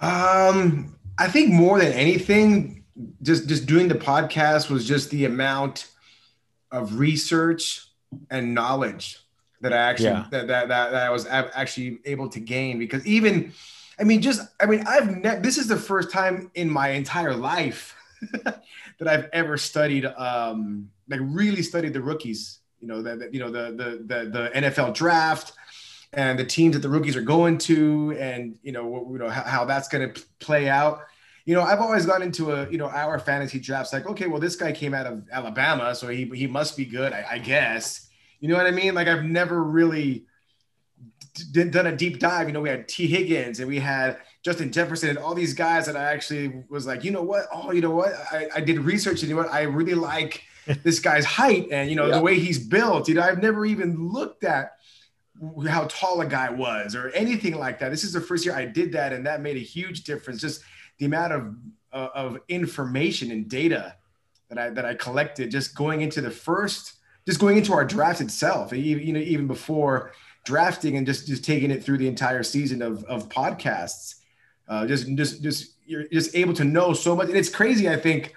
Um, 0.00 0.96
I 1.18 1.28
think 1.28 1.52
more 1.52 1.78
than 1.78 1.92
anything, 1.92 2.84
just 3.22 3.48
just 3.48 3.66
doing 3.66 3.88
the 3.88 3.94
podcast 3.94 4.70
was 4.70 4.86
just 4.86 5.10
the 5.10 5.24
amount 5.24 5.88
of 6.70 6.98
research 6.98 7.86
and 8.30 8.54
knowledge 8.54 9.18
that 9.60 9.72
I 9.72 9.76
actually 9.78 10.06
Yeah. 10.06 10.26
that, 10.30 10.46
that 10.48 10.68
that 10.68 10.90
that 10.90 11.02
I 11.06 11.10
was 11.10 11.26
actually 11.26 11.98
able 12.04 12.28
to 12.30 12.40
gain 12.40 12.78
because 12.78 13.04
even 13.06 13.52
I 13.98 14.04
mean 14.04 14.20
just 14.22 14.40
I 14.60 14.66
mean 14.66 14.84
I've 14.86 15.16
ne- 15.16 15.40
this 15.40 15.58
is 15.58 15.66
the 15.68 15.76
first 15.76 16.10
time 16.10 16.50
in 16.54 16.68
my 16.70 16.88
entire 16.90 17.34
life 17.34 17.96
that 18.44 19.08
I've 19.08 19.28
ever 19.32 19.56
studied 19.56 20.04
um 20.06 20.90
like 21.08 21.20
really 21.22 21.62
studied 21.62 21.92
the 21.92 22.00
rookies 22.02 22.60
you 22.80 22.88
know 22.88 23.02
that 23.02 23.32
you 23.32 23.40
know 23.40 23.50
the 23.50 23.72
the 23.72 24.14
the 24.14 24.30
the 24.30 24.50
NFL 24.54 24.94
draft 24.94 25.52
and 26.16 26.38
the 26.38 26.44
teams 26.44 26.74
that 26.74 26.80
the 26.80 26.88
rookies 26.88 27.16
are 27.16 27.22
going 27.22 27.58
to 27.58 28.16
and 28.18 28.58
you 28.62 28.72
know 28.72 28.86
what- 28.86 29.10
you 29.12 29.18
know 29.18 29.28
how, 29.28 29.42
how 29.42 29.64
that's 29.64 29.88
going 29.88 30.12
to 30.12 30.22
play 30.40 30.68
out. 30.68 31.00
You 31.46 31.54
know 31.54 31.60
i've 31.60 31.80
always 31.80 32.06
gone 32.06 32.22
into 32.22 32.52
a 32.52 32.70
you 32.70 32.78
know 32.78 32.86
our 32.88 33.18
fantasy 33.18 33.60
drafts 33.60 33.92
like 33.92 34.06
okay 34.06 34.26
well 34.28 34.40
this 34.40 34.56
guy 34.56 34.72
came 34.72 34.94
out 34.94 35.06
of 35.06 35.24
alabama 35.30 35.94
so 35.94 36.08
he, 36.08 36.24
he 36.34 36.46
must 36.46 36.74
be 36.74 36.86
good 36.86 37.12
I, 37.12 37.26
I 37.32 37.38
guess. 37.38 38.08
You 38.40 38.48
know 38.48 38.56
what 38.56 38.66
i 38.66 38.70
mean? 38.70 38.94
Like 38.94 39.08
i've 39.08 39.24
never 39.24 39.62
really 39.62 40.24
d- 41.52 41.64
done 41.64 41.86
a 41.86 41.94
deep 41.96 42.18
dive. 42.18 42.46
You 42.48 42.54
know 42.54 42.60
we 42.62 42.70
had 42.70 42.88
Tee 42.88 43.06
Higgins 43.06 43.58
and 43.60 43.68
we 43.68 43.78
had 43.78 44.18
justin 44.42 44.72
jefferson 44.72 45.10
and 45.10 45.18
all 45.18 45.34
these 45.34 45.54
guys 45.54 45.86
that 45.86 45.96
i 45.96 46.04
actually 46.12 46.62
was 46.70 46.86
like 46.86 47.04
you 47.04 47.10
know 47.10 47.22
what? 47.22 47.44
Oh 47.52 47.72
you 47.72 47.80
know 47.82 47.90
what? 47.90 48.12
I, 48.32 48.48
I 48.56 48.60
did 48.60 48.78
research 48.78 49.20
and 49.20 49.28
you 49.28 49.34
know 49.36 49.42
what? 49.42 49.52
I 49.52 49.62
really 49.62 49.94
like 49.94 50.42
this 50.82 50.98
guy's 50.98 51.24
height 51.26 51.68
and 51.70 51.90
you 51.90 51.96
know 51.96 52.06
Yeah. 52.06 52.16
the 52.16 52.22
way 52.22 52.38
he's 52.38 52.58
built. 52.66 53.06
You 53.08 53.14
know 53.16 53.22
i've 53.22 53.42
never 53.42 53.66
even 53.66 54.08
looked 54.08 54.44
at 54.44 54.73
how 55.66 55.86
tall 55.88 56.20
a 56.20 56.26
guy 56.26 56.50
was 56.50 56.94
or 56.94 57.08
anything 57.10 57.56
like 57.58 57.78
that. 57.80 57.90
This 57.90 58.04
is 58.04 58.12
the 58.12 58.20
first 58.20 58.44
year 58.44 58.54
I 58.54 58.64
did 58.64 58.92
that, 58.92 59.12
and 59.12 59.26
that 59.26 59.40
made 59.40 59.56
a 59.56 59.60
huge 59.60 60.04
difference. 60.04 60.40
Just 60.40 60.62
the 60.98 61.06
amount 61.06 61.32
of 61.32 61.56
uh, 61.92 62.08
of 62.14 62.38
information 62.48 63.30
and 63.30 63.48
data 63.48 63.96
that 64.48 64.58
I 64.58 64.70
that 64.70 64.84
I 64.84 64.94
collected 64.94 65.50
just 65.50 65.74
going 65.74 66.02
into 66.02 66.20
the 66.20 66.30
first, 66.30 66.94
just 67.26 67.40
going 67.40 67.56
into 67.56 67.72
our 67.72 67.84
draft 67.84 68.20
itself, 68.20 68.72
even 68.72 69.06
you 69.06 69.12
know 69.12 69.20
even 69.20 69.46
before 69.46 70.12
drafting 70.44 70.96
and 70.96 71.06
just 71.06 71.26
just 71.26 71.44
taking 71.44 71.70
it 71.70 71.82
through 71.82 71.98
the 71.98 72.08
entire 72.08 72.42
season 72.42 72.82
of 72.82 73.04
of 73.04 73.28
podcasts. 73.28 74.16
Uh, 74.68 74.86
just 74.86 75.12
just 75.14 75.42
just 75.42 75.74
you're 75.86 76.08
just 76.08 76.34
able 76.34 76.54
to 76.54 76.64
know 76.64 76.92
so 76.92 77.14
much, 77.14 77.28
and 77.28 77.36
it's 77.36 77.50
crazy. 77.50 77.88
I 77.88 77.96
think 77.96 78.34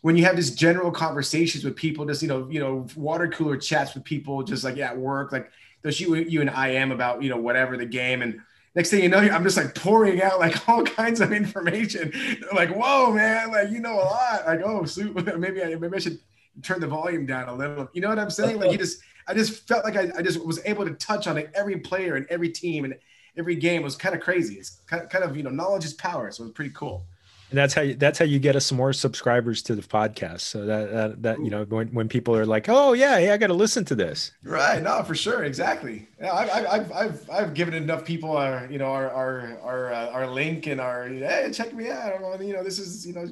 when 0.00 0.16
you 0.16 0.24
have 0.24 0.36
this 0.36 0.50
general 0.50 0.90
conversations 0.90 1.64
with 1.64 1.76
people, 1.76 2.04
just 2.06 2.22
you 2.22 2.28
know 2.28 2.48
you 2.50 2.60
know 2.60 2.86
water 2.96 3.28
cooler 3.28 3.56
chats 3.56 3.94
with 3.94 4.04
people, 4.04 4.42
just 4.42 4.64
like 4.64 4.78
at 4.78 4.96
work, 4.96 5.32
like 5.32 5.50
those 5.82 6.00
you 6.00 6.14
you 6.14 6.40
and 6.40 6.50
I 6.50 6.68
am 6.70 6.92
about 6.92 7.22
you 7.22 7.30
know 7.30 7.36
whatever 7.36 7.76
the 7.76 7.86
game 7.86 8.22
and 8.22 8.40
next 8.74 8.90
thing 8.90 9.02
you 9.02 9.08
know 9.08 9.18
I'm 9.18 9.42
just 9.42 9.56
like 9.56 9.74
pouring 9.74 10.22
out 10.22 10.38
like 10.38 10.68
all 10.68 10.84
kinds 10.84 11.20
of 11.20 11.32
information. 11.32 12.12
Like 12.52 12.70
whoa 12.70 13.12
man 13.12 13.50
like 13.50 13.70
you 13.70 13.80
know 13.80 13.94
a 13.94 14.04
lot. 14.04 14.46
Like 14.46 14.60
oh 14.64 14.86
shoot 14.86 15.14
maybe 15.38 15.62
I 15.62 15.74
maybe 15.74 15.96
I 15.96 16.00
should 16.00 16.20
turn 16.62 16.80
the 16.80 16.86
volume 16.86 17.26
down 17.26 17.48
a 17.48 17.54
little. 17.54 17.88
You 17.92 18.00
know 18.00 18.08
what 18.08 18.18
I'm 18.18 18.30
saying? 18.30 18.58
Like 18.60 18.72
you 18.72 18.78
just 18.78 19.00
I 19.26 19.34
just 19.34 19.68
felt 19.68 19.84
like 19.84 19.96
I, 19.96 20.10
I 20.16 20.22
just 20.22 20.44
was 20.44 20.60
able 20.64 20.86
to 20.86 20.94
touch 20.94 21.26
on 21.26 21.34
like 21.34 21.50
every 21.54 21.78
player 21.78 22.16
and 22.16 22.26
every 22.30 22.48
team 22.48 22.84
and 22.84 22.94
every 23.36 23.56
game 23.56 23.82
was 23.82 23.94
kind 23.94 24.14
of 24.14 24.20
crazy. 24.20 24.54
It's 24.54 24.80
kind 24.86 25.02
of, 25.02 25.08
kind 25.10 25.24
of 25.24 25.36
you 25.36 25.42
know 25.42 25.50
knowledge 25.50 25.84
is 25.84 25.94
power 25.94 26.30
so 26.30 26.44
it 26.44 26.46
was 26.46 26.52
pretty 26.54 26.72
cool 26.74 27.04
And 27.50 27.56
that's 27.56 27.72
how 27.72 27.80
you, 27.80 27.94
that's 27.94 28.18
how 28.18 28.26
you 28.26 28.38
get 28.38 28.56
us 28.56 28.66
some 28.66 28.76
more 28.76 28.92
subscribers 28.92 29.62
to 29.62 29.74
the 29.74 29.80
podcast. 29.82 30.40
So 30.40 30.66
that 30.66 30.92
that, 30.92 31.22
that 31.22 31.38
you 31.42 31.50
know 31.50 31.64
when, 31.64 31.88
when 31.88 32.08
people 32.08 32.36
are 32.36 32.44
like, 32.44 32.68
oh 32.68 32.92
yeah, 32.92 33.18
hey, 33.18 33.30
I 33.30 33.38
got 33.38 33.46
to 33.46 33.54
listen 33.54 33.84
to 33.86 33.94
this. 33.94 34.32
Right. 34.42 34.82
No, 34.82 35.02
for 35.02 35.14
sure. 35.14 35.44
Exactly. 35.44 36.08
Yeah, 36.20 36.32
I've, 36.32 36.50
I've, 36.50 36.66
I've, 36.66 36.92
I've, 36.92 37.30
I've 37.30 37.54
given 37.54 37.74
enough 37.74 38.04
people 38.04 38.36
our, 38.36 38.68
you 38.70 38.78
know, 38.78 38.86
our, 38.86 39.10
our, 39.10 39.58
our, 39.62 39.92
uh, 39.92 40.10
our 40.10 40.26
link 40.26 40.66
and 40.66 40.80
our, 40.80 41.08
hey, 41.08 41.50
check 41.52 41.72
me 41.72 41.88
out. 41.88 42.20
You 42.42 42.52
know, 42.52 42.62
this 42.62 42.78
is, 42.78 43.06
you 43.06 43.14
know, 43.14 43.26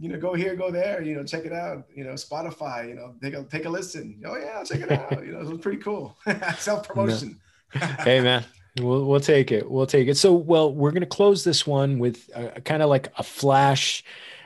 you 0.00 0.08
know, 0.08 0.18
go 0.18 0.34
here, 0.34 0.54
go 0.54 0.70
there, 0.70 1.02
you 1.02 1.14
know, 1.14 1.24
check 1.24 1.44
it 1.44 1.52
out, 1.52 1.84
you 1.94 2.04
know, 2.04 2.12
Spotify, 2.12 2.88
you 2.88 2.94
know, 2.94 3.14
take 3.20 3.34
a, 3.34 3.42
take 3.44 3.64
a 3.64 3.68
listen. 3.68 4.22
Oh 4.24 4.36
yeah, 4.36 4.62
check 4.62 4.80
it 4.80 4.92
out. 4.92 5.24
You 5.24 5.32
know, 5.32 5.40
it 5.40 5.46
was 5.48 5.58
pretty 5.58 5.78
cool. 5.78 6.16
Self-promotion. 6.58 7.40
hey 8.00 8.20
man 8.20 8.44
we'll, 8.80 9.04
we'll 9.06 9.20
take 9.20 9.52
it. 9.52 9.70
We'll 9.70 9.86
take 9.86 10.08
it. 10.08 10.16
So 10.16 10.32
well 10.34 10.72
we're 10.72 10.92
going 10.92 11.00
to 11.00 11.06
close 11.06 11.44
this 11.44 11.66
one 11.66 11.98
with 11.98 12.28
a, 12.34 12.60
kind 12.60 12.82
of 12.82 12.88
like 12.88 13.12
a 13.18 13.22
flash 13.22 14.04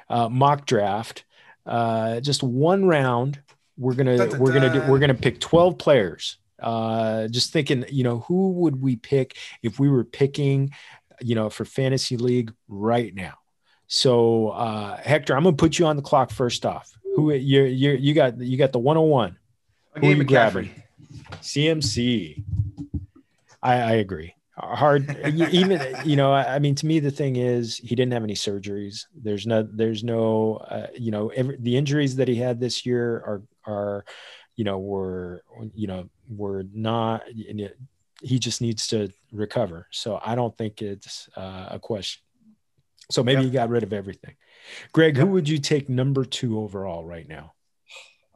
uh, 0.08 0.28
mock 0.28 0.66
draft. 0.66 1.24
Uh, 1.64 2.20
just 2.20 2.42
one 2.42 2.84
round 2.86 3.40
we're 3.78 3.94
gonna 3.94 4.16
we're 4.38 4.52
gonna 4.52 4.72
do, 4.72 4.82
we're 4.90 4.98
gonna 4.98 5.14
pick 5.14 5.38
12 5.40 5.76
players. 5.78 6.38
Uh, 6.58 7.28
just 7.28 7.52
thinking 7.52 7.84
you 7.90 8.02
know 8.04 8.20
who 8.20 8.52
would 8.52 8.80
we 8.80 8.96
pick 8.96 9.36
if 9.62 9.78
we 9.78 9.90
were 9.90 10.04
picking 10.04 10.70
you 11.20 11.34
know 11.34 11.50
for 11.50 11.64
fantasy 11.64 12.16
league 12.16 12.52
right 12.68 13.14
now? 13.14 13.34
So 13.88 14.48
uh, 14.48 14.96
hector 14.96 15.36
i'm 15.36 15.44
gonna 15.44 15.56
put 15.56 15.78
you 15.78 15.86
on 15.86 15.96
the 15.96 16.02
clock 16.02 16.30
first 16.30 16.64
off. 16.64 16.90
Who 17.16 17.32
you 17.32 17.64
you 17.64 17.92
you 17.92 18.14
got 18.14 18.40
you 18.40 18.56
got 18.56 18.72
the 18.72 18.78
101 18.78 19.36
I 19.94 20.00
Who 20.00 20.06
are 20.06 20.10
you 20.10 20.16
McCaffrey. 20.24 20.26
grabbing? 20.28 20.82
CMC. 21.40 22.44
I, 23.66 23.74
I 23.80 23.92
agree. 23.94 24.34
Hard, 24.56 25.04
even 25.26 25.96
you 26.04 26.16
know. 26.16 26.32
I 26.32 26.58
mean, 26.58 26.74
to 26.76 26.86
me, 26.86 27.00
the 27.00 27.10
thing 27.10 27.36
is, 27.36 27.76
he 27.76 27.94
didn't 27.94 28.12
have 28.12 28.24
any 28.24 28.34
surgeries. 28.34 29.04
There's 29.14 29.46
no, 29.46 29.62
there's 29.62 30.02
no, 30.02 30.56
uh, 30.56 30.86
you 30.94 31.10
know, 31.10 31.28
every, 31.28 31.56
the 31.60 31.76
injuries 31.76 32.16
that 32.16 32.28
he 32.28 32.36
had 32.36 32.58
this 32.58 32.86
year 32.86 33.16
are 33.16 33.42
are, 33.66 34.04
you 34.56 34.64
know, 34.64 34.78
were 34.78 35.42
you 35.74 35.86
know 35.88 36.08
were 36.28 36.64
not. 36.72 37.24
He 38.22 38.38
just 38.38 38.62
needs 38.62 38.86
to 38.88 39.10
recover. 39.30 39.88
So 39.90 40.18
I 40.24 40.34
don't 40.34 40.56
think 40.56 40.80
it's 40.80 41.28
uh, 41.36 41.68
a 41.72 41.78
question. 41.78 42.22
So 43.10 43.22
maybe 43.22 43.42
Yep. 43.42 43.44
he 43.44 43.50
got 43.50 43.68
rid 43.68 43.82
of 43.82 43.92
everything. 43.92 44.36
Greg, 44.92 45.16
who 45.18 45.26
would 45.26 45.48
you 45.48 45.58
take 45.58 45.90
number 45.90 46.24
two 46.24 46.58
overall 46.58 47.04
right 47.04 47.28
now? 47.28 47.52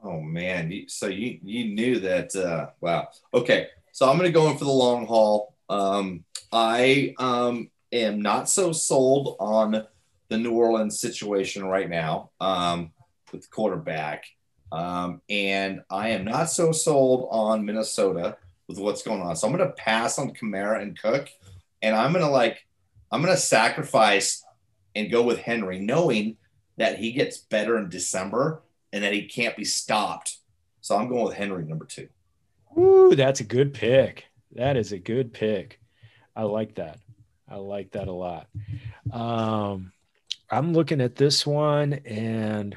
Oh 0.03 0.21
man, 0.21 0.85
so 0.89 1.07
you 1.07 1.39
you 1.43 1.75
knew 1.75 1.99
that? 2.01 2.35
Uh, 2.37 2.71
wow. 2.81 3.09
Okay, 3.33 3.69
so 3.93 4.09
I'm 4.09 4.17
gonna 4.17 4.31
go 4.31 4.51
in 4.51 4.57
for 4.57 4.65
the 4.65 4.71
long 4.71 5.07
haul. 5.07 5.55
Um, 5.69 6.25
I 6.53 7.15
um, 7.19 7.71
am 7.93 8.23
not 8.23 8.49
so 8.49 8.73
sold 8.73 9.37
on 9.39 9.87
the 10.29 10.39
New 10.39 10.53
Orleans 10.53 11.01
situation 11.01 11.65
right 11.65 11.89
now 11.89 12.31
um, 12.41 12.93
with 13.33 13.43
the 13.43 13.49
quarterback, 13.49 14.25
um, 14.73 15.21
and 15.29 15.83
I 15.91 16.11
am 16.11 16.25
not 16.25 16.51
so 16.51 16.73
sold 16.73 17.29
on 17.31 17.65
Minnesota 17.65 18.37
with 18.69 18.79
what's 18.79 19.03
going 19.03 19.23
on. 19.23 19.37
So 19.37 19.47
I'm 19.47 19.57
gonna 19.57 19.73
pass 19.73 20.19
on 20.19 20.33
Kamara 20.33 20.83
and 20.83 20.99
Cook, 21.01 21.29
and 21.83 21.95
I'm 21.95 22.13
gonna 22.13 22.31
like 22.31 22.67
I'm 23.11 23.23
gonna 23.23 23.37
sacrifice 23.37 24.45
and 24.95 25.11
go 25.11 25.23
with 25.23 25.39
Henry, 25.39 25.79
knowing 25.79 26.37
that 26.77 26.99
he 26.99 27.13
gets 27.13 27.39
better 27.39 27.79
in 27.79 27.89
December 27.89 28.63
and 28.93 29.05
that 29.05 29.13
he 29.13 29.27
can't 29.27 29.57
be 29.57 29.65
stopped. 29.65 30.39
So 30.81 30.97
I'm 30.97 31.09
going 31.09 31.25
with 31.25 31.35
Henry 31.35 31.65
number 31.65 31.85
two. 31.85 32.09
Ooh, 32.79 33.15
that's 33.15 33.41
a 33.41 33.45
good 33.45 33.75
pick. 33.75 34.27
That 34.53 34.77
is 34.77 34.93
a 34.93 34.99
good 34.99 35.33
pick. 35.33 35.81
I 36.35 36.43
like 36.43 36.77
that. 36.77 36.99
I 37.49 37.57
like 37.57 37.93
that 37.93 38.09
a 38.09 38.13
lot. 38.13 38.47
Um, 39.13 39.93
I'm 40.51 40.73
looking 40.73 41.01
at 41.01 41.17
this 41.17 41.47
one 41.47 41.95
and 42.05 42.77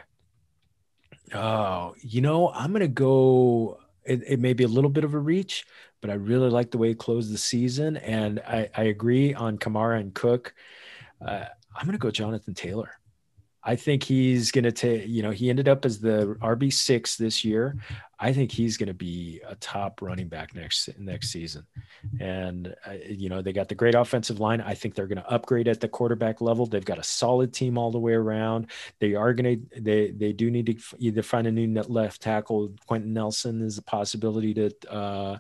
oh, 1.34 1.96
you 2.02 2.22
know, 2.22 2.50
I'm 2.50 2.72
gonna 2.72 2.88
go. 2.88 3.80
It, 4.06 4.22
it 4.28 4.40
may 4.40 4.54
be 4.54 4.64
a 4.64 4.68
little 4.68 4.90
bit 4.90 5.04
of 5.04 5.14
a 5.14 5.20
reach, 5.20 5.66
but 6.02 6.10
I 6.10 6.16
really 6.16 6.50
like 6.50 6.72
the 6.72 6.78
way 6.78 6.90
he 6.90 6.96
closed 6.96 7.32
the 7.32 7.38
season, 7.38 7.96
and 7.98 8.40
I, 8.42 8.70
I 8.76 8.84
agree 8.84 9.34
on 9.34 9.58
Kamara 9.58 10.00
and 10.00 10.14
Cook. 10.14 10.54
Uh, 11.26 11.46
I'm 11.76 11.86
gonna 11.86 11.98
go 11.98 12.12
Jonathan 12.12 12.54
Taylor. 12.54 12.92
I 13.66 13.78
think 13.78 14.04
he's 14.04 14.52
going 14.52 14.66
to 14.66 14.74
take, 14.74 15.08
you 15.08 15.24
know, 15.24 15.32
he 15.32 15.50
ended 15.50 15.70
up 15.70 15.86
as 15.86 16.00
the 16.00 16.36
RB6 16.42 17.16
this 17.16 17.46
year. 17.46 17.78
I 18.20 18.34
think 18.34 18.52
he's 18.52 18.78
going 18.78 18.88
to 18.88 18.94
be 18.94 19.42
a 19.48 19.56
top 19.56 20.02
running 20.02 20.28
back 20.28 20.56
next 20.56 20.90
next 20.98 21.30
season. 21.30 21.66
And 22.20 22.74
uh, 22.86 22.94
you 23.08 23.28
know, 23.30 23.42
they 23.42 23.52
got 23.52 23.70
the 23.70 23.76
great 23.76 23.96
offensive 23.96 24.40
line. 24.40 24.62
I 24.62 24.74
think 24.74 24.96
they're 24.96 25.08
going 25.08 25.22
to 25.22 25.30
upgrade 25.30 25.68
at 25.68 25.82
the 25.82 25.90
quarterback 25.90 26.40
level. 26.40 26.66
They've 26.66 26.84
got 26.84 27.00
a 27.00 27.04
solid 27.04 27.54
team 27.54 27.78
all 27.78 27.92
the 27.92 28.00
way 28.00 28.14
around. 28.14 28.68
They 29.00 29.16
are 29.16 29.34
going 29.34 29.60
to 29.60 29.82
they 29.82 30.12
they 30.12 30.32
do 30.32 30.52
need 30.52 30.68
to 30.68 30.98
either 31.00 31.22
find 31.22 31.48
a 31.48 31.52
new 31.52 31.82
left 31.84 32.22
tackle. 32.22 32.74
Quenton 32.86 33.14
Nelson 33.14 33.62
is 33.62 33.78
a 33.78 33.84
possibility 33.84 34.54
to 34.54 34.72
uh, 34.90 35.38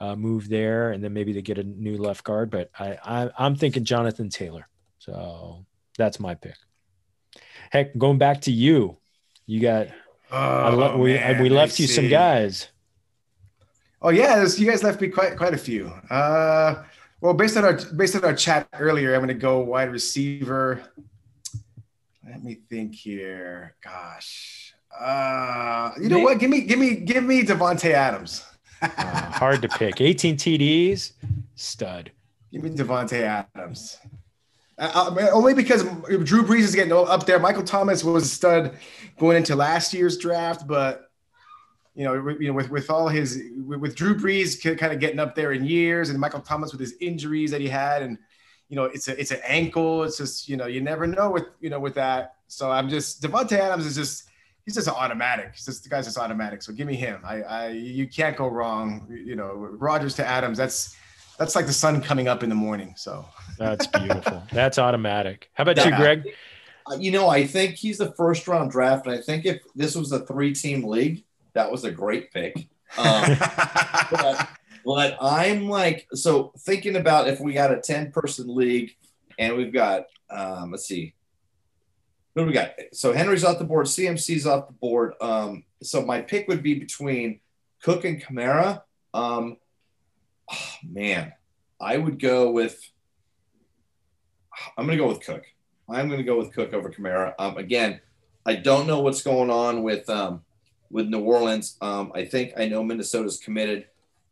uh, 0.00 0.16
move 0.16 0.48
there, 0.48 0.92
and 0.92 1.02
then 1.02 1.12
maybe 1.12 1.32
they 1.32 1.42
get 1.42 1.58
a 1.58 1.64
new 1.64 1.96
left 1.96 2.24
guard. 2.24 2.50
But 2.50 2.70
I, 2.78 2.98
I 3.02 3.30
I'm 3.38 3.56
thinking 3.56 3.84
Jonathan 3.84 4.28
Taylor. 4.28 4.68
So 4.98 5.64
that's 5.96 6.20
my 6.20 6.34
pick. 6.34 6.56
Heck, 7.70 7.96
going 7.96 8.18
back 8.18 8.42
to 8.42 8.52
you, 8.52 8.96
you 9.46 9.60
got. 9.60 9.88
Oh, 10.30 10.98
we 10.98 11.14
man, 11.14 11.42
we 11.42 11.48
left 11.48 11.78
you 11.78 11.86
some 11.86 12.08
guys. 12.08 12.68
Oh 14.02 14.10
yeah, 14.10 14.46
you 14.56 14.68
guys 14.68 14.82
left 14.82 15.00
me 15.00 15.08
quite 15.08 15.36
quite 15.36 15.54
a 15.54 15.58
few. 15.58 15.88
Uh, 16.10 16.84
well, 17.20 17.34
based 17.34 17.56
on 17.56 17.64
our 17.64 17.78
based 17.96 18.14
on 18.16 18.24
our 18.24 18.34
chat 18.34 18.68
earlier, 18.74 19.14
I'm 19.14 19.20
going 19.20 19.28
to 19.28 19.34
go 19.34 19.60
wide 19.60 19.90
receiver. 19.90 20.82
Let 22.24 22.42
me 22.42 22.58
think 22.68 22.94
here. 22.94 23.74
Gosh, 23.82 24.74
uh, 24.98 25.92
you 26.00 26.08
know 26.08 26.20
what? 26.20 26.38
Give 26.38 26.50
me 26.50 26.62
give 26.62 26.78
me 26.78 26.96
give 26.96 27.24
me 27.24 27.42
Davante 27.42 27.90
Adams. 27.92 28.44
uh, 28.82 28.88
hard 29.32 29.62
to 29.62 29.68
pick. 29.68 30.00
18 30.00 30.36
TDs, 30.36 31.12
stud. 31.54 32.10
Give 32.52 32.62
me 32.62 32.70
Davante 32.70 33.22
Adams. 33.22 33.98
Uh, 34.78 35.14
uh 35.18 35.30
only 35.32 35.54
because 35.54 35.82
Drew 35.82 36.42
Brees 36.42 36.60
is 36.60 36.74
getting 36.74 36.92
up 36.92 37.26
there. 37.26 37.38
Michael 37.38 37.62
Thomas 37.62 38.04
was 38.04 38.24
a 38.24 38.28
stud 38.28 38.76
going 39.18 39.36
into 39.36 39.56
last 39.56 39.94
year's 39.94 40.18
draft, 40.18 40.66
but 40.66 41.10
you 41.94 42.04
know, 42.04 42.28
you 42.38 42.48
know, 42.48 42.52
with 42.52 42.70
with 42.70 42.90
all 42.90 43.08
his 43.08 43.42
with 43.66 43.96
Drew 43.96 44.14
Brees 44.14 44.60
kind 44.78 44.92
of 44.92 45.00
getting 45.00 45.18
up 45.18 45.34
there 45.34 45.52
in 45.52 45.64
years, 45.64 46.10
and 46.10 46.20
Michael 46.20 46.40
Thomas 46.40 46.72
with 46.72 46.80
his 46.80 46.94
injuries 47.00 47.50
that 47.50 47.62
he 47.62 47.68
had, 47.68 48.02
and 48.02 48.18
you 48.68 48.76
know, 48.76 48.84
it's 48.84 49.08
a 49.08 49.18
it's 49.18 49.30
an 49.30 49.40
ankle. 49.46 50.04
It's 50.04 50.18
just 50.18 50.46
you 50.46 50.58
know, 50.58 50.66
you 50.66 50.82
never 50.82 51.06
know 51.06 51.30
with 51.30 51.44
you 51.58 51.70
know 51.70 51.80
with 51.80 51.94
that. 51.94 52.34
So 52.48 52.70
I'm 52.70 52.90
just 52.90 53.22
Davante 53.22 53.52
Adams 53.52 53.86
is 53.86 53.96
just 53.96 54.28
he's 54.66 54.74
just 54.74 54.88
automatic. 54.88 55.52
He's 55.54 55.64
just 55.64 55.84
the 55.84 55.88
guy's 55.88 56.04
just 56.04 56.18
automatic. 56.18 56.60
So 56.60 56.74
give 56.74 56.86
me 56.86 56.96
him. 56.96 57.22
I 57.24 57.42
I 57.42 57.68
you 57.70 58.06
can't 58.06 58.36
go 58.36 58.46
wrong. 58.48 59.06
You 59.10 59.36
know, 59.36 59.54
Rodgers 59.54 60.14
to 60.16 60.26
Adams. 60.26 60.58
That's 60.58 60.94
that's 61.38 61.56
like 61.56 61.66
the 61.66 61.72
sun 61.72 62.02
coming 62.02 62.28
up 62.28 62.42
in 62.42 62.50
the 62.50 62.54
morning. 62.54 62.92
So 62.96 63.24
that's 63.58 63.86
beautiful. 63.86 64.42
That's 64.52 64.78
automatic. 64.78 65.50
How 65.54 65.62
about 65.62 65.76
that, 65.76 65.86
you, 65.86 65.96
Greg? 65.96 66.34
Uh, 66.86 66.96
you 66.98 67.10
know, 67.10 67.28
I 67.28 67.46
think 67.46 67.74
he's 67.74 67.98
the 67.98 68.12
first 68.12 68.46
round 68.46 68.70
draft. 68.70 69.06
And 69.06 69.14
I 69.14 69.20
think 69.20 69.44
if 69.44 69.62
this 69.74 69.94
was 69.94 70.12
a 70.12 70.20
three 70.20 70.54
team 70.54 70.84
league, 70.84 71.24
that 71.54 71.70
was 71.70 71.84
a 71.84 71.90
great 71.90 72.32
pick. 72.32 72.68
Um, 72.98 73.36
but, 74.10 74.48
but 74.84 75.18
I'm 75.20 75.68
like, 75.68 76.06
so 76.14 76.52
thinking 76.60 76.96
about 76.96 77.28
if 77.28 77.40
we 77.40 77.52
got 77.52 77.72
a 77.72 77.80
10 77.80 78.12
person 78.12 78.54
league 78.54 78.94
and 79.38 79.56
we've 79.56 79.72
got, 79.72 80.04
um, 80.30 80.70
let's 80.70 80.86
see, 80.86 81.14
who 82.34 82.42
do 82.42 82.46
we 82.48 82.52
got? 82.52 82.72
So 82.92 83.12
Henry's 83.12 83.44
off 83.44 83.58
the 83.58 83.64
board, 83.64 83.86
CMC's 83.86 84.46
off 84.46 84.68
the 84.68 84.74
board. 84.74 85.14
Um, 85.20 85.64
so 85.82 86.02
my 86.02 86.20
pick 86.20 86.46
would 86.48 86.62
be 86.62 86.74
between 86.74 87.40
Cook 87.82 88.04
and 88.04 88.22
Kamara. 88.22 88.82
Um, 89.14 89.56
oh, 90.50 90.74
man, 90.86 91.32
I 91.80 91.96
would 91.96 92.18
go 92.18 92.50
with 92.50 92.78
I'm 94.76 94.86
going 94.86 94.98
to 94.98 95.02
go 95.02 95.08
with 95.08 95.24
Cook. 95.24 95.44
I'm 95.88 96.08
going 96.08 96.18
to 96.18 96.24
go 96.24 96.38
with 96.38 96.52
Cook 96.52 96.72
over 96.72 96.90
Kamara. 96.90 97.34
Um, 97.38 97.56
again, 97.56 98.00
I 98.44 98.54
don't 98.54 98.86
know 98.86 99.00
what's 99.00 99.22
going 99.22 99.50
on 99.50 99.82
with 99.82 100.08
um, 100.10 100.42
with 100.90 101.08
New 101.08 101.20
Orleans. 101.20 101.76
Um, 101.80 102.12
I 102.14 102.24
think 102.24 102.52
I 102.56 102.66
know 102.66 102.82
Minnesota's 102.82 103.38
committed. 103.38 103.86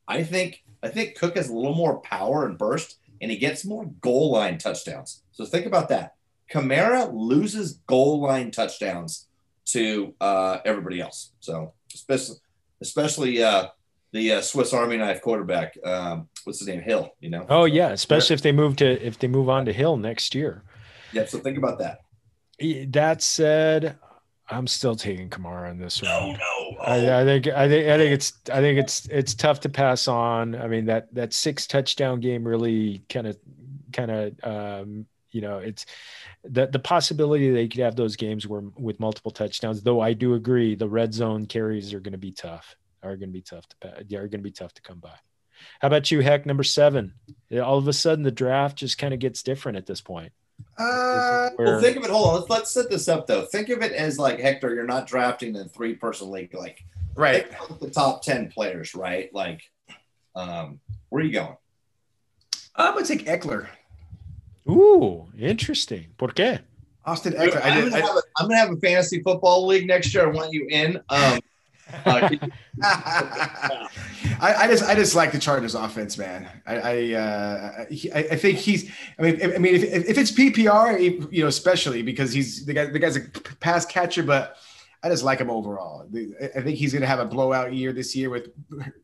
I 0.06 0.22
think 0.22 0.62
I 0.82 0.88
think 0.88 1.16
Cook 1.16 1.36
has 1.36 1.48
a 1.48 1.54
little 1.54 1.74
more 1.74 2.00
power 2.00 2.46
and 2.46 2.58
burst, 2.58 2.98
and 3.20 3.30
he 3.30 3.36
gets 3.36 3.64
more 3.64 3.86
goal 4.00 4.32
line 4.32 4.58
touchdowns. 4.58 5.22
So 5.32 5.44
think 5.44 5.66
about 5.66 5.88
that. 5.88 6.14
Kamara 6.52 7.10
loses 7.12 7.80
goal 7.86 8.20
line 8.20 8.50
touchdowns 8.50 9.26
to 9.66 10.14
uh, 10.20 10.58
everybody 10.64 11.00
else. 11.00 11.32
So 11.40 11.72
especially 11.92 12.36
especially 12.80 13.42
uh, 13.42 13.68
the 14.14 14.34
uh, 14.34 14.40
Swiss 14.40 14.72
Army 14.72 14.96
knife 14.96 15.20
quarterback. 15.20 15.76
Um, 15.84 16.28
what's 16.44 16.60
his 16.60 16.68
name? 16.68 16.80
Hill. 16.80 17.12
You 17.20 17.30
know. 17.30 17.46
Oh 17.50 17.64
yeah, 17.64 17.90
especially 17.90 18.34
if 18.34 18.42
they 18.42 18.52
move 18.52 18.76
to 18.76 18.86
if 19.04 19.18
they 19.18 19.26
move 19.26 19.48
on 19.50 19.66
to 19.66 19.72
Hill 19.72 19.96
next 19.96 20.34
year. 20.34 20.62
Yeah. 21.12 21.26
So 21.26 21.38
think 21.40 21.58
about 21.58 21.80
that. 21.80 21.98
That 22.92 23.22
said, 23.22 23.98
I'm 24.48 24.68
still 24.68 24.94
taking 24.94 25.28
Kamara 25.28 25.70
in 25.72 25.78
this 25.78 26.00
no, 26.00 26.08
round. 26.08 26.38
No, 26.38 26.76
I, 26.80 27.22
I, 27.22 27.24
think 27.24 27.48
I 27.48 27.68
think 27.68 27.88
I 27.88 27.98
think 27.98 28.12
it's 28.12 28.32
I 28.52 28.60
think 28.60 28.78
it's 28.78 29.06
it's 29.06 29.34
tough 29.34 29.60
to 29.60 29.68
pass 29.68 30.06
on. 30.06 30.54
I 30.54 30.68
mean 30.68 30.86
that 30.86 31.12
that 31.12 31.32
six 31.32 31.66
touchdown 31.66 32.20
game 32.20 32.46
really 32.46 33.02
kind 33.08 33.26
of 33.26 33.36
kind 33.92 34.10
of 34.12 34.44
um, 34.44 35.06
you 35.32 35.40
know 35.40 35.58
it's 35.58 35.86
the 36.44 36.68
the 36.68 36.78
possibility 36.78 37.50
they 37.50 37.66
could 37.66 37.80
have 37.80 37.96
those 37.96 38.14
games 38.14 38.46
where 38.46 38.62
with 38.76 39.00
multiple 39.00 39.32
touchdowns. 39.32 39.82
Though 39.82 40.00
I 40.00 40.12
do 40.12 40.34
agree 40.34 40.76
the 40.76 40.88
red 40.88 41.12
zone 41.12 41.46
carries 41.46 41.92
are 41.92 42.00
going 42.00 42.12
to 42.12 42.18
be 42.18 42.30
tough. 42.30 42.76
Are 43.04 43.16
going 43.16 43.28
to 43.28 43.32
be 43.32 43.42
tough 43.42 43.66
to 43.80 43.88
are 44.16 44.28
going 44.28 44.30
to 44.30 44.38
be 44.38 44.50
tough 44.50 44.72
to 44.74 44.82
come 44.82 44.98
by. 44.98 45.14
How 45.80 45.88
about 45.88 46.10
you, 46.10 46.20
Heck? 46.20 46.46
Number 46.46 46.64
seven. 46.64 47.14
All 47.52 47.78
of 47.78 47.86
a 47.86 47.92
sudden, 47.92 48.24
the 48.24 48.30
draft 48.30 48.78
just 48.78 48.98
kind 48.98 49.14
of 49.14 49.20
gets 49.20 49.42
different 49.42 49.78
at 49.78 49.86
this 49.86 50.00
point. 50.00 50.32
Uh, 50.78 51.50
where... 51.56 51.66
well, 51.66 51.80
think 51.80 51.96
of 51.96 52.04
it. 52.04 52.10
Hold 52.10 52.28
on. 52.28 52.34
Let's, 52.34 52.50
let's 52.50 52.70
set 52.70 52.90
this 52.90 53.08
up 53.08 53.26
though. 53.26 53.44
Think 53.44 53.68
of 53.68 53.82
it 53.82 53.92
as 53.92 54.18
like 54.18 54.40
Hector. 54.40 54.74
You're 54.74 54.86
not 54.86 55.06
drafting 55.06 55.54
in 55.54 55.68
three 55.68 55.94
person 55.94 56.30
league. 56.30 56.54
Like 56.54 56.84
right, 57.14 57.46
the 57.80 57.90
top 57.90 58.22
ten 58.22 58.50
players. 58.50 58.94
Right. 58.94 59.32
Like, 59.34 59.70
um, 60.34 60.80
where 61.10 61.22
are 61.22 61.26
you 61.26 61.32
going? 61.32 61.56
I'm 62.76 62.94
gonna 62.94 63.06
take 63.06 63.26
Ekeler. 63.26 63.68
Ooh, 64.68 65.28
interesting. 65.38 66.06
¿Por 66.16 66.28
qué? 66.28 66.60
Austin 67.04 67.34
Ekeler. 67.34 67.62
I 67.62 67.68
am 67.68 67.90
gonna, 67.90 68.22
gonna, 68.40 68.56
have 68.56 68.70
a 68.72 68.76
fantasy 68.76 69.22
football 69.22 69.66
league 69.66 69.86
next 69.86 70.14
year. 70.14 70.26
I 70.26 70.30
want 70.30 70.52
you 70.52 70.66
in. 70.70 71.00
Um, 71.10 71.38
uh, 72.04 72.30
I, 72.82 73.88
I, 74.40 74.66
just 74.68 74.84
I 74.84 74.94
just 74.94 75.14
like 75.14 75.32
the 75.32 75.38
Chargers 75.38 75.74
offense, 75.74 76.16
man. 76.18 76.48
I 76.66 76.76
I, 76.76 77.12
uh, 77.12 77.84
he, 77.90 78.12
I, 78.12 78.36
think 78.36 78.58
he's. 78.58 78.90
I 79.18 79.22
mean, 79.22 79.42
I 79.42 79.58
mean, 79.58 79.74
if, 79.74 80.08
if 80.08 80.18
it's 80.18 80.32
PPR, 80.32 81.32
you 81.32 81.42
know, 81.42 81.48
especially 81.48 82.02
because 82.02 82.32
he's 82.32 82.64
the 82.64 82.72
guy. 82.72 82.86
The 82.86 82.98
guy's 82.98 83.16
a 83.16 83.20
pass 83.60 83.84
catcher, 83.84 84.22
but 84.22 84.56
I 85.02 85.08
just 85.08 85.22
like 85.22 85.38
him 85.38 85.50
overall. 85.50 86.08
I 86.56 86.60
think 86.62 86.78
he's 86.78 86.92
going 86.92 87.02
to 87.02 87.08
have 87.08 87.20
a 87.20 87.26
blowout 87.26 87.74
year 87.74 87.92
this 87.92 88.16
year. 88.16 88.30
With 88.30 88.48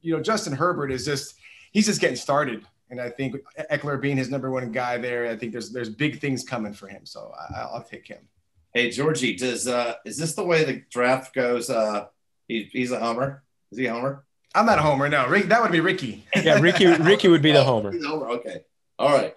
you 0.01 0.17
know, 0.17 0.23
Justin 0.23 0.55
Herbert 0.55 0.91
is 0.91 1.05
just 1.05 1.35
he's 1.73 1.87
just 1.87 2.01
getting 2.01 2.17
started, 2.17 2.65
and 2.89 3.01
I 3.01 3.11
think 3.11 3.37
Ekeler 3.71 4.01
being 4.01 4.17
his 4.17 4.31
number 4.31 4.51
one 4.51 4.73
guy 4.73 4.97
there, 4.97 5.27
I 5.27 5.37
think 5.37 5.53
there's 5.53 5.71
there's 5.71 5.91
big 5.91 6.19
things 6.19 6.43
coming 6.43 6.73
for 6.73 6.89
him. 6.89 7.05
So 7.05 7.33
I, 7.55 7.69
will 7.73 7.83
take 7.83 8.07
him. 8.07 8.27
Hey 8.73 8.91
Georgie, 8.91 9.37
does 9.37 9.69
uh 9.69 9.95
is 10.07 10.17
this 10.17 10.35
the 10.35 10.45
way 10.45 10.65
the 10.65 10.83
draft 10.91 11.35
goes? 11.35 11.69
Uh 11.69 12.07
he, 12.51 12.69
he's 12.73 12.91
a 12.91 12.99
homer. 12.99 13.43
Is 13.71 13.79
he 13.79 13.87
a 13.87 13.93
homer? 13.93 14.25
I'm 14.55 14.67
not 14.67 14.79
a 14.79 14.83
homer. 14.83 15.09
No, 15.09 15.29
Rick, 15.29 15.47
that 15.47 15.63
would 15.63 15.71
be 15.71 15.81
Ricky. 15.81 16.27
yeah, 16.43 16.59
Ricky. 16.59 16.87
Ricky 16.87 17.29
would 17.29 17.43
be 17.43 17.53
the 17.53 17.63
homer. 17.63 17.93
homer. 18.05 18.29
Okay. 18.31 18.65
All 18.99 19.13
right. 19.13 19.35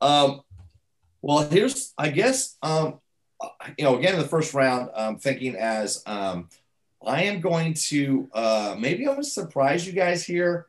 Um, 0.00 0.40
well, 1.20 1.46
here's 1.48 1.92
I 1.98 2.08
guess 2.08 2.56
um, 2.62 3.00
you 3.76 3.84
know 3.84 3.98
again 3.98 4.14
in 4.14 4.20
the 4.20 4.28
first 4.28 4.54
round, 4.54 4.90
I'm 4.96 5.18
thinking 5.18 5.56
as 5.56 6.02
um, 6.06 6.48
I 7.04 7.24
am 7.24 7.40
going 7.40 7.74
to 7.88 8.30
uh, 8.32 8.76
maybe 8.78 9.06
I'm 9.06 9.14
going 9.14 9.24
to 9.24 9.28
surprise 9.28 9.86
you 9.86 9.92
guys 9.92 10.24
here. 10.24 10.66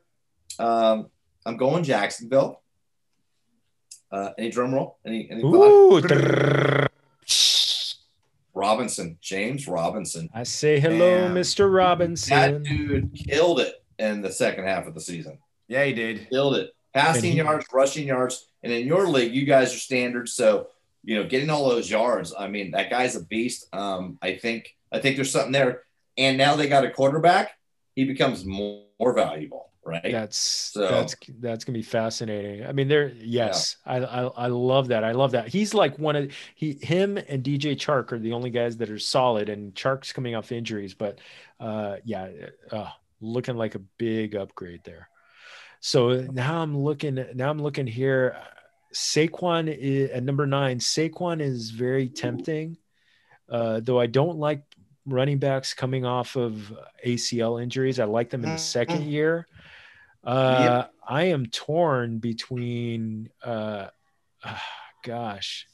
Um, 0.59 1.07
I'm 1.45 1.55
going 1.55 1.83
Jacksonville. 1.85 2.61
Uh, 4.11 4.31
any 4.37 4.49
drum 4.49 4.73
roll? 4.73 4.97
Any? 5.05 5.29
any 5.29 5.43
Ooh, 5.43 6.01
Robinson, 8.77 9.17
James 9.21 9.67
Robinson. 9.67 10.29
I 10.35 10.43
say 10.43 10.79
hello, 10.79 11.27
Mr. 11.29 11.73
Robinson. 11.73 12.61
That 12.61 12.63
dude 12.63 13.11
killed 13.15 13.59
it 13.59 13.73
in 13.97 14.21
the 14.21 14.31
second 14.31 14.65
half 14.65 14.85
of 14.85 14.93
the 14.93 15.01
season. 15.01 15.39
Yeah, 15.67 15.83
he 15.83 15.93
did. 15.93 16.29
Killed 16.29 16.57
it. 16.57 16.75
Passing 16.93 17.31
he, 17.31 17.37
yards, 17.37 17.65
rushing 17.73 18.07
yards. 18.07 18.47
And 18.61 18.71
in 18.71 18.85
your 18.85 19.07
league, 19.07 19.33
you 19.33 19.45
guys 19.45 19.73
are 19.73 19.79
standard. 19.79 20.29
So, 20.29 20.67
you 21.03 21.15
know, 21.15 21.27
getting 21.27 21.49
all 21.49 21.67
those 21.67 21.89
yards. 21.89 22.35
I 22.37 22.49
mean, 22.49 22.69
that 22.71 22.91
guy's 22.91 23.15
a 23.15 23.23
beast. 23.23 23.65
Um, 23.73 24.19
I 24.21 24.35
think 24.35 24.75
I 24.91 24.99
think 24.99 25.15
there's 25.15 25.31
something 25.31 25.51
there. 25.51 25.81
And 26.15 26.37
now 26.37 26.55
they 26.55 26.69
got 26.69 26.85
a 26.85 26.91
quarterback, 26.91 27.57
he 27.95 28.05
becomes 28.05 28.45
more, 28.45 28.83
more 28.99 29.13
valuable 29.13 29.71
right? 29.87 30.11
That's 30.11 30.37
so, 30.37 30.81
that's 30.87 31.15
that's 31.39 31.63
gonna 31.63 31.77
be 31.77 31.83
fascinating. 31.83 32.65
I 32.65 32.71
mean, 32.73 32.87
there, 32.87 33.13
yes, 33.17 33.77
yeah. 33.85 33.93
I, 33.93 33.97
I, 33.97 34.23
I 34.25 34.47
love 34.47 34.89
that. 34.89 35.03
I 35.03 35.13
love 35.13 35.31
that. 35.31 35.47
He's 35.47 35.73
like 35.73 35.97
one 35.97 36.15
of 36.15 36.31
he 36.55 36.77
him 36.81 37.17
and 37.17 37.43
DJ 37.43 37.75
Chark 37.75 38.11
are 38.11 38.19
the 38.19 38.33
only 38.33 38.49
guys 38.49 38.77
that 38.77 38.89
are 38.89 38.99
solid, 38.99 39.49
and 39.49 39.73
Chark's 39.73 40.11
coming 40.11 40.35
off 40.35 40.51
injuries, 40.51 40.93
but 40.93 41.19
uh, 41.59 41.95
yeah, 42.03 42.27
uh, 42.71 42.89
looking 43.21 43.55
like 43.55 43.75
a 43.75 43.79
big 43.97 44.35
upgrade 44.35 44.81
there. 44.83 45.09
So 45.79 46.21
now 46.21 46.61
I'm 46.61 46.77
looking. 46.77 47.25
Now 47.35 47.49
I'm 47.49 47.59
looking 47.61 47.87
here. 47.87 48.35
Saquon 48.93 49.67
is, 49.67 50.09
at 50.11 50.23
number 50.23 50.47
nine. 50.47 50.79
Saquon 50.79 51.41
is 51.41 51.69
very 51.71 52.09
tempting. 52.09 52.77
Uh, 53.49 53.79
though 53.81 53.99
I 53.99 54.07
don't 54.07 54.37
like 54.37 54.63
running 55.05 55.37
backs 55.37 55.73
coming 55.73 56.03
off 56.05 56.35
of 56.35 56.73
ACL 57.05 57.61
injuries. 57.61 57.99
I 57.99 58.05
like 58.05 58.29
them 58.29 58.43
in 58.43 58.49
the 58.51 58.57
second 58.57 59.01
Mm-hmm. 59.01 59.09
year. 59.09 59.47
Uh, 60.23 60.85
I 61.07 61.25
am 61.25 61.45
torn 61.47 62.19
between, 62.19 63.29
uh, 63.43 63.87
ah, 64.43 64.63
gosh, 65.03 65.67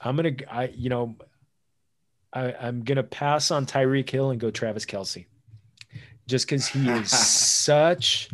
I'm 0.00 0.16
gonna, 0.16 0.36
I 0.50 0.68
you 0.68 0.88
know, 0.88 1.16
I, 2.32 2.54
I'm 2.54 2.82
gonna 2.82 3.02
pass 3.02 3.50
on 3.50 3.66
Tyreek 3.66 4.08
Hill 4.08 4.30
and 4.30 4.40
go 4.40 4.50
Travis 4.50 4.86
Kelce, 4.86 5.26
just 6.26 6.46
because 6.46 6.66
he 6.66 6.88
is 6.88 7.10
such, 7.64 8.30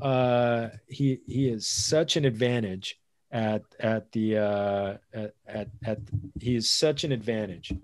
uh, 0.00 0.68
he 0.86 1.20
he 1.26 1.48
is 1.48 1.66
such 1.66 2.16
an 2.16 2.24
advantage 2.24 2.98
at 3.30 3.62
at 3.78 4.10
the 4.12 4.38
uh, 4.38 4.96
at, 5.12 5.34
at 5.46 5.68
at 5.84 5.98
he 6.40 6.54
is 6.54 6.70
such 6.70 7.04
an 7.04 7.12
advantage 7.12 7.74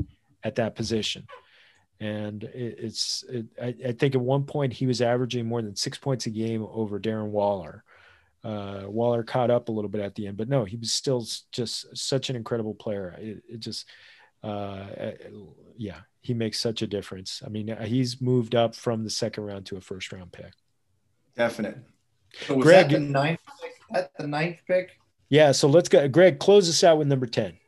at 0.43 0.55
that 0.55 0.74
position 0.74 1.27
and 2.01 2.44
it, 2.44 2.77
it's 2.78 3.24
it, 3.28 3.47
I, 3.62 3.74
I 3.89 3.93
think 3.93 4.14
at 4.14 4.20
one 4.20 4.44
point 4.44 4.72
he 4.72 4.86
was 4.86 5.02
averaging 5.02 5.47
more 5.47 5.62
than 5.62 5.77
six 5.77 5.98
points 5.98 6.27
a 6.27 6.31
game 6.31 6.66
over 6.72 6.98
Darren 6.98 7.28
Waller. 7.28 7.85
Uh, 8.43 8.85
Waller 8.86 9.22
caught 9.22 9.51
up 9.51 9.68
a 9.68 9.72
little 9.72 9.90
bit 9.90 10.01
at 10.01 10.14
the 10.14 10.27
end, 10.27 10.39
but 10.39 10.48
no, 10.48 10.64
he 10.64 10.77
was 10.77 10.93
still 10.93 11.27
just 11.52 11.94
such 11.97 12.31
an 12.31 12.36
incredible 12.36 12.74
player. 12.74 13.14
It, 13.18 13.43
it 13.47 13.60
just, 13.60 13.86
uh, 14.43 14.86
yeah, 15.77 15.98
he 16.22 16.32
makes 16.32 16.59
such 16.59 16.81
a 16.81 16.86
difference. 16.86 17.43
I 17.44 17.51
mean, 17.51 17.68
uh, 17.68 17.85
he's 17.85 18.20
moved 18.22 18.55
up 18.55 18.74
from 18.74 19.05
the 19.05 19.10
second 19.10 19.44
round 19.44 19.66
to 19.66 19.77
a 19.77 19.81
first 19.82 20.10
round 20.10 20.32
pick. 20.32 20.52
Definite. 21.36 21.78
So 22.47 22.55
was 22.55 22.64
Greg- 22.64 22.89
that 22.89 22.94
the 22.94 23.01
ninth 23.01 23.40
pick? 23.60 23.72
At 23.94 24.16
the 24.16 24.27
ninth 24.27 24.60
pick? 24.66 24.93
Yeah, 25.28 25.52
so 25.52 25.68
let's 25.68 25.90
go. 25.90 26.09
Greg, 26.09 26.39
close 26.39 26.68
us 26.68 26.82
out 26.82 26.97
with 26.97 27.09
number 27.09 27.27
ten. 27.27 27.59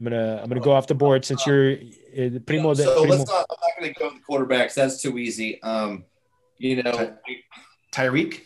I'm 0.00 0.04
gonna 0.04 0.40
I'm 0.42 0.48
gonna 0.48 0.60
go 0.60 0.72
off 0.72 0.86
the 0.86 0.94
board 0.94 1.24
since 1.24 1.44
you're 1.46 1.72
uh, 1.72 2.38
primo. 2.46 2.74
de- 2.74 2.84
so 2.84 3.00
primo- 3.02 3.16
let's 3.16 3.30
not. 3.30 3.46
I'm 3.50 3.56
not 3.60 3.80
going 3.80 3.94
to 3.94 3.98
go 3.98 4.06
with 4.06 4.14
the 4.14 4.54
quarterbacks. 4.54 4.74
That's 4.74 5.02
too 5.02 5.18
easy. 5.18 5.60
Um, 5.62 6.04
you 6.58 6.82
know, 6.82 7.16
Tyreek. 7.92 8.40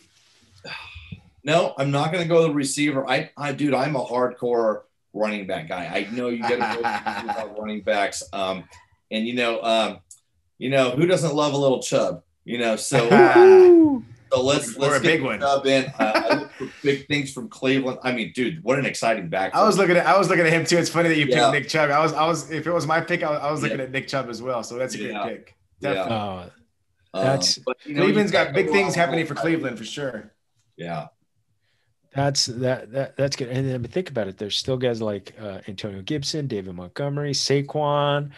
no, 1.44 1.74
I'm 1.76 1.90
not 1.90 2.12
going 2.12 2.22
to 2.22 2.28
go 2.28 2.40
with 2.40 2.48
the 2.48 2.54
receiver. 2.54 3.08
I, 3.08 3.30
I, 3.36 3.52
dude, 3.52 3.74
I'm 3.74 3.96
a 3.96 4.04
hardcore 4.04 4.82
running 5.12 5.46
back 5.46 5.68
guy. 5.68 5.84
I 5.84 6.14
know 6.14 6.28
you 6.28 6.40
got 6.42 6.50
to 6.50 7.36
go 7.36 7.44
with 7.48 7.58
running 7.58 7.82
backs. 7.82 8.22
Um, 8.32 8.64
and 9.10 9.26
you 9.26 9.34
know, 9.34 9.62
um, 9.62 9.98
you 10.58 10.70
know 10.70 10.90
who 10.90 11.06
doesn't 11.06 11.34
love 11.34 11.52
a 11.52 11.58
little 11.58 11.82
chub? 11.82 12.22
You 12.44 12.58
know, 12.58 12.76
so 12.76 14.02
so 14.32 14.42
let's 14.42 14.76
Or 14.76 14.80
let's 14.80 14.96
a 14.96 15.00
get 15.00 15.08
big 15.08 15.22
one. 15.22 15.40
Chubb 15.40 15.66
in. 15.66 15.84
Uh, 15.98 16.12
I 16.14 16.34
look 16.36 16.52
for 16.52 16.68
big 16.82 17.06
things 17.06 17.32
from 17.32 17.48
Cleveland. 17.48 17.98
I 18.02 18.12
mean, 18.12 18.32
dude, 18.34 18.62
what 18.64 18.78
an 18.78 18.86
exciting 18.86 19.28
back. 19.28 19.54
I 19.54 19.62
was 19.64 19.76
looking 19.78 19.96
at 19.96 20.06
I 20.06 20.16
was 20.18 20.28
looking 20.28 20.46
at 20.46 20.52
him 20.52 20.64
too. 20.64 20.78
It's 20.78 20.90
funny 20.90 21.08
that 21.10 21.18
you 21.18 21.26
picked 21.26 21.36
Yeah. 21.36 21.50
Nick 21.50 21.68
Chubb. 21.68 21.90
I 21.90 22.00
was 22.02 22.12
I 22.12 22.26
was 22.26 22.50
if 22.50 22.66
it 22.66 22.72
was 22.72 22.86
my 22.86 23.00
pick, 23.00 23.22
I 23.22 23.30
was, 23.30 23.40
I 23.40 23.50
was 23.50 23.62
looking 23.62 23.78
Yeah. 23.78 23.84
at 23.84 23.90
Nick 23.90 24.08
Chubb 24.08 24.28
as 24.30 24.40
well. 24.40 24.62
So 24.62 24.76
that's 24.76 24.94
a 24.94 24.98
Yeah. 24.98 25.22
great 25.24 25.36
pick. 25.46 25.56
Yeah. 25.80 25.94
Definitely. 25.94 26.16
Uh, 26.16 26.48
Um, 27.14 27.24
That's- 27.24 27.58
but, 27.58 27.76
you 27.84 27.94
know, 27.94 28.04
Cleveland's 28.04 28.32
you 28.32 28.38
got 28.38 28.54
big 28.54 28.70
things 28.70 28.94
happening 28.94 29.26
for 29.26 29.34
Cleveland 29.34 29.76
for 29.76 29.84
sure. 29.84 30.32
Yeah. 30.78 31.08
That's 32.14 32.46
that, 32.46 32.90
that 32.92 33.16
that's 33.18 33.36
good. 33.36 33.48
And 33.48 33.68
then 33.68 33.82
think 33.84 34.08
about 34.08 34.28
it. 34.28 34.38
There's 34.38 34.56
still 34.56 34.78
guys 34.78 35.02
like 35.02 35.34
uh, 35.40 35.58
Antonio 35.68 36.00
Gibson, 36.02 36.46
David 36.46 36.74
Montgomery, 36.74 37.32
Saquon. 37.32 38.30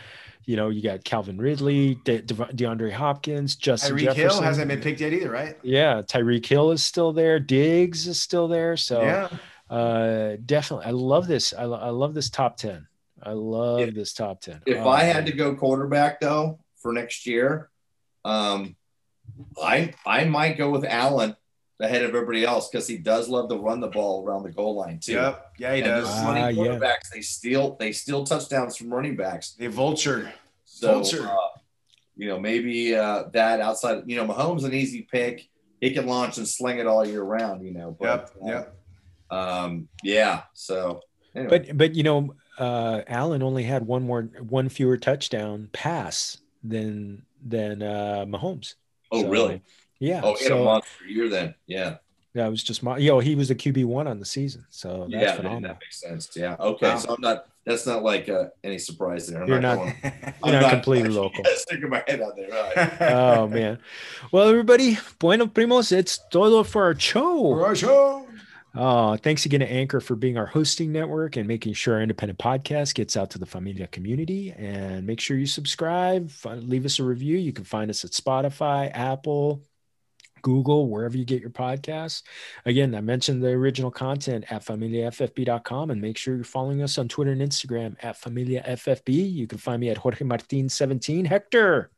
You 0.47 0.57
know, 0.57 0.69
you 0.69 0.83
got 0.83 1.05
Calvin 1.05 1.39
Ridley, 1.39 1.97
De- 2.05 2.21
De- 2.23 2.35
DeAndre 2.35 2.93
Hopkins, 2.93 3.57
Justin 3.57 3.97
Tyreek 3.97 4.01
Jefferson. 4.01 4.29
Hill 4.31 4.43
hasn't 4.43 4.69
been 4.69 4.81
picked 4.81 5.01
yet 5.01 5.13
either, 5.13 5.31
right? 5.31 5.57
Yeah, 5.63 6.03
Tyreek 6.03 6.45
Hill 6.45 6.71
is 6.73 6.83
still 6.83 7.13
there. 7.13 7.41
Diggs 7.41 8.07
is 8.07 8.21
still 8.21 8.47
there. 8.49 8.77
So 8.77 9.03
yeah. 9.03 9.29
uh, 9.75 10.37
definitely, 10.45 10.87
I 10.87 10.91
love 10.91 11.27
this. 11.27 11.55
I, 11.57 11.65
lo- 11.65 11.81
I 11.81 11.91
love 11.91 12.13
this 12.15 12.29
top 12.31 12.57
ten. 12.59 12.87
I 13.23 13.33
love 13.33 13.81
If- 13.81 13.95
this 13.95 14.13
top 14.13 14.41
ten. 14.43 14.61
If 14.67 14.77
Oh, 14.79 14.89
I 14.89 15.05
had 15.05 15.27
to 15.27 15.33
go 15.33 15.55
quarterback 15.55 16.21
though 16.21 16.59
for 16.77 16.93
next 16.93 17.27
year, 17.27 17.71
um, 18.25 18.77
I 19.63 19.95
I 20.05 20.25
might 20.25 20.59
go 20.59 20.69
with 20.71 20.85
Allen 20.85 21.37
ahead 21.81 22.03
of 22.03 22.15
everybody 22.15 22.45
else 22.45 22.69
because 22.69 22.87
he 22.87 22.97
does 22.99 23.29
love 23.29 23.49
to 23.49 23.57
run 23.57 23.81
the 23.81 23.89
ball 23.89 24.25
around 24.25 24.45
the 24.45 24.51
goal 24.51 24.77
line 24.77 24.99
too. 25.01 25.13
Yep. 25.13 25.53
Yeah, 25.59 25.75
he 25.75 25.81
And 25.83 25.91
does. 25.91 26.05
those 26.09 26.15
Ah, 26.23 26.29
running 26.29 26.65
yeah. 26.65 26.93
they 27.13 27.21
steal 27.21 27.77
they 27.77 27.93
steal 27.93 28.25
touchdowns 28.25 28.77
from 28.77 28.93
running 28.93 29.17
backs. 29.17 29.53
They 29.53 29.67
vulture. 29.67 30.33
So 30.65 30.93
Vulture. 30.95 31.27
uh, 31.29 31.37
you 32.17 32.29
know 32.29 32.39
maybe 32.39 32.95
uh, 32.95 33.25
that 33.33 33.61
outside. 33.61 34.03
You 34.07 34.17
know, 34.17 34.27
Mahomes 34.27 34.65
an 34.65 34.73
easy 34.75 35.03
pick. 35.11 35.49
He 35.81 35.93
can 35.93 36.07
launch 36.07 36.39
and 36.39 36.49
sling 36.49 36.79
it 36.79 36.87
all 36.87 37.07
year 37.07 37.23
round. 37.23 37.65
You 37.65 37.73
know, 37.73 37.97
but 37.99 38.31
Yep. 38.43 38.43
uh, 38.43 38.47
Yep. 38.47 38.77
um, 39.31 39.89
yeah. 40.03 40.43
So 40.55 41.01
anyway. 41.35 41.59
But 41.67 41.77
but 41.77 41.95
you 41.95 42.03
know, 42.05 42.35
uh, 42.59 43.03
Allen 43.09 43.43
only 43.43 43.65
had 43.65 43.85
one 43.87 44.05
more 44.05 44.23
one 44.49 44.69
fewer 44.69 44.97
touchdown 44.97 45.69
pass 45.73 46.39
than 46.63 47.25
than 47.45 47.83
uh, 47.83 48.25
Mahomes. 48.29 48.75
oh 49.13 49.23
So, 49.23 49.29
really? 49.29 49.63
Yeah. 50.01 50.21
Oh, 50.25 50.35
he 50.37 50.45
had 50.45 50.53
a 50.53 50.57
monster 50.65 51.05
year 51.07 51.29
then. 51.29 51.55
Yeah. 51.67 51.97
that 52.35 52.49
was 52.49 52.63
just 52.63 52.83
my. 52.83 52.99
Yo, 52.99 53.21
he 53.21 53.35
was 53.35 53.49
the 53.49 53.55
QB 53.55 53.85
one 53.87 54.07
on 54.07 54.19
the 54.19 54.25
season. 54.27 54.67
So 54.71 55.07
that's 55.11 55.13
yeah, 55.13 55.27
man, 55.27 55.37
phenomenal. 55.37 55.69
that 55.75 55.79
makes 55.81 56.01
sense. 56.01 56.31
Yeah. 56.37 56.57
Okay. 56.59 56.89
Wow. 56.89 56.99
So 56.99 57.15
I'm 57.15 57.21
not. 57.21 57.47
That's 57.65 57.87
not 57.87 58.03
like 58.03 58.29
uh, 58.29 58.47
any 58.63 58.77
surprise 58.79 59.27
there. 59.27 59.43
I'm 59.43 59.49
You're 59.49 59.61
not- 59.61 59.77
going- 59.79 59.97
You're 60.45 60.55
I'm 60.57 60.61
not 60.63 60.71
completely 60.71 61.09
local. 61.11 61.43
Sticking 61.55 61.89
my 61.89 62.03
head 62.07 62.21
out 62.21 62.37
there. 62.37 62.53
All 62.55 62.73
right. 62.77 63.03
oh 63.13 63.49
man. 63.49 63.79
Well, 64.33 64.49
everybody, 64.51 64.99
bueno 65.19 65.47
primos, 65.47 65.91
it's 65.91 66.19
todo 66.31 66.63
for 66.63 66.83
our 66.85 66.99
show. 66.99 67.39
For 67.55 67.65
our 67.67 67.75
show. 67.75 68.27
Uh, 68.75 69.17
thanks 69.17 69.47
again 69.47 69.61
to 69.61 69.71
Anchor 69.71 70.01
for 70.01 70.17
being 70.17 70.37
our 70.37 70.47
hosting 70.47 70.91
network 70.93 71.37
and 71.37 71.47
making 71.47 71.73
sure 71.75 71.95
our 71.95 72.03
independent 72.03 72.39
podcast 72.41 72.95
gets 72.97 73.17
out 73.17 73.31
to 73.31 73.39
the 73.39 73.47
Familia 73.47 73.87
community. 73.87 74.51
And 74.51 75.07
make 75.07 75.21
sure 75.21 75.37
you 75.39 75.47
subscribe, 75.47 76.31
leave 76.45 76.85
us 76.85 76.99
a 76.99 77.05
review. 77.05 77.39
You 77.39 77.53
can 77.53 77.65
find 77.65 77.89
us 77.89 78.05
at 78.05 78.11
Spotify, 78.11 78.91
Apple, 78.93 79.63
Google, 80.45 80.89
wherever 80.89 81.17
you 81.17 81.25
get 81.25 81.41
your 81.41 81.51
podcasts. 81.51 82.23
Again, 82.67 82.95
I 82.95 83.01
mentioned 83.01 83.43
the 83.43 83.49
original 83.49 83.91
content 83.91 84.45
at 84.51 84.65
familiaffb.com 84.65 85.91
and 85.91 86.01
make 86.01 86.17
sure 86.17 86.37
you're 86.37 86.45
following 86.45 86.83
us 86.83 86.99
on 86.99 87.09
Twitter 87.09 87.33
and 87.33 87.41
Instagram 87.41 87.97
at 88.03 88.21
familiaffb. 88.21 89.09
You 89.09 89.47
can 89.49 89.59
find 89.59 89.81
me 89.81 89.89
at 89.89 89.97
Jorge 89.97 90.25
Martin 90.25 90.69
17. 90.69 91.25
Hector. 91.25 91.91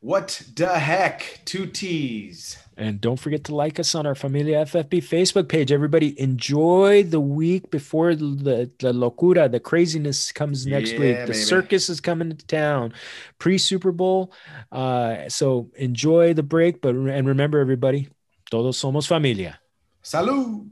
What 0.00 0.42
the 0.54 0.78
heck? 0.78 1.40
Two 1.46 1.66
T's. 1.66 2.58
And 2.78 3.00
don't 3.00 3.18
forget 3.18 3.44
to 3.44 3.54
like 3.54 3.80
us 3.80 3.94
on 3.94 4.06
our 4.06 4.14
Familia 4.14 4.62
FFB 4.66 4.98
Facebook 5.02 5.48
page. 5.48 5.72
Everybody, 5.72 6.18
enjoy 6.20 7.04
the 7.04 7.20
week 7.20 7.70
before 7.70 8.14
the, 8.14 8.70
the 8.78 8.92
locura, 8.92 9.50
the 9.50 9.60
craziness 9.60 10.30
comes 10.30 10.66
next 10.66 10.92
Yeah, 10.92 11.00
week. 11.00 11.16
The 11.20 11.32
baby. 11.32 11.38
circus 11.38 11.88
is 11.88 12.00
coming 12.02 12.36
to 12.36 12.46
town 12.46 12.92
pre 13.38 13.56
Super 13.56 13.92
Bowl. 13.92 14.30
Uh, 14.70 15.28
so 15.28 15.70
enjoy 15.76 16.34
the 16.34 16.42
break. 16.42 16.82
But 16.82 16.94
and 16.94 17.26
remember, 17.26 17.60
everybody, 17.60 18.08
todos 18.50 18.76
somos 18.78 19.06
familia. 19.06 19.58
Salud. 20.04 20.68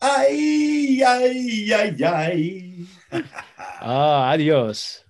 Ay, 0.00 1.02
ay, 1.02 1.72
ay, 1.72 1.96
ay. 2.04 2.72
Ah, 3.86 4.30
adios. 4.32 5.03